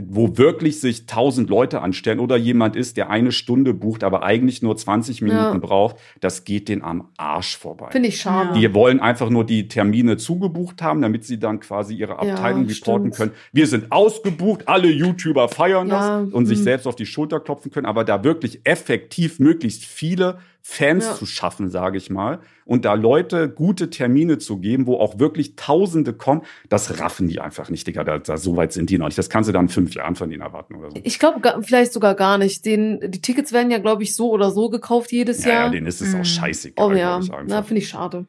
wo 0.00 0.38
wirklich 0.38 0.80
sich 0.80 1.06
tausend 1.06 1.50
Leute 1.50 1.82
anstellen 1.82 2.20
oder 2.20 2.36
jemand 2.36 2.76
ist, 2.76 2.96
der 2.96 3.10
eine 3.10 3.32
Stunde 3.32 3.74
bucht, 3.74 4.04
aber 4.04 4.22
eigentlich 4.22 4.62
nur 4.62 4.76
20 4.76 5.22
Minuten 5.22 5.54
Ja. 5.54 5.58
braucht, 5.58 5.96
das 6.20 6.44
geht 6.44 6.68
den 6.68 6.82
am 6.82 7.08
Arsch 7.16 7.56
vorbei. 7.56 7.88
Finde 7.90 8.08
ich 8.08 8.20
schade. 8.20 8.56
Die 8.58 8.72
wollen 8.74 9.00
einfach 9.00 9.28
nur 9.28 9.44
die 9.44 9.66
Termine 9.66 10.16
zugebucht 10.16 10.82
haben, 10.82 11.02
damit 11.02 11.24
sie 11.24 11.40
dann 11.40 11.58
quasi 11.58 11.94
ihre 11.96 12.12
Ja, 12.12 12.34
Abteilung 12.34 12.66
reporten 12.66 13.12
stimmt. 13.12 13.16
können. 13.16 13.32
Wir 13.52 13.66
sind 13.66 13.90
ausgebucht, 13.90 14.68
alle 14.68 14.88
YouTuber 14.88 15.48
feiern 15.48 15.88
Ja, 15.88 16.20
das 16.22 16.32
und 16.32 16.46
sich 16.46 16.58
hm. 16.58 16.64
selbst 16.64 16.86
auf 16.86 16.94
die 16.94 17.06
Schulter 17.06 17.40
klopfen 17.40 17.72
können, 17.72 17.86
aber 17.86 18.04
da 18.04 18.22
wirklich 18.22 18.60
effektiv 18.64 19.40
möglichst 19.40 19.84
viele 19.84 20.38
Fans 20.70 21.06
Ja. 21.06 21.14
zu 21.14 21.24
schaffen, 21.24 21.70
sage 21.70 21.96
ich 21.96 22.10
mal, 22.10 22.40
und 22.66 22.84
da 22.84 22.92
Leute 22.92 23.48
gute 23.48 23.88
Termine 23.88 24.36
zu 24.36 24.58
geben, 24.58 24.86
wo 24.86 24.98
auch 24.98 25.18
wirklich 25.18 25.56
Tausende 25.56 26.12
kommen, 26.12 26.42
das 26.68 27.00
raffen 27.00 27.26
die 27.26 27.40
einfach 27.40 27.70
nicht, 27.70 27.86
Digga. 27.86 28.04
Da, 28.04 28.18
da, 28.18 28.36
so 28.36 28.54
weit 28.58 28.74
sind 28.74 28.90
die 28.90 28.98
noch 28.98 29.06
nicht. 29.06 29.16
Das 29.16 29.30
kannst 29.30 29.48
du 29.48 29.52
dann 29.54 29.64
in 29.64 29.68
fünf 29.70 29.94
Jahren 29.94 30.14
von 30.14 30.28
denen 30.28 30.42
erwarten 30.42 30.74
oder 30.74 30.90
so. 30.90 30.98
Ich 31.04 31.18
glaube 31.18 31.40
vielleicht 31.62 31.94
sogar 31.94 32.14
gar 32.14 32.36
nicht. 32.36 32.66
Den, 32.66 33.00
die 33.10 33.22
Tickets 33.22 33.54
werden 33.54 33.70
ja, 33.70 33.78
glaube 33.78 34.02
ich, 34.02 34.14
so 34.14 34.30
oder 34.30 34.50
so 34.50 34.68
gekauft 34.68 35.10
jedes 35.10 35.42
Ja, 35.44 35.50
ja, 35.50 35.54
Jahr. 35.62 35.70
denen 35.70 35.86
ist 35.86 36.02
es 36.02 36.12
auch 36.14 36.18
Mhm. 36.18 36.24
scheißegal, 36.24 36.86
oh 36.86 36.92
ja, 36.94 37.18
na, 37.46 37.62
finde 37.62 37.80
ich 37.80 37.88
schade. 37.88 38.26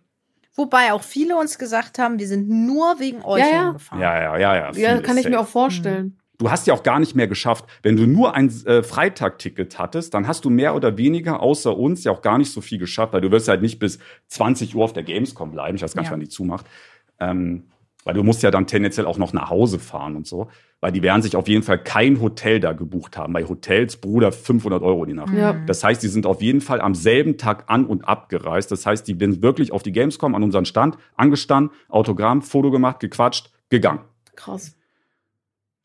Wobei 0.55 0.93
auch 0.93 1.03
viele 1.03 1.35
uns 1.35 1.57
gesagt 1.57 1.99
haben, 1.99 2.19
wir 2.19 2.27
sind 2.27 2.47
nur 2.49 3.01
wegen 3.01 3.21
euch 3.21 3.41
Ja, 3.41 3.47
ja. 3.51 3.63
hingefahren. 3.65 4.01
Ja, 4.01 4.21
ja, 4.21 4.37
ja, 4.37 4.55
ja. 4.55 4.71
Ja, 4.95 5.01
kann 5.01 5.17
ich 5.17 5.27
mir 5.27 5.41
auch 5.41 5.47
vorstellen. 5.47 6.17
Du 6.39 6.49
hast 6.49 6.65
ja 6.65 6.73
auch 6.73 6.81
gar 6.83 6.99
nicht 6.99 7.15
mehr 7.15 7.27
geschafft. 7.27 7.65
Wenn 7.83 7.95
du 7.95 8.07
nur 8.07 8.33
ein 8.33 8.49
äh, 8.65 8.81
Freitag-Ticket 8.81 9.77
hattest, 9.77 10.13
dann 10.15 10.27
hast 10.27 10.43
du 10.45 10.49
mehr 10.49 10.73
oder 10.75 10.97
weniger 10.97 11.41
außer 11.41 11.77
uns 11.77 12.03
ja 12.03 12.11
auch 12.11 12.21
gar 12.23 12.37
nicht 12.39 12.51
so 12.51 12.61
viel 12.61 12.79
geschafft, 12.79 13.13
weil 13.13 13.21
du 13.21 13.29
wirst 13.29 13.47
halt 13.47 13.61
nicht 13.61 13.77
bis 13.77 13.99
20 14.29 14.75
Uhr 14.75 14.83
auf 14.83 14.93
der 14.93 15.03
Gamescom 15.03 15.51
bleiben. 15.51 15.75
Ich 15.75 15.83
weiß 15.83 15.93
gar 15.93 16.01
nicht, 16.01 16.07
Ja. 16.09 16.13
wann 16.13 16.19
die 16.21 16.29
zumacht. 16.29 16.65
Ähm, 17.19 17.65
weil 18.05 18.13
du 18.13 18.23
musst 18.23 18.41
ja 18.41 18.49
dann 18.49 18.65
tendenziell 18.65 19.05
auch 19.05 19.17
noch 19.17 19.33
nach 19.33 19.49
Hause 19.49 19.77
fahren 19.77 20.15
und 20.15 20.25
so. 20.25 20.47
Weil 20.79 20.93
die 20.93 21.03
werden 21.03 21.21
sich 21.21 21.35
auf 21.35 21.49
jeden 21.49 21.61
Fall 21.63 21.77
kein 21.83 22.21
Hotel 22.21 22.61
da 22.61 22.71
gebucht 22.71 23.17
haben. 23.17 23.33
Bei 23.33 23.43
Hotels, 23.43 23.97
Bruder, 23.97 24.31
500 24.31 24.81
Euro 24.81 25.03
die 25.03 25.13
Nacht. 25.13 25.33
Ja. 25.33 25.53
Das 25.67 25.83
heißt, 25.83 26.01
die 26.01 26.07
sind 26.07 26.25
auf 26.25 26.41
jeden 26.41 26.61
Fall 26.61 26.79
am 26.79 26.95
selben 26.95 27.37
Tag 27.37 27.65
an- 27.67 27.85
und 27.85 28.07
abgereist. 28.07 28.71
Das 28.71 28.85
heißt, 28.85 29.05
die 29.05 29.17
sind 29.19 29.41
wirklich 29.41 29.73
auf 29.73 29.83
die 29.83 29.91
Gamescom 29.91 30.33
an 30.35 30.43
unseren 30.43 30.63
Stand 30.63 30.97
angestanden, 31.17 31.73
Autogramm, 31.89 32.41
Foto 32.41 32.71
gemacht, 32.71 33.01
gequatscht, 33.01 33.51
gegangen. 33.69 33.99
Krass. 34.37 34.77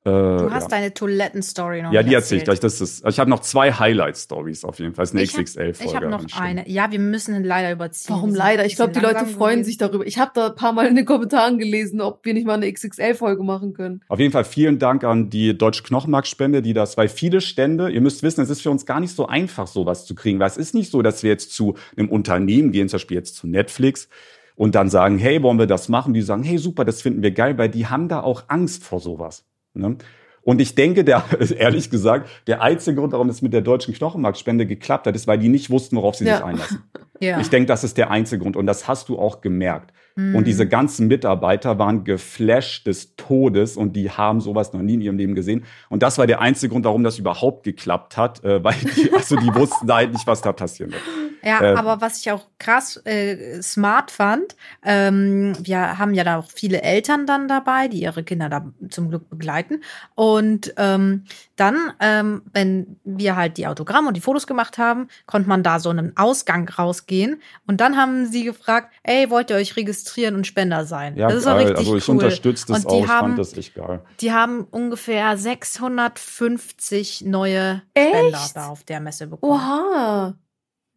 Äh, 0.06 0.10
Du 0.10 0.50
hast 0.50 0.64
ja. 0.64 0.68
deine 0.68 0.92
Toilettenstory 0.92 1.80
noch 1.82 1.90
ja, 1.92 2.02
die 2.02 2.12
erzähle 2.12 2.42
ich 2.42 2.42
erzählt. 2.42 2.44
gleich. 2.44 2.60
Das 2.60 2.80
ist, 2.82 3.06
ich 3.08 3.18
habe 3.18 3.30
noch 3.30 3.40
zwei 3.40 3.72
Highlight-Stories 3.72 4.64
auf 4.64 4.78
jeden 4.78 4.94
Fall. 4.94 5.04
Das 5.04 5.10
ist 5.10 5.14
eine 5.14 5.22
Ich 5.22 5.32
hab- 5.34 5.40
XXL-Folge. 5.44 5.90
Ich 5.90 5.96
habe 5.96 6.08
noch 6.08 6.20
anstehen. 6.20 6.42
eine. 6.42 6.68
Ja, 6.68 6.90
wir 6.92 6.98
müssen 6.98 7.42
leider 7.42 7.72
überziehen. 7.72 8.14
Warum 8.14 8.30
sind 8.30 8.38
leider? 8.38 8.66
Ich 8.66 8.76
glaube, 8.76 8.92
die 8.92 9.00
Leute 9.00 9.24
freuen 9.26 9.54
gewesen. 9.60 9.64
sich 9.64 9.78
darüber. 9.78 10.06
Ich 10.06 10.18
habe 10.18 10.32
da 10.34 10.48
ein 10.48 10.54
paar 10.56 10.72
Mal 10.74 10.86
in 10.88 10.94
den 10.96 11.06
Kommentaren 11.06 11.56
gelesen, 11.58 12.02
ob 12.02 12.24
wir 12.26 12.34
nicht 12.34 12.46
mal 12.46 12.54
eine 12.54 12.70
XXL-Folge 12.70 13.42
machen 13.42 13.72
können. 13.72 14.02
Auf 14.08 14.20
jeden 14.20 14.32
Fall 14.32 14.44
vielen 14.44 14.78
Dank 14.78 15.04
an 15.04 15.30
die 15.30 15.56
Deutsche 15.56 15.82
Knochenmarkspende, 15.84 16.60
die 16.60 16.74
das, 16.74 16.98
weil 16.98 17.08
viele 17.08 17.40
Stände, 17.40 17.88
ihr 17.90 18.02
müsst 18.02 18.22
wissen, 18.22 18.42
es 18.42 18.50
ist 18.50 18.60
für 18.60 18.70
uns 18.70 18.84
gar 18.84 19.00
nicht 19.00 19.16
so 19.16 19.26
einfach, 19.26 19.66
sowas 19.66 20.04
zu 20.04 20.14
kriegen, 20.14 20.38
weil 20.38 20.48
es 20.48 20.58
ist 20.58 20.74
nicht 20.74 20.90
so, 20.90 21.00
dass 21.00 21.22
wir 21.22 21.30
jetzt 21.30 21.52
zu 21.54 21.76
einem 21.96 22.10
Unternehmen 22.10 22.72
gehen, 22.72 22.88
zum 22.90 22.96
Beispiel 22.98 23.16
jetzt 23.16 23.36
zu 23.36 23.46
Netflix 23.46 24.08
und 24.54 24.74
dann 24.74 24.90
sagen, 24.90 25.16
hey, 25.18 25.42
wollen 25.42 25.58
wir 25.58 25.66
das 25.66 25.88
machen? 25.88 26.12
Die 26.12 26.20
sagen, 26.22 26.42
hey, 26.42 26.58
super, 26.58 26.84
das 26.84 27.00
finden 27.00 27.22
wir 27.22 27.30
geil, 27.30 27.56
weil 27.56 27.70
die 27.70 27.86
haben 27.86 28.08
da 28.08 28.20
auch 28.20 28.44
Angst 28.48 28.84
vor 28.84 29.00
sowas. 29.00 29.44
Ne? 29.74 29.96
Und 30.42 30.60
ich 30.60 30.74
denke, 30.74 31.04
der, 31.04 31.24
ehrlich 31.58 31.90
gesagt, 31.90 32.28
der 32.46 32.60
einzige 32.62 32.96
Grund, 33.00 33.12
warum 33.12 33.28
es 33.30 33.40
mit 33.42 33.52
der 33.52 33.62
Deutschen 33.62 33.94
Knochenmarkspende 33.94 34.66
geklappt 34.66 35.06
hat, 35.06 35.16
ist, 35.16 35.26
weil 35.26 35.38
die 35.38 35.48
nicht 35.48 35.70
wussten, 35.70 35.96
worauf 35.96 36.14
sie 36.16 36.24
Ja. 36.26 36.36
sich 36.36 36.44
einlassen. 36.44 36.82
Ja. 37.20 37.38
Ich 37.40 37.48
denke, 37.48 37.66
das 37.66 37.84
ist 37.84 37.96
der 37.96 38.10
einzige 38.10 38.42
Grund. 38.42 38.56
Und 38.56 38.66
das 38.66 38.88
hast 38.88 39.08
du 39.08 39.20
auch 39.20 39.40
gemerkt. 39.40 39.92
Mhm. 40.16 40.34
Und 40.34 40.48
diese 40.48 40.66
ganzen 40.66 41.06
Mitarbeiter 41.06 41.78
waren 41.78 42.02
geflasht 42.02 42.88
des 42.88 43.14
Todes 43.14 43.76
und 43.76 43.94
die 43.94 44.10
haben 44.10 44.40
sowas 44.40 44.72
noch 44.72 44.82
nie 44.82 44.94
in 44.94 45.00
ihrem 45.00 45.16
Leben 45.16 45.34
gesehen. 45.36 45.64
Und 45.88 46.02
das 46.02 46.18
war 46.18 46.26
der 46.26 46.40
einzige 46.40 46.72
Grund, 46.72 46.84
warum 46.84 47.04
das 47.04 47.20
überhaupt 47.20 47.62
geklappt 47.62 48.16
hat, 48.16 48.42
äh, 48.42 48.62
weil 48.64 48.74
die, 48.96 49.12
also 49.12 49.36
die 49.36 49.54
wussten 49.54 49.90
halt 49.90 50.12
nicht, 50.12 50.26
was 50.26 50.42
da 50.42 50.52
passieren 50.52 50.90
wird. 50.90 51.02
Ja, 51.44 51.60
Äh, 51.62 51.74
aber 51.74 52.00
was 52.00 52.18
ich 52.20 52.30
auch 52.32 52.46
krass 52.58 52.96
äh, 53.04 53.60
smart 53.62 54.10
fand, 54.10 54.56
ähm, 54.82 55.52
wir 55.60 55.98
haben 55.98 56.14
ja 56.14 56.24
da 56.24 56.38
auch 56.38 56.50
viele 56.50 56.82
Eltern 56.82 57.26
dann 57.26 57.48
dabei, 57.48 57.88
die 57.88 58.00
ihre 58.02 58.22
Kinder 58.24 58.48
da 58.48 58.64
zum 58.88 59.10
Glück 59.10 59.28
begleiten. 59.28 59.82
Und 60.14 60.72
ähm, 60.76 61.24
dann, 61.56 61.92
ähm, 62.00 62.42
wenn 62.52 62.96
wir 63.04 63.36
halt 63.36 63.58
die 63.58 63.66
Autogramme 63.66 64.08
und 64.08 64.16
die 64.16 64.20
Fotos 64.20 64.46
gemacht 64.46 64.78
haben, 64.78 65.08
konnte 65.26 65.48
man 65.48 65.62
da 65.62 65.78
so 65.78 65.90
einen 65.90 66.16
Ausgang 66.16 66.68
rausgehen. 66.68 67.40
Und 67.66 67.80
dann 67.80 67.96
haben 67.96 68.26
sie 68.26 68.44
gefragt, 68.44 68.92
ey, 69.02 69.30
wollt 69.30 69.50
ihr 69.50 69.56
euch 69.56 69.76
registrieren 69.76 70.34
und 70.34 70.46
Spender 70.46 70.84
sein? 70.84 71.16
Ja, 71.16 71.28
das 71.28 71.38
ist 71.38 71.46
auch 71.46 71.50
geil. 71.56 71.66
richtig 71.68 71.78
also 71.78 71.96
ich 71.96 72.08
cool. 72.08 72.14
unterstütze 72.16 72.66
das 72.68 72.84
Und 72.84 72.90
die 72.90 72.94
auch. 72.96 73.04
Ich 73.04 73.08
haben- 73.10 73.26
fand 73.28 73.38
das 73.38 73.56
echt 73.56 73.74
geil. 73.74 74.00
Die 74.20 74.32
haben 74.32 74.64
ungefähr 74.70 75.36
650 75.36 77.22
neue 77.26 77.82
Echt? 77.94 78.08
Spender 78.14 78.38
da 78.54 78.66
auf 78.68 78.84
der 78.84 79.00
Messe 79.00 79.26
bekommen. 79.26 79.52
Oha. 79.52 80.34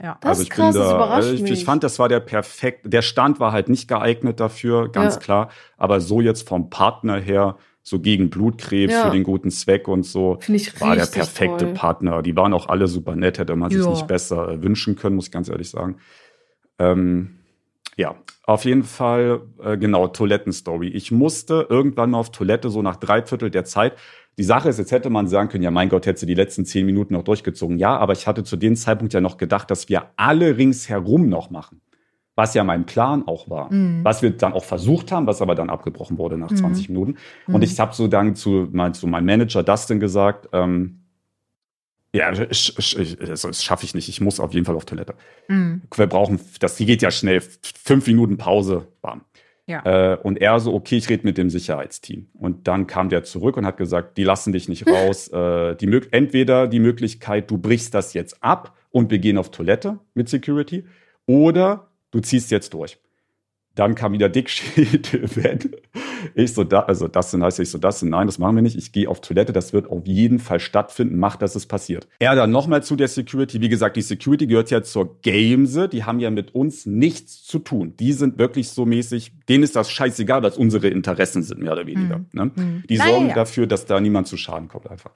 Ja. 0.02 0.18
Das 0.22 0.30
also 0.30 0.42
ist 0.42 0.48
ich 0.48 0.50
krass, 0.52 0.74
bin 0.74 0.82
das 0.82 0.90
da, 0.92 0.96
überrascht 0.96 1.34
ich, 1.34 1.42
mich. 1.42 1.52
ich 1.52 1.66
fand, 1.66 1.84
das 1.84 1.98
war 2.00 2.08
der 2.10 2.20
perfekt. 2.20 2.82
Der 2.86 3.02
Stand 3.02 3.40
war 3.40 3.52
halt 3.52 3.68
nicht 3.70 3.88
geeignet 3.88 4.40
dafür, 4.40 4.90
ganz 4.92 5.16
Ja. 5.16 5.20
klar. 5.22 5.50
Aber 5.78 6.02
so 6.02 6.22
jetzt 6.22 6.48
vom 6.48 6.70
Partner 6.70 7.18
her, 7.20 7.58
so 7.82 8.00
gegen 8.00 8.30
Blutkrebs 8.30 8.94
Ja. 8.94 9.06
für 9.06 9.12
den 9.12 9.24
guten 9.24 9.50
Zweck 9.50 9.88
und 9.88 10.04
so, 10.04 10.40
war 10.80 10.96
der 10.96 11.06
perfekte 11.06 11.66
toll. 11.66 11.74
Partner. 11.74 12.22
Die 12.22 12.36
waren 12.36 12.54
auch 12.54 12.68
alle 12.70 12.88
super 12.88 13.16
nett, 13.16 13.40
hätte 13.40 13.56
man 13.56 13.72
sich 13.72 13.82
Ja. 13.84 13.90
nicht 13.90 14.08
besser 14.08 14.50
äh, 14.50 14.62
wünschen 14.62 14.96
können, 14.98 15.16
muss 15.16 15.28
ich 15.28 15.32
ganz 15.32 15.50
ehrlich 15.50 15.70
sagen. 15.70 15.98
Ähm, 16.80 17.40
ja, 17.96 18.16
auf 18.46 18.66
jeden 18.66 18.84
Fall, 18.84 19.42
äh, 19.64 19.78
genau, 19.78 20.08
Toilettenstory. 20.08 20.90
Ich 20.90 21.12
musste 21.12 21.66
irgendwann 21.70 22.12
mal 22.12 22.20
auf 22.20 22.32
Toilette, 22.32 22.70
so 22.70 22.82
nach 22.84 22.98
drei 22.98 23.24
Viertel 23.24 23.50
der 23.50 23.66
Zeit. 23.66 23.94
Die 24.38 24.44
Sache 24.44 24.70
ist, 24.70 24.78
jetzt 24.78 24.92
hätte 24.92 25.10
man 25.10 25.28
sagen 25.28 25.50
können, 25.50 25.64
ja, 25.64 25.72
mein 25.72 25.90
Gott, 25.90 26.06
hätte 26.06 26.20
sie 26.20 26.26
die 26.28 26.36
letzten 26.36 26.64
zehn 26.64 26.86
Minuten 26.86 27.14
noch 27.14 27.24
durchgezogen. 27.24 27.80
Ja, 27.80 27.98
aber 27.98 28.14
ich 28.14 28.28
hatte 28.28 28.44
zu 28.44 28.56
dem 28.56 28.76
Zeitpunkt 28.76 29.14
ja 29.14 29.22
noch 29.22 29.38
gedacht, 29.38 29.72
dass 29.72 29.90
wir 29.90 30.12
alle 30.16 30.58
ringsherum 30.58 31.28
noch 31.28 31.50
machen. 31.50 31.82
Was 32.36 32.54
ja 32.54 32.64
mein 32.64 32.86
Plan 32.86 33.28
auch 33.28 33.50
war. 33.50 33.74
Mhm. 33.74 34.04
Was 34.04 34.22
wir 34.22 34.30
dann 34.30 34.54
auch 34.54 34.64
versucht 34.64 35.12
haben, 35.12 35.26
was 35.26 35.42
aber 35.42 35.56
dann 35.56 35.72
abgebrochen 35.72 36.20
wurde 36.20 36.38
nach 36.38 36.52
Mhm. 36.52 36.58
20 36.58 36.90
Minuten. 36.90 37.16
Mhm. 37.48 37.56
Und 37.56 37.64
ich 37.64 37.80
habe 37.80 37.96
so 37.96 38.08
dann 38.08 38.36
zu, 38.36 38.68
mein, 38.72 38.94
zu 38.94 39.08
meinem 39.08 39.26
Manager 39.26 39.64
Dustin 39.64 40.00
gesagt, 40.00 40.50
ähm, 40.54 41.00
ja, 42.14 42.32
ich, 42.32 42.78
ich, 42.78 43.18
das 43.18 43.64
schaffe 43.64 43.86
ich 43.86 43.96
nicht. 43.96 44.08
Ich 44.08 44.22
muss 44.22 44.40
auf 44.40 44.54
jeden 44.54 44.66
Fall 44.68 44.76
auf 44.76 44.86
Toilette. 44.86 45.16
Mhm. 45.48 45.82
Wir 45.96 46.08
brauchen, 46.08 46.40
das 46.60 46.76
die 46.76 46.86
geht 46.86 47.02
ja 47.02 47.10
schnell, 47.10 47.42
fünf 47.42 48.06
Minuten 48.06 48.38
Pause, 48.38 48.88
bam. 49.02 49.22
Ja. 49.68 50.14
Äh, 50.14 50.18
und 50.18 50.42
er 50.42 50.60
so, 50.60 50.74
okay, 50.74 50.96
ich 50.96 51.10
rede 51.10 51.26
mit 51.26 51.38
dem 51.38 51.50
Sicherheitsteam. 51.50 52.28
Und 52.34 52.68
dann 52.68 52.88
kam 52.88 53.10
der 53.10 53.24
zurück 53.24 53.58
und 53.58 53.66
hat 53.66 53.78
gesagt, 53.78 54.18
die 54.18 54.24
lassen 54.24 54.54
dich 54.54 54.70
nicht 54.70 54.88
raus. 54.90 55.28
äh, 55.28 55.76
die, 55.76 56.02
entweder 56.12 56.68
die 56.68 56.80
Möglichkeit, 56.80 57.52
du 57.52 57.58
brichst 57.58 57.94
das 57.94 58.14
jetzt 58.14 58.42
ab 58.42 58.76
und 58.90 59.12
wir 59.12 59.20
gehen 59.20 59.38
auf 59.38 59.52
Toilette 59.52 60.00
mit 60.14 60.30
Security, 60.30 60.86
oder 61.26 61.92
du 62.12 62.22
ziehst 62.22 62.50
jetzt 62.52 62.74
durch. 62.74 62.98
Dann 63.78 63.94
kam 63.94 64.12
wieder 64.12 64.28
Dick 64.28 64.50
Event. 65.14 65.70
Ich 66.34 66.54
so, 66.54 66.64
da, 66.64 66.80
also 66.80 67.08
das 67.08 67.30
sind 67.30 67.44
heißt 67.44 67.60
ich 67.60 67.70
so, 67.70 67.78
das 67.78 68.00
sind, 68.00 68.10
nein, 68.10 68.26
das 68.26 68.40
machen 68.40 68.56
wir 68.56 68.64
nicht. 68.64 68.76
Ich 68.76 68.92
gehe 68.92 69.08
auf 69.08 69.22
Toilette, 69.22 69.54
das 69.54 69.72
wird 69.72 69.88
auf 69.88 70.08
jeden 70.08 70.40
Fall 70.40 70.60
stattfinden. 70.60 71.20
Macht, 71.20 71.44
dass 71.44 71.56
es 71.56 71.68
passiert. 71.68 72.08
Er 72.18 72.36
dann 72.36 72.50
nochmal 72.50 72.82
zu 72.82 72.96
der 72.96 73.08
Security. 73.08 73.62
Wie 73.62 73.70
gesagt, 73.70 73.96
die 73.96 74.02
Security 74.02 74.48
gehört 74.48 74.72
ja 74.72 74.82
zur 74.82 75.22
Gamese. 75.22 75.88
Die 75.88 76.04
haben 76.04 76.20
ja 76.20 76.32
mit 76.32 76.56
uns 76.56 76.88
nichts 76.88 77.44
zu 77.44 77.60
tun. 77.60 77.94
Die 78.00 78.14
sind 78.14 78.40
wirklich 78.40 78.70
so 78.70 78.88
mäßig, 78.88 79.32
denen 79.48 79.64
ist 79.64 79.76
das 79.76 79.92
scheißegal, 79.92 80.42
was 80.42 80.58
unsere 80.58 80.88
Interessen 80.88 81.44
sind, 81.44 81.62
mehr 81.62 81.74
oder 81.74 81.86
weniger. 81.86 82.22
Ne? 82.32 82.52
Mhm. 82.56 82.84
Die 82.90 82.98
sorgen 82.98 83.30
ja. 83.30 83.36
dafür, 83.36 83.68
dass 83.68 83.86
da 83.86 84.00
niemand 84.00 84.28
zu 84.28 84.38
Schaden 84.38 84.70
kommt 84.70 84.90
einfach. 84.90 85.12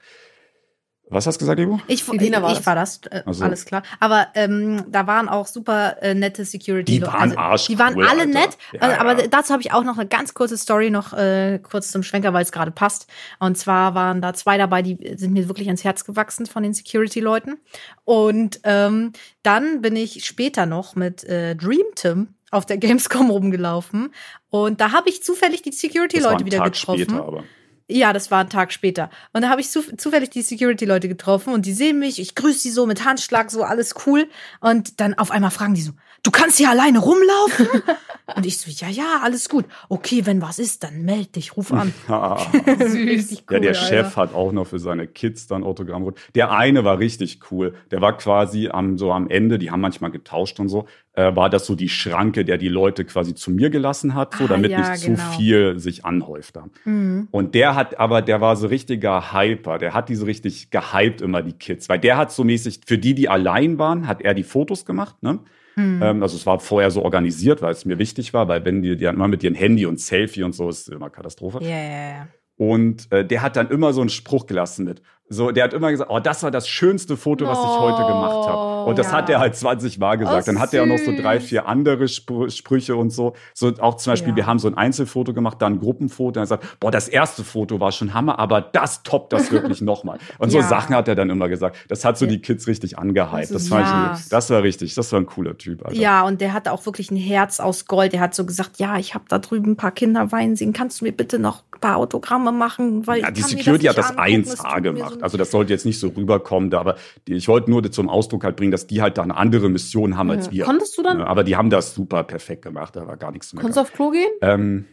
Was 1.12 1.26
hast 1.26 1.36
du 1.36 1.40
gesagt, 1.40 1.60
Ivo? 1.60 1.78
Ich, 1.88 2.02
ich, 2.08 2.08
Elena 2.08 2.42
war 2.42 2.52
ich 2.52 2.58
das. 2.58 2.66
war 2.66 2.74
das, 2.74 3.00
äh, 3.10 3.22
Ach 3.26 3.34
so. 3.34 3.44
alles 3.44 3.66
klar. 3.66 3.82
Aber 4.00 4.28
ähm, 4.34 4.84
da 4.88 5.06
waren 5.06 5.28
auch 5.28 5.46
super 5.46 6.02
äh, 6.02 6.14
nette 6.14 6.44
Security. 6.44 7.00
Die 7.00 7.02
waren 7.06 7.36
arschcool, 7.36 7.76
Die 7.76 7.78
waren 7.78 7.94
alle 8.02 8.22
Alter. 8.22 8.26
nett. 8.26 8.58
Ja, 8.72 8.92
äh, 8.92 8.94
aber 8.94 9.20
ja. 9.20 9.26
dazu 9.28 9.52
habe 9.52 9.62
ich 9.62 9.72
auch 9.72 9.84
noch 9.84 9.98
eine 9.98 10.08
ganz 10.08 10.32
kurze 10.32 10.56
Story 10.56 10.90
noch 10.90 11.12
äh, 11.12 11.58
kurz 11.62 11.90
zum 11.92 12.02
Schwenker, 12.02 12.32
weil 12.32 12.42
es 12.42 12.50
gerade 12.50 12.70
passt. 12.70 13.06
Und 13.38 13.58
zwar 13.58 13.94
waren 13.94 14.22
da 14.22 14.32
zwei 14.32 14.56
dabei, 14.56 14.80
die 14.80 14.98
sind 15.16 15.34
mir 15.34 15.48
wirklich 15.48 15.68
ans 15.68 15.84
Herz 15.84 16.04
gewachsen 16.04 16.46
von 16.46 16.62
den 16.62 16.72
Security-Leuten. 16.72 17.58
Und 18.04 18.60
ähm, 18.64 19.12
dann 19.42 19.82
bin 19.82 19.96
ich 19.96 20.24
später 20.24 20.64
noch 20.64 20.96
mit 20.96 21.24
äh, 21.24 21.54
Dream 21.54 21.84
Tim 21.94 22.28
auf 22.50 22.64
der 22.64 22.78
Gamescom 22.78 23.30
rumgelaufen. 23.30 24.14
Und 24.50 24.80
da 24.80 24.92
habe 24.92 25.08
ich 25.10 25.22
zufällig 25.22 25.62
die 25.62 25.72
Security-Leute 25.72 26.44
wieder 26.46 26.58
Tag 26.58 26.72
getroffen. 26.72 27.00
später, 27.02 27.24
aber. 27.24 27.44
Ja, 27.88 28.12
das 28.12 28.30
war 28.30 28.40
ein 28.40 28.50
Tag 28.50 28.72
später. 28.72 29.10
Und 29.32 29.42
da 29.42 29.48
habe 29.48 29.60
ich 29.60 29.70
zu, 29.70 29.82
zufällig 29.96 30.30
die 30.30 30.42
Security-Leute 30.42 31.08
getroffen 31.08 31.52
und 31.52 31.66
die 31.66 31.72
sehen 31.72 31.98
mich, 31.98 32.20
ich 32.20 32.34
grüße 32.34 32.60
sie 32.60 32.70
so 32.70 32.86
mit 32.86 33.04
Handschlag, 33.04 33.50
so 33.50 33.64
alles 33.64 33.94
cool. 34.06 34.28
Und 34.60 35.00
dann 35.00 35.14
auf 35.14 35.30
einmal 35.30 35.50
fragen 35.50 35.74
die 35.74 35.82
so, 35.82 35.92
du 36.22 36.30
kannst 36.30 36.58
hier 36.58 36.70
alleine 36.70 36.98
rumlaufen? 36.98 37.66
und 38.36 38.46
ich 38.46 38.58
so, 38.58 38.70
ja, 38.70 38.90
ja, 38.90 39.20
alles 39.22 39.48
gut. 39.48 39.64
Okay, 39.88 40.24
wenn 40.24 40.40
was 40.40 40.58
ist, 40.58 40.84
dann 40.84 41.02
meld 41.02 41.36
dich, 41.36 41.56
ruf 41.56 41.72
an. 41.72 41.92
Richtig 42.08 43.44
Ja, 43.50 43.58
der 43.58 43.70
Alter. 43.70 43.86
Chef 43.86 44.16
hat 44.16 44.34
auch 44.34 44.52
noch 44.52 44.66
für 44.66 44.78
seine 44.78 45.06
Kids 45.06 45.46
dann 45.46 45.64
Autogramm. 45.64 46.12
Der 46.34 46.52
eine 46.52 46.84
war 46.84 46.98
richtig 46.98 47.40
cool. 47.50 47.74
Der 47.90 48.00
war 48.00 48.16
quasi 48.16 48.68
am, 48.68 48.98
so 48.98 49.12
am 49.12 49.28
Ende, 49.28 49.58
die 49.58 49.70
haben 49.70 49.80
manchmal 49.80 50.10
getauscht 50.10 50.60
und 50.60 50.68
so, 50.68 50.86
äh, 51.14 51.34
war 51.36 51.50
das 51.50 51.66
so 51.66 51.74
die 51.74 51.88
Schranke, 51.88 52.44
der 52.44 52.56
die 52.56 52.68
Leute 52.68 53.04
quasi 53.04 53.34
zu 53.34 53.50
mir 53.50 53.68
gelassen 53.70 54.14
hat, 54.14 54.34
so, 54.34 54.44
Ah, 54.44 54.48
damit 54.48 54.70
ja, 54.70 54.90
nicht 54.90 55.04
genau. 55.04 55.18
zu 55.18 55.36
viel 55.38 55.78
sich 55.78 56.04
anhäuft 56.04 56.56
da. 56.56 56.68
Mhm. 56.84 57.28
Und 57.30 57.54
der 57.54 57.74
hat 57.74 57.98
aber, 57.98 58.22
der 58.22 58.40
war 58.40 58.56
so 58.56 58.68
richtiger 58.68 59.32
Hyper. 59.32 59.78
Der 59.78 59.92
hat 59.92 60.08
die 60.08 60.14
so 60.14 60.24
richtig 60.24 60.70
gehypt 60.70 61.20
immer, 61.20 61.42
die 61.42 61.52
Kids. 61.52 61.88
Weil 61.88 61.98
der 61.98 62.16
hat 62.16 62.32
so 62.32 62.44
mäßig, 62.44 62.80
für 62.86 62.96
die, 62.98 63.14
die 63.14 63.28
allein 63.28 63.78
waren, 63.78 64.06
hat 64.06 64.22
er 64.22 64.34
die 64.34 64.44
Fotos 64.44 64.84
gemacht, 64.86 65.16
ne? 65.22 65.40
Mhm. 65.76 66.22
Also 66.22 66.36
es 66.36 66.46
war 66.46 66.60
vorher 66.60 66.90
so 66.90 67.02
organisiert, 67.02 67.62
weil 67.62 67.72
es 67.72 67.84
mir 67.84 67.98
wichtig 67.98 68.34
war, 68.34 68.48
weil 68.48 68.64
wenn 68.64 68.82
die, 68.82 68.96
die 68.96 69.04
immer 69.04 69.28
mit 69.28 69.42
ihrem 69.42 69.54
Handy 69.54 69.86
und 69.86 70.00
Selfie 70.00 70.42
und 70.42 70.54
so, 70.54 70.68
ist 70.68 70.88
immer 70.88 71.10
Katastrophe. 71.10 71.58
Ja, 71.62 71.68
ja, 71.68 72.08
ja. 72.10 72.28
Und 72.56 73.10
äh, 73.10 73.24
der 73.24 73.42
hat 73.42 73.56
dann 73.56 73.70
immer 73.70 73.92
so 73.92 74.00
einen 74.00 74.10
Spruch 74.10 74.46
gelassen 74.46 74.84
mit. 74.84 75.02
So, 75.32 75.50
der 75.50 75.64
hat 75.64 75.72
immer 75.72 75.90
gesagt, 75.90 76.10
oh, 76.10 76.20
das 76.20 76.42
war 76.42 76.50
das 76.50 76.68
schönste 76.68 77.16
Foto, 77.16 77.46
was 77.46 77.58
ich 77.58 77.64
heute 77.64 78.06
gemacht 78.06 78.48
habe. 78.48 78.84
Und 78.84 78.98
das 78.98 79.06
ja. 79.08 79.12
hat 79.18 79.30
er 79.30 79.38
halt 79.40 79.56
20 79.56 79.98
Mal 79.98 80.16
gesagt. 80.18 80.42
Oh, 80.42 80.46
dann 80.46 80.58
hat 80.60 80.74
er 80.74 80.82
auch 80.82 80.86
noch 80.86 80.98
so 80.98 81.12
drei, 81.16 81.40
vier 81.40 81.66
andere 81.66 82.08
Spr 82.08 82.50
Sprüche 82.50 82.96
und 82.96 83.10
so. 83.10 83.34
So 83.54 83.72
auch 83.80 83.96
zum 83.96 84.12
Beispiel, 84.12 84.30
Ja. 84.30 84.36
wir 84.36 84.46
haben 84.46 84.58
so 84.58 84.68
ein 84.68 84.76
Einzelfoto 84.76 85.32
gemacht, 85.32 85.62
dann 85.62 85.74
ein 85.74 85.80
Gruppenfoto. 85.80 86.38
Und 86.40 86.44
er 86.44 86.46
sagt, 86.46 86.80
boah, 86.80 86.90
das 86.90 87.08
erste 87.08 87.44
Foto 87.44 87.80
war 87.80 87.92
schon 87.92 88.12
Hammer, 88.14 88.38
aber 88.38 88.60
das 88.60 89.02
toppt 89.02 89.32
das 89.32 89.50
wirklich 89.50 89.80
nochmal. 89.82 90.18
Und 90.38 90.50
so 90.50 90.58
Ja. 90.58 90.64
Sachen 90.64 90.94
hat 90.94 91.08
er 91.08 91.14
dann 91.14 91.30
immer 91.30 91.48
gesagt. 91.48 91.76
Das 91.88 92.04
hat 92.04 92.18
so 92.18 92.26
die 92.26 92.40
Kids 92.40 92.66
richtig 92.66 92.98
angehypt. 92.98 93.50
Das 93.54 93.68
Das, 93.68 94.28
das 94.28 94.50
war 94.50 94.62
richtig, 94.62 94.94
das 94.94 95.12
war 95.12 95.20
ein 95.20 95.26
cooler 95.26 95.56
Typ. 95.56 95.84
Alter. 95.86 95.96
Ja, 95.98 96.22
und 96.26 96.40
der 96.40 96.52
hatte 96.52 96.72
auch 96.72 96.84
wirklich 96.86 97.10
ein 97.10 97.16
Herz 97.16 97.60
aus 97.60 97.86
Gold. 97.86 98.12
Der 98.12 98.20
hat 98.20 98.34
so 98.34 98.44
gesagt, 98.44 98.78
ja, 98.78 98.98
ich 98.98 99.14
habe 99.14 99.24
da 99.28 99.38
drüben 99.38 99.72
ein 99.72 99.76
paar 99.76 99.92
Kinder 99.92 100.30
weinen 100.32 100.56
sehen. 100.56 100.72
Kannst 100.72 101.00
du 101.00 101.04
mir 101.04 101.12
bitte 101.12 101.38
noch 101.38 101.62
paar 101.82 101.98
Autogramme 101.98 102.50
machen? 102.52 103.06
Weil 103.06 103.20
Ja, 103.20 103.28
ich 103.28 103.34
die 103.34 103.42
Security 103.42 103.84
das 103.84 103.96
hat 103.98 104.16
das 104.18 104.26
nicht 104.26 104.36
angucken. 104.38 104.52
Es 104.54 104.60
1A 104.60 104.74
tut 104.74 104.82
mir 104.84 104.92
gemacht. 104.94 105.14
so- 105.16 105.20
Also 105.20 105.36
das 105.36 105.50
sollte 105.50 105.72
jetzt 105.74 105.84
nicht 105.84 106.00
so 106.00 106.08
rüberkommen, 106.08 106.70
da, 106.70 106.80
aber 106.80 106.96
ich 107.28 107.46
wollte 107.48 107.70
nur 107.70 107.82
zum 107.92 108.08
Ausdruck 108.08 108.44
halt 108.44 108.56
bringen, 108.56 108.72
dass 108.72 108.86
die 108.86 109.02
halt 109.02 109.18
da 109.18 109.22
eine 109.22 109.36
andere 109.36 109.68
Mission 109.68 110.16
haben 110.16 110.30
als 110.30 110.46
Ja. 110.46 110.52
wir. 110.52 110.64
Konntest 110.64 110.96
du 110.96 111.02
dann? 111.02 111.20
Aber 111.20 111.44
die 111.44 111.56
haben 111.56 111.68
das 111.68 111.94
super 111.94 112.24
perfekt 112.24 112.62
gemacht, 112.62 112.96
da 112.96 113.06
war 113.06 113.18
gar 113.18 113.30
nichts 113.32 113.48
zu 113.50 113.56
Konntest 113.56 113.76
du 113.76 113.80
auf 113.82 113.92
Klo 113.92 114.10
gehen? 114.10 114.30
Ähm, 114.40 114.86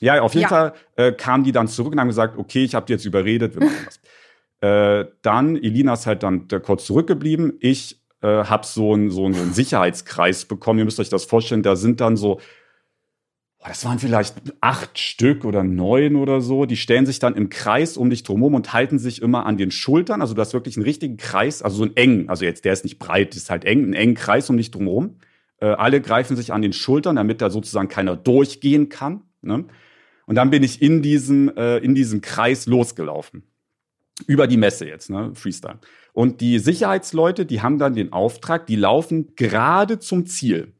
ja, 0.00 0.20
auf 0.20 0.34
jeden 0.34 0.42
Ja. 0.42 0.48
Fall 0.48 0.72
äh, 0.96 1.12
kamen 1.12 1.44
die 1.44 1.52
dann 1.52 1.68
zurück 1.68 1.92
und 1.92 2.00
haben 2.00 2.08
gesagt, 2.08 2.36
okay, 2.36 2.64
ich 2.64 2.74
habe 2.74 2.84
die 2.86 2.94
jetzt 2.94 3.04
überredet, 3.04 3.54
wir 3.54 3.66
machen 3.66 3.86
das. 3.86 4.00
äh, 4.60 5.08
dann, 5.22 5.54
Elina 5.56 5.92
ist 5.92 6.06
halt 6.06 6.22
dann 6.24 6.48
da 6.48 6.58
kurz 6.58 6.84
zurückgeblieben. 6.86 7.58
Ich 7.60 8.00
äh, 8.22 8.44
habe 8.44 8.66
so 8.66 8.94
einen 8.94 9.10
so 9.10 9.26
einen- 9.26 9.34
so 9.34 9.42
einen 9.42 9.52
Sicherheitskreis 9.52 10.46
bekommen. 10.46 10.78
Ihr 10.78 10.86
müsst 10.86 10.98
euch 10.98 11.10
das 11.10 11.26
vorstellen, 11.26 11.62
da 11.62 11.76
sind 11.76 12.00
dann 12.00 12.16
so 12.16 12.40
das 13.68 13.84
waren 13.86 13.98
vielleicht 13.98 14.36
acht 14.60 14.98
Stück 14.98 15.44
oder 15.44 15.64
neun 15.64 16.16
oder 16.16 16.42
so. 16.42 16.66
Die 16.66 16.76
stellen 16.76 17.06
sich 17.06 17.18
dann 17.18 17.34
im 17.34 17.48
Kreis 17.48 17.96
um 17.96 18.10
dich 18.10 18.22
drumherum 18.22 18.54
und 18.54 18.72
halten 18.74 18.98
sich 18.98 19.22
immer 19.22 19.46
an 19.46 19.56
den 19.56 19.70
Schultern. 19.70 20.20
Also 20.20 20.34
du 20.34 20.40
hast 20.42 20.52
wirklich 20.52 20.76
einen 20.76 20.84
richtigen 20.84 21.16
Kreis, 21.16 21.62
also 21.62 21.78
so 21.78 21.82
einen 21.84 21.96
engen, 21.96 22.28
also 22.28 22.44
jetzt 22.44 22.66
der 22.66 22.74
ist 22.74 22.84
nicht 22.84 22.98
breit, 22.98 23.34
ist 23.34 23.48
halt 23.48 23.64
eng, 23.64 23.84
einen 23.84 23.94
engen 23.94 24.14
Kreis 24.14 24.50
um 24.50 24.58
dich 24.58 24.70
drumherum. 24.70 25.16
Äh, 25.60 25.66
alle 25.66 26.02
greifen 26.02 26.36
sich 26.36 26.52
an 26.52 26.60
den 26.60 26.74
Schultern, 26.74 27.16
damit 27.16 27.40
da 27.40 27.48
sozusagen 27.48 27.88
keiner 27.88 28.16
durchgehen 28.16 28.90
kann. 28.90 29.22
Ne? 29.40 29.64
Und 30.26 30.34
dann 30.34 30.50
bin 30.50 30.62
ich 30.62 30.82
in 30.82 31.00
diesem, 31.00 31.48
äh, 31.56 31.78
in 31.78 31.94
diesem 31.94 32.20
Kreis 32.20 32.66
losgelaufen. 32.66 33.44
Über 34.26 34.46
die 34.46 34.56
Messe 34.58 34.86
jetzt, 34.86 35.10
ne? 35.10 35.32
Freestyle. 35.34 35.80
Und 36.12 36.40
die 36.40 36.60
Sicherheitsleute, 36.60 37.46
die 37.46 37.62
haben 37.62 37.78
dann 37.78 37.94
den 37.94 38.12
Auftrag, 38.12 38.66
die 38.66 38.76
laufen 38.76 39.34
gerade 39.34 39.98
zum 39.98 40.26
Ziel. 40.26 40.72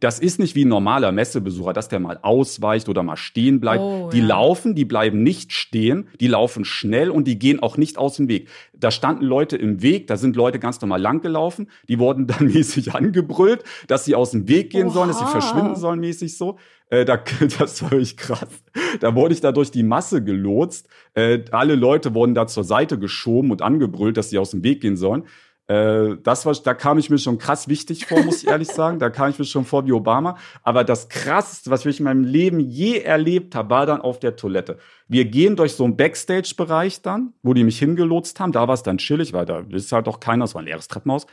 Das 0.00 0.18
ist 0.18 0.38
nicht 0.38 0.54
wie 0.54 0.64
ein 0.64 0.68
normaler 0.68 1.12
Messebesucher, 1.12 1.72
dass 1.72 1.88
der 1.88 2.00
mal 2.00 2.18
ausweicht 2.22 2.88
oder 2.88 3.02
mal 3.02 3.16
stehen 3.16 3.60
bleibt. 3.60 3.82
Oh, 3.82 4.10
die 4.12 4.20
ja. 4.20 4.26
laufen, 4.26 4.74
die 4.74 4.84
bleiben 4.84 5.22
nicht 5.22 5.52
stehen, 5.52 6.08
die 6.20 6.26
laufen 6.26 6.64
schnell 6.64 7.10
und 7.10 7.26
die 7.26 7.38
gehen 7.38 7.60
auch 7.60 7.76
nicht 7.76 7.98
aus 7.98 8.16
dem 8.16 8.28
Weg. 8.28 8.48
Da 8.72 8.90
standen 8.90 9.24
Leute 9.24 9.56
im 9.56 9.82
Weg, 9.82 10.06
da 10.06 10.16
sind 10.16 10.36
Leute 10.36 10.58
ganz 10.58 10.80
normal 10.80 11.00
langgelaufen, 11.00 11.70
die 11.88 11.98
wurden 11.98 12.26
dann 12.26 12.46
mäßig 12.46 12.94
angebrüllt, 12.94 13.62
dass 13.86 14.04
sie 14.04 14.14
aus 14.14 14.30
dem 14.30 14.48
Weg 14.48 14.70
gehen 14.70 14.90
sollen, 14.90 15.08
dass 15.08 15.18
sie 15.18 15.24
Oha. 15.24 15.32
verschwinden 15.32 15.76
sollen, 15.76 16.00
mäßig 16.00 16.36
so. 16.36 16.58
Äh, 16.88 17.04
da, 17.04 17.16
das 17.58 17.82
war 17.82 17.92
wirklich 17.92 18.16
krass. 18.16 18.62
Da 19.00 19.14
wurde 19.14 19.34
ich 19.34 19.40
da 19.40 19.52
durch 19.52 19.70
die 19.70 19.82
Masse 19.82 20.24
gelotst. 20.24 20.88
Äh, 21.14 21.44
alle 21.52 21.74
Leute 21.74 22.14
wurden 22.14 22.34
da 22.34 22.46
zur 22.46 22.64
Seite 22.64 22.98
geschoben 22.98 23.50
und 23.50 23.62
angebrüllt, 23.62 24.16
dass 24.16 24.30
sie 24.30 24.38
aus 24.38 24.50
dem 24.50 24.64
Weg 24.64 24.80
gehen 24.80 24.96
sollen. 24.96 25.24
Äh, 25.70 26.16
das 26.24 26.46
war, 26.46 26.54
da 26.54 26.74
kam 26.74 26.98
ich 26.98 27.10
mir 27.10 27.18
schon 27.18 27.38
krass 27.38 27.68
wichtig 27.68 28.06
vor, 28.06 28.20
muss 28.24 28.42
ich 28.42 28.48
ehrlich 28.48 28.68
sagen. 28.68 28.98
Da 28.98 29.08
kam 29.08 29.30
ich 29.30 29.38
mir 29.38 29.44
schon 29.44 29.64
vor 29.64 29.86
wie 29.86 29.92
Obama. 29.92 30.36
Aber 30.64 30.82
das 30.82 31.08
krasseste, 31.08 31.70
was 31.70 31.86
ich 31.86 32.00
in 32.00 32.04
meinem 32.04 32.24
Leben 32.24 32.58
je 32.58 32.98
erlebt 32.98 33.54
habe, 33.54 33.70
war 33.70 33.86
dann 33.86 34.00
auf 34.00 34.18
der 34.18 34.34
Toilette. 34.34 34.78
Wir 35.06 35.26
gehen 35.26 35.54
durch 35.54 35.74
so 35.74 35.84
einen 35.84 35.96
Backstage-Bereich 35.96 37.02
dann, 37.02 37.34
wo 37.42 37.54
die 37.54 37.62
mich 37.62 37.78
hingelotst 37.78 38.40
haben. 38.40 38.50
Da 38.50 38.66
war 38.66 38.74
es 38.74 38.82
dann 38.82 38.98
chillig, 38.98 39.32
weil 39.32 39.46
da 39.46 39.60
ist 39.70 39.92
halt 39.92 40.08
auch 40.08 40.18
keiner, 40.18 40.44
es 40.44 40.54
war 40.54 40.62
ein 40.62 40.66
leeres 40.66 40.88
Treppenhaus. 40.88 41.28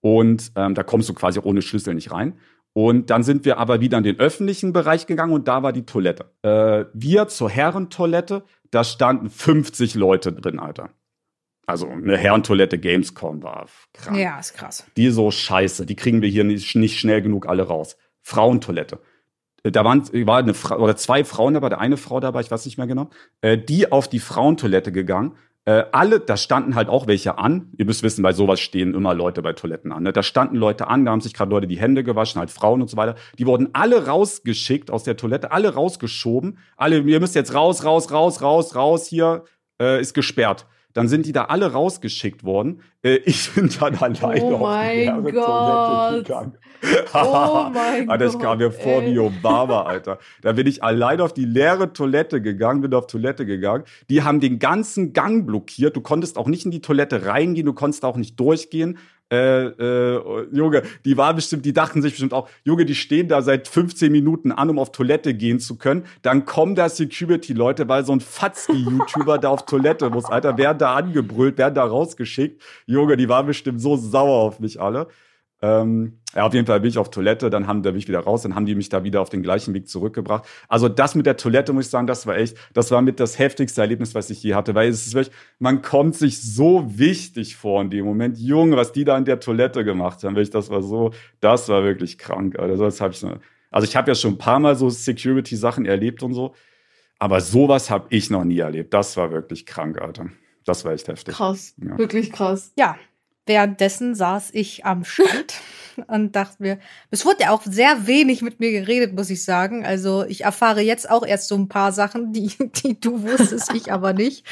Und 0.00 0.52
ähm, 0.54 0.74
da 0.74 0.84
kommst 0.84 1.08
du 1.08 1.14
quasi 1.14 1.40
ohne 1.42 1.60
Schlüssel 1.60 1.94
nicht 1.94 2.12
rein. 2.12 2.38
Und 2.72 3.10
dann 3.10 3.24
sind 3.24 3.44
wir 3.44 3.58
aber 3.58 3.80
wieder 3.80 3.98
in 3.98 4.04
den 4.04 4.20
öffentlichen 4.20 4.72
Bereich 4.72 5.06
gegangen 5.06 5.32
und 5.32 5.48
da 5.48 5.64
war 5.64 5.72
die 5.72 5.84
Toilette. 5.84 6.30
Äh, 6.42 6.84
wir 6.94 7.26
zur 7.26 7.50
Herrentoilette, 7.50 8.44
da 8.70 8.84
standen 8.84 9.28
50 9.28 9.96
Leute 9.96 10.32
drin, 10.32 10.60
Alter. 10.60 10.90
Also 11.70 11.88
eine 11.88 12.16
Herrentoilette 12.16 12.78
Gamescom 12.78 13.42
war 13.42 13.66
krank. 13.94 14.18
Ja, 14.18 14.38
ist 14.38 14.54
krass. 14.54 14.84
Die 14.96 15.10
so 15.10 15.30
scheiße, 15.30 15.86
die 15.86 15.96
kriegen 15.96 16.22
wir 16.22 16.28
hier 16.28 16.44
nicht, 16.44 16.74
nicht 16.76 16.98
schnell 16.98 17.22
genug 17.22 17.48
alle 17.48 17.62
raus. 17.62 17.96
Frauentoilette. 18.22 18.98
Äh, 19.62 19.70
Da 19.70 19.84
waren 19.84 20.02
war 20.26 20.38
eine 20.38 20.54
Frau 20.54 20.78
oder 20.78 20.96
zwei 20.96 21.24
Frauen 21.24 21.54
dabei, 21.54 21.68
der 21.68 21.80
eine 21.80 21.96
Frau 21.96 22.20
dabei, 22.20 22.40
ich 22.40 22.50
weiß 22.50 22.64
nicht 22.66 22.78
mehr 22.78 22.86
genau, 22.86 23.10
äh, 23.40 23.56
die 23.58 23.90
auf 23.90 24.08
die 24.08 24.20
Frauentoilette 24.20 24.92
gegangen. 24.92 25.36
Äh, 25.66 25.84
alle, 25.92 26.20
da 26.20 26.38
standen 26.38 26.74
halt 26.74 26.88
auch 26.88 27.06
welche 27.06 27.36
an. 27.36 27.70
Ihr 27.76 27.84
müsst 27.84 28.02
wissen, 28.02 28.22
bei 28.22 28.32
sowas 28.32 28.60
stehen 28.60 28.94
immer 28.94 29.12
Leute 29.12 29.42
bei 29.42 29.52
Toiletten 29.52 29.92
an. 29.92 30.02
Ne? 30.04 30.12
Da 30.12 30.22
standen 30.22 30.56
Leute 30.56 30.88
an, 30.88 31.04
da 31.04 31.12
haben 31.12 31.20
sich 31.20 31.34
gerade 31.34 31.50
Leute 31.50 31.66
die 31.66 31.78
Hände 31.78 32.02
gewaschen, 32.02 32.38
halt 32.38 32.50
Frauen 32.50 32.80
und 32.80 32.88
so 32.88 32.96
weiter. 32.96 33.14
Die 33.38 33.44
wurden 33.46 33.68
alle 33.74 34.06
rausgeschickt 34.06 34.90
aus 34.90 35.04
der 35.04 35.18
Toilette, 35.18 35.52
alle 35.52 35.74
rausgeschoben. 35.74 36.58
Alle, 36.78 37.00
ihr 37.00 37.20
müsst 37.20 37.34
jetzt 37.34 37.52
raus, 37.52 37.84
raus, 37.84 38.10
raus, 38.10 38.40
raus, 38.40 38.74
raus, 38.74 39.06
hier 39.06 39.44
äh, 39.80 40.00
ist 40.00 40.14
gesperrt. 40.14 40.66
Dann 40.92 41.08
sind 41.08 41.26
die 41.26 41.32
da 41.32 41.44
alle 41.44 41.72
rausgeschickt 41.72 42.44
worden. 42.44 42.82
Äh, 43.02 43.16
ich 43.24 43.50
bin 43.52 43.70
dann 43.80 43.96
alleine 43.96 44.44
Oh 44.44 44.64
auf 44.66 44.76
die 44.92 44.96
leere 44.96 45.32
Gott. 45.32 45.44
Toilette 45.46 46.22
gegangen. 46.22 46.58
Oh 47.14 47.70
mein 47.74 48.08
Alter, 48.08 48.26
ich 48.26 48.32
Gott, 48.32 48.42
kam 48.42 48.58
mir 48.58 48.70
vor 48.72 49.02
ey. 49.02 49.14
wie 49.14 49.18
Obama, 49.18 49.82
Alter. 49.82 50.18
Da 50.42 50.52
bin 50.52 50.66
ich 50.66 50.82
alleine 50.82 51.22
auf 51.22 51.34
die 51.34 51.44
leere 51.44 51.92
Toilette 51.92 52.40
gegangen, 52.40 52.80
bin 52.80 52.94
auf 52.94 53.06
Toilette 53.06 53.46
gegangen. 53.46 53.84
Die 54.08 54.22
haben 54.22 54.40
den 54.40 54.58
ganzen 54.58 55.12
Gang 55.12 55.46
blockiert. 55.46 55.96
Du 55.96 56.00
konntest 56.00 56.38
auch 56.38 56.48
nicht 56.48 56.64
in 56.64 56.70
die 56.70 56.80
Toilette 56.80 57.26
reingehen, 57.26 57.66
du 57.66 57.74
konntest 57.74 58.04
auch 58.04 58.16
nicht 58.16 58.38
durchgehen. 58.40 58.98
Äh, 59.32 59.66
äh, 59.66 60.46
Junge, 60.52 60.82
die 61.04 61.16
war 61.16 61.32
bestimmt, 61.34 61.64
die 61.64 61.72
dachten 61.72 62.02
sich 62.02 62.12
bestimmt 62.12 62.32
auch, 62.32 62.48
Junge, 62.64 62.84
die 62.84 62.96
stehen 62.96 63.28
da 63.28 63.42
seit 63.42 63.68
15 63.68 64.10
Minuten 64.10 64.50
an, 64.50 64.70
um 64.70 64.78
auf 64.78 64.90
Toilette 64.90 65.34
gehen 65.34 65.60
zu 65.60 65.78
können. 65.78 66.04
Dann 66.22 66.44
kommen 66.44 66.74
da 66.74 66.88
Security-Leute, 66.88 67.88
weil 67.88 68.04
so 68.04 68.12
ein 68.12 68.20
Fatzki-YouTuber 68.20 69.38
da 69.38 69.50
auf 69.50 69.66
Toilette 69.66 70.10
muss. 70.10 70.24
Alter, 70.24 70.58
werden 70.58 70.78
da 70.78 70.94
angebrüllt, 70.94 71.58
werden 71.58 71.74
da 71.74 71.84
rausgeschickt. 71.84 72.60
Junge, 72.86 73.16
die 73.16 73.28
waren 73.28 73.46
bestimmt 73.46 73.80
so 73.80 73.96
sauer 73.96 74.40
auf 74.40 74.58
mich 74.58 74.80
alle. 74.80 75.06
Ähm, 75.62 76.20
ja, 76.34 76.46
auf 76.46 76.54
jeden 76.54 76.66
Fall 76.66 76.80
bin 76.80 76.88
ich 76.88 76.96
auf 76.96 77.10
Toilette, 77.10 77.50
dann 77.50 77.66
haben, 77.66 77.82
da 77.82 77.90
bin 77.90 77.98
ich 77.98 78.08
wieder 78.08 78.20
raus, 78.20 78.42
dann 78.42 78.54
haben 78.54 78.64
die 78.64 78.74
mich 78.74 78.88
da 78.88 79.04
wieder 79.04 79.20
auf 79.20 79.28
den 79.28 79.42
gleichen 79.42 79.74
Weg 79.74 79.88
zurückgebracht. 79.88 80.44
Also 80.68 80.88
das 80.88 81.14
mit 81.14 81.26
der 81.26 81.36
Toilette, 81.36 81.72
muss 81.74 81.86
ich 81.86 81.90
sagen, 81.90 82.06
das 82.06 82.26
war 82.26 82.36
echt, 82.38 82.56
das 82.72 82.90
war 82.90 83.02
mit 83.02 83.20
das 83.20 83.38
heftigste 83.38 83.80
Erlebnis, 83.82 84.14
was 84.14 84.30
ich 84.30 84.42
je 84.42 84.54
hatte, 84.54 84.74
weil 84.74 84.88
es 84.88 85.06
ist 85.06 85.14
wirklich, 85.14 85.34
man 85.58 85.82
kommt 85.82 86.14
sich 86.14 86.40
so 86.40 86.86
wichtig 86.98 87.56
vor 87.56 87.82
in 87.82 87.90
dem 87.90 88.06
Moment. 88.06 88.38
Junge, 88.38 88.76
was 88.76 88.92
die 88.92 89.04
da 89.04 89.18
in 89.18 89.24
der 89.26 89.40
Toilette 89.40 89.84
gemacht 89.84 90.22
haben, 90.24 90.34
wirklich, 90.34 90.50
das 90.50 90.70
war 90.70 90.82
so, 90.82 91.10
das 91.40 91.68
war 91.68 91.84
wirklich 91.84 92.16
krank. 92.16 92.58
Also 92.58 92.84
das 92.84 93.00
habe 93.00 93.12
ich, 93.12 93.18
so- 93.18 93.34
also 93.70 93.86
ich 93.86 93.96
habe 93.96 94.10
ja 94.10 94.14
schon 94.14 94.34
ein 94.34 94.38
paar 94.38 94.60
Mal 94.60 94.76
so 94.76 94.88
Security-Sachen 94.88 95.84
erlebt 95.84 96.22
und 96.22 96.32
so, 96.32 96.54
aber 97.18 97.40
sowas 97.40 97.90
habe 97.90 98.06
ich 98.10 98.30
noch 98.30 98.44
nie 98.44 98.60
erlebt. 98.60 98.94
Das 98.94 99.16
war 99.18 99.30
wirklich 99.30 99.66
krank, 99.66 100.00
Alter. 100.00 100.26
Das 100.64 100.84
war 100.84 100.92
echt 100.92 101.08
heftig. 101.08 101.34
Krass, 101.34 101.74
Ja. 101.82 101.98
wirklich 101.98 102.32
krass. 102.32 102.72
Ja, 102.76 102.96
währenddessen 103.50 104.14
saß 104.14 104.50
ich 104.52 104.86
am 104.86 105.04
Stand 105.04 105.54
und 106.06 106.36
dachte 106.36 106.62
mir, 106.62 106.78
es 107.10 107.26
wurde 107.26 107.42
ja 107.42 107.50
auch 107.50 107.62
sehr 107.64 108.06
wenig 108.06 108.42
mit 108.42 108.60
mir 108.60 108.70
geredet, 108.70 109.12
muss 109.12 109.28
ich 109.28 109.44
sagen. 109.44 109.84
Also 109.84 110.24
ich 110.24 110.44
erfahre 110.44 110.82
jetzt 110.82 111.10
auch 111.10 111.26
erst 111.26 111.48
so 111.48 111.56
ein 111.56 111.68
paar 111.68 111.90
Sachen, 111.90 112.32
die, 112.32 112.52
die 112.84 113.00
du 113.00 113.24
wusstest, 113.24 113.74
ich 113.74 113.92
aber 113.92 114.12
nicht. 114.12 114.46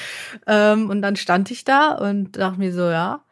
Ähm, 0.48 0.90
und 0.90 1.00
dann 1.00 1.14
stand 1.14 1.52
ich 1.52 1.62
da 1.62 1.92
und 1.92 2.36
dachte 2.36 2.58
mir 2.58 2.72
so, 2.72 2.90
ja. 2.90 3.22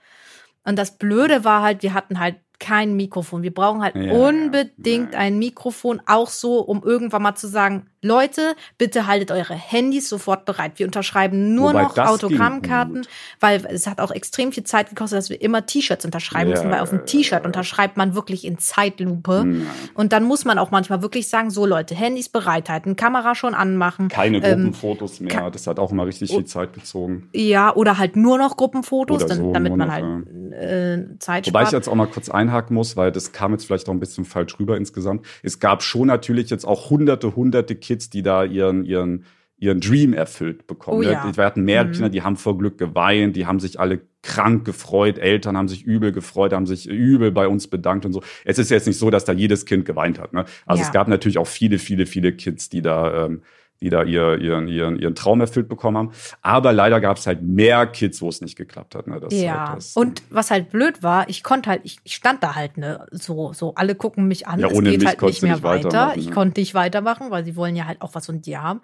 Und 0.65 0.77
das 0.77 0.99
Blöde 0.99 1.43
war 1.43 1.63
halt, 1.63 1.83
wir 1.83 1.95
hatten 1.95 2.21
halt 2.21 2.37
kein 2.61 2.95
Mikrofon. 2.95 3.43
Wir 3.43 3.53
brauchen 3.53 3.83
halt 3.83 3.97
Ja, 3.97 4.03
ja, 4.03 4.13
unbedingt 4.13 5.15
ja. 5.15 5.19
ein 5.19 5.39
Mikrofon, 5.41 6.01
auch 6.07 6.29
so, 6.29 6.61
um 6.61 6.85
irgendwann 6.85 7.23
mal 7.23 7.35
zu 7.35 7.49
sagen, 7.49 7.89
Leute, 8.07 8.55
bitte 8.79 9.07
haltet 9.07 9.31
eure 9.31 9.55
Handys 9.55 10.09
sofort 10.09 10.45
bereit. 10.45 10.73
Wir 10.77 10.87
unterschreiben 10.87 11.55
nur 11.55 11.71
Wobei, 11.71 11.83
noch 11.83 11.97
Autogrammkarten, 11.99 13.07
weil 13.41 13.65
es 13.71 13.87
hat 13.87 14.01
auch 14.01 14.11
extrem 14.11 14.53
viel 14.53 14.65
Zeit 14.65 14.89
gekostet, 14.89 15.19
dass 15.19 15.31
wir 15.31 15.41
immer 15.41 15.67
T-Shirts 15.67 16.05
unterschreiben 16.05 16.51
Ja, 16.51 16.57
müssen, 16.57 16.71
weil 16.71 16.81
auf 16.81 16.91
dem 16.91 16.99
ja, 17.01 17.05
T-Shirt 17.05 17.41
ja. 17.41 17.47
unterschreibt 17.47 17.97
man 17.97 18.15
wirklich 18.15 18.45
in 18.45 18.59
Zeitlupe. 18.59 19.41
Hm, 19.41 19.67
Und 19.95 20.13
dann 20.13 20.25
muss 20.25 20.45
man 20.45 20.59
auch 20.59 20.71
manchmal 20.71 21.03
wirklich 21.03 21.29
sagen, 21.29 21.51
so 21.51 21.67
Leute, 21.67 21.95
Handys 21.95 22.29
bereithalten, 22.29 22.97
Kamera 22.97 23.35
schon 23.35 23.55
anmachen. 23.55 24.09
Keine 24.09 24.39
Ähm, 24.39 24.63
Gruppenfotos 24.65 25.21
mehr. 25.21 25.31
ka- 25.35 25.51
das 25.51 25.67
hat 25.67 25.79
auch 25.79 25.91
immer 25.93 26.07
richtig 26.07 26.31
viel 26.31 26.45
Zeit 26.45 26.73
gezogen. 26.73 27.29
Ja, 27.35 27.75
oder 27.75 27.99
halt 27.99 28.17
nur 28.17 28.39
noch 28.39 28.57
Gruppenfotos, 28.57 29.27
dann, 29.27 29.39
so, 29.39 29.53
damit 29.53 29.77
man 29.77 29.89
noch, 29.89 29.95
halt 29.95 30.53
äh, 30.53 31.19
Zeit 31.19 31.47
Wobei 31.47 31.63
ich 31.63 31.69
spart. 31.69 31.73
jetzt 31.73 31.89
auch 31.89 31.95
mal 31.95 32.07
kurz 32.07 32.29
einhaken 32.29 32.75
muss, 32.75 32.97
weil 32.97 33.13
das 33.13 33.33
kam 33.33 33.53
jetzt 33.53 33.65
vielleicht 33.67 33.89
auch 33.89 33.93
ein 33.93 34.01
bisschen 34.01 34.25
falsch 34.25 34.59
rüber 34.59 34.77
insgesamt. 34.77 35.25
Es 35.43 35.59
gab 35.59 35.83
schon 35.83 36.07
natürlich 36.07 36.51
jetzt 36.51 36.65
auch 36.65 36.91
hunderte, 36.91 37.35
hunderte 37.37 37.75
Kids, 37.97 38.11
die 38.11 38.23
da 38.23 38.45
ihren, 38.45 38.85
ihren, 38.85 39.25
ihren 39.59 39.81
Dream 39.81 40.13
erfüllt 40.13 40.67
bekommen. 40.67 40.99
Oh 40.99 41.03
ne? 41.03 41.13
ja. 41.13 41.37
Wir 41.37 41.45
hatten 41.45 41.63
mehr 41.63 41.85
Mhm. 41.85 41.93
Kinder, 41.93 42.09
die 42.11 42.23
haben 42.23 42.37
vor 42.37 42.59
Glück 42.59 42.77
geweint, 42.79 43.37
die 43.37 43.47
haben 43.47 43.59
sich 43.61 43.81
alle 43.81 44.01
krank 44.23 44.65
gefreut, 44.65 45.19
Eltern 45.19 45.57
haben 45.57 45.69
sich 45.69 45.85
übel 45.85 46.13
gefreut, 46.13 46.53
haben 46.53 46.67
sich 46.67 46.89
übel 46.89 47.31
bei 47.31 47.47
uns 47.49 47.69
bedankt 47.69 48.05
und 48.05 48.13
so. 48.13 48.23
Es 48.45 48.59
ist 48.59 48.71
jetzt 48.71 48.87
nicht 48.87 48.99
so, 48.99 49.09
dass 49.09 49.25
da 49.25 49.33
jedes 49.33 49.65
Kind 49.67 49.85
geweint 49.85 50.19
hat. 50.19 50.33
Ne? 50.33 50.45
Also 50.67 50.83
Ja. 50.83 50.89
es 50.89 50.93
gab 50.93 51.09
natürlich 51.09 51.39
auch 51.39 51.47
viele, 51.47 51.79
viele, 51.79 52.07
viele 52.07 52.33
Kids, 52.33 52.69
die 52.69 52.83
da 52.83 53.27
ähm, 53.27 53.43
die 53.81 53.91
da 53.91 54.03
ihr, 54.03 54.39
ihren, 54.39 54.69
ihren, 54.69 54.99
ihren 54.99 55.15
Traum 55.15 55.41
erfüllt 55.41 55.69
bekommen 55.69 55.97
haben. 55.99 56.11
Aber 56.43 56.73
leider 56.73 57.01
gab 57.01 57.19
es 57.19 57.27
halt 57.27 57.43
mehr 57.43 57.87
Kids, 57.87 58.23
wo 58.23 58.29
es 58.29 58.41
nicht 58.41 58.57
geklappt 58.57 58.95
hat. 58.95 59.07
Ne? 59.07 59.21
Das 59.21 59.35
ja, 59.35 59.69
halt 59.69 59.77
das, 59.79 59.97
und 59.97 60.23
was 60.31 60.51
halt 60.51 60.71
blöd 60.71 61.03
war, 61.03 61.29
ich 61.29 61.43
konnte 61.43 61.71
halt, 61.71 61.83
ich, 61.85 61.99
ich 62.05 62.15
stand 62.15 62.43
da 62.43 62.55
halt, 62.55 62.79
ne, 62.79 63.07
so, 63.11 63.53
so, 63.53 63.75
alle 63.75 63.95
gucken 63.95 64.29
mich 64.29 64.47
an, 64.47 64.61
Ja, 64.61 64.69
es 64.69 64.75
ohne 64.75 64.91
geht 64.91 65.01
mich 65.01 65.09
halt 65.09 65.23
nicht 65.23 65.43
mehr 65.43 65.53
nicht 65.55 65.63
weiter. 65.63 65.89
weitermachen, 65.89 66.19
Ich 66.19 66.27
ne? 66.29 66.33
konnte 66.33 66.61
nicht 66.61 66.75
weitermachen, 66.75 67.31
weil 67.31 67.45
sie 67.45 67.57
wollen 67.57 67.77
ja 67.77 67.85
halt 67.87 68.01
auch 68.03 68.15
was 68.15 68.27
von 68.27 68.41
dir 68.41 68.63
haben. 68.63 68.81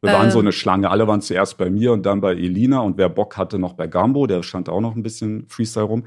Wir 0.00 0.12
waren 0.12 0.30
so 0.30 0.40
Ähm, 0.40 0.46
eine 0.46 0.52
Schlange. 0.52 0.90
Alle 0.90 1.06
waren 1.06 1.22
zuerst 1.22 1.56
bei 1.56 1.70
mir 1.70 1.92
und 1.92 2.04
dann 2.04 2.20
bei 2.20 2.32
Elina 2.32 2.80
und 2.80 2.98
wer 2.98 3.08
Bock 3.08 3.36
hatte, 3.38 3.58
noch 3.58 3.72
bei 3.74 3.86
Gambo. 3.86 4.26
Der 4.26 4.42
stand 4.42 4.68
auch 4.68 4.80
noch 4.80 4.94
ein 4.96 5.02
bisschen 5.02 5.46
Freestyle 5.48 5.86
rum. 5.86 6.04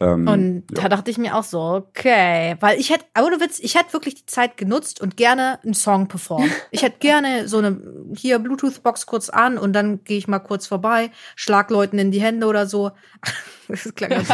Ähm, 0.00 0.28
Und 0.28 0.64
ja. 0.70 0.82
da 0.82 0.88
dachte 0.88 1.10
ich 1.10 1.18
mir 1.18 1.36
auch 1.36 1.42
so, 1.42 1.60
okay, 1.60 2.56
weil 2.60 2.78
ich 2.78 2.90
hätte, 2.90 3.04
ohne 3.20 3.40
Witz, 3.40 3.58
ich 3.58 3.74
hätte 3.74 3.92
wirklich 3.92 4.14
die 4.14 4.26
Zeit 4.26 4.56
genutzt 4.56 5.00
und 5.00 5.16
gerne 5.16 5.58
einen 5.64 5.74
Song 5.74 6.06
performt. 6.08 6.50
Ich 6.70 6.82
hätte 6.82 6.98
gerne 7.00 7.48
so 7.48 7.58
eine, 7.58 7.80
hier 8.16 8.38
Bluetooth-Box 8.38 9.06
kurz 9.06 9.30
an 9.30 9.58
und 9.58 9.72
dann 9.72 10.04
gehe 10.04 10.16
ich 10.18 10.28
mal 10.28 10.38
kurz 10.38 10.66
vorbei, 10.68 11.10
schlag 11.36 11.70
Leuten 11.70 11.98
in 11.98 12.10
die 12.12 12.20
Hände 12.20 12.46
oder 12.46 12.66
so. 12.66 12.92
Das 13.66 13.94
klang 13.94 14.10
ganz 14.10 14.28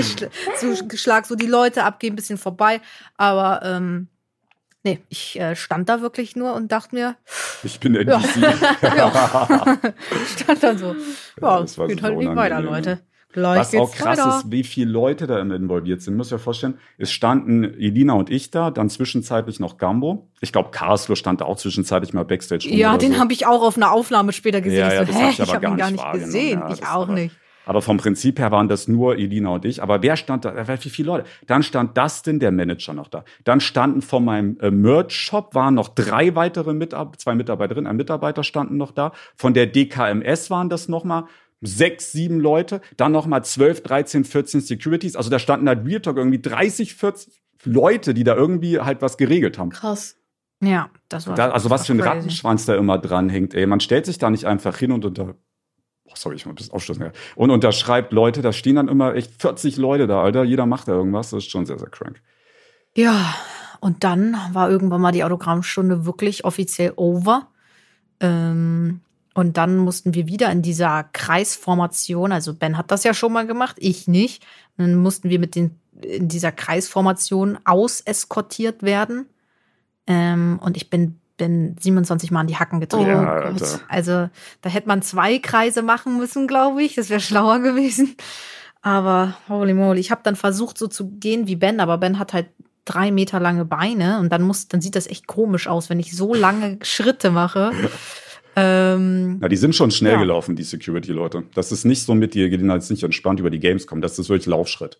schl- 0.00 0.30
so, 0.56 0.96
schlag 0.96 1.26
so 1.26 1.34
die 1.34 1.46
Leute 1.46 1.84
ab, 1.84 2.00
geh 2.00 2.08
ein 2.08 2.16
bisschen 2.16 2.38
vorbei. 2.38 2.80
Aber 3.18 3.60
ähm, 3.62 4.08
nee, 4.82 4.98
ich 5.10 5.38
äh, 5.38 5.54
stand 5.54 5.90
da 5.90 6.00
wirklich 6.00 6.36
nur 6.36 6.54
und 6.54 6.72
dachte 6.72 6.94
mir, 6.94 7.16
ich 7.62 7.78
bin 7.80 7.94
Ja. 7.94 8.00
NPC. 8.00 8.36
ja, 8.82 9.78
stand 10.38 10.62
dann 10.62 10.78
so, 10.78 10.96
ja, 11.40 11.60
das 11.60 11.76
war 11.76 11.86
geht 11.86 12.00
halt 12.02 12.16
nicht 12.16 12.34
weiter. 12.34 12.60
Leute. 12.62 13.00
Gleich 13.32 13.58
Was 13.58 13.74
auch 13.74 13.92
krass 13.94 14.18
weiter. 14.18 14.38
ist, 14.38 14.50
wie 14.50 14.64
viele 14.64 14.90
Leute 14.90 15.26
da 15.26 15.38
involviert 15.38 16.00
sind. 16.00 16.16
Muss 16.16 16.28
ich 16.28 16.32
mir 16.32 16.38
vorstellen, 16.38 16.78
es 16.96 17.12
standen 17.12 17.62
Elina 17.64 18.14
und 18.14 18.30
ich 18.30 18.50
da, 18.50 18.70
dann 18.70 18.88
zwischenzeitlich 18.88 19.60
noch 19.60 19.76
Gambo. 19.76 20.28
Ich 20.40 20.50
glaube, 20.50 20.70
Carlo 20.70 21.14
stand 21.14 21.42
da 21.42 21.44
auch 21.44 21.56
zwischenzeitlich 21.58 22.14
mal 22.14 22.24
Backstage. 22.24 22.68
Ja, 22.70 22.96
den 22.96 23.12
so. 23.14 23.18
habe 23.20 23.32
ich 23.34 23.46
auch 23.46 23.62
auf 23.62 23.76
einer 23.76 23.92
Aufnahme 23.92 24.32
später 24.32 24.62
gesehen. 24.62 24.78
Ja, 24.80 24.92
ja, 24.94 25.06
so, 25.06 25.12
hä, 25.12 25.28
ich 25.30 25.40
aber 25.42 25.48
ich 25.48 25.54
habe 25.54 25.66
ihn 25.66 25.76
gar 25.76 25.90
nicht 25.90 26.12
gesehen. 26.12 26.60
Ja, 26.60 26.72
ich 26.72 26.86
auch 26.86 27.08
nicht. 27.08 27.36
Aber 27.66 27.82
vom 27.82 27.98
Prinzip 27.98 28.38
her 28.38 28.50
waren 28.50 28.66
das 28.66 28.88
nur 28.88 29.16
Elina 29.18 29.50
und 29.50 29.66
ich. 29.66 29.82
Aber 29.82 30.02
wer 30.02 30.16
stand 30.16 30.46
da? 30.46 30.54
Wer- 30.66 30.82
Wie 30.82 30.88
viele 30.88 31.08
Leute? 31.08 31.26
Dann 31.46 31.62
stand 31.62 31.98
Dustin, 31.98 32.40
der 32.40 32.50
Manager, 32.50 32.94
noch 32.94 33.08
da. 33.08 33.24
Dann 33.44 33.60
standen 33.60 34.00
von 34.00 34.24
meinem 34.24 34.56
äh, 34.60 34.70
Merch-Shop 34.70 35.54
waren 35.54 35.74
noch 35.74 35.88
drei 35.88 36.34
weitere 36.34 36.72
Mitarbeiter, 36.72 37.18
zwei 37.18 37.34
Mitarbeiterinnen, 37.34 37.86
ein 37.86 37.96
Mitarbeiter 37.96 38.42
standen 38.42 38.78
noch 38.78 38.92
da. 38.92 39.12
Von 39.36 39.52
der 39.52 39.66
DKMS 39.66 40.48
waren 40.48 40.70
das 40.70 40.88
noch 40.88 41.04
mal 41.04 41.24
sechs, 41.60 42.12
sieben 42.12 42.40
Leute. 42.40 42.80
Dann 42.96 43.12
noch 43.12 43.26
mal 43.26 43.42
zwölf, 43.42 43.82
13, 43.82 44.24
14 44.24 44.60
Securities. 44.60 45.16
Also 45.16 45.30
da 45.30 45.38
standen 45.38 45.68
halt 45.68 45.86
Real 45.86 46.00
Talk 46.00 46.16
irgendwie 46.16 46.40
30, 46.40 46.94
40 46.94 47.42
Leute, 47.64 48.14
die 48.14 48.24
da 48.24 48.34
irgendwie 48.36 48.80
halt 48.80 49.02
was 49.02 49.16
geregelt 49.16 49.58
haben. 49.58 49.70
Krass. 49.70 50.16
Ja, 50.62 50.90
das 51.08 51.26
war. 51.26 51.34
Da, 51.34 51.50
also 51.50 51.68
das 51.68 51.80
was 51.80 51.86
für 51.86 51.92
ein 51.92 51.98
crazy. 51.98 52.08
Rattenschwanz 52.10 52.66
da 52.66 52.74
immer 52.74 52.98
dran 52.98 53.28
hängt, 53.28 53.54
ey. 53.54 53.66
Man 53.66 53.80
stellt 53.80 54.06
sich 54.06 54.18
da 54.18 54.30
nicht 54.30 54.44
einfach 54.44 54.76
hin 54.76 54.92
und 54.92 55.04
unter. 55.04 55.34
Oh, 56.04 56.12
sorry, 56.14 56.36
ich 56.36 56.46
muss 56.46 56.52
ein 56.52 56.56
bisschen 56.56 56.72
aufstoßen. 56.72 57.02
Ja. 57.02 57.12
Und 57.36 57.50
unterschreibt 57.50 58.12
Leute, 58.12 58.42
da 58.42 58.52
stehen 58.52 58.76
dann 58.76 58.88
immer 58.88 59.14
echt 59.14 59.40
40 59.40 59.76
Leute 59.76 60.06
da, 60.06 60.22
Alter. 60.22 60.42
Jeder 60.42 60.66
macht 60.66 60.88
da 60.88 60.92
irgendwas. 60.92 61.30
Das 61.30 61.44
ist 61.44 61.50
schon 61.50 61.66
sehr, 61.66 61.78
sehr 61.78 61.90
crank. 61.90 62.22
Ja, 62.96 63.34
und 63.80 64.04
dann 64.04 64.36
war 64.52 64.70
irgendwann 64.70 65.00
mal 65.00 65.12
die 65.12 65.22
Autogrammstunde 65.22 66.06
wirklich 66.06 66.44
offiziell 66.44 66.92
over. 66.96 67.48
Ähm, 68.20 69.00
und 69.34 69.56
dann 69.56 69.76
mussten 69.76 70.14
wir 70.14 70.26
wieder 70.26 70.50
in 70.50 70.62
dieser 70.62 71.04
Kreisformation, 71.12 72.32
also 72.32 72.54
Ben 72.54 72.76
hat 72.76 72.90
das 72.90 73.04
ja 73.04 73.14
schon 73.14 73.32
mal 73.32 73.46
gemacht, 73.46 73.76
ich 73.78 74.08
nicht. 74.08 74.44
Und 74.76 74.86
dann 74.86 74.94
mussten 74.96 75.30
wir 75.30 75.38
mit 75.38 75.54
den 75.54 75.78
in 76.02 76.28
dieser 76.28 76.52
Kreisformation 76.52 77.58
auseskortiert 77.64 78.82
werden. 78.82 79.26
Ähm, 80.06 80.58
und 80.62 80.76
ich 80.76 80.90
bin, 80.90 81.20
bin 81.36 81.76
27 81.78 82.30
Mal 82.30 82.42
in 82.42 82.46
die 82.46 82.56
Hacken 82.56 82.78
Oh, 82.78 82.80
getreten. 82.80 83.10
Ja. 83.10 83.32
Alter. 83.32 83.80
Also 83.88 84.28
da 84.62 84.70
hätte 84.70 84.88
man 84.88 85.02
zwei 85.02 85.38
Kreise 85.38 85.82
machen 85.82 86.16
müssen, 86.16 86.46
glaube 86.46 86.82
ich. 86.82 86.94
Das 86.94 87.10
wäre 87.10 87.20
schlauer 87.20 87.60
gewesen. 87.60 88.16
Aber 88.80 89.36
holy 89.48 89.74
moly, 89.74 90.00
ich 90.00 90.10
habe 90.10 90.20
dann 90.22 90.36
versucht, 90.36 90.78
so 90.78 90.86
zu 90.86 91.08
gehen 91.10 91.46
wie 91.46 91.56
Ben, 91.56 91.80
aber 91.80 91.98
Ben 91.98 92.18
hat 92.18 92.32
halt 92.32 92.48
drei 92.84 93.10
Meter 93.10 93.38
lange 93.40 93.64
Beine 93.64 94.18
und 94.20 94.30
dann 94.30 94.42
muss, 94.42 94.68
dann 94.68 94.80
sieht 94.80 94.96
das 94.96 95.08
echt 95.08 95.26
komisch 95.26 95.66
aus, 95.66 95.90
wenn 95.90 96.00
ich 96.00 96.16
so 96.16 96.32
lange 96.32 96.78
Schritte 96.82 97.30
mache. 97.30 97.72
ähm, 98.58 99.38
Na, 99.40 99.48
die 99.48 99.56
sind 99.56 99.74
schon 99.74 99.90
schnell 99.90 100.14
Ja. 100.14 100.18
gelaufen, 100.18 100.56
die 100.56 100.62
Security-Leute. 100.62 101.44
Das 101.54 101.72
ist 101.72 101.84
nicht 101.84 102.02
so 102.02 102.14
mit 102.14 102.34
dir, 102.34 102.48
gehen 102.50 102.70
jetzt 102.70 102.90
nicht 102.90 103.02
entspannt 103.02 103.40
über 103.40 103.50
die 103.50 103.60
Games 103.60 103.86
kommen. 103.86 104.02
Das 104.02 104.18
ist 104.18 104.28
wirklich 104.28 104.46
Laufschritt. 104.46 104.98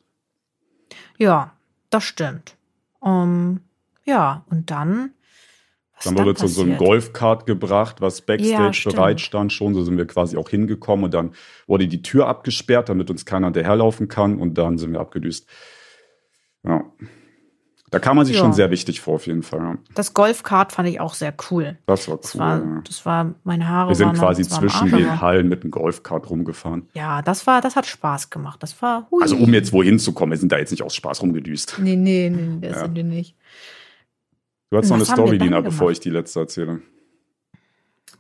ja, 1.18 1.52
das 1.90 2.04
stimmt. 2.04 2.56
Um, 3.00 3.60
ja, 4.04 4.44
und 4.50 4.70
dann. 4.70 5.12
Was 5.96 6.04
Dann 6.04 6.18
wurde 6.18 6.34
zu 6.34 6.46
so 6.46 6.62
einem? 6.62 6.76
Golfkart 6.76 7.44
gebracht, 7.46 8.00
was 8.00 8.18
Ja, 8.20 8.24
Backstage 8.26 8.74
stimmt. 8.74 8.94
bereit 8.96 9.20
stand 9.20 9.52
schon. 9.52 9.74
So 9.74 9.82
sind 9.82 9.96
wir 9.98 10.06
quasi 10.06 10.36
auch 10.36 10.48
hingekommen 10.48 11.06
und 11.06 11.14
dann 11.14 11.32
wurde 11.66 11.88
die 11.88 12.02
Tür 12.02 12.28
abgesperrt, 12.28 12.88
damit 12.88 13.10
uns 13.10 13.24
keiner 13.24 13.48
hinterherlaufen 13.48 14.06
kann 14.08 14.38
und 14.38 14.54
dann 14.58 14.78
sind 14.78 14.92
wir 14.92 15.00
abgedüst. 15.00 15.48
Ja. 16.64 16.84
Da 17.90 17.98
kam 17.98 18.16
man 18.16 18.26
sich 18.26 18.36
Ja. 18.36 18.42
schon 18.42 18.52
sehr 18.52 18.70
wichtig 18.70 19.00
vor, 19.00 19.14
auf 19.14 19.26
jeden 19.26 19.42
Fall. 19.42 19.78
Das 19.94 20.12
Golfkart 20.12 20.72
fand 20.72 20.88
ich 20.88 21.00
auch 21.00 21.14
sehr 21.14 21.34
cool. 21.50 21.78
Das 21.86 22.06
war 22.08 22.16
cool. 22.16 22.20
Das 22.22 22.38
war, 22.38 22.58
ja. 22.58 22.80
das 22.84 23.06
war 23.06 23.34
meine 23.44 23.66
Haare. 23.68 23.88
Wir 23.90 23.94
sind 23.96 24.08
noch- 24.12 24.18
quasi 24.18 24.42
zwischen 24.42 24.90
den 24.90 25.20
Hallen 25.20 25.48
mit 25.48 25.64
dem 25.64 25.70
Golfkart 25.70 26.28
rumgefahren. 26.28 26.88
Ja, 26.94 27.22
das 27.22 27.46
war, 27.46 27.60
das 27.60 27.76
hat 27.76 27.86
Spaß 27.86 28.30
gemacht. 28.30 28.62
Das 28.62 28.80
war. 28.82 29.08
Hui. 29.10 29.22
Also 29.22 29.36
um 29.36 29.52
jetzt 29.54 29.72
wohin 29.72 29.98
zu 29.98 30.12
kommen, 30.12 30.32
wir 30.32 30.38
sind 30.38 30.52
da 30.52 30.58
jetzt 30.58 30.70
nicht 30.70 30.82
aus 30.82 30.94
Spaß 30.94 31.22
rumgedüst. 31.22 31.76
Nee, 31.78 31.96
nee, 31.96 32.30
nee, 32.30 32.58
das 32.66 32.76
Ja. 32.76 32.82
sind 32.84 32.94
wir 32.94 33.04
nicht. 33.04 33.34
Du 34.70 34.76
hast 34.76 34.90
noch 34.90 34.96
eine 34.96 35.06
Story, 35.06 35.38
Dina, 35.38 35.60
bevor 35.62 35.90
ich 35.90 35.98
die 36.00 36.10
letzte 36.10 36.40
erzähle. 36.40 36.82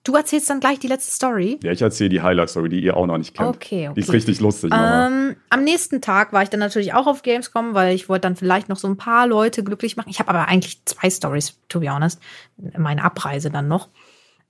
Du 0.04 0.14
erzählst 0.14 0.48
dann 0.48 0.60
gleich 0.60 0.78
die 0.78 0.86
letzte 0.86 1.12
Story. 1.12 1.58
Ja, 1.62 1.72
ich 1.72 1.82
erzähle 1.82 2.10
die 2.10 2.22
Highlight-Story, 2.22 2.68
die 2.68 2.80
ihr 2.80 2.96
auch 2.96 3.06
noch 3.06 3.18
nicht 3.18 3.36
kennt. 3.36 3.48
Okay, 3.48 3.90
Die 3.94 4.00
ist 4.00 4.08
okay. 4.08 4.16
richtig 4.16 4.40
lustig. 4.40 4.72
Ähm, 4.74 5.36
am 5.50 5.64
nächsten 5.64 6.00
Tag 6.00 6.32
war 6.32 6.42
ich 6.42 6.48
dann 6.48 6.60
natürlich 6.60 6.94
auch 6.94 7.06
auf 7.06 7.22
Gamescom, 7.22 7.74
weil 7.74 7.94
ich 7.94 8.08
wollte 8.08 8.22
dann 8.22 8.36
vielleicht 8.36 8.68
noch 8.68 8.76
so 8.76 8.88
ein 8.88 8.96
paar 8.96 9.26
Leute 9.26 9.62
glücklich 9.62 9.96
machen. 9.96 10.08
Ich 10.08 10.18
habe 10.18 10.30
aber 10.30 10.48
eigentlich 10.48 10.84
zwei 10.84 11.10
Stories, 11.10 11.58
to 11.68 11.80
be 11.80 11.92
honest, 11.92 12.20
meine 12.76 13.04
Abreise 13.04 13.50
dann 13.50 13.68
noch, 13.68 13.88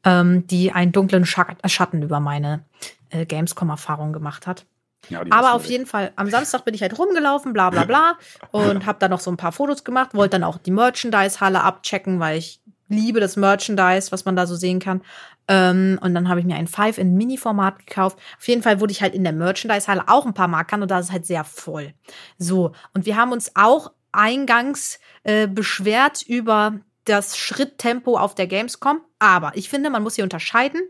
ähm, 0.05 0.47
die 0.47 0.73
einen 0.73 0.93
dunklen 0.93 1.27
Scha 1.27 1.47
Schatten 1.67 2.03
über 2.03 2.21
meine 2.21 2.65
äh, 3.11 3.27
Gamescom-Erfahrung 3.27 4.13
gemacht 4.13 4.47
hat. 4.47 4.65
Ja, 5.09 5.23
Aber 5.31 5.55
auf 5.55 5.65
jeden 5.67 5.87
Fall, 5.87 6.13
am 6.17 6.29
Samstag 6.29 6.65
bin 6.65 6.75
ich 6.75 6.83
halt 6.83 6.99
rumgelaufen, 6.99 7.53
bla 7.53 7.71
bla 7.71 7.85
bla, 7.85 8.19
und 8.51 8.85
habe 8.85 8.99
dann 8.99 9.11
noch 9.11 9.21
so 9.21 9.31
ein 9.31 9.37
paar 9.37 9.53
Fotos 9.53 9.85
gemacht, 9.85 10.15
wollte 10.15 10.33
dann 10.33 10.45
auch 10.45 10.59
die 10.59 10.71
Merchandise-Halle 10.71 11.63
abchecken, 11.63 12.21
weil 12.21 12.39
ich 12.39 12.61
liebe 12.89 13.21
das 13.21 13.37
Merchandise, 13.37 14.13
was 14.13 14.25
man 14.25 14.37
da 14.37 14.47
so 14.47 14.57
sehen 14.57 14.79
kann. 14.79 15.03
Ähm, 15.49 15.99
und 16.03 16.15
dann 16.15 16.29
habe 16.29 16.41
ich 16.41 16.47
mir 16.47 16.57
ein 16.57 16.67
Five 16.67 16.99
in 16.99 17.17
Mini-Format 17.17 17.87
gekauft. 17.87 18.19
Auf 18.39 18.49
jeden 18.49 18.63
Fall 18.63 18.81
wurde 18.81 18.93
ich 18.93 19.03
halt 19.03 19.15
in 19.15 19.25
der 19.25 19.33
Merchandise-Halle 19.33 20.05
auch 20.09 20.27
ein 20.27 20.35
paar 20.35 20.49
Mal 20.49 20.67
und 20.73 20.91
da 20.91 20.99
ist 20.99 21.07
es 21.07 21.13
halt 21.13 21.27
sehr 21.27 21.45
voll. 21.45 21.95
So, 22.39 22.73
und 22.95 23.07
wir 23.07 23.17
haben 23.17 23.33
uns 23.33 23.53
auch 23.55 23.93
eingangs 24.13 24.99
äh, 25.23 25.47
beschwert 25.47 26.23
über 26.23 26.81
das 27.09 27.37
Schritttempo 27.37 28.17
auf 28.17 28.35
der 28.35 28.47
Gamescom. 28.47 29.01
Aber 29.19 29.57
ich 29.57 29.69
finde, 29.69 29.91
man 29.91 30.03
muss 30.03 30.15
hier 30.15 30.25
unterscheiden. 30.25 30.81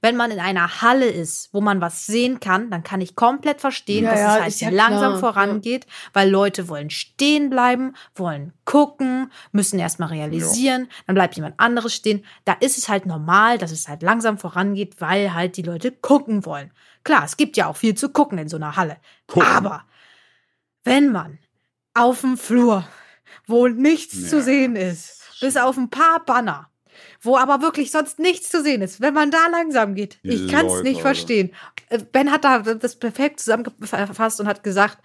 Wenn 0.00 0.16
man 0.16 0.30
in 0.30 0.40
einer 0.40 0.82
Halle 0.82 1.06
ist, 1.06 1.50
wo 1.52 1.60
man 1.60 1.80
was 1.80 2.06
sehen 2.06 2.40
kann, 2.40 2.70
dann 2.70 2.82
kann 2.82 3.00
ich 3.00 3.14
komplett 3.14 3.60
verstehen, 3.60 4.04
Ja, 4.04 4.10
dass 4.10 4.20
ja, 4.20 4.36
es 4.36 4.42
halt 4.42 4.60
ja 4.60 4.70
langsam 4.70 5.18
klar, 5.18 5.20
vorangeht, 5.20 5.86
weil 6.12 6.28
Leute 6.28 6.68
wollen 6.68 6.90
stehen 6.90 7.48
bleiben, 7.48 7.94
wollen 8.14 8.52
gucken, 8.64 9.30
müssen 9.52 9.78
erstmal 9.78 10.08
realisieren, 10.08 10.88
dann 11.06 11.14
bleibt 11.14 11.36
jemand 11.36 11.60
anderes 11.60 11.94
stehen. 11.94 12.24
Da 12.44 12.54
ist 12.54 12.76
es 12.76 12.88
halt 12.88 13.06
normal, 13.06 13.58
dass 13.58 13.70
es 13.70 13.88
halt 13.88 14.02
langsam 14.02 14.38
vorangeht, 14.38 15.00
weil 15.00 15.34
halt 15.34 15.56
die 15.56 15.62
Leute 15.62 15.92
gucken 15.92 16.44
wollen. 16.44 16.72
Klar, 17.04 17.24
es 17.24 17.36
gibt 17.36 17.56
ja 17.56 17.68
auch 17.68 17.76
viel 17.76 17.94
zu 17.94 18.08
gucken 18.08 18.38
in 18.38 18.48
so 18.48 18.56
einer 18.56 18.74
Halle. 18.76 18.96
Gucken. 19.28 19.48
Aber 19.48 19.84
wenn 20.82 21.12
man 21.12 21.38
auf 21.94 22.22
dem 22.22 22.36
Flur, 22.36 22.84
wo 23.46 23.68
nichts 23.68 24.28
zu 24.28 24.42
sehen 24.42 24.76
ist, 24.76 25.22
bis 25.40 25.56
auf 25.56 25.76
ein 25.76 25.90
paar 25.90 26.24
Banner, 26.24 26.70
wo 27.20 27.36
aber 27.36 27.60
wirklich 27.62 27.90
sonst 27.90 28.18
nichts 28.18 28.50
zu 28.50 28.62
sehen 28.62 28.82
ist, 28.82 29.00
wenn 29.00 29.14
man 29.14 29.30
da 29.30 29.46
langsam 29.50 29.94
geht, 29.94 30.18
Die 30.24 30.30
ich 30.30 30.48
kann 30.50 30.66
es 30.66 30.72
Leute, 30.72 30.82
nicht 30.84 30.96
Alter. 30.96 31.08
verstehen. 31.08 31.54
Äh, 31.88 31.98
Ben 32.10 32.30
hat 32.32 32.44
da 32.44 32.58
das 32.60 32.96
perfekt 32.96 33.40
zusammengefasst 33.40 34.40
und 34.40 34.46
hat 34.46 34.62
gesagt, 34.62 34.98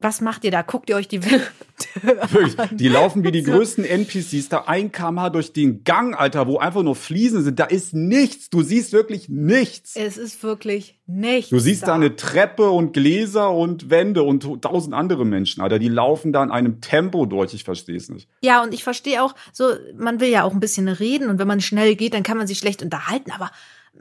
was 0.00 0.20
macht 0.20 0.44
ihr 0.44 0.50
da? 0.50 0.62
Guckt 0.62 0.90
ihr 0.90 0.96
euch 0.96 1.08
die 1.08 1.24
Welt 1.24 1.50
Wirklich, 2.02 2.56
die 2.72 2.88
laufen 2.88 3.24
wie 3.24 3.32
die 3.32 3.42
So. 3.42 3.52
größten 3.52 3.84
NPCs 3.84 4.48
da 4.48 4.64
ein 4.66 4.92
kmh 4.92 5.30
durch 5.30 5.52
den 5.52 5.82
Gang, 5.82 6.14
Alter, 6.14 6.46
wo 6.46 6.58
einfach 6.58 6.82
nur 6.82 6.94
Fliesen 6.94 7.42
sind. 7.42 7.58
Da 7.58 7.64
ist 7.64 7.94
nichts. 7.94 8.50
Du 8.50 8.62
siehst 8.62 8.92
wirklich 8.92 9.28
nichts. 9.28 9.96
Es 9.96 10.16
ist 10.16 10.42
wirklich 10.42 11.00
nichts. 11.06 11.50
Du 11.50 11.58
siehst 11.58 11.88
da 11.88 11.94
eine 11.94 12.16
Treppe 12.16 12.70
und 12.70 12.92
Gläser 12.92 13.50
und 13.50 13.90
Wände 13.90 14.22
und 14.22 14.62
tausend 14.62 14.94
andere 14.94 15.24
Menschen, 15.24 15.62
Alter. 15.62 15.78
Die 15.78 15.88
laufen 15.88 16.32
da 16.32 16.44
in 16.44 16.50
einem 16.50 16.80
Tempo 16.80 17.26
durch. 17.26 17.54
Ich 17.54 17.64
verstehe 17.64 17.96
es 17.96 18.08
nicht. 18.08 18.28
Ja, 18.42 18.62
und 18.62 18.72
ich 18.74 18.84
verstehe 18.84 19.22
auch, 19.22 19.34
so, 19.52 19.70
man 19.96 20.20
will 20.20 20.28
ja 20.28 20.44
auch 20.44 20.52
ein 20.52 20.60
bisschen 20.60 20.88
reden 20.88 21.28
und 21.28 21.38
wenn 21.38 21.48
man 21.48 21.60
schnell 21.60 21.96
geht, 21.96 22.14
dann 22.14 22.22
kann 22.22 22.36
man 22.38 22.46
sich 22.46 22.58
schlecht 22.58 22.82
unterhalten, 22.82 23.32
aber 23.32 23.50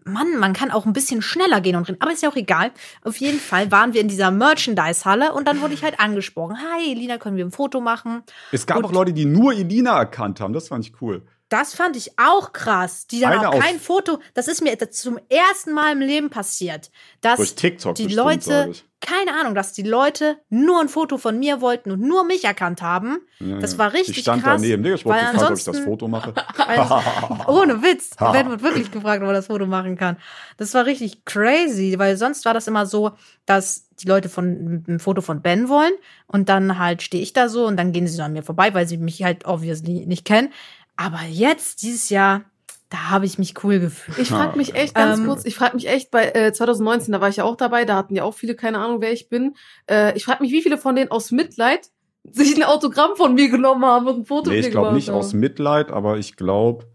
Mann, 0.06 0.38
man 0.38 0.54
kann 0.54 0.72
auch 0.72 0.86
ein 0.86 0.94
bisschen 0.94 1.22
schneller 1.22 1.62
gehen 1.62 1.76
und 1.76 1.88
reden. 1.88 2.02
Aber 2.02 2.12
ist 2.12 2.22
ja 2.24 2.30
auch 2.30 2.36
egal. 2.36 2.72
Auf 3.04 3.18
jeden 3.18 3.40
Fall 3.40 3.72
waren 3.72 3.94
wir 3.94 4.02
in 4.02 4.08
dieser 4.10 4.32
Merchandise-Halle 4.32 5.34
und 5.34 5.48
dann 5.48 5.62
wurde 5.62 5.74
ich 5.74 5.84
halt 5.84 6.00
angesprochen. 6.00 6.58
Hi, 6.58 6.92
Elina, 6.92 7.18
können 7.18 7.38
wir 7.38 7.46
ein 7.46 7.52
Foto 7.52 7.80
machen? 7.80 8.24
Es 8.52 8.66
gab 8.66 8.78
Und- 8.78 8.86
auch 8.86 8.92
Leute, 8.92 9.14
die 9.14 9.26
nur 9.26 9.54
Elina 9.54 9.98
erkannt 9.98 10.42
haben. 10.42 10.54
Das 10.54 10.68
fand 10.68 10.86
ich 10.86 11.02
cool. 11.02 11.22
Das 11.54 11.76
fand 11.76 11.96
ich 11.96 12.18
auch 12.18 12.52
krass. 12.52 13.06
Die 13.06 13.20
dann 13.20 13.34
Eine 13.34 13.50
auch 13.50 13.60
kein 13.60 13.80
Foto. 13.80 14.18
Das 14.34 14.48
ist 14.48 14.64
mir 14.64 14.76
zum 14.90 15.20
ersten 15.30 15.72
Mal 15.72 15.92
im 15.92 16.00
Leben 16.00 16.32
passiert, 16.32 16.90
dass 17.22 17.38
Durch 17.38 17.54
TikTok 17.54 17.94
die 17.94 18.06
bestimmt, 18.06 18.48
Leute, 18.48 18.74
keine 19.02 19.40
Ahnung, 19.40 19.54
dass 19.54 19.72
die 19.72 19.84
Leute 19.84 20.38
nur 20.50 20.82
ein 20.82 20.90
Foto 20.90 21.20
von 21.20 21.38
mir 21.38 21.62
wollten 21.62 21.92
und 21.92 22.02
nur 22.02 22.24
mich 22.24 22.44
erkannt 22.44 22.82
haben. 22.82 23.20
Ja, 23.40 23.60
Das 23.60 23.78
war 23.78 23.94
richtig 23.94 24.18
Ich 24.18 24.24
stand 24.24 24.42
krass, 24.42 24.64
daneben. 24.64 24.82
Digga, 24.82 24.96
ich 24.96 25.06
wurde 25.06 25.20
gefragt, 25.20 25.52
ob 25.52 25.58
ich 25.60 25.64
das 25.64 25.80
Foto 25.80 26.08
mache. 26.08 26.34
Ohne 27.48 27.84
Witz. 27.84 28.16
Ben 28.18 28.50
wird 28.50 28.64
wirklich 28.64 28.90
gefragt, 28.90 29.22
ob 29.22 29.28
er 29.28 29.34
das 29.34 29.46
Foto 29.46 29.68
machen 29.68 29.96
kann. 29.96 30.18
Das 30.58 30.74
war 30.74 30.88
richtig 30.88 31.24
crazy, 31.24 31.94
weil 32.00 32.18
sonst 32.18 32.46
war 32.46 32.56
das 32.56 32.68
immer 32.68 32.88
so, 32.88 33.12
dass 33.46 33.90
die 34.00 34.08
Leute 34.08 34.28
von 34.28 34.84
ein 34.88 35.00
Foto 35.00 35.22
von 35.22 35.44
Ben 35.44 35.70
wollen 35.70 35.94
und 36.26 36.50
dann 36.50 36.80
halt 36.80 37.04
stehe 37.04 37.22
ich 37.22 37.34
da 37.34 37.48
so 37.48 37.68
und 37.68 37.78
dann 37.78 37.92
gehen 37.92 38.08
sie 38.08 38.16
so 38.16 38.24
an 38.24 38.34
mir 38.34 38.42
vorbei, 38.42 38.74
weil 38.74 38.88
sie 38.88 38.98
mich 38.98 39.22
halt 39.22 39.46
obviously 39.46 40.08
nicht 40.08 40.26
kennen. 40.26 40.50
Aber 40.96 41.20
jetzt, 41.30 41.82
dieses 41.82 42.10
Jahr, 42.10 42.44
da 42.90 43.10
habe 43.10 43.26
ich 43.26 43.40
mich 43.40 43.56
cool 43.64 43.80
gefühlt. 43.80 44.20
Ich 44.20 44.30
frage 44.30 44.56
mich 44.58 44.76
echt 44.76 44.94
ganz 44.94 45.20
Ähm, 45.20 45.26
kurz, 45.26 45.46
ich 45.46 45.56
frage 45.56 45.76
mich 45.76 45.88
echt 45.90 46.12
bei 46.12 46.30
äh, 46.30 46.54
2019, 46.54 47.12
da 47.12 47.22
war 47.22 47.30
ich 47.30 47.38
ja 47.38 47.44
auch 47.44 47.56
dabei, 47.56 47.86
da 47.86 47.96
hatten 47.96 48.16
ja 48.16 48.24
auch 48.24 48.36
viele 48.36 48.56
keine 48.56 48.78
Ahnung, 48.80 49.02
wer 49.02 49.12
ich 49.12 49.30
bin. 49.30 49.56
Äh, 49.90 50.16
ich 50.16 50.26
frage 50.26 50.44
mich, 50.44 50.52
wie 50.52 50.62
viele 50.62 50.78
von 50.78 50.96
denen 50.96 51.10
aus 51.10 51.32
Mitleid 51.32 51.90
sich 52.32 52.56
ein 52.56 52.64
Autogramm 52.64 53.16
von 53.16 53.34
mir 53.34 53.50
genommen 53.50 53.84
haben 53.86 54.08
und 54.08 54.20
ein 54.20 54.26
Foto 54.26 54.52
Nee, 54.52 54.60
ich 54.60 54.72
glaube 54.72 54.94
nicht 54.94 55.10
haben. 55.10 55.16
aus 55.16 55.34
Mitleid, 55.34 55.90
aber 55.92 56.18
ich 56.20 56.36
glaube, 56.36 56.86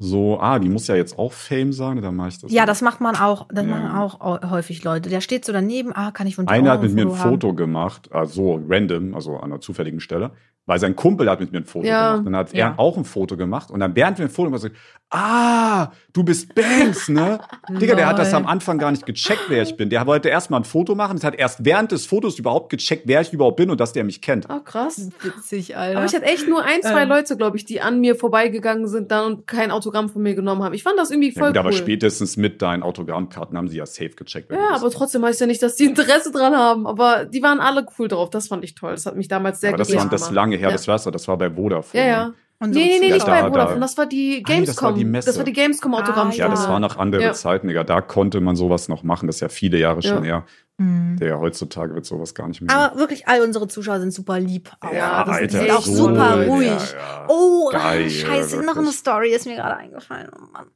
so, 0.00 0.38
ah, 0.38 0.60
die 0.60 0.68
muss 0.68 0.86
ja 0.86 0.94
jetzt 0.94 1.18
auch 1.18 1.32
Fame 1.32 1.72
sein, 1.72 2.00
dann 2.00 2.14
mache 2.14 2.28
ich 2.28 2.38
das. 2.40 2.52
Ja, 2.52 2.62
mal. 2.62 2.66
das 2.66 2.82
macht 2.82 3.00
man 3.00 3.16
auch, 3.16 3.48
das 3.52 3.64
Ja. 3.66 3.70
machen 3.70 3.90
auch 3.98 4.20
au- 4.20 4.48
häufig 4.50 4.84
Leute. 4.84 5.10
Der 5.10 5.20
steht 5.20 5.44
so 5.44 5.52
daneben, 5.52 5.90
ah, 5.92 6.12
kann 6.12 6.28
ich 6.28 6.36
von 6.36 6.46
dir 6.46 6.52
Einer 6.52 6.70
hat 6.70 6.82
mit 6.82 6.94
mir 6.94 7.02
ein 7.06 7.18
haben? 7.18 7.30
Foto 7.30 7.52
gemacht, 7.52 8.12
also 8.12 8.62
random, 8.68 9.14
also 9.16 9.36
an 9.38 9.50
einer 9.50 9.60
zufälligen 9.60 9.98
Stelle, 9.98 10.30
weil 10.68 10.78
sein 10.78 10.94
Kumpel 10.94 11.28
hat 11.28 11.40
mit 11.40 11.50
mir 11.50 11.58
ein 11.58 11.64
Foto 11.64 11.86
Ja. 11.86 12.10
gemacht. 12.12 12.26
Dann 12.26 12.36
hat 12.36 12.52
Ja. 12.52 12.68
er 12.68 12.78
auch 12.78 12.96
ein 12.96 13.04
Foto 13.04 13.36
gemacht 13.36 13.70
und 13.70 13.80
dann 13.80 13.96
während 13.96 14.18
wir 14.18 14.26
ein 14.26 14.30
Foto 14.30 14.50
gemacht 14.50 14.64
haben, 14.64 14.74
ah, 15.10 15.90
du 16.12 16.22
bist 16.22 16.54
Banks, 16.54 17.08
ne? 17.08 17.40
Digga, 17.80 17.94
der 17.94 18.06
hat 18.06 18.18
das 18.18 18.34
am 18.34 18.46
Anfang 18.46 18.78
gar 18.78 18.90
nicht 18.90 19.06
gecheckt, 19.06 19.44
wer 19.48 19.62
ich 19.62 19.74
bin. 19.76 19.88
Der 19.88 20.06
wollte 20.06 20.28
erst 20.28 20.50
mal 20.50 20.58
ein 20.58 20.64
Foto 20.64 20.94
machen, 20.94 21.16
das 21.16 21.24
hat 21.24 21.34
erst 21.34 21.64
während 21.64 21.92
des 21.92 22.04
Fotos 22.04 22.38
überhaupt 22.38 22.68
gecheckt, 22.70 23.04
wer 23.06 23.22
ich 23.22 23.32
überhaupt 23.32 23.56
bin 23.56 23.70
und 23.70 23.80
dass 23.80 23.94
der 23.94 24.04
mich 24.04 24.20
kennt. 24.20 24.46
Oh, 24.50 24.60
krass. 24.60 25.08
Witzig, 25.22 25.76
Alter. 25.78 25.96
Aber 25.98 26.06
ich 26.06 26.14
hatte 26.14 26.26
echt 26.26 26.46
nur 26.46 26.62
ein, 26.62 26.82
zwei 26.82 27.02
Ähm. 27.04 27.08
Leute, 27.08 27.38
glaube 27.38 27.56
ich, 27.56 27.64
die 27.64 27.80
an 27.80 28.00
mir 28.00 28.14
vorbeigegangen 28.16 28.86
sind 28.86 29.10
dann 29.10 29.24
und 29.32 29.46
kein 29.46 29.70
Autogramm 29.70 30.10
von 30.10 30.20
mir 30.22 30.34
genommen 30.34 30.62
haben. 30.62 30.74
Ich 30.74 30.82
fand 30.82 30.98
das 30.98 31.10
irgendwie 31.10 31.32
Ja, 31.32 31.38
voll 31.40 31.48
gut, 31.48 31.56
aber 31.58 31.70
cool. 31.70 31.74
spätestens 31.76 32.36
mit 32.36 32.60
deinen 32.60 32.82
Autogrammkarten 32.82 33.56
haben 33.56 33.68
sie 33.68 33.78
ja 33.78 33.86
safe 33.86 34.10
gecheckt. 34.10 34.52
Ja, 34.52 34.74
aber 34.74 34.90
trotzdem 34.90 35.24
heißt 35.24 35.40
ja 35.40 35.46
nicht, 35.46 35.62
dass 35.62 35.76
die 35.76 35.84
Interesse 35.86 36.30
dran 36.32 36.54
haben. 36.54 36.86
Aber 36.86 37.24
die 37.24 37.42
waren 37.42 37.60
alle 37.60 37.86
cool 37.98 38.08
drauf. 38.08 38.28
Das 38.28 38.48
fand 38.48 38.62
ich 38.62 38.74
toll. 38.74 38.90
Das 38.90 39.06
hat 39.06 39.16
mich 39.16 39.28
damals 39.28 39.60
sehr 39.60 39.70
aber 39.70 39.78
das 39.78 39.94
war 39.94 40.06
das 40.06 40.30
lange 40.30 40.57
her, 40.58 40.68
Ja. 40.68 40.72
das 40.72 40.86
war's, 40.88 41.04
das 41.04 41.26
war 41.28 41.36
bei 41.38 41.50
Vodafone. 41.50 42.02
Ja, 42.04 42.08
ja. 42.08 42.32
Unsere 42.60 42.84
Nee, 42.84 42.90
nee, 42.98 43.06
nee, 43.06 43.12
nicht. 43.12 43.26
Ja, 43.26 43.32
bei 43.34 43.40
da- 43.42 43.48
Vodafone. 43.48 43.80
Das 43.80 43.96
war 43.96 44.06
die 44.06 44.42
Ah, 44.44 44.48
nee, 44.50 44.54
Gamescom. 44.56 44.74
das 44.74 44.82
war 44.82 44.92
die 44.94 45.04
Messe. 45.04 45.26
Das 45.28 45.36
war 45.38 45.44
die 45.44 45.52
Gamescom 45.52 45.94
Autogramm. 45.94 46.28
Ah, 46.30 46.34
Ja, 46.34 46.48
das 46.48 46.68
war 46.68 46.80
noch 46.80 46.96
andere 46.96 47.22
Ja. 47.22 47.32
Zeiten, 47.32 47.68
Digga. 47.68 47.84
Da 47.84 48.00
konnte 48.00 48.40
man 48.40 48.56
sowas 48.56 48.88
noch 48.88 49.04
machen. 49.04 49.26
Das 49.28 49.36
ist 49.36 49.40
ja 49.40 49.48
viele 49.48 49.78
Jahre 49.78 50.02
schon 50.02 50.24
her. 50.24 50.44
Mhm. 50.80 51.16
Der 51.18 51.40
heutzutage 51.40 51.92
wird 51.92 52.06
sowas 52.06 52.36
gar 52.36 52.46
nicht 52.46 52.60
mehr. 52.60 52.74
Aber 52.74 52.96
wirklich, 53.00 53.26
all 53.26 53.40
unsere 53.42 53.66
Zuschauer 53.66 53.98
sind 53.98 54.12
super 54.12 54.38
lieb. 54.38 54.70
Ja, 54.92 55.24
das 55.24 55.36
Alter, 55.36 55.66
ist 55.66 55.74
auch 55.74 55.82
so 55.82 55.94
super 55.94 56.46
ruhig. 56.46 56.68
Ja, 56.68 56.98
ja. 56.98 57.26
Oh, 57.26 57.68
Geil, 57.72 58.08
scheiße, 58.08 58.58
noch 58.58 58.76
wirklich. 58.76 58.78
eine 58.78 58.92
Story 58.92 59.30
ist 59.30 59.46
mir 59.46 59.56
gerade 59.56 59.76
eingefallen. 59.76 60.30
Oh 60.36 60.44
Mann. 60.52 60.66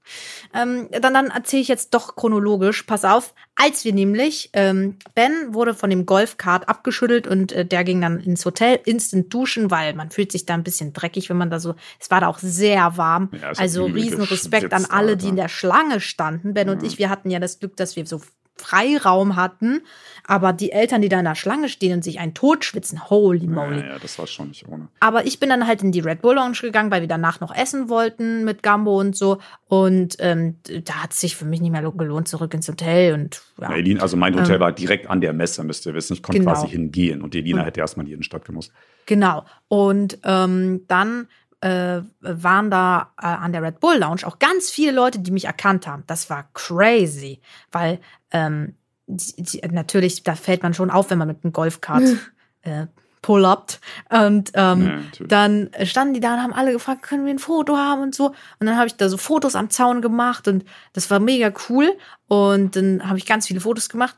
Ähm, 0.54 0.88
dann 0.90 1.14
dann 1.14 1.26
erzähle 1.28 1.62
ich 1.62 1.68
jetzt 1.68 1.94
doch 1.94 2.16
chronologisch. 2.16 2.82
Pass 2.82 3.04
auf, 3.04 3.32
als 3.54 3.84
wir 3.84 3.92
nämlich, 3.92 4.50
ähm, 4.54 4.96
Ben 5.14 5.54
wurde 5.54 5.72
von 5.72 5.88
dem 5.88 6.04
Golfkart 6.04 6.68
abgeschüttelt 6.68 7.28
und 7.28 7.52
äh, 7.52 7.64
der 7.64 7.84
ging 7.84 8.00
dann 8.00 8.18
ins 8.18 8.44
Hotel, 8.44 8.80
instant 8.84 9.32
duschen, 9.32 9.70
weil 9.70 9.94
man 9.94 10.10
fühlt 10.10 10.32
sich 10.32 10.46
da 10.46 10.54
ein 10.54 10.64
bisschen 10.64 10.92
dreckig, 10.92 11.30
wenn 11.30 11.36
man 11.36 11.50
da 11.50 11.60
so, 11.60 11.76
es 12.00 12.10
war 12.10 12.20
da 12.20 12.26
auch 12.26 12.40
sehr 12.40 12.96
warm. 12.96 13.30
Ja, 13.40 13.52
also 13.56 13.84
riesen 13.84 14.22
Respekt 14.22 14.72
an 14.72 14.84
alle, 14.86 15.16
die 15.16 15.28
in 15.28 15.36
der 15.36 15.48
Schlange 15.48 16.00
standen. 16.00 16.54
Ben 16.54 16.68
und 16.70 16.82
ich, 16.82 16.98
wir 16.98 17.08
hatten 17.08 17.30
ja 17.30 17.38
das 17.38 17.60
Glück, 17.60 17.76
dass 17.76 17.94
wir 17.94 18.04
so 18.04 18.20
Freiraum 18.56 19.36
hatten, 19.36 19.82
aber 20.26 20.52
die 20.52 20.72
Eltern, 20.72 21.02
die 21.02 21.08
da 21.08 21.18
in 21.18 21.24
der 21.24 21.34
Schlange 21.34 21.68
stehen 21.68 21.94
und 21.94 22.04
sich 22.04 22.20
einen 22.20 22.34
Tod 22.34 22.64
schwitzen, 22.64 23.08
holy 23.10 23.46
moly. 23.46 23.80
Ja, 23.80 23.86
ja, 23.94 23.98
das 23.98 24.18
war 24.18 24.26
schon 24.26 24.48
nicht 24.48 24.68
ohne. 24.68 24.88
Aber 25.00 25.26
ich 25.26 25.40
bin 25.40 25.48
dann 25.48 25.66
halt 25.66 25.82
in 25.82 25.90
die 25.90 26.00
Red 26.00 26.22
Bull 26.22 26.36
Lounge 26.36 26.58
gegangen, 26.60 26.90
weil 26.90 27.00
wir 27.00 27.08
danach 27.08 27.40
noch 27.40 27.54
essen 27.54 27.88
wollten 27.88 28.44
mit 28.44 28.62
Gambo 28.62 29.00
und 29.00 29.16
so. 29.16 29.38
Und 29.68 30.16
ähm, 30.20 30.58
da 30.84 31.02
hat 31.02 31.12
es 31.12 31.20
sich 31.20 31.34
für 31.36 31.44
mich 31.44 31.60
nicht 31.60 31.72
mehr 31.72 31.82
gelohnt, 31.90 32.28
zurück 32.28 32.54
ins 32.54 32.68
Hotel. 32.68 33.14
Und 33.14 33.42
ja, 33.60 33.74
Ja. 33.76 34.00
Also 34.00 34.16
mein 34.16 34.34
Hotel 34.34 34.56
Ähm, 34.56 34.60
war 34.60 34.72
direkt 34.72 35.08
an 35.10 35.20
der 35.20 35.32
Messe, 35.32 35.64
müsst 35.64 35.86
ihr 35.86 35.94
wissen. 35.94 36.12
Ich 36.14 36.22
konnte 36.22 36.38
Genau. 36.40 36.52
quasi 36.52 36.68
hingehen 36.68 37.22
und 37.22 37.34
die 37.34 37.38
Elina 37.38 37.60
Und- 37.62 37.66
hätte 37.66 37.80
erstmal 37.80 38.04
in 38.06 38.10
jeden 38.10 38.22
Stadt 38.22 38.44
gemusst. 38.44 38.72
genau. 39.06 39.44
Und 39.68 40.18
ähm, 40.24 40.84
dann 40.88 41.26
äh, 41.64 42.02
waren 42.20 42.70
da 42.72 43.12
äh, 43.22 43.26
an 43.26 43.52
der 43.52 43.62
Red 43.62 43.78
Bull 43.78 43.96
Lounge 43.96 44.26
auch 44.26 44.40
ganz 44.40 44.68
viele 44.68 44.90
Leute, 44.90 45.20
die 45.20 45.30
mich 45.30 45.44
erkannt 45.44 45.86
haben. 45.86 46.02
Das 46.08 46.28
war 46.28 46.48
crazy, 46.54 47.40
weil 47.70 48.00
ähm, 48.32 48.74
die, 49.06 49.42
die, 49.42 49.60
natürlich, 49.68 50.22
da 50.22 50.34
fällt 50.34 50.62
man 50.62 50.74
schon 50.74 50.90
auf, 50.90 51.10
wenn 51.10 51.18
man 51.18 51.28
mit 51.28 51.44
einem 51.44 51.52
Golfkart 51.52 52.04
äh, 52.62 52.86
pull-upt. 53.22 53.80
Und 54.10 54.50
ähm, 54.54 55.04
Ja, 55.18 55.26
dann 55.26 55.70
standen 55.84 56.14
die 56.14 56.20
da 56.20 56.34
und 56.34 56.42
haben 56.42 56.52
alle 56.52 56.72
gefragt, 56.72 57.02
können 57.02 57.24
wir 57.24 57.32
ein 57.32 57.38
Foto 57.38 57.76
haben 57.76 58.02
und 58.02 58.14
so. 58.14 58.28
Und 58.58 58.66
dann 58.66 58.76
habe 58.76 58.88
ich 58.88 58.96
da 58.96 59.08
so 59.08 59.16
Fotos 59.16 59.54
am 59.54 59.70
Zaun 59.70 60.02
gemacht 60.02 60.48
und 60.48 60.64
das 60.92 61.10
war 61.10 61.20
mega 61.20 61.52
cool. 61.68 61.96
Und 62.26 62.76
dann 62.76 63.08
habe 63.08 63.18
ich 63.18 63.26
ganz 63.26 63.46
viele 63.46 63.60
Fotos 63.60 63.88
gemacht. 63.88 64.16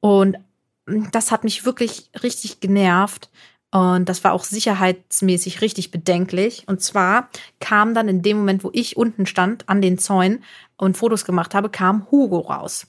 Und 0.00 0.38
das 0.86 1.32
hat 1.32 1.44
mich 1.44 1.64
wirklich 1.64 2.10
richtig 2.22 2.60
genervt. 2.60 3.30
Und 3.70 4.08
das 4.08 4.22
war 4.22 4.32
auch 4.32 4.44
sicherheitsmäßig 4.44 5.60
richtig 5.60 5.90
bedenklich. 5.90 6.62
Und 6.68 6.80
zwar 6.80 7.28
kam 7.58 7.92
dann 7.92 8.06
in 8.06 8.22
dem 8.22 8.36
Moment, 8.36 8.62
wo 8.62 8.70
ich 8.72 8.96
unten 8.96 9.26
stand 9.26 9.68
an 9.68 9.82
den 9.82 9.98
Zäunen 9.98 10.44
und 10.76 10.96
Fotos 10.96 11.24
gemacht 11.24 11.56
habe, 11.56 11.70
kam 11.70 12.06
Hugo 12.10 12.38
raus. 12.38 12.86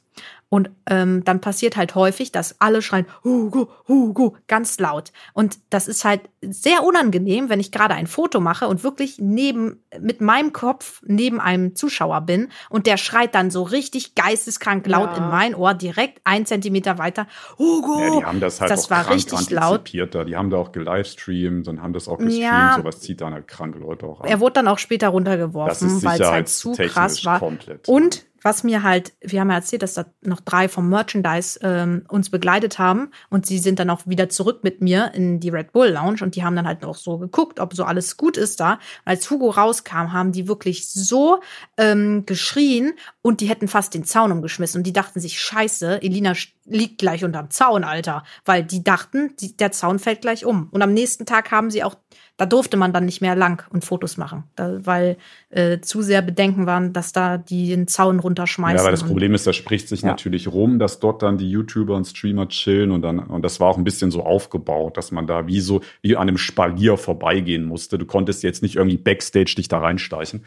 Und 0.50 0.70
ähm, 0.88 1.24
dann 1.24 1.42
passiert 1.42 1.76
halt 1.76 1.96
häufig, 1.96 2.32
dass 2.32 2.62
alle 2.62 2.82
schreien, 2.82 3.08
Hugo, 3.24 3.70
Hugo, 3.88 4.38
ganz 4.48 4.80
laut. 4.80 5.12
Und 5.34 5.60
das 5.70 5.88
ist 5.88 6.06
halt 6.06 6.22
sehr 6.52 6.84
unangenehm, 6.84 7.50
wenn 7.50 7.60
ich 7.60 7.72
gerade 7.72 7.94
ein 7.94 8.08
Foto 8.08 8.40
mache 8.40 8.68
und 8.68 8.84
wirklich 8.84 9.18
neben, 9.20 9.84
mit 10.00 10.22
meinem 10.22 10.54
Kopf 10.54 11.02
neben 11.06 11.40
einem 11.40 11.76
Zuschauer 11.76 12.22
bin 12.22 12.50
und 12.70 12.88
der 12.88 12.98
schreit 12.98 13.36
dann 13.36 13.52
so 13.52 13.64
richtig 13.64 14.16
geisteskrank 14.16 14.86
laut 14.88 15.12
Ja. 15.12 15.18
in 15.18 15.30
mein 15.30 15.56
Ohr, 15.56 15.74
direkt 15.74 16.22
ein 16.24 16.46
Zentimeter 16.46 16.98
weiter, 16.98 17.28
Hugo! 17.58 18.00
Ja, 18.00 18.20
die 18.20 18.26
haben 18.26 18.40
das 18.40 18.62
halt 18.62 18.72
das 18.72 18.86
auch 18.86 18.90
war 18.92 19.04
krank 19.04 19.16
richtig 19.16 19.50
laut. 19.50 19.92
da. 20.12 20.24
Die 20.24 20.36
haben 20.36 20.50
da 20.50 20.58
auch 20.58 20.72
gelivestreamt 20.72 21.68
und 21.68 21.82
haben 21.82 21.94
das 21.94 22.08
auch 22.08 22.18
gestreamt. 22.18 22.42
Ja. 22.42 22.76
Sowas 22.78 23.00
zieht 23.00 23.22
dann 23.22 23.34
halt 23.34 23.48
kranke 23.48 23.80
Leute 23.80 24.06
auch 24.06 24.22
an. 24.22 24.28
Er 24.28 24.40
wurde 24.40 24.54
dann 24.54 24.68
auch 24.68 24.80
später 24.80 25.10
runtergeworfen, 25.10 26.04
weil 26.04 26.22
es 26.22 26.28
halt 26.28 26.50
zu 26.50 26.72
krass 26.74 27.26
war. 27.26 27.40
komplett. 27.40 27.88
Und 27.88 28.26
was 28.42 28.64
mir 28.64 28.84
halt, 28.84 29.14
wir 29.22 29.40
haben 29.42 29.50
ja 29.50 29.56
erzählt, 29.56 29.82
dass 29.82 29.96
da 29.96 30.06
noch 30.22 30.40
drei 30.40 30.70
vom 30.70 30.88
Merchandise 30.88 31.60
ähm, 31.64 32.04
uns 32.10 32.30
begleitet 32.30 32.78
haben 32.78 33.10
und 33.32 33.48
sie 33.48 33.58
sind 33.58 33.80
dann 33.80 33.90
auch 33.90 34.02
wieder 34.06 34.30
zurück 34.30 34.60
mit 34.62 34.82
mir 34.82 35.12
in 35.16 35.40
die 35.40 35.50
Red 35.50 35.72
Bull 35.72 35.88
Lounge 35.90 36.22
und 36.22 36.35
die 36.36 36.44
haben 36.44 36.56
dann 36.56 36.68
halt 36.68 36.82
noch 36.82 36.96
so 36.96 37.18
geguckt, 37.18 37.60
ob 37.60 37.74
so 37.74 37.84
alles 37.84 38.18
gut 38.18 38.38
ist 38.38 38.60
da. 38.60 38.74
Und 38.74 38.80
als 39.06 39.30
Hugo 39.30 39.50
rauskam, 39.50 40.14
haben 40.14 40.32
die 40.32 40.48
wirklich 40.48 40.90
so 40.90 41.42
ähm, 41.78 42.26
geschrien 42.26 42.94
und 43.22 43.42
die 43.42 43.50
hätten 43.50 43.68
fast 43.68 43.94
den 43.94 44.04
Zaun 44.04 44.32
umgeschmissen 44.32 44.80
und 44.80 44.84
die 44.84 44.94
dachten 44.94 45.20
sich, 45.20 45.40
scheiße, 45.40 46.02
Elina 46.02 46.34
liegt 46.66 46.98
gleich 46.98 47.24
unterm 47.24 47.50
Zaun, 47.52 47.84
Alter. 47.84 48.24
Weil 48.44 48.64
die 48.64 48.84
dachten, 48.84 49.36
die, 49.40 49.56
der 49.56 49.72
Zaun 49.72 50.00
fällt 50.00 50.22
gleich 50.22 50.46
um. 50.46 50.68
Und 50.72 50.82
am 50.82 50.94
nächsten 50.94 51.26
Tag 51.26 51.52
haben 51.52 51.70
sie 51.70 51.84
auch, 51.84 51.96
da 52.38 52.46
durfte 52.46 52.76
man 52.76 52.92
dann 52.92 53.06
nicht 53.06 53.22
mehr 53.22 53.36
lang 53.36 53.66
und 53.72 53.86
Fotos 53.86 54.18
machen, 54.18 54.44
da, 54.56 54.86
weil 54.86 55.18
äh, 55.50 55.80
zu 55.80 56.02
sehr 56.02 56.22
Bedenken 56.22 56.66
waren, 56.66 56.92
dass 56.92 57.14
da 57.14 57.38
die 57.38 57.70
den 57.70 57.88
Zaun 57.88 58.20
runterschmeißen. 58.20 58.76
Ja, 58.76 58.82
aber 58.82 58.92
das 58.92 59.04
Problem 59.04 59.34
ist, 59.34 59.48
das 59.48 59.56
spricht 59.56 59.88
sich 59.88 60.02
Ja. 60.02 60.10
natürlich 60.10 60.48
rum, 60.48 60.80
dass 60.80 61.00
dort 61.00 61.22
dann 61.22 61.38
die 61.38 61.50
YouTuber 61.50 61.96
und 61.96 62.06
Streamer 62.06 62.50
chillen 62.50 62.92
und 62.92 63.04
dann, 63.04 63.20
und 63.20 63.42
das 63.44 63.60
war 63.60 63.70
auch 63.70 63.78
ein 63.78 63.84
bisschen 63.84 64.12
so 64.12 64.24
aufgebaut, 64.24 64.98
dass 64.98 65.12
man 65.12 65.28
da 65.28 65.48
wie 65.48 65.62
so, 65.62 65.82
wie 66.02 66.16
an 66.18 66.28
einem 66.28 66.38
Spalier 66.38 66.98
vorbeigehen 66.98 67.64
musste. 67.66 67.98
Du 67.98 68.06
konntest 68.06 68.44
jetzt 68.44 68.62
nicht 68.62 68.76
irgendwie 68.76 68.98
Backstage 68.98 69.56
dich 69.56 69.68
da 69.68 69.80
reinsteichen. 69.80 70.44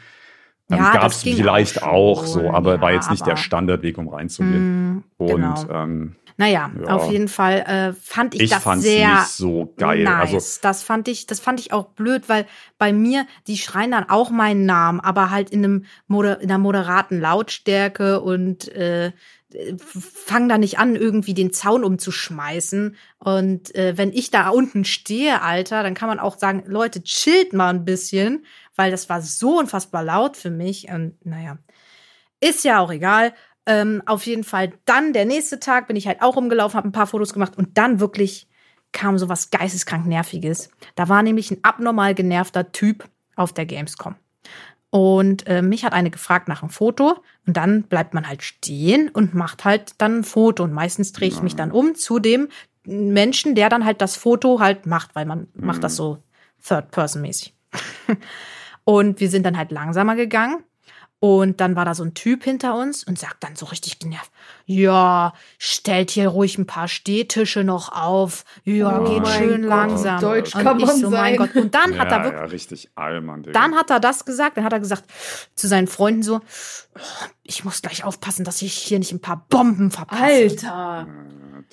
Ähm, 0.71 0.77
Ja, 0.77 0.93
Gab 0.93 1.11
es 1.11 1.21
vielleicht 1.23 1.81
auch 1.83 1.89
auch, 2.19 2.25
so, 2.25 2.51
aber 2.51 2.75
ja, 2.75 2.81
war 2.81 2.91
jetzt 2.93 3.09
nicht 3.11 3.25
der 3.25 3.35
Standardweg, 3.37 3.97
um 3.97 4.07
reinzugehen. 4.07 4.95
Mm, 4.97 5.03
Und 5.17 5.35
genau. 5.65 5.69
ähm, 5.71 6.15
Naja, 6.37 6.71
Ja. 6.79 6.87
auf 6.95 7.11
jeden 7.11 7.27
Fall 7.27 7.59
äh, 7.61 7.93
fand 8.01 8.35
ich, 8.35 8.41
ich 8.43 8.49
das 8.51 8.63
fand's 8.63 8.85
sehr 8.85 9.15
nicht 9.15 9.27
so 9.27 9.73
geil. 9.77 10.03
Nice. 10.03 10.33
Also 10.33 10.59
das 10.61 10.83
fand 10.83 11.07
ich, 11.07 11.25
das 11.27 11.39
fand 11.39 11.59
ich 11.59 11.73
auch 11.73 11.85
blöd, 11.87 12.29
weil 12.29 12.45
bei 12.77 12.93
mir 12.93 13.25
die 13.47 13.57
schreien 13.57 13.91
dann 13.91 14.09
auch 14.09 14.29
meinen 14.29 14.65
Namen, 14.65 14.99
aber 14.99 15.31
halt 15.31 15.49
in 15.49 15.65
einem 15.65 15.85
moder 16.07 16.39
in 16.39 16.49
einer 16.49 16.59
moderaten 16.59 17.19
Lautstärke 17.19 18.21
und 18.21 18.67
äh, 18.69 19.11
fangen 19.79 20.47
da 20.47 20.57
nicht 20.59 20.77
an, 20.77 20.95
irgendwie 20.95 21.33
den 21.33 21.51
Zaun 21.51 21.83
umzuschmeißen. 21.83 22.95
Und 23.17 23.73
äh, 23.75 23.97
wenn 23.97 24.11
ich 24.13 24.29
da 24.31 24.49
unten 24.49 24.85
stehe, 24.85 25.41
Alter, 25.41 25.81
dann 25.83 25.95
kann 25.95 26.07
man 26.07 26.19
auch 26.19 26.37
sagen, 26.37 26.63
Leute, 26.67 27.01
chillt 27.03 27.53
mal 27.53 27.69
ein 27.69 27.83
bisschen, 27.83 28.45
weil 28.79 28.91
das 28.91 29.09
war 29.09 29.21
so 29.21 29.59
unfassbar 29.59 30.05
laut 30.05 30.37
für 30.37 30.49
mich. 30.49 30.87
Und 30.87 31.13
naja, 31.25 31.57
ist 32.39 32.63
ja 32.63 32.79
auch 32.79 32.89
egal. 32.89 33.33
Ähm, 33.65 34.01
auf 34.05 34.25
jeden 34.25 34.45
Fall 34.45 34.71
dann 34.85 35.11
der 35.11 35.25
nächste 35.25 35.59
Tag 35.59 35.87
bin 35.87 35.97
ich 35.97 36.07
halt 36.07 36.21
auch 36.21 36.37
rumgelaufen, 36.37 36.77
habe 36.77 36.87
ein 36.87 36.93
paar 36.93 37.05
Fotos 37.05 37.33
gemacht 37.33 37.57
und 37.57 37.77
dann 37.77 37.99
wirklich 37.99 38.47
kam 38.93 39.17
so 39.17 39.27
was 39.27 39.49
geisteskrank 39.49 40.05
nerviges. 40.05 40.69
Da 40.95 41.09
war 41.09 41.23
nämlich 41.23 41.51
ein 41.51 41.59
abnormal 41.61 42.15
genervter 42.15 42.71
Typ 42.71 43.03
auf 43.35 43.51
der 43.51 43.65
Gamescom. 43.65 44.15
Und 44.91 45.45
äh, 45.45 45.61
mich 45.61 45.83
hat 45.83 45.91
eine 45.91 46.09
gefragt 46.09 46.47
nach 46.47 46.63
einem 46.63 46.71
Foto 46.71 47.21
und 47.45 47.57
dann 47.57 47.83
bleibt 47.83 48.13
man 48.13 48.29
halt 48.29 48.43
stehen 48.43 49.09
und 49.09 49.33
macht 49.33 49.65
halt 49.65 49.95
dann 49.97 50.19
ein 50.19 50.23
Foto 50.23 50.63
und 50.63 50.71
meistens 50.71 51.11
drehe 51.11 51.27
ich 51.27 51.41
mich 51.41 51.57
dann 51.57 51.73
um 51.73 51.95
zu 51.95 52.19
dem 52.19 52.47
Menschen, 52.85 53.55
der 53.55 53.67
dann 53.67 53.83
halt 53.83 53.99
das 53.99 54.15
Foto 54.15 54.61
halt 54.61 54.85
macht, 54.85 55.15
weil 55.15 55.25
man 55.25 55.49
macht 55.53 55.83
das 55.83 55.97
so 55.97 56.23
Third-Person-mäßig. 56.65 57.53
und 58.89 59.19
wir 59.19 59.29
sind 59.29 59.45
dann 59.45 59.55
halt 59.55 59.69
langsamer 59.71 60.15
gegangen 60.15 60.63
und 61.19 61.61
dann 61.61 61.75
war 61.75 61.85
da 61.85 61.93
so 61.93 62.03
ein 62.03 62.15
Typ 62.15 62.43
hinter 62.43 62.75
uns 62.75 63.03
und 63.03 63.19
sagt 63.19 63.43
dann 63.43 63.55
so 63.55 63.67
richtig 63.67 63.99
genervt, 63.99 64.31
ja, 64.65 65.33
stellt 65.59 66.09
hier 66.09 66.29
ruhig 66.29 66.57
ein 66.57 66.65
paar 66.65 66.87
Stehtische 66.87 67.63
noch 67.63 67.91
auf. 67.91 68.45
Ja, 68.63 68.99
Oh 68.99 69.03
geht 69.03 69.27
schön 69.27 69.61
Gott, 69.61 69.69
langsam. 69.69 70.21
deutsch 70.21 70.55
und 70.55 70.63
kann 70.63 70.79
ich 70.79 70.85
man 70.87 70.95
so, 70.97 71.09
mein 71.11 71.35
sein. 71.35 71.37
Gott. 71.37 71.55
Und 71.55 71.75
dann 71.75 71.99
hat 71.99 72.09
ja, 72.09 72.17
er 72.17 72.23
wirklich, 72.23 72.41
ja, 72.41 72.45
richtig 72.47 72.89
allmann, 72.95 73.43
Digga. 73.43 73.59
dann 73.59 73.75
hat 73.75 73.91
er 73.91 73.99
das 73.99 74.25
gesagt, 74.25 74.57
dann 74.57 74.63
hat 74.63 74.73
er 74.73 74.79
gesagt 74.79 75.03
zu 75.53 75.67
seinen 75.67 75.87
Freunden 75.87 76.23
so, 76.23 76.37
oh, 76.37 77.25
ich 77.43 77.63
muss 77.63 77.83
gleich 77.83 78.03
aufpassen, 78.05 78.43
dass 78.43 78.63
ich 78.63 78.73
hier 78.73 78.97
nicht 78.97 79.11
ein 79.11 79.21
paar 79.21 79.45
Bomben 79.49 79.91
verpasse. 79.91 80.23
Alter. 80.23 81.07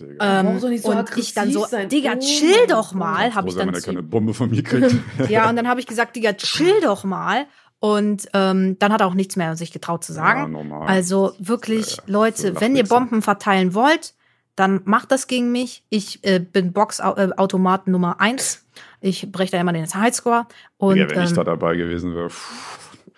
Digga. 0.01 0.41
Ähm, 0.41 0.57
nicht 0.71 0.83
so 0.83 0.91
und 0.91 1.17
ich 1.17 1.35
dann 1.35 1.51
so, 1.51 1.65
sein. 1.65 1.89
Digga, 1.89 2.15
Oh 2.17 2.21
chill 2.21 2.67
doch 2.69 2.93
mal, 2.93 3.35
habe 3.35 3.47
Froh 3.47 3.49
ich 3.49 3.57
dann 3.57 3.69
wenn 3.69 3.75
er 3.75 3.81
keine 3.81 4.03
Bombe 4.03 4.35
von 4.35 4.51
mir 4.51 4.63
kriegt. 4.63 4.95
Ja, 5.29 5.49
und 5.49 5.57
dann 5.57 5.69
habe 5.69 5.81
ich 5.81 5.87
gesagt, 5.87 6.17
Digga, 6.17 6.35
chill 6.35 6.81
doch 6.83 7.05
mal. 7.05 7.47
Und 7.79 8.29
ähm, 8.33 8.79
dann 8.79 8.93
hat 8.93 9.01
er 9.01 9.07
auch 9.07 9.15
nichts 9.15 9.37
mehr 9.37 9.55
sich 9.57 9.71
getraut 9.71 10.03
zu 10.03 10.13
sagen. 10.13 10.41
Ja, 10.41 10.49
normal. 10.49 10.89
Also 10.89 11.35
wirklich, 11.39 11.97
Ja, 11.97 12.03
Leute, 12.07 12.55
so 12.55 12.61
wenn 12.61 12.75
ihr. 12.75 12.85
Bomben 12.85 13.23
verteilen 13.23 13.75
wollt, 13.75 14.15
dann 14.57 14.81
macht 14.85 15.13
das 15.13 15.27
gegen 15.27 15.53
mich. 15.53 15.85
Ich 15.91 16.25
äh, 16.25 16.41
bin 16.41 16.73
Boxautomat 16.73 17.87
Nummer 17.87 18.21
eins. 18.21 18.67
Ich 19.01 19.31
breche 19.31 19.53
da 19.53 19.61
immer 19.61 19.75
den 19.75 19.87
Highscore. 19.87 20.47
Und 20.79 20.97
ja, 20.97 21.09
wenn 21.11 21.23
ich 21.25 21.31
ähm, 21.31 21.37
da 21.37 21.45
dabei 21.45 21.77
gewesen 21.77 22.15
wäre. 22.15 22.31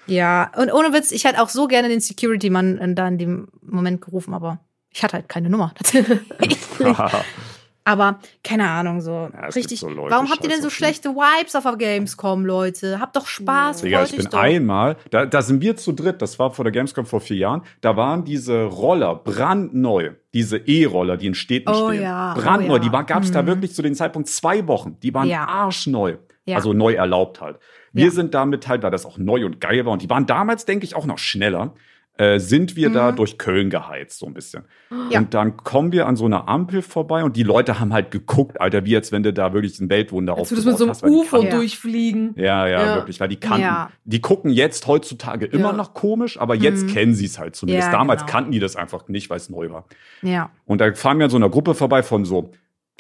ja, 0.06 0.50
und 0.56 0.72
ohne 0.72 0.92
Witz, 0.92 1.12
ich 1.12 1.24
hätte 1.24 1.40
auch 1.40 1.48
so 1.48 1.68
gerne 1.68 1.88
den 1.88 2.00
Security-Mann 2.00 2.78
äh, 2.78 2.94
da 2.94 3.06
in 3.06 3.18
dem 3.18 3.48
Moment 3.62 4.00
gerufen, 4.00 4.34
aber 4.34 4.58
ich 4.98 5.04
hatte 5.04 5.14
halt 5.14 5.28
keine 5.28 5.48
Nummer. 5.48 5.72
Tatsächlich. 5.76 6.18
aber 7.84 8.18
keine 8.44 8.68
Ahnung, 8.68 9.00
so 9.00 9.30
Ja, 9.32 9.46
richtig. 9.46 9.80
so 9.80 9.88
Leute, 9.88 10.10
Warum 10.14 10.28
habt 10.30 10.42
ihr 10.42 10.50
denn 10.50 10.60
so 10.60 10.68
schlechte 10.70 11.10
Vibes 11.10 11.54
auf 11.56 11.62
der 11.62 11.76
Gamescom, 11.76 12.44
Leute? 12.44 13.00
Habt 13.00 13.16
doch 13.16 13.26
Spaß, 13.26 13.82
Digga, 13.82 14.02
ich 14.04 14.16
bin 14.16 14.26
doch. 14.26 14.38
einmal, 14.38 14.96
da, 15.10 15.24
da 15.24 15.40
sind 15.40 15.62
wir 15.62 15.76
zu 15.76 15.92
dritt, 15.92 16.20
das 16.20 16.38
war 16.38 16.50
vor 16.50 16.64
der 16.64 16.72
Gamescom 16.72 17.06
vor 17.06 17.20
vier 17.20 17.36
Jahren, 17.38 17.62
da 17.80 17.96
waren 17.96 18.24
diese 18.24 18.64
Roller 18.64 19.14
brandneu, 19.14 20.10
diese 20.34 20.58
E-Roller, 20.58 21.16
die 21.16 21.28
in 21.28 21.34
Städten 21.34 21.70
Oh 21.70 21.88
stehen. 21.90 22.02
ja, 22.02 22.34
oh 22.36 22.40
brandneu, 22.40 22.74
ja. 22.74 22.78
die 22.80 22.90
gab 22.90 23.22
es 23.22 23.30
da 23.30 23.42
Mhm. 23.42 23.46
wirklich 23.46 23.72
zu 23.74 23.82
dem 23.82 23.94
Zeitpunkt 23.94 24.28
zwei 24.28 24.66
Wochen. 24.66 24.98
Die 25.00 25.14
waren 25.14 25.28
Ja. 25.28 25.46
arschneu. 25.46 26.16
Also 26.50 26.72
neu 26.72 26.94
erlaubt 26.94 27.40
halt. 27.42 27.58
Wir 27.92 28.10
sind 28.10 28.32
damit 28.32 28.68
halt, 28.68 28.82
weil 28.82 28.90
das 28.90 29.04
auch 29.04 29.18
neu 29.18 29.44
und 29.44 29.60
geil 29.60 29.84
war 29.84 29.92
und 29.92 30.00
die 30.02 30.08
waren 30.10 30.24
damals, 30.26 30.64
denke 30.64 30.84
ich, 30.84 30.94
auch 30.96 31.04
noch 31.06 31.18
schneller. 31.18 31.74
Äh, 32.18 32.40
sind 32.40 32.74
wir 32.74 32.90
da 32.90 33.12
Mhm. 33.12 33.16
durch 33.16 33.38
Köln 33.38 33.70
geheizt, 33.70 34.18
so 34.18 34.26
ein 34.26 34.34
bisschen. 34.34 34.64
Ja. 35.10 35.20
Und 35.20 35.34
dann 35.34 35.56
kommen 35.56 35.92
wir 35.92 36.06
an 36.06 36.16
so 36.16 36.24
einer 36.24 36.48
Ampel 36.48 36.82
vorbei 36.82 37.22
und 37.22 37.36
die 37.36 37.44
Leute 37.44 37.78
haben 37.78 37.92
halt 37.92 38.10
geguckt, 38.10 38.60
Alter, 38.60 38.84
wie 38.84 38.96
als 38.96 39.12
wenn 39.12 39.22
du 39.22 39.32
da 39.32 39.52
wirklich 39.52 39.78
ein 39.78 39.88
Weltwunder 39.88 40.36
Als 40.36 40.50
würdest 40.50 40.66
du 40.66 40.70
mit 40.70 40.78
so 40.78 40.90
aufgebaut 40.90 41.10
einem 41.12 41.20
hast, 41.22 41.32
UFO 41.32 41.42
Ja. 41.44 41.50
durchfliegen. 41.50 42.34
ja, 42.36 42.66
ja, 42.66 42.86
Ja. 42.86 42.94
wirklich, 42.96 43.20
weil 43.20 43.28
die 43.28 43.36
kannten, 43.36 43.62
Ja. 43.62 43.90
die 44.04 44.20
gucken 44.20 44.50
jetzt 44.50 44.86
heutzutage 44.88 45.46
immer 45.46 45.70
Ja. 45.70 45.72
noch 45.74 45.94
komisch, 45.94 46.40
aber 46.40 46.56
jetzt 46.56 46.86
Mhm. 46.86 46.92
kennen 46.92 47.14
sie 47.14 47.26
es 47.26 47.38
halt 47.38 47.54
zumindest. 47.54 47.86
Ja, 47.86 47.92
Damals 47.92 48.22
genau. 48.22 48.32
kannten 48.32 48.50
die 48.50 48.58
das 48.58 48.74
einfach 48.74 49.06
nicht, 49.06 49.30
weil 49.30 49.36
es 49.36 49.48
neu 49.48 49.70
war. 49.70 49.84
Ja. 50.22 50.50
Und 50.66 50.80
da 50.80 50.92
fahren 50.94 51.18
wir 51.18 51.24
an 51.26 51.30
so 51.30 51.36
einer 51.36 51.50
Gruppe 51.50 51.74
vorbei 51.74 52.02
von 52.02 52.24
so 52.24 52.50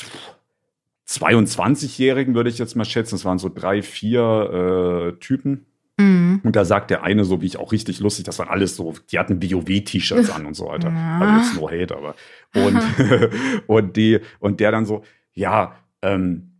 pff, 0.00 0.36
22-Jährigen, 1.06 2.34
würde 2.34 2.50
ich 2.50 2.58
jetzt 2.58 2.76
mal 2.76 2.84
schätzen. 2.84 3.14
Es 3.16 3.24
waren 3.24 3.38
so 3.38 3.48
drei, 3.48 3.82
vier 3.82 5.12
äh, 5.14 5.18
Typen. 5.20 5.66
Mhm. 5.98 6.40
Und 6.44 6.56
da 6.56 6.64
sagt 6.64 6.90
der 6.90 7.02
eine 7.02 7.24
so, 7.24 7.42
wie 7.42 7.46
ich 7.46 7.56
auch 7.58 7.72
richtig 7.72 8.00
lustig, 8.00 8.24
das 8.24 8.38
waren 8.38 8.48
alles 8.48 8.76
so, 8.76 8.94
die 9.10 9.18
hatten 9.18 9.42
WoW-T-Shirts 9.42 10.30
an 10.34 10.46
und 10.46 10.54
so 10.54 10.66
weiter. 10.68 10.90
Ja. 10.90 11.18
Also 11.20 11.36
jetzt 11.38 11.60
no 11.60 11.68
hate, 11.70 11.96
aber. 11.96 12.14
Und, 12.54 12.80
und 13.66 13.96
die, 13.96 14.20
und 14.38 14.60
der 14.60 14.70
dann 14.70 14.86
so, 14.86 15.02
ja, 15.34 15.74
ähm, 16.02 16.52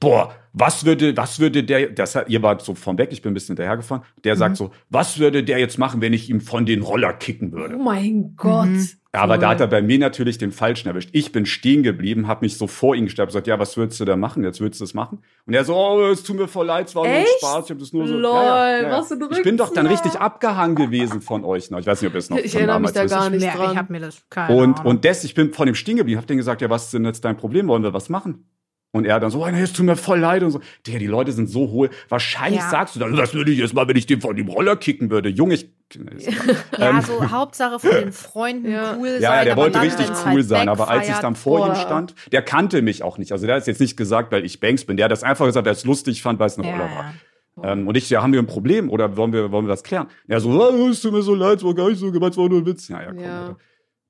boah, 0.00 0.34
was 0.52 0.84
würde, 0.84 1.16
was 1.16 1.40
würde 1.40 1.64
der, 1.64 1.88
das, 1.90 2.14
hat- 2.14 2.28
ihr 2.28 2.42
wart 2.42 2.62
so 2.62 2.74
von 2.74 2.98
weg, 2.98 3.08
ich 3.12 3.22
bin 3.22 3.30
ein 3.30 3.34
bisschen 3.34 3.56
hinterhergefahren, 3.56 4.04
der 4.24 4.34
Mhm. 4.34 4.38
sagt 4.38 4.56
so, 4.56 4.70
was 4.90 5.18
würde 5.18 5.42
der 5.42 5.58
jetzt 5.58 5.78
machen, 5.78 6.00
wenn 6.02 6.12
ich 6.12 6.28
ihm 6.28 6.40
von 6.40 6.66
den 6.66 6.82
Roller 6.82 7.12
kicken 7.14 7.52
würde? 7.52 7.76
Oh 7.76 7.82
mein 7.82 8.34
Gott. 8.36 8.66
Mhm. 8.68 8.88
Ja, 9.14 9.20
aber 9.20 9.36
da 9.36 9.50
hat 9.50 9.60
er 9.60 9.66
bei 9.66 9.82
mir 9.82 9.98
natürlich 9.98 10.38
den 10.38 10.52
Falschen 10.52 10.88
erwischt. 10.88 11.10
Ich 11.12 11.32
bin 11.32 11.44
stehen 11.44 11.82
geblieben, 11.82 12.28
habe 12.28 12.46
mich 12.46 12.56
so 12.56 12.66
vor 12.66 12.94
ihn 12.96 13.04
gestellt, 13.04 13.28
gesagt, 13.28 13.46
ja, 13.46 13.58
was 13.58 13.76
würdest 13.76 14.00
du 14.00 14.06
da 14.06 14.16
machen? 14.16 14.42
Jetzt 14.42 14.58
würdest 14.60 14.80
du 14.80 14.84
das 14.84 14.94
machen? 14.94 15.18
Und 15.44 15.52
er 15.52 15.66
so, 15.66 15.76
oh, 15.76 16.06
es 16.06 16.22
tut 16.22 16.36
mir 16.36 16.48
voll 16.48 16.64
leid, 16.64 16.88
es 16.88 16.94
war 16.94 17.04
nur 17.04 17.12
ein 17.14 17.20
Echt? 17.22 17.38
Spaß, 17.40 17.66
ich 17.66 17.70
habe 17.72 17.80
das 17.80 17.92
nur 17.92 18.08
so. 18.08 18.16
Lol, 18.16 18.32
was 18.32 19.08
für 19.08 19.14
ein 19.14 19.28
Ich 19.32 19.42
bin 19.42 19.58
doch 19.58 19.70
dann 19.70 19.86
richtig 19.86 20.14
abgehangen 20.14 20.76
gewesen 20.76 21.20
von 21.20 21.44
euch 21.44 21.70
noch. 21.70 21.78
Ich 21.78 21.86
weiß 21.86 22.00
nicht, 22.00 22.08
ob 22.08 22.14
ihr 22.14 22.18
es 22.20 22.30
noch 22.30 22.38
Ich 22.38 22.54
erinnere 22.54 22.80
mich 22.80 22.92
da 22.92 23.04
gar 23.04 23.28
nicht 23.28 23.42
Ja, 23.44 23.52
dran. 23.54 23.72
ich 23.72 23.76
habe 23.76 23.92
mir 23.92 24.00
das 24.00 24.22
keine 24.30 24.56
Und, 24.56 24.78
Ahnung. 24.78 24.86
und 24.92 25.04
des, 25.04 25.24
ich 25.24 25.34
bin 25.34 25.52
von 25.52 25.66
dem 25.66 25.74
stehen 25.74 25.98
geblieben, 25.98 26.18
hab 26.18 26.26
denen 26.26 26.38
gesagt, 26.38 26.62
ja, 26.62 26.70
was 26.70 26.84
ist 26.84 26.94
denn 26.94 27.04
jetzt 27.04 27.22
dein 27.26 27.36
Problem? 27.36 27.68
Wollen 27.68 27.82
wir 27.82 27.92
was 27.92 28.08
machen? 28.08 28.46
Und 28.94 29.06
er 29.06 29.20
dann 29.20 29.30
so, 29.30 29.42
oh, 29.44 29.48
nee, 29.50 29.60
es 29.60 29.72
tut 29.72 29.86
mir 29.86 29.96
voll 29.96 30.20
leid 30.20 30.42
und 30.42 30.50
so. 30.52 30.60
Digga, 30.86 30.98
die 30.98 31.06
Leute 31.06 31.32
sind 31.32 31.48
so 31.48 31.70
hohl. 31.70 31.88
Wahrscheinlich 32.10 32.60
Ja. 32.60 32.68
sagst 32.70 32.94
du 32.96 33.00
dann, 33.00 33.16
was 33.16 33.32
würde 33.34 33.50
ich 33.50 33.58
jetzt 33.58 33.72
mal, 33.74 33.88
wenn 33.88 33.96
ich 33.96 34.06
den 34.06 34.20
von 34.20 34.36
dem 34.36 34.48
Roller 34.48 34.76
kicken 34.76 35.10
würde? 35.10 35.28
Junge, 35.28 35.54
ich. 35.54 35.70
ja, 36.78 37.02
so 37.02 37.30
Hauptsache 37.30 37.78
von 37.78 37.90
den 37.90 38.12
Freunden 38.12 38.70
Ja. 38.70 38.96
cool 38.96 39.08
sein. 39.08 39.16
ähm, 39.16 39.22
Ja, 39.22 39.34
ja, 39.36 39.44
der 39.44 39.56
wollte 39.56 39.80
richtig 39.82 40.08
wenn's 40.08 40.22
cool 40.26 40.32
halt 40.36 40.48
sein, 40.48 40.68
aber 40.68 40.88
als 40.88 41.08
ich 41.08 41.16
dann 41.16 41.36
vor 41.36 41.66
ihm 41.66 41.74
stand, 41.74 42.14
der 42.32 42.42
kannte 42.42 42.82
mich 42.82 43.02
auch 43.02 43.18
nicht. 43.18 43.32
Also 43.32 43.46
der 43.46 43.56
hat 43.56 43.60
es 43.62 43.66
jetzt 43.66 43.80
nicht 43.80 43.96
gesagt, 43.96 44.32
weil 44.32 44.44
ich 44.44 44.60
Banks 44.60 44.84
bin. 44.84 44.96
Der 44.96 45.04
hat 45.04 45.12
das 45.12 45.22
einfach 45.22 45.46
gesagt, 45.46 45.66
der 45.66 45.72
es 45.72 45.84
lustig 45.84 46.22
fand, 46.22 46.38
weil 46.38 46.46
es 46.48 46.58
eine 46.58 46.66
Ja, 46.68 46.72
Roller 46.74 46.84
war. 46.90 47.14
ja. 47.64 47.72
Ähm, 47.72 47.86
und 47.86 47.96
ich, 47.96 48.08
ja, 48.10 48.22
haben 48.22 48.32
wir 48.32 48.40
ein 48.40 48.46
Problem 48.46 48.88
oder 48.90 49.16
wollen 49.16 49.32
wir, 49.32 49.52
wollen 49.52 49.66
wir 49.66 49.70
das 49.70 49.82
klären? 49.82 50.06
Er 50.26 50.40
so, 50.40 50.50
oh, 50.50 50.88
es 50.88 51.00
tut 51.02 51.12
mir 51.12 51.22
so 51.22 51.34
leid, 51.34 51.58
es 51.58 51.64
war 51.64 51.74
gar 51.74 51.88
nicht 51.90 51.98
so 51.98 52.10
gemeint, 52.10 52.32
es 52.32 52.38
war 52.38 52.48
nur 52.48 52.60
ein 52.60 52.66
Witz. 52.66 52.88
Ja, 52.88 53.00
ja, 53.02 53.08
komm, 53.12 53.18
Ja. 53.24 53.40
Alter. 53.42 53.56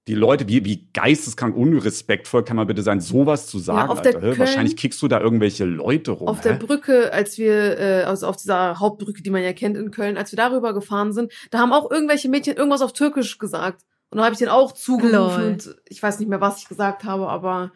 Die 0.08 0.14
Leute, 0.14 0.48
wie, 0.48 0.64
wie 0.64 0.88
geisteskrank 0.92 1.56
unrespektvoll 1.56 2.44
kann 2.44 2.56
man 2.56 2.66
bitte 2.66 2.82
sein, 2.82 3.00
sowas 3.00 3.46
zu 3.46 3.60
sagen, 3.60 4.02
der. 4.02 4.14
Hä? 4.14 4.18
Köln- 4.18 4.38
Wahrscheinlich 4.38 4.76
kickst 4.76 5.00
du 5.00 5.06
da 5.06 5.20
irgendwelche 5.20 5.64
Leute 5.64 6.10
rum. 6.10 6.26
Auf 6.26 6.40
der 6.40 6.54
hä? 6.54 6.58
Brücke, 6.58 7.12
als 7.12 7.38
wir, 7.38 7.78
äh, 7.78 8.02
also 8.02 8.26
auf 8.26 8.36
dieser 8.36 8.80
Hauptbrücke, 8.80 9.22
die 9.22 9.30
man 9.30 9.42
ja 9.44 9.52
kennt 9.52 9.76
in 9.76 9.92
Köln, 9.92 10.16
als 10.16 10.32
wir 10.32 10.36
darüber 10.36 10.74
gefahren 10.74 11.12
sind, 11.12 11.32
da 11.52 11.60
haben 11.60 11.72
auch 11.72 11.88
irgendwelche 11.90 12.28
Mädchen 12.28 12.56
irgendwas 12.56 12.82
auf 12.82 12.92
Türkisch 12.92 13.38
gesagt. 13.38 13.82
Und 14.10 14.18
da 14.18 14.24
habe 14.24 14.32
ich 14.32 14.38
denen 14.40 14.50
auch 14.50 14.72
zugerufen 14.72 15.42
Lol. 15.42 15.52
und 15.52 15.74
ich 15.88 16.02
weiß 16.02 16.18
nicht 16.18 16.28
mehr, 16.28 16.40
was 16.40 16.58
ich 16.58 16.68
gesagt 16.68 17.04
habe, 17.04 17.28
aber 17.28 17.70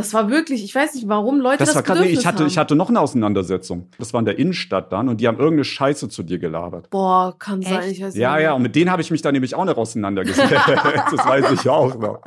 das 0.00 0.14
war 0.14 0.30
wirklich, 0.30 0.64
ich 0.64 0.74
weiß 0.74 0.94
nicht, 0.94 1.08
warum 1.08 1.40
Leute 1.40 1.58
das, 1.58 1.68
Das 1.68 1.76
war 1.76 1.82
gerade, 1.82 2.00
Bedürfnis 2.00 2.20
ich 2.20 2.26
hatte, 2.26 2.38
haben. 2.40 2.46
ich 2.46 2.56
hatte 2.58 2.74
noch 2.74 2.88
eine 2.88 3.00
Auseinandersetzung. 3.00 3.88
Das 3.98 4.12
war 4.14 4.20
in 4.20 4.24
der 4.24 4.38
Innenstadt 4.38 4.90
dann 4.92 5.08
und 5.10 5.20
die 5.20 5.28
haben 5.28 5.36
irgendeine 5.38 5.64
Scheiße 5.64 6.08
zu 6.08 6.22
dir 6.22 6.38
gelabert. 6.38 6.88
Boah, 6.90 7.36
kann 7.38 7.60
sein, 7.62 7.80
Echt? 7.80 7.92
ich 7.92 8.02
weiß 8.02 8.16
Ja, 8.16 8.34
nicht. 8.36 8.44
ja, 8.44 8.52
und 8.54 8.62
mit 8.62 8.74
denen 8.76 8.90
habe 8.90 9.02
ich 9.02 9.10
mich 9.10 9.20
dann 9.22 9.34
nämlich 9.34 9.54
auch 9.54 9.64
noch 9.66 9.76
auseinandergesetzt. 9.76 10.50
das 11.12 11.26
weiß 11.26 11.52
ich 11.52 11.68
auch 11.68 11.98
noch. 11.98 12.20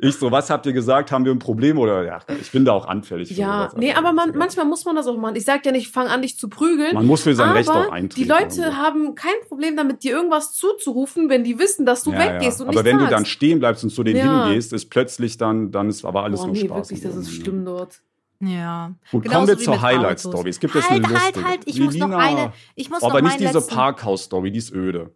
Ich 0.00 0.16
so, 0.16 0.30
was 0.32 0.50
habt 0.50 0.66
ihr 0.66 0.72
gesagt? 0.72 1.12
Haben 1.12 1.24
wir 1.24 1.32
ein 1.32 1.38
Problem 1.38 1.78
oder 1.78 2.04
ja, 2.04 2.18
ich 2.40 2.50
bin 2.50 2.64
da 2.64 2.72
auch 2.72 2.86
anfällig. 2.86 3.30
Ja, 3.30 3.68
sowas. 3.70 3.76
nee, 3.78 3.90
Also, 3.92 4.00
aber 4.02 4.12
man, 4.12 4.36
manchmal 4.36 4.66
muss 4.66 4.84
man 4.84 4.96
das 4.96 5.06
auch 5.06 5.16
machen. 5.16 5.36
Ich 5.36 5.44
sag 5.44 5.64
ja 5.64 5.72
nicht, 5.72 5.88
fang 5.92 6.08
an, 6.08 6.22
dich 6.22 6.36
zu 6.36 6.48
prügeln. 6.48 6.94
man 6.94 7.06
muss 7.06 7.22
für 7.22 7.34
sein 7.34 7.50
aber 7.50 7.58
Recht 7.58 7.68
auch 7.70 7.90
eintreten. 7.92 8.22
die 8.22 8.28
Leute 8.28 8.50
so. 8.50 8.76
haben 8.76 9.14
kein 9.14 9.34
Problem 9.48 9.76
damit, 9.76 10.02
dir 10.02 10.12
irgendwas 10.16 10.52
zuzurufen, 10.52 11.28
wenn 11.28 11.44
die 11.44 11.58
wissen, 11.58 11.86
dass 11.86 12.02
du 12.02 12.12
Ja, 12.12 12.18
weggehst 12.18 12.58
ja. 12.60 12.66
und 12.66 12.70
Aber 12.76 12.84
wenn 12.84 12.96
du 12.96 13.02
sagst. 13.04 13.12
dann 13.14 13.24
stehen 13.26 13.58
bleibst 13.60 13.84
und 13.84 13.90
zu 13.90 14.02
denen 14.02 14.18
Ja. 14.18 14.46
hingehst, 14.46 14.72
ist 14.72 14.90
plötzlich 14.90 15.36
dann, 15.38 15.70
dann 15.70 15.88
ist 15.88 16.04
aber 16.04 16.24
alles 16.24 16.40
Boah, 16.40 16.46
nur 16.46 16.54
nee, 16.56 16.66
Spaß. 16.66 16.90
wirklich, 16.90 17.00
das 17.00 17.14
ist 17.16 17.26
so. 17.26 17.42
schlimm 17.42 17.64
dort. 17.64 18.00
Ja. 18.40 18.92
Gut, 19.12 19.22
Genauso 19.22 19.38
kommen 19.46 19.48
wir 19.48 19.58
zur 19.64 19.80
Highlight-Story. 19.80 20.50
Es 20.50 20.58
gibt 20.60 20.74
jetzt 20.74 20.90
halt, 20.90 21.04
eine 21.04 21.14
halt, 21.14 21.36
lustige. 21.36 21.48
halt, 21.48 21.60
ich 21.66 21.80
muss 21.80 21.94
noch 21.96 22.10
eine, 22.10 22.52
ich 22.74 22.90
muss 22.90 23.02
aber 23.02 23.22
noch 23.22 23.28
nicht 23.28 23.40
diese 23.40 23.60
Parkhaus-Story, 23.64 24.50
die 24.50 24.58
ist 24.58 24.72
öde. 24.74 25.12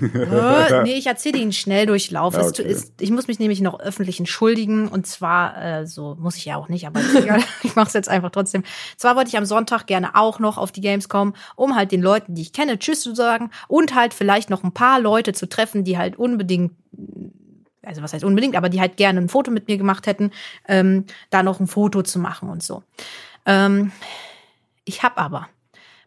Nee, 0.00 0.94
ich 0.94 1.06
erzähle 1.06 1.38
Ihnen 1.38 1.52
Schnelldurchlauf. 1.52 2.34
Ja, 2.34 2.46
okay. 2.46 2.62
ist, 2.62 2.92
ich 3.00 3.10
muss 3.10 3.28
mich 3.28 3.38
nämlich 3.38 3.60
noch 3.60 3.80
öffentlich 3.80 4.18
entschuldigen 4.18 4.88
und 4.88 5.06
zwar, 5.06 5.62
äh, 5.62 5.86
so 5.86 6.16
muss 6.20 6.36
ich 6.36 6.44
ja 6.44 6.56
auch 6.56 6.68
nicht, 6.68 6.86
aber 6.86 7.00
ich 7.62 7.74
mache 7.76 7.88
es 7.88 7.94
jetzt 7.94 8.08
einfach 8.08 8.30
trotzdem. 8.30 8.62
Zwar 8.96 9.16
wollte 9.16 9.28
ich 9.28 9.38
am 9.38 9.46
Sonntag 9.46 9.86
gerne 9.86 10.14
auch 10.14 10.38
noch 10.38 10.58
auf 10.58 10.72
die 10.72 10.80
Gamescom, 10.80 11.34
um 11.56 11.74
halt 11.74 11.92
den 11.92 12.02
Leuten, 12.02 12.34
die 12.34 12.42
ich 12.42 12.52
kenne, 12.52 12.78
Tschüss 12.78 13.00
zu 13.00 13.14
sagen 13.14 13.50
und 13.68 13.94
halt 13.94 14.14
vielleicht 14.14 14.50
noch 14.50 14.62
ein 14.62 14.72
paar 14.72 15.00
Leute 15.00 15.32
zu 15.32 15.48
treffen, 15.48 15.84
die 15.84 15.98
halt 15.98 16.16
unbedingt 16.16 16.72
also 17.82 18.02
was 18.02 18.12
heißt 18.12 18.24
unbedingt, 18.24 18.56
aber 18.56 18.68
die 18.68 18.80
halt 18.80 18.96
gerne 18.96 19.20
ein 19.20 19.28
Foto 19.28 19.52
mit 19.52 19.68
mir 19.68 19.78
gemacht 19.78 20.06
hätten, 20.08 20.32
ähm, 20.66 21.04
da 21.30 21.44
noch 21.44 21.60
ein 21.60 21.68
Foto 21.68 22.02
zu 22.02 22.18
machen 22.18 22.50
und 22.50 22.62
so. 22.62 22.82
Ähm, 23.46 23.92
ich 24.84 25.04
habe 25.04 25.18
aber 25.18 25.48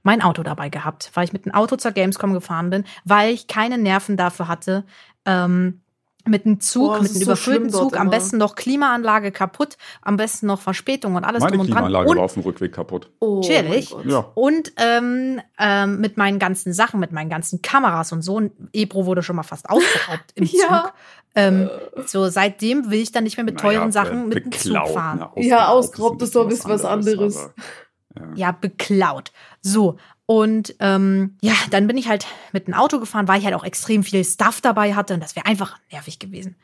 mein 0.03 0.21
Auto 0.21 0.43
dabei 0.43 0.69
gehabt, 0.69 1.11
weil 1.13 1.25
ich 1.25 1.33
mit 1.33 1.45
dem 1.45 1.53
Auto 1.53 1.75
zur 1.75 1.91
Gamescom 1.91 2.33
gefahren 2.33 2.69
bin, 2.69 2.85
weil 3.05 3.33
ich 3.33 3.47
keine 3.47 3.77
Nerven 3.77 4.17
dafür 4.17 4.47
hatte, 4.47 4.83
ähm, 5.25 5.81
mit 6.25 6.45
einem 6.45 6.59
Zug, 6.59 6.89
Boah, 6.93 7.01
mit 7.01 7.09
einem 7.11 7.17
so 7.17 7.23
überfüllten 7.23 7.71
dort 7.71 7.83
Zug, 7.83 7.95
am 7.95 8.03
immer. 8.03 8.11
besten 8.11 8.37
noch 8.37 8.55
Klimaanlage 8.55 9.31
kaputt, 9.31 9.77
am 10.01 10.17
besten 10.17 10.45
noch 10.47 10.59
Verspätung 10.59 11.15
und 11.15 11.23
alles 11.23 11.39
Meine 11.41 11.53
drum 11.53 11.61
und 11.61 11.67
dran. 11.69 11.77
Klimaanlage 11.77 12.09
Und 12.09 12.17
war 12.17 12.25
auf 12.25 12.33
dem 12.33 12.43
Rückweg 12.43 12.73
kaputt. 12.73 13.09
Oh, 13.19 13.41
Chillig. 13.41 13.91
mein 13.95 14.03
Gott. 14.03 14.11
Ja. 14.11 14.31
und 14.35 14.73
ähm, 14.77 15.41
ähm, 15.57 15.99
mit 16.01 16.17
meinen 16.17 16.37
ganzen 16.37 16.73
Sachen, 16.73 16.99
mit 16.99 17.11
meinen 17.13 17.29
ganzen 17.29 17.61
Kameras 17.61 18.11
und 18.11 18.21
so. 18.21 18.41
Ebro 18.73 19.05
wurde 19.05 19.23
schon 19.23 19.37
mal 19.37 19.43
fast 19.43 19.69
ausgeraubt 19.69 20.31
im 20.35 20.45
Zug. 20.49 20.59
Ja. 20.69 20.93
Ähm, 21.35 21.69
so 22.05 22.27
seitdem 22.29 22.91
will 22.91 22.99
ich 22.99 23.11
dann 23.11 23.23
nicht 23.23 23.37
mehr 23.37 23.45
mit 23.45 23.59
teuren 23.59 23.89
Naja, 23.89 23.91
Sachen 23.91 24.23
äh, 24.23 24.35
mit 24.35 24.45
dem 24.45 24.51
Zug 24.51 24.63
beklaut, 24.73 24.89
fahren. 24.89 25.19
ne? 25.35 25.45
Ja, 25.47 25.67
Ausgeraubt 25.69 26.21
ist 26.21 26.35
doch 26.35 26.43
ein 26.43 26.49
bisschen 26.49 26.69
was 26.71 26.85
anderes. 26.85 27.37
aber- 27.37 28.35
Ja, 28.35 28.51
beklaut. 28.51 29.31
So. 29.61 29.97
Und 30.25 30.75
ähm, 30.79 31.37
ja, 31.41 31.55
dann 31.71 31.87
bin 31.87 31.97
ich 31.97 32.07
halt 32.07 32.27
mit 32.51 32.67
dem 32.67 32.75
Auto 32.75 32.99
gefahren, 32.99 33.27
weil 33.27 33.39
ich 33.39 33.45
halt 33.45 33.55
auch 33.55 33.63
extrem 33.63 34.03
viel 34.03 34.23
Stuff 34.23 34.61
dabei 34.61 34.93
hatte 34.93 35.15
und 35.15 35.21
das 35.21 35.35
wäre 35.35 35.47
einfach 35.47 35.77
nervig 35.91 36.19
gewesen. 36.19 36.55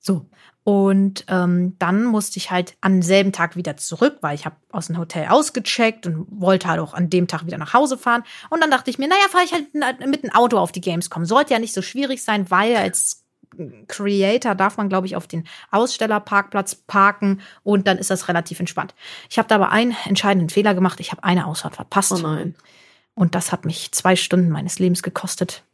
So. 0.00 0.26
Und 0.64 1.24
ähm, 1.28 1.76
dann 1.78 2.04
musste 2.04 2.38
ich 2.38 2.50
halt 2.50 2.76
am 2.80 3.02
selben 3.02 3.32
Tag 3.32 3.56
wieder 3.56 3.76
zurück, 3.76 4.18
weil 4.20 4.34
ich 4.36 4.44
habe 4.44 4.56
aus 4.70 4.86
dem 4.86 4.98
Hotel 4.98 5.26
ausgecheckt 5.28 6.06
und 6.06 6.26
wollte 6.30 6.68
halt 6.68 6.78
auch 6.78 6.94
an 6.94 7.10
dem 7.10 7.26
Tag 7.26 7.46
wieder 7.46 7.58
nach 7.58 7.74
Hause 7.74 7.98
fahren. 7.98 8.22
Und 8.48 8.60
dann 8.60 8.70
dachte 8.70 8.90
ich 8.90 8.98
mir, 8.98 9.08
naja, 9.08 9.24
fahre 9.28 9.44
ich 9.44 9.52
halt 9.52 9.74
mit 10.06 10.22
dem 10.22 10.30
Auto 10.30 10.58
auf 10.58 10.70
die 10.70 10.80
Gamescom. 10.80 11.24
Sollte 11.24 11.52
ja 11.52 11.58
nicht 11.58 11.74
so 11.74 11.82
schwierig 11.82 12.22
sein, 12.22 12.48
weil 12.50 12.76
als 12.76 13.21
Creator 13.88 14.54
darf 14.54 14.76
man, 14.76 14.88
glaube 14.88 15.06
ich, 15.06 15.16
auf 15.16 15.26
den 15.26 15.44
Ausstellerparkplatz 15.70 16.74
parken 16.74 17.40
und 17.62 17.86
dann 17.86 17.98
ist 17.98 18.10
das 18.10 18.28
relativ 18.28 18.60
entspannt. 18.60 18.94
Ich 19.30 19.38
habe 19.38 19.48
da 19.48 19.56
aber 19.56 19.70
einen 19.70 19.96
entscheidenden 20.06 20.48
Fehler 20.48 20.74
gemacht. 20.74 21.00
Ich 21.00 21.12
habe 21.12 21.24
eine 21.24 21.46
Ausfahrt 21.46 21.76
verpasst. 21.76 22.12
Oh 22.12 22.18
nein. 22.18 22.54
Und 23.14 23.34
das 23.34 23.52
hat 23.52 23.64
mich 23.64 23.92
zwei 23.92 24.16
Stunden 24.16 24.50
meines 24.50 24.78
Lebens 24.78 25.02
gekostet. 25.02 25.64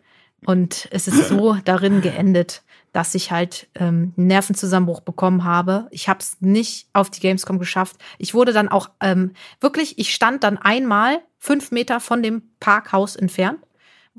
Und 0.44 0.88
es 0.90 1.08
ist 1.08 1.28
so 1.28 1.56
darin 1.64 2.00
geendet, 2.00 2.62
dass 2.92 3.14
ich 3.14 3.30
halt 3.30 3.68
ähm, 3.74 4.14
einen 4.16 4.26
Nervenzusammenbruch 4.28 5.00
bekommen 5.00 5.44
habe. 5.44 5.88
Ich 5.90 6.08
habe 6.08 6.20
es 6.20 6.40
nicht 6.40 6.88
auf 6.92 7.10
die 7.10 7.20
Gamescom 7.20 7.58
geschafft. 7.58 7.96
Ich 8.18 8.34
wurde 8.34 8.52
dann 8.52 8.68
auch 8.68 8.90
ähm, 9.00 9.32
wirklich, 9.60 9.98
ich 9.98 10.14
stand 10.14 10.42
dann 10.42 10.58
einmal 10.58 11.20
fünf 11.38 11.70
Meter 11.70 12.00
von 12.00 12.22
dem 12.22 12.42
Parkhaus 12.60 13.14
entfernt 13.14 13.58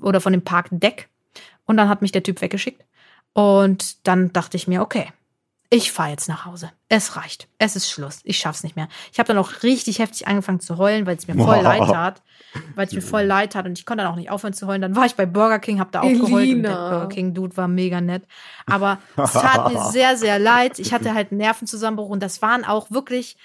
oder 0.02 0.22
von 0.22 0.32
dem 0.32 0.44
Parkdeck. 0.44 1.10
Und 1.66 1.78
dann 1.78 1.90
hat 1.90 2.02
mich 2.02 2.12
der 2.12 2.24
Typ 2.24 2.42
weggeschickt. 2.42 2.84
Und 3.34 4.08
dann 4.08 4.34
dachte 4.34 4.58
ich 4.58 4.68
mir, 4.68 4.82
okay, 4.82 5.08
ich 5.72 5.92
fahre 5.92 6.10
jetzt 6.10 6.28
nach 6.28 6.46
Hause. 6.46 6.72
Es 6.88 7.16
reicht. 7.16 7.48
Es 7.60 7.76
ist 7.76 7.90
Schluss. 7.92 8.22
Ich 8.24 8.40
schaff's 8.40 8.64
nicht 8.64 8.76
mehr. 8.76 8.88
Ich 9.14 9.20
habe 9.20 9.28
dann 9.28 9.38
auch 9.38 9.62
richtig 9.62 10.00
heftig 10.00 10.28
angefangen 10.28 10.60
zu 10.60 10.78
heulen, 10.78 11.06
weil 11.06 11.16
es 11.16 11.28
mir 11.28 11.36
voll 11.36 11.58
Boah. 11.58 11.62
leid 11.64 11.84
tat. 11.88 12.24
Weil 12.74 12.88
es 12.88 12.94
mir 12.94 13.04
voll 13.04 13.22
leid 13.22 13.54
tat 13.54 13.68
und 13.68 13.78
ich 13.78 13.86
konnte 13.86 14.04
dann 14.04 14.12
auch 14.12 14.16
nicht 14.16 14.32
aufhören 14.32 14.54
zu 14.54 14.66
heulen. 14.66 14.82
Dann 14.82 14.96
war 14.96 15.06
ich 15.06 15.14
bei 15.16 15.28
Burger 15.28 15.60
King, 15.60 15.80
habe 15.80 15.92
da 15.92 16.00
auch 16.02 16.10
geheult 16.10 16.24
und 16.24 16.32
der 16.32 16.42
Elina. 16.42 16.90
Burger 16.90 17.10
King 17.10 17.36
Dude 17.36 17.56
war 17.56 17.68
mega 17.68 18.02
nett. 18.02 18.24
Aber 18.66 18.98
es 19.16 19.34
tat 19.34 19.72
mir 19.72 19.80
sehr, 19.92 20.18
sehr 20.18 20.40
leid. 20.40 20.80
Ich 20.80 20.92
hatte 20.92 21.14
halt 21.14 21.32
einen 21.32 21.38
Nervenzusammenbruch 21.38 22.10
und 22.10 22.24
das 22.24 22.42
waren 22.42 22.66
auch 22.66 22.90
wirklich 22.90 23.38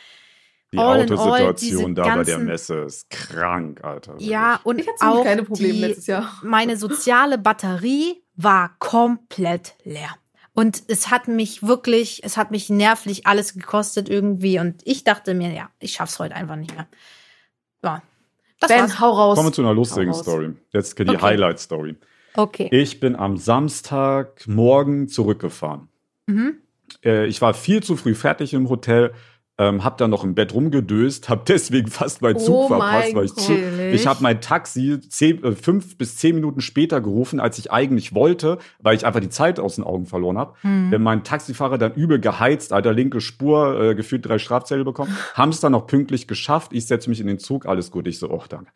Die 0.73 0.78
all 0.78 1.02
in 1.02 1.11
all 1.12 1.19
Autosituation 1.43 1.94
da 1.94 2.02
bei 2.05 2.09
der 2.09 2.16
ganzen- 2.16 2.44
Messe 2.47 2.74
ist 2.78 3.11
krank, 3.11 3.85
Alter. 3.85 4.15
ja 4.19 4.61
und 4.65 4.78
Ich 4.78 4.89
hatte 4.89 5.06
auch 5.06 5.23
keine 5.23 5.43
Probleme 5.43 5.74
die, 5.74 5.81
letztes 5.81 6.06
Jahr. 6.06 6.32
meine 6.43 6.78
soziale 6.78 7.36
Batterie 7.36 8.23
war 8.36 8.77
komplett 8.78 9.74
leer. 9.85 10.11
Und 10.52 10.85
es 10.86 11.11
hat 11.11 11.27
mich 11.27 11.65
wirklich, 11.65 12.23
es 12.24 12.36
hat 12.36 12.51
mich 12.52 12.70
nervlich 12.70 13.27
alles 13.27 13.55
gekostet 13.55 14.09
irgendwie. 14.09 14.61
Und 14.61 14.82
ich 14.85 15.02
dachte 15.02 15.35
mir, 15.35 15.52
ja, 15.52 15.70
ich 15.81 15.93
schaff's 15.94 16.19
heute 16.19 16.35
einfach 16.36 16.56
nicht 16.56 16.74
mehr. 16.74 16.86
Ja. 17.82 18.02
Das 18.61 18.69
Ben, 18.69 18.81
war's. 18.82 19.01
hau 19.01 19.11
raus. 19.11 19.36
Kommen 19.36 19.48
wir 19.48 19.52
zu 19.52 19.62
einer 19.62 19.74
lustigen. 19.74 20.15
Story. 20.15 20.55
Jetzt 20.73 20.97
die 20.98 21.09
Okay. 21.09 21.19
Highlight-Story. 21.20 21.97
Okay. 22.36 22.69
Ich 22.70 23.01
bin 23.01 23.16
am 23.16 23.36
Samstagmorgen 23.36 25.09
zurückgefahren. 25.09 25.89
Mhm. 26.27 26.59
Äh, 27.05 27.27
ich 27.27 27.40
war 27.40 27.55
viel 27.55 27.82
zu 27.82 27.97
früh 27.97 28.15
fertig 28.15 28.55
im 28.55 28.69
Hotel, 28.69 29.12
ähm, 29.56 29.85
hab 29.85 29.98
dann 29.98 30.10
noch 30.10 30.24
im 30.24 30.35
Bett 30.35 30.52
rumgedöst, 30.52 31.28
hab 31.28 31.47
deswegen 31.47 31.89
fast 31.89 32.22
meinen 32.22 32.39
Zug 32.39 32.55
Oh 32.55 32.68
verpasst, 32.68 33.14
weil 33.14 33.24
ich 33.26 33.35
Gott. 33.35 33.51
ich 33.93 34.06
habe 34.06 34.22
mein 34.22 34.40
Taxi 34.40 35.01
zehn, 35.01 35.43
äh, 35.44 35.52
fünf 35.52 35.97
bis 35.97 36.16
zehn 36.16 36.35
Minuten 36.35 36.60
später 36.60 37.01
gerufen, 37.01 37.39
als 37.39 37.59
ich 37.59 37.70
eigentlich 37.70 38.14
wollte, 38.14 38.59
weil 38.81 38.97
ich 38.97 39.06
einfach 39.06 39.20
die 39.20 39.28
Zeit 39.28 39.60
aus 39.60 39.76
den 39.76 39.85
Augen 39.85 40.06
verloren 40.06 40.39
habe. 40.39 40.55
Mhm. 40.62 40.90
Wenn 40.90 41.02
mein 41.02 41.22
Taxifahrer 41.22 41.78
dann 41.78 41.94
übel 41.94 42.18
geheizt, 42.18 42.72
alter 42.72 42.93
linke 42.93 43.20
Spur, 43.20 43.81
äh, 43.81 43.94
gefühlt 43.94 44.26
drei 44.26 44.39
Strafzettel 44.39 44.85
bekommen, 44.85 45.16
haben 45.35 45.51
es 45.51 45.60
dann 45.60 45.72
noch 45.72 45.86
pünktlich 45.86 46.26
geschafft. 46.26 46.72
Ich 46.72 46.86
setze 46.86 47.09
mich 47.09 47.20
in 47.20 47.26
den 47.26 47.39
Zug, 47.39 47.66
alles 47.66 47.90
gut. 47.90 48.06
Ich 48.09 48.18
so, 48.18 48.31
oh, 48.31 48.43
danke. 48.48 48.72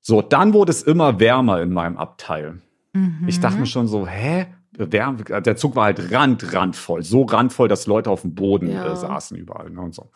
So, 0.00 0.22
dann 0.22 0.54
wurde 0.54 0.70
es 0.70 0.82
immer 0.82 1.20
wärmer 1.20 1.60
in 1.60 1.72
meinem 1.72 1.96
Abteil. 1.96 2.60
Mhm. 2.92 3.24
Ich 3.26 3.40
dachte 3.40 3.58
mir 3.58 3.66
schon 3.66 3.88
so, 3.88 4.06
hä? 4.06 4.46
Wärme, 4.92 5.22
der 5.24 5.56
Zug 5.56 5.76
war 5.76 5.84
halt 5.84 6.12
rand, 6.12 6.52
randvoll. 6.54 7.02
So 7.02 7.22
randvoll, 7.22 7.68
dass 7.68 7.86
Leute 7.86 8.10
auf 8.10 8.22
dem 8.22 8.34
Boden 8.34 8.70
Ja. 8.70 8.92
äh, 8.92 8.96
saßen 8.96 9.36
überall. 9.36 9.70
Ne, 9.70 9.80
und 9.80 9.94
so. 9.94 10.10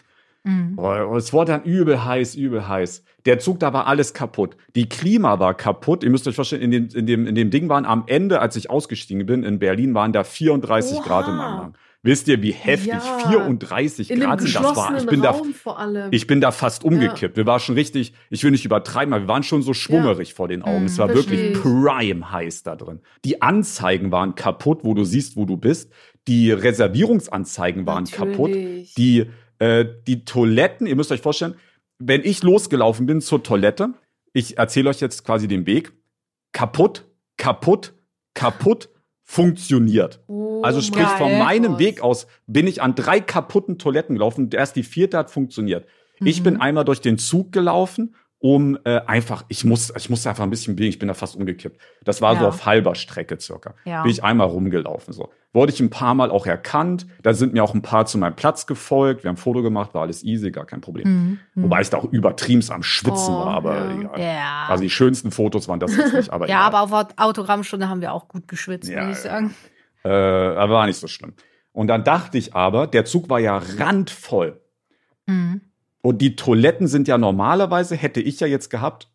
Mhm. 0.44 0.74
Oh, 0.76 1.16
es 1.16 1.32
wurde 1.32 1.52
dann 1.52 1.62
übel 1.62 2.04
heiß, 2.04 2.34
übel 2.34 2.68
heiß. 2.68 3.02
Der 3.24 3.38
Zug, 3.38 3.60
da 3.60 3.72
war 3.72 3.86
alles 3.86 4.12
kaputt. 4.12 4.56
Die 4.74 4.88
Klima 4.88 5.38
war 5.38 5.54
kaputt. 5.54 6.04
Ihr 6.04 6.10
müsst 6.10 6.28
euch 6.28 6.34
vorstellen, 6.36 6.60
in 6.60 6.70
dem, 6.70 6.88
in 6.94 7.06
dem, 7.06 7.26
in 7.26 7.34
dem 7.34 7.50
Ding 7.50 7.68
waren 7.70 7.86
am 7.86 8.04
Ende, 8.06 8.40
als 8.40 8.54
ich 8.56 8.68
ausgestiegen 8.68 9.24
bin, 9.24 9.42
in 9.42 9.58
Berlin 9.58 9.94
waren 9.94 10.12
da 10.12 10.22
34 10.22 10.98
Oha. 10.98 11.04
Grad 11.04 11.28
meinem 11.28 11.38
Wagen. 11.38 11.72
Wisst 12.04 12.28
ihr, 12.28 12.42
wie 12.42 12.52
heftig 12.52 12.92
Ja. 12.92 13.18
34 13.30 14.10
In 14.10 14.20
dem 14.20 14.28
Grad 14.28 14.42
sind 14.42 14.54
das 14.54 14.76
war? 14.76 14.96
Ich 14.96 15.06
bin 15.06 15.22
da, 15.22 15.30
Raum 15.30 15.54
allem. 15.64 16.08
ich 16.12 16.26
bin 16.26 16.40
da 16.42 16.50
fast 16.52 16.84
umgekippt. 16.84 17.36
Wir 17.36 17.46
waren 17.46 17.60
schon 17.60 17.74
richtig, 17.76 18.12
ich 18.28 18.44
will 18.44 18.50
nicht 18.50 18.66
übertreiben, 18.66 19.14
aber 19.14 19.24
wir 19.24 19.28
waren 19.28 19.42
schon 19.42 19.62
so 19.62 19.72
schwummerig 19.72 20.34
vor 20.34 20.46
den 20.46 20.62
Augen. 20.62 20.80
Hm, 20.80 20.84
es 20.84 20.98
war 20.98 21.08
versteh 21.08 21.30
wirklich 21.30 21.50
ich. 21.56 21.62
prime 21.62 22.30
heiß 22.30 22.62
da 22.62 22.76
drin. 22.76 23.00
Die 23.24 23.40
Anzeigen 23.40 24.12
waren 24.12 24.34
kaputt, 24.34 24.80
wo 24.82 24.92
du 24.92 25.04
siehst, 25.04 25.36
wo 25.36 25.46
du 25.46 25.56
bist. 25.56 25.90
Die 26.28 26.52
Reservierungsanzeigen 26.52 27.86
waren 27.86 28.04
kaputt. 28.04 28.50
Natürlich. 28.50 28.94
Die, 28.94 29.26
äh, 29.58 29.86
die 30.06 30.26
Toiletten, 30.26 30.86
ihr 30.86 30.96
müsst 30.96 31.10
euch 31.10 31.22
vorstellen, 31.22 31.54
wenn 31.98 32.22
ich 32.22 32.42
losgelaufen 32.42 33.06
bin 33.06 33.22
zur 33.22 33.42
Toilette, 33.42 33.94
ich 34.34 34.58
erzähle 34.58 34.90
euch 34.90 35.00
jetzt 35.00 35.24
quasi 35.24 35.48
den 35.48 35.66
Weg, 35.66 35.92
kaputt, 36.52 37.06
kaputt, 37.38 37.94
kaputt, 38.34 38.90
funktioniert. 39.24 40.20
Oh 40.28 40.60
Also 40.62 40.80
sprich, 40.80 41.02
mein 41.06 41.18
von 41.18 41.38
meinem. 41.38 41.78
Weg 41.78 42.00
aus 42.02 42.26
bin 42.46 42.66
ich 42.66 42.82
an 42.82 42.94
drei 42.94 43.20
kaputten 43.20 43.78
Toiletten 43.78 44.14
gelaufen 44.16 44.48
erst 44.52 44.76
die 44.76 44.82
vierte 44.82 45.18
hat 45.18 45.30
funktioniert. 45.30 45.86
Ich 46.20 46.40
Mhm. 46.40 46.44
bin 46.44 46.60
einmal 46.60 46.84
durch 46.84 47.00
den 47.00 47.18
Zug 47.18 47.50
gelaufen, 47.50 48.14
um 48.38 48.78
äh, 48.84 49.00
einfach, 49.06 49.44
ich 49.48 49.64
muss, 49.64 49.92
ich 49.96 50.10
musste 50.10 50.28
einfach 50.28 50.44
ein 50.44 50.50
bisschen 50.50 50.76
bewegen, 50.76 50.90
ich 50.90 50.98
bin 50.98 51.08
da 51.08 51.14
fast 51.14 51.34
umgekippt. 51.36 51.80
Das 52.04 52.20
war 52.20 52.36
so 52.36 52.42
Ja. 52.42 52.48
auf 52.48 52.66
halber 52.66 52.94
Strecke 52.94 53.40
circa. 53.40 53.74
Ja. 53.84 54.02
Bin 54.02 54.12
ich 54.12 54.22
einmal 54.22 54.46
rumgelaufen. 54.46 55.12
So. 55.14 55.30
Wurde 55.54 55.72
ich 55.72 55.80
ein 55.80 55.88
paar 55.88 56.14
Mal 56.14 56.30
auch 56.30 56.46
erkannt. 56.46 57.06
Da 57.22 57.32
sind 57.32 57.52
mir 57.54 57.62
auch 57.64 57.72
ein 57.74 57.80
paar 57.80 58.04
zu 58.06 58.18
meinem 58.18 58.34
Platz 58.34 58.66
gefolgt. 58.66 59.22
Wir 59.22 59.28
haben 59.28 59.36
ein 59.36 59.38
Foto 59.38 59.62
gemacht, 59.62 59.94
war 59.94 60.02
alles 60.02 60.22
easy, 60.24 60.50
gar 60.50 60.66
kein 60.66 60.80
Problem. 60.80 61.38
Mhm. 61.54 61.62
Wobei 61.62 61.80
ich 61.80 61.88
da 61.90 61.98
auch 61.98 62.04
übertrieben 62.04 62.62
am 62.70 62.82
Schwitzen 62.82 63.32
Oh, 63.32 63.38
war, 63.46 63.54
aber 63.54 63.76
ja. 63.76 64.00
egal. 64.00 64.20
Ja. 64.20 64.66
Also 64.68 64.82
die 64.82 64.90
schönsten 64.90 65.30
Fotos 65.30 65.68
waren 65.68 65.78
das 65.78 65.96
jetzt 65.96 66.12
nicht, 66.12 66.30
aber 66.30 66.46
ja, 66.48 66.66
egal. 66.66 66.74
aber 66.82 66.98
auf 66.98 67.06
Autogrammstunde 67.16 67.88
haben 67.88 68.00
wir 68.00 68.12
auch 68.12 68.26
gut 68.28 68.48
geschwitzt, 68.48 68.90
Ja, 68.90 69.06
muss 69.06 69.18
ich 69.18 69.22
sagen. 69.22 69.54
Äh, 70.04 70.08
aber 70.10 70.74
war 70.74 70.86
nicht 70.86 70.98
so 70.98 71.06
schlimm. 71.06 71.34
Und 71.72 71.86
dann 71.86 72.02
dachte 72.04 72.36
ich 72.36 72.54
aber, 72.54 72.86
der 72.88 73.04
Zug 73.04 73.30
war 73.30 73.38
ja 73.38 73.56
randvoll. 73.78 74.60
Mhm. 75.26 75.60
Und 76.02 76.18
die 76.20 76.36
Toiletten 76.36 76.88
sind 76.88 77.08
ja 77.08 77.16
normalerweise, 77.16 77.94
hätte 77.96 78.20
ich 78.20 78.40
ja 78.40 78.46
jetzt 78.46 78.70
gehabt, 78.70 79.08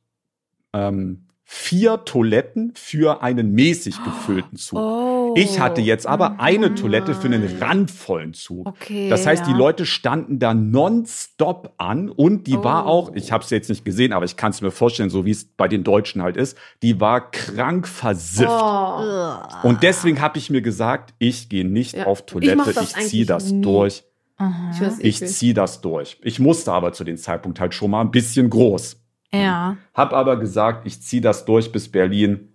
ähm, 0.74 1.28
vier 1.44 2.06
Toiletten 2.06 2.74
für 2.76 3.22
einen 3.24 3.52
mäßig 3.54 4.04
gefüllten 4.04 4.58
Zug. 4.58 4.80
Oh. 4.80 5.19
Ich 5.36 5.60
hatte 5.60 5.82
jetzt 5.82 6.06
aber 6.08 6.40
eine 6.40 6.76
Toilette 6.76 7.14
für 7.14 7.28
einen 7.28 7.58
randvollen 7.60 8.34
Zug. 8.34 8.68
Okay. 8.68 9.10
Das 9.10 9.26
heißt, 9.26 9.46
die 9.48 9.52
ja. 9.52 9.58
Leute 9.58 9.86
standen 9.86 10.40
da 10.40 10.54
nonstop 10.54 11.74
an 11.78 12.10
und 12.10 12.48
die 12.48 12.56
war 12.58 12.86
Oh. 12.86 12.90
auch, 12.90 13.12
ich 13.16 13.32
habe 13.32 13.44
es 13.44 13.50
jetzt 13.50 13.70
nicht 13.70 13.86
gesehen, 13.86 14.14
aber 14.14 14.26
ich 14.26 14.36
kann 14.38 14.52
es 14.52 14.62
mir 14.62 14.72
vorstellen, 14.72 15.10
so 15.10 15.26
wie 15.26 15.32
es 15.32 15.46
bei 15.46 15.68
den 15.68 15.84
Deutschen 15.84 16.22
halt 16.22 16.38
ist, 16.38 16.58
die 16.82 17.00
war 17.00 17.32
krank 17.32 17.88
versifft. 17.88 18.50
Oh. 18.50 19.68
Und 19.68 19.84
deswegen 19.84 20.22
habe 20.22 20.38
ich 20.38 20.50
mir 20.50 20.62
gesagt, 20.62 21.14
ich 21.20 21.50
gehe 21.50 21.66
nicht 21.66 21.96
Ja, 21.96 22.06
auf 22.06 22.20
ich 22.20 22.26
Toilette, 22.26 22.70
ich, 22.70 22.76
das 22.76 22.94
ziehe 23.08 23.26
das 23.26 23.52
nie. 23.52 23.62
durch. 23.62 24.04
Ich 25.00 25.04
Ich 25.22 25.28
ziehe 25.28 25.54
das 25.54 25.82
durch. 25.82 26.18
Ich 26.24 26.40
musste 26.40 26.72
aber 26.72 26.94
zu 26.94 27.04
dem 27.04 27.18
Zeitpunkt 27.18 27.60
halt 27.60 27.74
schon 27.74 27.92
mal 27.92 28.02
ein 28.02 28.12
bisschen 28.12 28.50
groß. 28.50 28.96
Ja. 29.34 29.78
Hab 29.94 30.14
aber 30.14 30.38
gesagt, 30.38 30.88
ich 30.88 31.02
ziehe 31.02 31.22
das 31.22 31.46
durch 31.46 31.72
bis 31.72 31.92
Berlin. 31.92 32.49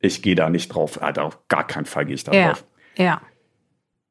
Ich 0.00 0.22
gehe 0.22 0.34
da 0.34 0.50
nicht 0.50 0.68
drauf. 0.68 1.00
Alter, 1.02 1.24
auf 1.24 1.46
gar 1.48 1.66
keinen 1.66 1.84
Fall 1.86 2.06
gehe 2.06 2.14
ich 2.14 2.24
da 2.24 2.32
Ja. 2.32 2.48
drauf. 2.48 2.64
Ja. 2.96 3.20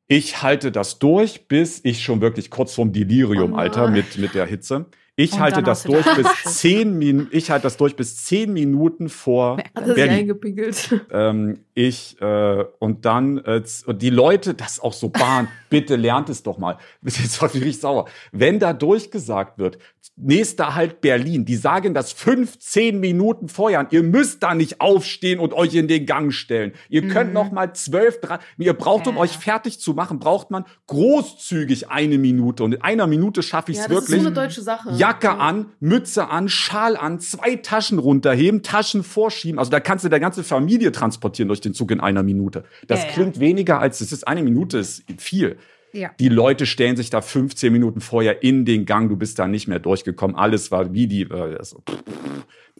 Ich 0.07 0.41
halte 0.41 0.71
das 0.71 0.97
durch, 0.99 1.47
bis 1.47 1.81
ich 1.83 2.03
schon 2.03 2.21
wirklich 2.21 2.49
kurz 2.49 2.73
vorm 2.73 2.91
Delirium, 2.93 3.53
Oh 3.53 3.57
Alter, 3.57 3.89
mit, 3.89 4.17
mit 4.17 4.33
der 4.33 4.45
Hitze. 4.47 4.85
Ich 5.15 5.33
Und 5.33 5.39
halte 5.41 5.61
das 5.61 5.83
durch 5.83 6.05
bis 6.15 6.27
zehn 6.59 6.97
Minuten. 6.97 7.27
Ich 7.35 7.51
halte 7.51 7.63
das 7.63 7.77
durch 7.77 7.95
bis 7.95 8.23
zehn 8.25 8.53
Minuten 8.53 9.09
vor 9.09 9.57
Hat 9.57 9.87
er 9.87 9.93
Berlin. 9.93 10.19
eingepinkelt. 10.19 11.05
ähm, 11.11 11.59
ich 11.79 12.19
äh, 12.21 12.65
und 12.79 13.05
dann 13.05 13.37
äh, 13.37 13.63
und 13.85 14.01
die 14.01 14.09
Leute, 14.09 14.53
das 14.53 14.73
ist 14.73 14.83
auch 14.83 14.91
so 14.91 15.07
Bahn, 15.07 15.47
bitte 15.69 15.95
lernt 15.95 16.27
es 16.27 16.43
doch 16.43 16.57
mal. 16.57 16.77
Jetzt 17.01 17.41
war 17.41 17.47
ich 17.47 17.55
richtig 17.55 17.79
sauer. 17.79 18.05
Wenn 18.33 18.59
da 18.59 18.73
durchgesagt 18.73 19.57
wird, 19.57 19.77
nächster 20.17 20.75
Halt 20.75 20.99
Berlin, 20.99 21.45
die 21.45 21.55
sagen 21.55 21.93
das 21.93 22.11
15 22.11 22.99
Minuten 22.99 23.47
vorher. 23.47 23.79
an. 23.79 23.87
Ihr 23.91 24.03
müsst 24.03 24.43
da 24.43 24.53
nicht 24.55 24.81
aufstehen 24.81 25.39
und 25.39 25.53
euch 25.53 25.73
in 25.73 25.87
den 25.87 26.05
Gang 26.05 26.33
stellen. 26.33 26.73
Ihr 26.89 27.07
könnt 27.07 27.33
noch 27.33 27.51
mal 27.51 27.73
12, 27.73 28.19
3, 28.19 28.39
ihr 28.57 28.73
braucht, 28.73 29.07
um 29.07 29.17
euch 29.17 29.37
fertig 29.37 29.79
zu 29.79 29.93
machen, 29.93 30.19
braucht 30.19 30.51
man 30.51 30.65
großzügig 30.87 31.89
eine 31.89 32.17
Minute. 32.17 32.63
Und 32.63 32.73
in 32.73 32.81
einer 32.81 33.07
Minute 33.07 33.41
schaffe 33.41 33.71
ich 33.71 33.77
es 33.77 33.83
Ja, 33.85 33.89
das 33.89 33.99
ist 33.99 34.07
so 34.07 34.11
wirklich. 34.13 34.27
eine 34.27 34.35
deutsche 34.35 34.61
Sache. 34.61 34.91
Jacke 34.95 35.31
an, 35.31 35.67
Mütze 35.79 36.27
an, 36.27 36.49
Schal 36.49 36.97
an, 36.97 37.19
zwei 37.19 37.55
Taschen 37.55 37.99
runterheben, 37.99 38.63
Taschen 38.63 39.03
vorschieben. 39.03 39.59
Also 39.59 39.71
da 39.71 39.79
kannst 39.79 40.03
du 40.03 40.09
deine 40.09 40.19
ganze 40.19 40.43
Familie 40.43 40.91
transportieren 40.91 41.47
durch 41.47 41.61
den 41.61 41.68
Zug 41.73 41.91
in 41.91 41.99
einer 41.99 42.23
Minute. 42.23 42.63
Das 42.87 43.01
Ja, 43.01 43.07
ja. 43.07 43.13
klingt 43.13 43.39
weniger 43.39 43.79
als 43.79 44.01
es 44.01 44.11
ist. 44.11 44.27
Eine 44.27 44.43
Minute 44.43 44.77
ist 44.79 45.03
viel. 45.17 45.57
Ja. 45.91 46.11
Die 46.19 46.29
Leute 46.29 46.65
stellen 46.67 46.95
sich 46.95 47.09
da 47.09 47.21
15 47.21 47.73
Minuten 47.73 47.99
vorher 48.01 48.43
in 48.43 48.63
den 48.65 48.85
Gang. 48.85 49.09
Du 49.09 49.15
bist 49.17 49.39
da 49.39 49.47
nicht 49.47 49.67
mehr 49.67 49.79
durchgekommen. 49.79 50.35
Alles 50.35 50.69
war 50.71 50.93
wie 50.93 51.07
die. 51.07 51.23
Äh, 51.23 51.57
also, 51.57 51.81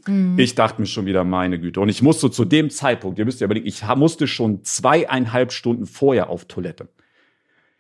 Mhm. 0.08 0.40
Ich 0.40 0.56
dachte 0.56 0.80
mir 0.82 0.88
schon 0.88 1.06
wieder, 1.06 1.26
meine 1.26 1.60
Güte. 1.60 1.82
Und 1.82 1.90
ich 1.90 2.02
musste 2.02 2.32
zu 2.32 2.46
dem 2.46 2.70
Zeitpunkt, 2.70 3.20
ihr 3.20 3.26
müsst 3.26 3.42
ja 3.42 3.46
überlegen, 3.46 3.68
ich 3.68 3.84
musste 3.96 4.28
schon 4.28 4.64
zweieinhalb 4.64 5.52
Stunden 5.52 5.86
vorher 5.86 6.30
auf 6.30 6.46
Toilette. 6.46 6.88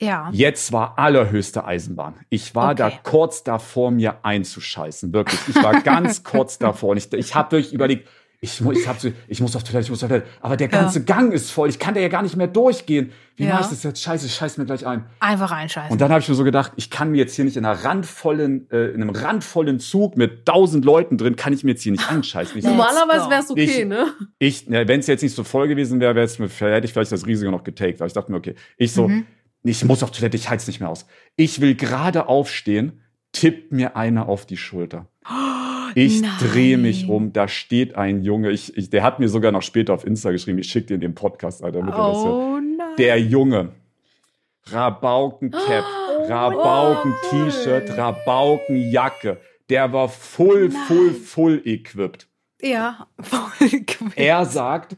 Ja. 0.01 0.29
Jetzt 0.33 0.71
war 0.73 0.97
allerhöchste 0.99 1.65
Eisenbahn. 1.65 2.15
Ich 2.29 2.55
war 2.55 2.75
da 2.75 2.87
Okay. 2.87 2.99
kurz 3.03 3.43
davor, 3.43 3.91
mir 3.91 4.23
einzuscheißen. 4.25 5.13
Wirklich. 5.13 5.39
Ich 5.49 5.55
war 5.63 5.81
ganz 5.81 6.23
kurz 6.23 6.57
davor. 6.57 6.89
Und 6.89 6.97
ich, 6.97 7.11
ich 7.13 7.35
habe 7.35 7.53
wirklich 7.53 7.73
überlegt, 7.73 8.07
ich, 8.41 8.61
ich, 8.61 8.87
hab 8.87 8.99
so, 9.01 9.11
ich 9.27 9.41
muss 9.41 9.53
auf 9.57 9.63
Toilette, 9.65 9.83
ich 9.85 9.89
muss 9.89 10.01
auf 10.01 10.09
Toilette. 10.09 10.27
Aber 10.39 10.55
der 10.55 10.69
ganze 10.69 11.03
Gang 11.03 11.33
ist 11.33 11.51
voll. 11.51 11.67
Ich 11.67 11.77
kann 11.77 11.93
da 11.93 11.99
ja 11.99 12.07
gar 12.07 12.21
nicht 12.21 12.37
mehr 12.37 12.47
durchgehen. 12.47 13.11
Wie 13.35 13.43
Ja. 13.43 13.55
mache 13.55 13.63
ich 13.63 13.67
das 13.69 13.83
jetzt? 13.83 14.01
Scheiße, 14.01 14.27
ich 14.27 14.33
scheiß 14.33 14.57
mir 14.57 14.65
gleich 14.65 14.87
ein. 14.87 15.05
Einfach 15.19 15.51
einscheißen. 15.51 15.91
Und 15.91 15.99
dann 15.99 16.09
habe 16.11 16.21
ich 16.21 16.29
mir 16.29 16.35
so 16.35 16.45
gedacht, 16.45 16.71
ich 16.77 16.89
kann 16.89 17.11
mir 17.11 17.17
jetzt 17.17 17.35
hier 17.35 17.43
nicht 17.43 17.57
in 17.57 17.65
einer 17.65 17.83
randvollen, 17.83 18.69
äh, 18.71 18.91
in 18.91 19.01
einem 19.01 19.09
randvollen 19.09 19.79
Zug 19.81 20.15
mit 20.15 20.45
tausend 20.45 20.85
Leuten 20.85 21.17
drin, 21.17 21.35
kann 21.35 21.51
ich 21.51 21.65
mir 21.65 21.71
jetzt 21.71 21.81
hier 21.83 21.91
nicht 21.91 22.09
einscheißen. 22.09 22.57
Ich, 22.57 22.63
Normalerweise 22.63 23.29
wäre 23.29 23.41
es 23.41 23.49
okay, 23.49 23.63
Ich- 23.81 23.85
ne? 23.85 24.07
ich 24.39 24.65
wenn 24.69 24.99
es 25.01 25.07
jetzt 25.07 25.21
nicht 25.21 25.35
so 25.35 25.43
voll 25.43 25.67
gewesen 25.67 25.99
wäre, 25.99 26.15
wäre 26.15 26.25
es 26.25 26.39
mir, 26.39 26.47
hätte 26.47 26.85
ich 26.85 26.93
vielleicht 26.93 27.11
das 27.11 27.25
Risiko 27.27 27.51
noch 27.51 27.65
getaked. 27.65 27.99
Aber 27.99 28.07
ich 28.07 28.13
dachte 28.13 28.31
mir, 28.31 28.37
okay, 28.37 28.55
ich 28.77 28.93
so, 28.93 29.09
Mhm. 29.09 29.25
ich 29.63 29.83
muss 29.83 30.01
auf 30.01 30.11
Toilette, 30.11 30.37
ich 30.37 30.49
halte 30.49 30.61
es 30.61 30.67
nicht 30.67 30.79
mehr 30.79 30.87
aus. 30.89 31.05
Ich 31.35 31.59
will 31.59 31.75
gerade 31.75 32.27
aufstehen, 32.29 33.01
tippt 33.33 33.73
mir 33.73 33.97
einer 33.97 34.29
auf 34.29 34.45
die 34.45 34.55
Schulter. 34.57 35.07
Ich 35.95 36.21
Nein. 36.21 36.31
drehe 36.39 36.77
mich 36.77 37.07
um, 37.09 37.33
da 37.33 37.47
steht 37.47 37.95
ein 37.95 38.21
Junge, 38.23 38.51
ich, 38.51 38.75
ich, 38.77 38.89
der 38.89 39.03
hat 39.03 39.19
mir 39.19 39.29
sogar 39.29 39.51
noch 39.51 39.61
später 39.61 39.93
auf 39.93 40.05
Insta 40.05 40.31
geschrieben, 40.31 40.59
ich 40.59 40.69
schicke 40.69 40.87
dir 40.87 40.97
den 40.97 41.15
Podcast, 41.15 41.63
Alter, 41.63 41.79
damit 41.79 41.93
er 41.95 42.07
das 42.13 42.17
hört. 42.23 42.33
Oh 42.33 42.59
nein. 42.59 42.87
Der 42.97 43.19
Junge. 43.19 43.69
Rabauken-Cap, 44.71 45.83
Rabauken-T-Shirt, 46.27 47.97
Rabauken-Jacke. 47.97 49.37
Der 49.69 49.91
war 49.93 50.09
full, 50.09 50.71
full, 50.71 51.11
full 51.13 51.61
equipped. 51.65 52.27
ja, 52.61 53.07
voll 53.19 53.69
gewinnt. 53.69 54.17
Er 54.17 54.45
sagt, 54.45 54.97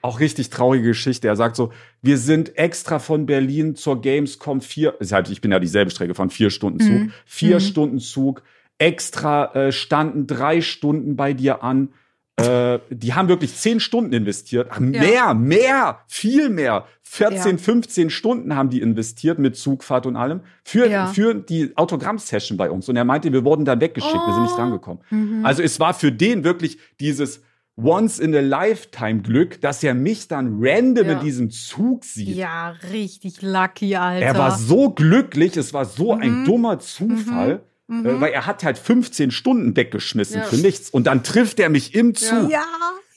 auch 0.00 0.18
richtig 0.20 0.50
traurige 0.50 0.88
Geschichte, 0.88 1.28
er 1.28 1.36
sagt 1.36 1.56
so, 1.56 1.72
wir 2.02 2.18
sind 2.18 2.56
extra 2.58 2.98
von 2.98 3.26
Berlin 3.26 3.76
zur 3.76 4.00
Gamescom 4.00 4.60
vier, 4.60 4.96
ist 5.00 5.12
halt, 5.12 5.28
ich 5.30 5.40
bin 5.40 5.52
ja 5.52 5.58
dieselbe 5.60 5.90
Strecke 5.90 6.14
von 6.14 6.30
vier 6.30 6.50
Stunden 6.50 6.80
Zug, 6.80 6.90
Mhm. 6.90 7.12
vier 7.24 7.56
Mhm. 7.56 7.60
Stunden 7.60 7.98
Zug, 8.00 8.42
extra 8.82 9.54
äh, 9.54 9.72
standen 9.72 10.26
drei 10.26 10.60
Stunden 10.60 11.16
bei 11.16 11.32
dir 11.32 11.62
an. 11.62 11.88
Äh, 12.36 12.78
die 12.90 13.12
haben 13.14 13.28
wirklich 13.28 13.54
zehn 13.54 13.78
Stunden 13.78 14.12
investiert. 14.12 14.68
Ach, 14.70 14.80
Mehr, 14.80 15.34
mehr, 15.34 15.98
viel 16.08 16.48
mehr. 16.48 16.86
14, 17.02 17.56
Ja. 17.58 17.62
15 17.62 18.08
Stunden 18.10 18.56
haben 18.56 18.70
die 18.70 18.80
investiert 18.80 19.38
mit 19.38 19.54
Zugfahrt 19.56 20.06
und 20.06 20.16
allem 20.16 20.40
für, 20.64 20.88
Ja. 20.88 21.06
für 21.08 21.34
die 21.34 21.76
Autogramm-Session 21.76 22.56
bei 22.56 22.70
uns. 22.70 22.88
Und 22.88 22.96
er 22.96 23.04
meinte, 23.04 23.30
wir 23.32 23.44
wurden 23.44 23.66
dann 23.66 23.80
weggeschickt, 23.82 24.14
wir 24.14 24.32
sind 24.32 24.44
nicht 24.44 24.54
Oh. 24.54 24.60
rangekommen. 24.62 25.02
Mhm. 25.10 25.44
Also 25.44 25.62
es 25.62 25.78
war 25.78 25.92
für 25.92 26.10
den 26.10 26.42
wirklich 26.42 26.78
dieses 27.00 27.42
once 27.76 28.18
in 28.18 28.34
a 28.34 28.40
lifetime 28.40 29.20
Glück, 29.20 29.60
dass 29.60 29.82
er 29.82 29.92
mich 29.94 30.26
dann 30.28 30.58
random 30.60 31.06
Ja. 31.06 31.12
in 31.12 31.20
diesem 31.20 31.50
Zug 31.50 32.04
sieht. 32.04 32.34
ja, 32.36 32.70
richtig 32.92 33.42
lucky, 33.42 33.94
Alter. 33.96 34.24
Er 34.24 34.38
war 34.38 34.56
so 34.58 34.90
glücklich, 34.90 35.56
es 35.58 35.74
war 35.74 35.84
so 35.84 36.12
ein 36.14 36.40
Mhm. 36.40 36.44
dummer 36.46 36.78
Zufall, 36.78 37.54
Mhm. 37.56 37.60
Äh, 37.88 38.20
weil 38.20 38.32
er 38.32 38.46
hat 38.46 38.64
halt 38.64 38.78
15 38.78 39.30
Stunden 39.30 39.76
weggeschmissen 39.76 40.40
Ja. 40.40 40.44
für 40.44 40.56
nichts. 40.56 40.90
Und 40.90 41.06
dann 41.06 41.22
trifft 41.22 41.60
er 41.60 41.68
mich 41.68 41.94
im 41.94 42.14
Zug. 42.14 42.50
Ja, 42.50 42.62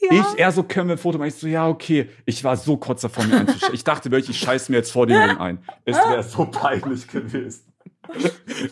ja. 0.01 0.11
Ich, 0.11 0.39
er 0.39 0.51
so, 0.51 0.63
können 0.63 0.87
wir 0.89 0.95
ein 0.95 0.99
Foto 0.99 1.17
machen? 1.17 1.29
Ich 1.29 1.35
so, 1.35 1.47
ja, 1.47 1.67
okay. 1.67 2.09
Ich 2.25 2.43
war 2.43 2.57
so 2.57 2.77
kurz 2.77 3.01
davor, 3.01 3.23
mir 3.25 3.37
einzuscheißen. 3.39 3.73
Ich 3.73 3.83
dachte 3.83 4.11
wirklich, 4.11 4.29
ich 4.29 4.39
scheiß 4.39 4.69
mir 4.69 4.77
jetzt 4.77 4.91
vor 4.91 5.07
den 5.07 5.19
Jungen 5.19 5.37
ein. 5.39 5.59
Es 5.85 5.97
wäre 5.97 6.23
so 6.23 6.45
peinlich 6.45 7.07
gewesen. 7.07 7.73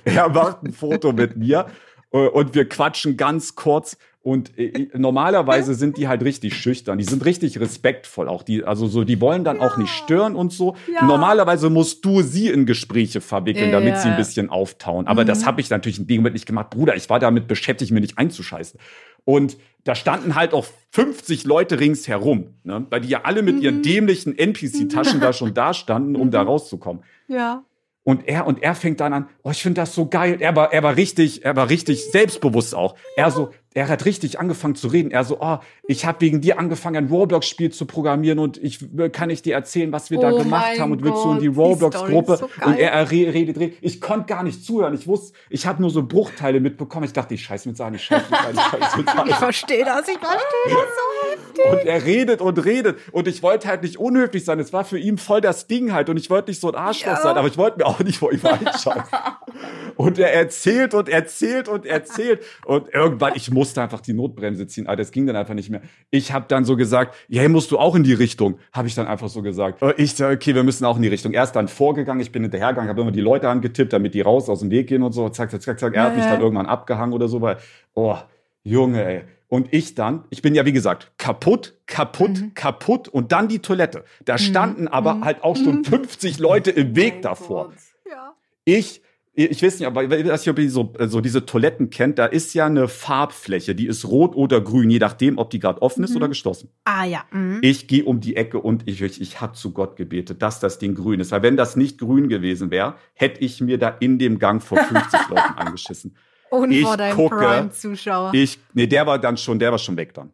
Er 0.06 0.30
macht 0.30 0.64
ein 0.64 0.74
Foto 0.74 1.12
mit 1.12 1.36
mir 1.38 1.68
äh, 2.12 2.28
und 2.28 2.54
wir 2.54 2.70
quatschen 2.70 3.18
ganz 3.18 3.56
kurz. 3.56 3.98
Und 4.24 4.58
äh, 4.58 4.88
normalerweise 4.96 5.74
sind 5.76 5.98
die 5.98 6.08
halt 6.08 6.24
richtig 6.24 6.56
schüchtern. 6.56 6.98
Die 6.98 7.04
sind 7.04 7.24
richtig 7.26 7.60
respektvoll 7.60 8.28
auch. 8.30 8.42
Die, 8.44 8.64
also 8.64 8.88
so, 8.88 9.04
die 9.04 9.20
wollen 9.20 9.44
dann 9.44 9.60
auch 9.60 9.76
nicht 9.78 9.92
stören 9.92 10.36
und 10.36 10.54
so. 10.54 10.76
Ja. 10.94 11.06
Normalerweise 11.06 11.70
musst 11.70 12.04
du 12.06 12.22
sie 12.22 12.48
in 12.48 12.66
Gespräche 12.66 13.20
verwickeln, 13.22 13.66
Ja, 13.72 13.80
damit 13.80 13.96
ja. 13.96 14.00
sie 14.00 14.08
ein 14.10 14.16
bisschen 14.18 14.50
auftauen. 14.50 15.08
Aber 15.08 15.26
das 15.26 15.42
Mhm. 15.42 15.46
habe 15.48 15.62
ich 15.62 15.70
natürlich 15.70 16.00
in 16.00 16.08
dem 16.08 16.18
Moment 16.22 16.36
nicht 16.36 16.46
gemacht. 16.46 16.70
Bruder, 16.70 16.96
ich 16.96 17.10
war 17.10 17.20
damit 17.20 17.48
beschäftigt, 17.50 17.92
mir 17.92 18.00
nicht 18.00 18.18
einzuscheißen. 18.18 18.80
Und 19.26 19.58
da 19.84 19.94
standen 19.94 20.36
halt 20.36 20.54
auch 20.54 20.66
50 20.92 21.44
Leute 21.44 21.80
ringsherum, 21.82 22.54
ne? 22.64 22.86
weil 22.90 23.02
die 23.02 23.10
ja 23.10 23.22
alle 23.26 23.42
mit 23.42 23.62
ihren 23.62 23.80
Mhm. 23.80 23.84
dämlichen 23.84 24.38
NPC-Taschen 24.38 25.20
da 25.20 25.34
schon 25.34 25.54
da 25.54 25.74
standen, 25.74 26.16
um 26.16 26.32
da 26.32 26.42
rauszukommen. 26.44 27.04
ja. 27.28 27.64
Und 28.06 28.28
er, 28.28 28.46
und 28.48 28.62
er 28.62 28.76
fängt 28.76 29.00
dann 29.00 29.14
an, 29.14 29.30
oh, 29.44 29.52
ich 29.52 29.64
finde 29.64 29.80
das 29.80 29.96
so 29.96 30.08
geil. 30.10 30.36
Er 30.42 30.54
war, 30.58 30.74
er 30.74 30.84
war 30.84 30.98
richtig, 30.98 31.46
er 31.46 31.56
war 31.56 31.70
richtig 31.70 32.04
selbstbewusst 32.12 32.76
auch. 32.76 32.96
Er 33.16 33.32
so, 33.32 33.52
er 33.74 33.88
hat 33.88 34.06
richtig 34.06 34.40
angefangen 34.40 34.76
zu 34.76 34.88
reden. 34.88 35.12
Er 35.12 35.24
so, 35.24 35.38
oh, 35.42 35.58
ich 35.88 36.06
habe 36.06 36.22
wegen 36.22 36.42
dir 36.42 36.60
angefangen, 36.60 36.96
ein 36.98 37.08
Roblox-Spiel 37.08 37.72
zu 37.72 37.86
programmieren 37.86 38.40
und 38.40 38.58
ich 38.64 38.80
kann 39.12 39.30
ich 39.30 39.42
dir 39.42 39.54
erzählen, 39.56 39.92
was 39.92 40.12
wir 40.12 40.20
da 40.20 40.32
Oh 40.32 40.38
gemacht 40.40 40.66
mein 40.70 40.80
haben 40.80 40.92
und 40.92 41.04
willst 41.04 41.24
du 41.24 41.32
in 41.34 41.40
die 41.40 41.48
Gott, 41.48 41.58
Roblox-Gruppe? 41.58 42.38
So 42.38 42.50
und 42.66 42.78
er, 42.78 42.92
er 42.92 43.10
re- 43.12 43.34
redet, 43.34 43.58
redet. 43.58 43.78
Ich 43.82 44.00
konnte 44.02 44.26
gar 44.28 44.44
nicht 44.44 44.64
zuhören. 44.64 44.94
Ich 44.94 45.08
wusste, 45.08 45.34
ich 45.50 45.66
habe 45.66 45.82
nur 45.82 45.90
so 45.90 46.04
Bruchteile 46.04 46.60
mitbekommen. 46.60 47.06
Ich 47.06 47.14
dachte, 47.14 47.34
ich 47.34 47.44
scheiß 47.44 47.66
mit 47.66 47.78
sein, 47.78 47.94
ich 47.96 48.04
scheiß 48.04 48.24
mit 48.30 48.40
sein, 48.40 48.54
ich 48.56 48.62
scheiß 48.80 48.98
mit. 48.98 49.08
Ich 49.30 49.36
verstehe 49.36 49.86
das, 49.86 50.08
ich 50.08 50.18
verstehe 50.18 50.66
das 50.66 50.74
so 50.74 51.30
heftig. 51.32 51.72
Und 51.72 51.88
er 51.88 52.04
redet 52.06 52.42
und 52.42 52.64
redet. 52.66 52.98
Und 53.12 53.28
ich 53.28 53.42
wollte 53.44 53.68
halt 53.68 53.84
nicht 53.84 53.98
unhöflich 53.98 54.46
sein. 54.46 54.60
Es 54.60 54.74
war 54.74 54.86
für 54.86 54.98
ihn 55.00 55.18
voll 55.18 55.42
das 55.42 55.68
Ding 55.68 55.94
halt. 55.94 56.10
Und 56.10 56.18
ich 56.18 56.30
wollte 56.30 56.50
nicht 56.52 56.62
so 56.62 56.70
ein 56.70 56.76
Arschloch 56.76 57.14
Ja. 57.14 57.22
sein, 57.22 57.38
aber 57.38 57.48
ich 57.48 57.58
wollte 57.58 57.78
mir 57.80 57.86
auch 57.86 58.00
nicht 58.00 58.20
vor 58.20 58.32
ihm 58.32 58.42
einscheißen. 58.46 59.04
und 59.96 60.20
er 60.20 60.34
erzählt 60.34 60.94
und 60.94 61.10
erzählt 61.10 61.68
und 61.68 61.86
erzählt. 61.86 62.44
Und 62.66 62.94
irgendwann, 62.94 63.34
ich 63.36 63.52
musste 63.64 63.82
einfach 63.82 64.02
die 64.02 64.14
Notbremse 64.14 64.68
ziehen. 64.68 64.88
Alter, 64.88 65.04
das 65.04 65.12
ging 65.12 65.26
dann 65.26 65.36
einfach 65.38 65.54
nicht 65.54 65.70
mehr. 65.70 65.82
Ich 66.12 66.34
habe 66.34 66.46
dann 66.50 66.66
so 66.66 66.76
gesagt, 66.76 67.16
ja, 67.30 67.40
hey, 67.42 67.48
musst 67.50 67.72
du 67.72 67.80
auch 67.80 67.96
in 67.96 68.04
die 68.04 68.14
Richtung? 68.14 68.58
Habe 68.74 68.88
ich 68.90 68.96
dann 68.96 69.08
einfach 69.08 69.30
so 69.30 69.42
gesagt. 69.42 69.82
Äh, 69.82 69.94
Ich 69.98 70.14
sage, 70.16 70.36
okay, 70.36 70.54
wir 70.54 70.64
müssen 70.64 70.84
auch 70.86 70.98
in 70.98 71.02
die 71.02 71.08
Richtung. 71.08 71.32
Er 71.34 71.44
ist 71.44 71.54
dann 71.54 71.68
vorgegangen, 71.70 72.20
ich 72.22 72.32
bin 72.32 72.42
hinterhergegangen, 72.42 72.90
habe 72.90 73.02
immer 73.02 73.12
die 73.12 73.22
Leute 73.22 73.48
angetippt, 73.48 73.94
damit 73.94 74.14
die 74.14 74.22
raus 74.22 74.50
aus 74.50 74.60
dem 74.60 74.70
Weg 74.72 74.88
gehen 74.88 75.02
und 75.04 75.14
so. 75.14 75.30
Zack, 75.30 75.52
zack, 75.52 75.62
zack, 75.62 75.80
zack. 75.80 75.96
Er 75.96 76.04
hat 76.04 76.16
mich 76.16 76.26
ja. 76.26 76.32
dann 76.34 76.42
irgendwann 76.42 76.66
abgehangen 76.66 77.14
oder 77.14 77.28
so, 77.30 77.40
weil, 77.42 77.58
oh, 77.94 78.18
Junge, 78.64 79.04
ey. 79.06 79.22
Und 79.48 79.72
ich 79.72 79.94
dann, 79.94 80.24
ich 80.32 80.42
bin 80.42 80.56
ja 80.56 80.66
wie 80.66 80.74
gesagt 80.74 81.12
kaputt, 81.20 81.76
kaputt, 81.86 82.40
Mhm. 82.42 82.54
kaputt 82.56 83.08
und 83.08 83.32
dann 83.32 83.48
die 83.48 83.60
Toilette. 83.60 84.04
Da 84.26 84.38
standen 84.40 84.88
aber 84.88 85.14
Mhm. 85.16 85.26
halt 85.26 85.44
auch 85.44 85.56
schon 85.56 85.84
50 85.86 86.40
Leute 86.40 86.72
im 86.72 86.96
Weg 86.96 87.22
davor. 87.22 87.72
Ja. 88.10 88.34
Ich, 88.66 89.03
ich 89.36 89.64
weiß 89.64 89.80
nicht, 89.80 89.88
aber 89.88 90.04
ich 90.04 90.10
weiß 90.12 90.42
nicht, 90.46 90.50
ob 90.50 90.60
ihr 90.60 90.70
so, 90.70 90.94
so 91.08 91.20
diese 91.20 91.46
Toiletten 91.46 91.90
kennt, 91.90 92.20
da 92.20 92.28
ist 92.28 92.54
ja 92.54 92.68
eine 92.68 92.88
Farbfläche, 92.88 93.74
die 93.74 93.88
ist 93.88 94.06
rot 94.06 94.36
oder 94.36 94.62
grün, 94.62 94.90
je 94.92 95.00
nachdem, 95.00 95.38
ob 95.40 95.50
die 95.50 95.60
gerade 95.60 95.82
offen 95.82 96.04
ist 96.04 96.12
Mhm. 96.12 96.18
oder 96.18 96.28
geschlossen. 96.30 96.70
Ah 96.84 97.06
ja. 97.06 97.24
Mhm. 97.32 97.58
Ich 97.64 97.88
gehe 97.88 98.06
um 98.06 98.20
die 98.20 98.36
Ecke 98.36 98.60
und 98.60 98.88
ich, 98.88 99.02
ich, 99.02 99.20
ich 99.22 99.42
habe 99.42 99.54
zu 99.54 99.72
Gott 99.72 99.96
gebetet, 99.96 100.42
dass 100.44 100.60
das 100.60 100.78
Ding 100.78 100.94
grün 100.94 101.20
ist. 101.20 101.32
Weil 101.32 101.42
wenn 101.42 101.58
das 101.58 101.76
nicht 101.76 101.98
grün 101.98 102.30
gewesen 102.30 102.70
wäre, 102.70 102.96
hätte 103.16 103.42
ich 103.42 103.60
mir 103.60 103.78
da 103.80 103.90
in 104.00 104.20
dem 104.20 104.38
Gang 104.38 104.62
vor 104.62 104.78
50 104.78 105.20
Leuten 105.30 105.54
eingeschissen. 105.58 106.16
Und 106.52 106.72
ich 106.72 106.84
vor 106.84 106.98
deinem 106.98 107.16
Prime-Zuschauer. 107.30 108.32
Ich, 108.36 108.60
nee, 108.74 108.86
der 108.86 109.08
war 109.08 109.18
dann 109.18 109.38
schon, 109.38 109.58
der 109.58 109.72
war 109.72 109.80
schon 109.80 109.98
weg 109.98 110.14
dann. 110.14 110.32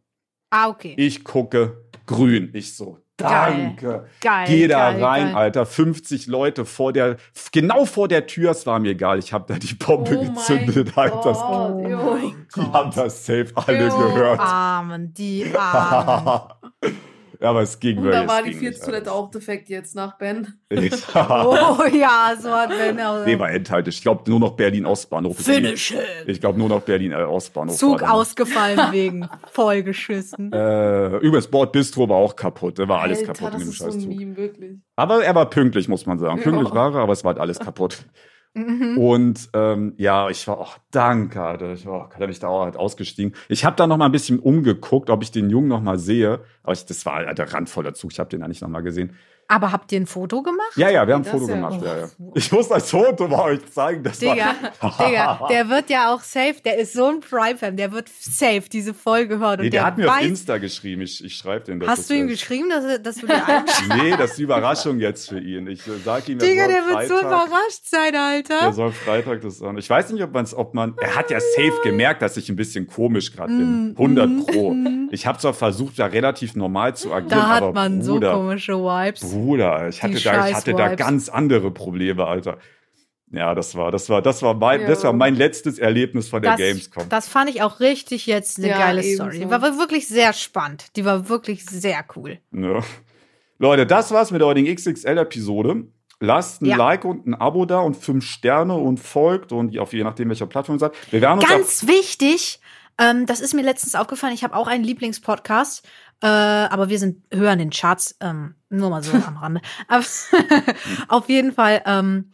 Ah, 0.49 0.67
okay. 0.67 0.93
Ich 0.97 1.23
gucke 1.23 1.85
grün. 2.05 2.49
Ich 2.53 2.75
so. 2.75 2.97
Danke. 3.27 4.05
Geil. 4.21 4.45
Geh 4.47 4.67
da 4.67 4.91
geil, 4.91 5.03
rein, 5.03 5.25
geil. 5.27 5.35
Alter. 5.35 5.65
50 5.65 6.27
Leute 6.27 6.65
vor 6.65 6.93
der, 6.93 7.17
genau 7.51 7.85
vor 7.85 8.07
der 8.07 8.27
Tür, 8.27 8.51
es 8.51 8.65
war 8.65 8.79
mir 8.79 8.91
egal. 8.91 9.19
Ich 9.19 9.33
habe 9.33 9.51
da 9.51 9.59
die 9.59 9.73
Bombe 9.75 10.17
Oh 10.17 10.23
mein 10.23 10.33
gezündet. 10.35 10.93
Alter. 10.97 11.21
Das, 11.23 11.39
Gott, 11.39 11.71
Oh 11.71 11.81
die 12.55 12.61
haben 12.61 12.91
das 12.95 13.25
safe 13.25 13.51
alle 13.55 13.87
Jo. 13.87 13.97
gehört. 13.97 14.39
Armen, 14.39 15.13
die 15.13 15.45
Armen. 15.55 16.53
aber 17.41 17.61
es 17.61 17.79
ging 17.79 17.97
Und 17.97 18.03
wirklich. 18.05 18.21
da 18.21 18.27
war 18.27 18.43
die 18.43 18.49
ging 18.51 18.59
vierte 18.59 18.75
nicht 18.75 18.85
Toilette 18.85 19.11
anders. 19.11 19.23
auch 19.25 19.31
defekt 19.31 19.69
jetzt 19.69 19.95
nach 19.95 20.17
Ben. 20.17 20.53
Oh 21.15 21.83
ja, 21.91 22.35
so 22.39 22.51
hat 22.51 22.69
Ben 22.69 22.99
auch. 22.99 23.25
nee, 23.25 23.37
war 23.39 23.49
endhaltig. 23.51 23.95
Ich 23.95 24.01
glaube 24.01 24.29
nur 24.29 24.39
noch 24.39 24.51
Berlin-Ostbahnhof. 24.55 25.37
Finish. 25.37 25.93
Ich 26.27 26.39
glaube 26.39 26.59
nur 26.59 26.69
noch 26.69 26.81
Berlin-Ostbahnhof. 26.81 27.75
Zug 27.77 28.03
ausgefallen 28.03 28.79
wegen 28.91 29.29
vollgeschissen. 29.51 30.51
Äh, 30.53 31.17
übrigens, 31.17 31.47
Bord 31.47 31.71
Bistro 31.71 32.07
war 32.09 32.17
auch 32.17 32.35
kaputt. 32.35 32.77
Da 32.79 32.87
war 32.87 33.01
alles 33.01 33.19
Alter, 33.19 33.33
kaputt 33.33 33.53
in 33.53 33.53
das 33.53 33.61
dem 33.61 33.69
ist 33.69 33.77
so 33.79 33.85
ein 33.85 33.91
Scheißzug. 33.93 34.09
Meme, 34.17 34.37
wirklich. 34.37 34.77
Aber 34.95 35.23
er 35.23 35.33
war 35.35 35.49
pünktlich, 35.49 35.87
muss 35.87 36.05
man 36.05 36.19
sagen. 36.19 36.37
Ja. 36.37 36.43
Pünktlich 36.43 36.71
war 36.73 36.93
er, 36.93 37.01
aber 37.01 37.13
es 37.13 37.23
war 37.23 37.31
halt 37.33 37.39
alles 37.41 37.59
kaputt. 37.59 38.05
Mhm. 38.53 38.97
Und 38.97 39.49
ähm, 39.53 39.93
ja, 39.97 40.29
ich 40.29 40.47
war 40.47 40.57
auch 40.57 40.77
danke, 40.91 41.41
Alter. 41.41 41.73
Ich 41.73 41.85
war, 41.85 42.09
hat 42.09 42.19
er 42.19 42.27
mich 42.27 42.39
da 42.39 42.47
auch 42.47 42.63
halt 42.63 42.77
ausgestiegen. 42.77 43.35
Ich 43.47 43.63
habe 43.63 43.75
da 43.75 43.87
noch 43.87 43.97
mal 43.97 44.05
ein 44.05 44.11
bisschen 44.11 44.39
umgeguckt, 44.39 45.09
ob 45.09 45.21
ich 45.23 45.31
den 45.31 45.49
Jungen 45.49 45.67
noch 45.67 45.81
mal 45.81 45.99
sehe. 45.99 46.41
Aber 46.63 46.73
ich, 46.73 46.85
das 46.85 47.05
war 47.05 47.15
halt 47.15 47.37
der 47.37 47.53
randvoller 47.53 47.93
Zug. 47.93 48.11
Ich 48.11 48.19
habe 48.19 48.29
den 48.29 48.41
da 48.41 48.47
nicht 48.47 48.61
noch 48.61 48.69
mal 48.69 48.81
gesehen. 48.81 49.15
Aber 49.51 49.71
habt 49.71 49.91
ihr 49.91 49.99
ein 49.99 50.05
Foto 50.05 50.43
gemacht? 50.43 50.73
Ja, 50.75 50.89
ja, 50.91 51.07
wir 51.07 51.15
haben 51.15 51.23
ein 51.23 51.31
Foto 51.31 51.47
ja- 51.49 51.55
gemacht. 51.55 51.79
Ja, 51.83 51.97
ja. 52.01 52.07
Ich 52.35 52.51
muss 52.51 52.67
das 52.69 52.91
Foto 52.91 53.27
mal 53.27 53.41
euch 53.53 53.65
zeigen. 53.73 54.03
Das 54.03 54.19
Digga, 54.19 54.53
war, 54.79 55.07
Digga, 55.07 55.47
der 55.49 55.67
wird 55.69 55.89
ja 55.89 56.13
auch 56.13 56.21
safe, 56.21 56.57
der 56.63 56.77
ist 56.77 56.93
so 56.93 57.07
ein 57.07 57.19
Prime-Fan, 57.21 57.75
der 57.75 57.91
wird 57.91 58.09
safe 58.19 58.61
diese 58.71 58.93
Folge 58.93 59.39
hören. 59.39 59.53
Und 59.59 59.65
nee, 59.65 59.69
der, 59.71 59.81
der 59.81 59.85
hat 59.87 59.97
mir 59.97 60.07
auf 60.07 60.17
weiß, 60.17 60.25
Insta 60.27 60.59
geschrieben. 60.59 61.01
Ich, 61.01 61.23
ich 61.25 61.33
schreibe 61.35 61.65
den. 61.65 61.79
dass 61.79 61.89
Hast 61.89 61.99
das 62.01 62.07
du 62.09 62.13
ihm 62.13 62.27
ist- 62.27 62.39
geschrieben, 62.39 62.69
dass, 62.69 63.01
dass 63.01 63.15
du 63.15 63.25
dir? 63.25 63.41
Nee, 63.97 64.11
das 64.15 64.29
ist 64.31 64.37
die 64.37 64.43
Überraschung 64.43 64.99
jetzt 64.99 65.29
für 65.29 65.39
ihn. 65.39 65.65
Ich 65.65 65.81
sag 66.05 66.29
ihm, 66.29 66.37
Digga, 66.37 66.67
der 66.67 66.85
wird 66.85 67.07
so 67.07 67.15
Freitag- 67.15 67.27
überrascht 67.47 67.85
sein, 67.85 68.11
Der 68.11 68.21
Alter. 68.21 68.73
soll 68.73 68.91
Freitag 68.91 69.41
das 69.41 69.59
an. 69.63 69.79
Ich 69.79 69.89
weiß 69.89 70.11
nicht, 70.11 70.21
ob 70.23 70.31
man 70.31 70.43
es, 70.43 70.53
ob 70.55 70.75
man. 70.75 70.93
Er 71.01 71.15
hat 71.15 71.31
ja 71.31 71.39
safe 71.39 71.73
gemerkt, 71.83 72.21
dass 72.21 72.37
ich 72.37 72.49
ein 72.49 72.55
bisschen 72.55 72.85
komisch 72.85 73.31
gerade 73.35 73.51
bin. 73.51 73.93
Mm, 73.93 73.95
100 73.97 74.45
pro. 74.47 74.75
Ich 75.09 75.25
habe 75.25 75.39
zwar 75.39 75.55
versucht, 75.55 75.97
da 75.97 76.05
relativ 76.05 76.55
normal 76.55 76.95
zu 76.95 77.11
agieren, 77.11 77.29
Da 77.29 77.47
hat 77.49 77.63
aber 77.63 77.73
man 77.73 78.03
so 78.03 78.13
Bruder, 78.13 78.33
komische 78.33 78.73
Vibes. 78.77 79.21
Bruder, 79.21 79.38
ich 79.89 80.03
hatte 80.03 80.19
da, 80.21 80.47
ich 80.49 80.55
hatte 80.55 80.73
da 80.73 80.95
ganz 80.95 81.29
andere 81.29 81.71
Probleme, 81.71 82.25
Alter. 82.25 82.57
Ja, 83.31 83.53
das 83.53 83.75
war, 83.75 83.91
das 83.91 84.09
war, 84.09 84.21
das 84.23 84.41
war 84.41 84.55
mein, 84.55 84.81
Ja. 84.81 84.87
das 84.87 85.03
war 85.03 85.13
mein 85.13 85.35
letztes 85.35 85.77
Erlebnis 85.77 86.29
von 86.29 86.41
der 86.41 86.51
Das, 86.53 86.59
Gamescom. 86.59 87.09
das 87.09 87.27
fand 87.27 87.49
ich 87.51 87.61
auch 87.61 87.79
richtig 87.79 88.25
jetzt 88.25 88.57
eine 88.57 88.69
Ja, 88.69 88.77
geile. 88.79 89.03
Story. 89.03 89.39
Die 89.39 89.49
war 89.49 89.61
wirklich 89.61 90.07
sehr 90.07 90.33
spannend. 90.33 90.95
Die 90.95 91.05
war 91.05 91.29
wirklich 91.29 91.63
sehr 91.65 92.03
cool. 92.15 92.39
Ne? 92.49 92.81
Leute, 93.59 93.85
das 93.85 94.11
war's 94.11 94.31
mit 94.31 94.41
der 94.41 94.47
heutigen 94.47 94.73
XXL-Episode. 94.73 95.83
Lasst 96.19 96.61
ein 96.61 96.65
Ja. 96.65 96.75
Like 96.77 97.05
und 97.05 97.27
ein 97.27 97.35
Abo 97.35 97.65
da 97.65 97.79
und 97.81 97.95
fünf 97.95 98.25
Sterne 98.25 98.73
und 98.75 98.99
folgt 98.99 99.51
und 99.51 99.77
auf 99.77 99.93
je 99.93 100.03
nachdem, 100.03 100.29
welcher 100.29 100.47
Plattform 100.47 100.75
ihr 100.77 100.79
seid. 100.79 100.93
Wir 101.11 101.21
werden 101.21 101.39
uns 101.39 101.47
Ganz 101.47 101.87
wichtig, 101.87 102.59
ähm, 102.97 103.25
das 103.25 103.39
ist 103.41 103.53
mir 103.53 103.61
letztens 103.61 103.95
aufgefallen, 103.95 104.33
ich 104.33 104.43
habe 104.43 104.55
auch 104.55 104.67
einen 104.67 104.83
Lieblingspodcast, 104.83 105.87
äh, 106.21 106.27
aber 106.27 106.89
wir 106.89 106.99
sind 106.99 107.23
höher 107.33 107.53
in 107.53 107.59
den 107.59 107.69
Charts, 107.69 108.15
ähm, 108.19 108.55
nur 108.69 108.89
mal 108.89 109.03
so 109.03 109.13
am 109.13 109.37
Rande. 109.37 109.61
Aber 109.87 110.03
auf 111.07 111.29
jeden 111.29 111.53
Fall, 111.53 111.81
ähm, 111.85 112.31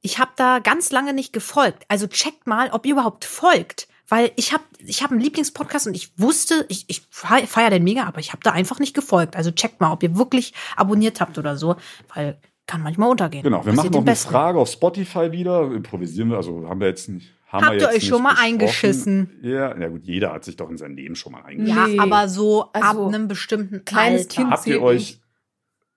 ich 0.00 0.18
habe 0.18 0.30
da 0.36 0.58
ganz 0.58 0.90
lange 0.90 1.12
nicht 1.12 1.32
gefolgt. 1.32 1.84
Also 1.88 2.06
checkt 2.06 2.46
mal, 2.46 2.70
ob 2.70 2.86
ihr 2.86 2.92
überhaupt 2.92 3.24
folgt. 3.24 3.88
weil 4.08 4.32
ich 4.36 4.52
habe 4.52 4.64
ich 4.78 5.02
hab 5.02 5.10
einen 5.10 5.20
Lieblingspodcast 5.20 5.86
und 5.86 5.94
ich 5.94 6.18
wusste, 6.18 6.64
ich, 6.68 6.86
ich 6.88 7.02
feiere 7.10 7.70
den 7.70 7.84
mega, 7.84 8.04
aber 8.04 8.20
ich 8.20 8.32
habe 8.32 8.42
da 8.42 8.52
einfach 8.52 8.78
nicht 8.78 8.94
gefolgt. 8.94 9.36
Also 9.36 9.50
checkt 9.50 9.80
mal, 9.80 9.92
ob 9.92 10.02
ihr 10.02 10.16
wirklich 10.16 10.54
abonniert 10.76 11.20
habt 11.20 11.38
oder 11.38 11.56
so, 11.56 11.76
weil 12.14 12.38
kann 12.68 12.82
manchmal 12.82 13.08
untergehen. 13.08 13.42
Genau, 13.42 13.64
wir 13.64 13.72
machen 13.72 13.90
noch 13.90 14.00
eine 14.00 14.04
Besten. 14.04 14.30
Frage 14.30 14.58
auf 14.58 14.68
Spotify 14.68 15.32
wieder. 15.32 15.72
Improvisieren 15.72 16.30
wir, 16.30 16.36
also 16.36 16.68
haben 16.68 16.80
wir 16.80 16.86
jetzt 16.86 17.08
nicht. 17.08 17.32
Haben 17.48 17.64
Habt 17.64 17.80
ihr 17.80 17.88
euch 17.88 18.06
schon 18.06 18.22
mal 18.22 18.30
besprochen. 18.34 18.44
eingeschissen? 18.52 19.38
Ja, 19.42 19.76
ja 19.78 19.88
gut, 19.88 20.04
jeder 20.04 20.32
hat 20.34 20.44
sich 20.44 20.56
doch 20.56 20.68
in 20.68 20.76
seinem 20.76 20.96
Leben 20.96 21.16
schon 21.16 21.32
mal 21.32 21.38
Ja, 21.40 21.44
eingeschissen. 21.46 21.92
Nee. 21.92 21.98
aber 21.98 22.28
so 22.28 22.64
ab 22.64 22.70
Also, 22.84 23.06
einem 23.08 23.26
bestimmten 23.26 23.84
kleines 23.86 24.22
Alter. 24.22 24.34
Kind 24.34 24.50
Habt 24.50 24.66
ihr 24.66 24.82
euch, 24.82 24.98
nicht. 24.98 25.22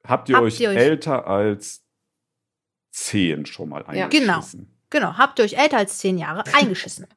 habt 0.08 0.30
ihr 0.30 0.36
Habt 0.38 0.46
euch 0.46 0.60
ihr 0.62 0.70
euch- 0.70 0.78
älter 0.78 1.28
als 1.28 1.84
zehn 2.92 3.46
schon 3.46 3.70
mal 3.70 3.84
Ja. 3.94 4.06
eingeschissen? 4.06 4.78
Genau, 4.90 5.14
habt 5.18 5.40
ihr 5.40 5.46
euch 5.46 5.54
älter 5.58 5.78
als 5.78 5.98
zehn 5.98 6.18
Jahre 6.18 6.44
eingeschissen? 6.54 7.08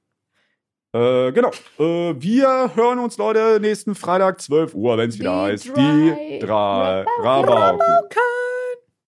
Äh, 0.92 1.32
genau. 1.32 1.50
Äh, 1.78 2.14
wir 2.20 2.70
hören 2.76 3.00
uns, 3.00 3.16
Leute, 3.18 3.58
nächsten 3.60 3.94
Freitag, 3.96 4.40
12 4.40 4.74
Uhr, 4.74 4.96
wenn 4.96 5.10
es 5.10 5.18
wieder 5.18 5.42
heißt. 5.42 5.66
Die 5.76 6.38
drei 6.40 7.02
Rabauken. 7.20 7.52
Rabauken. 7.52 8.18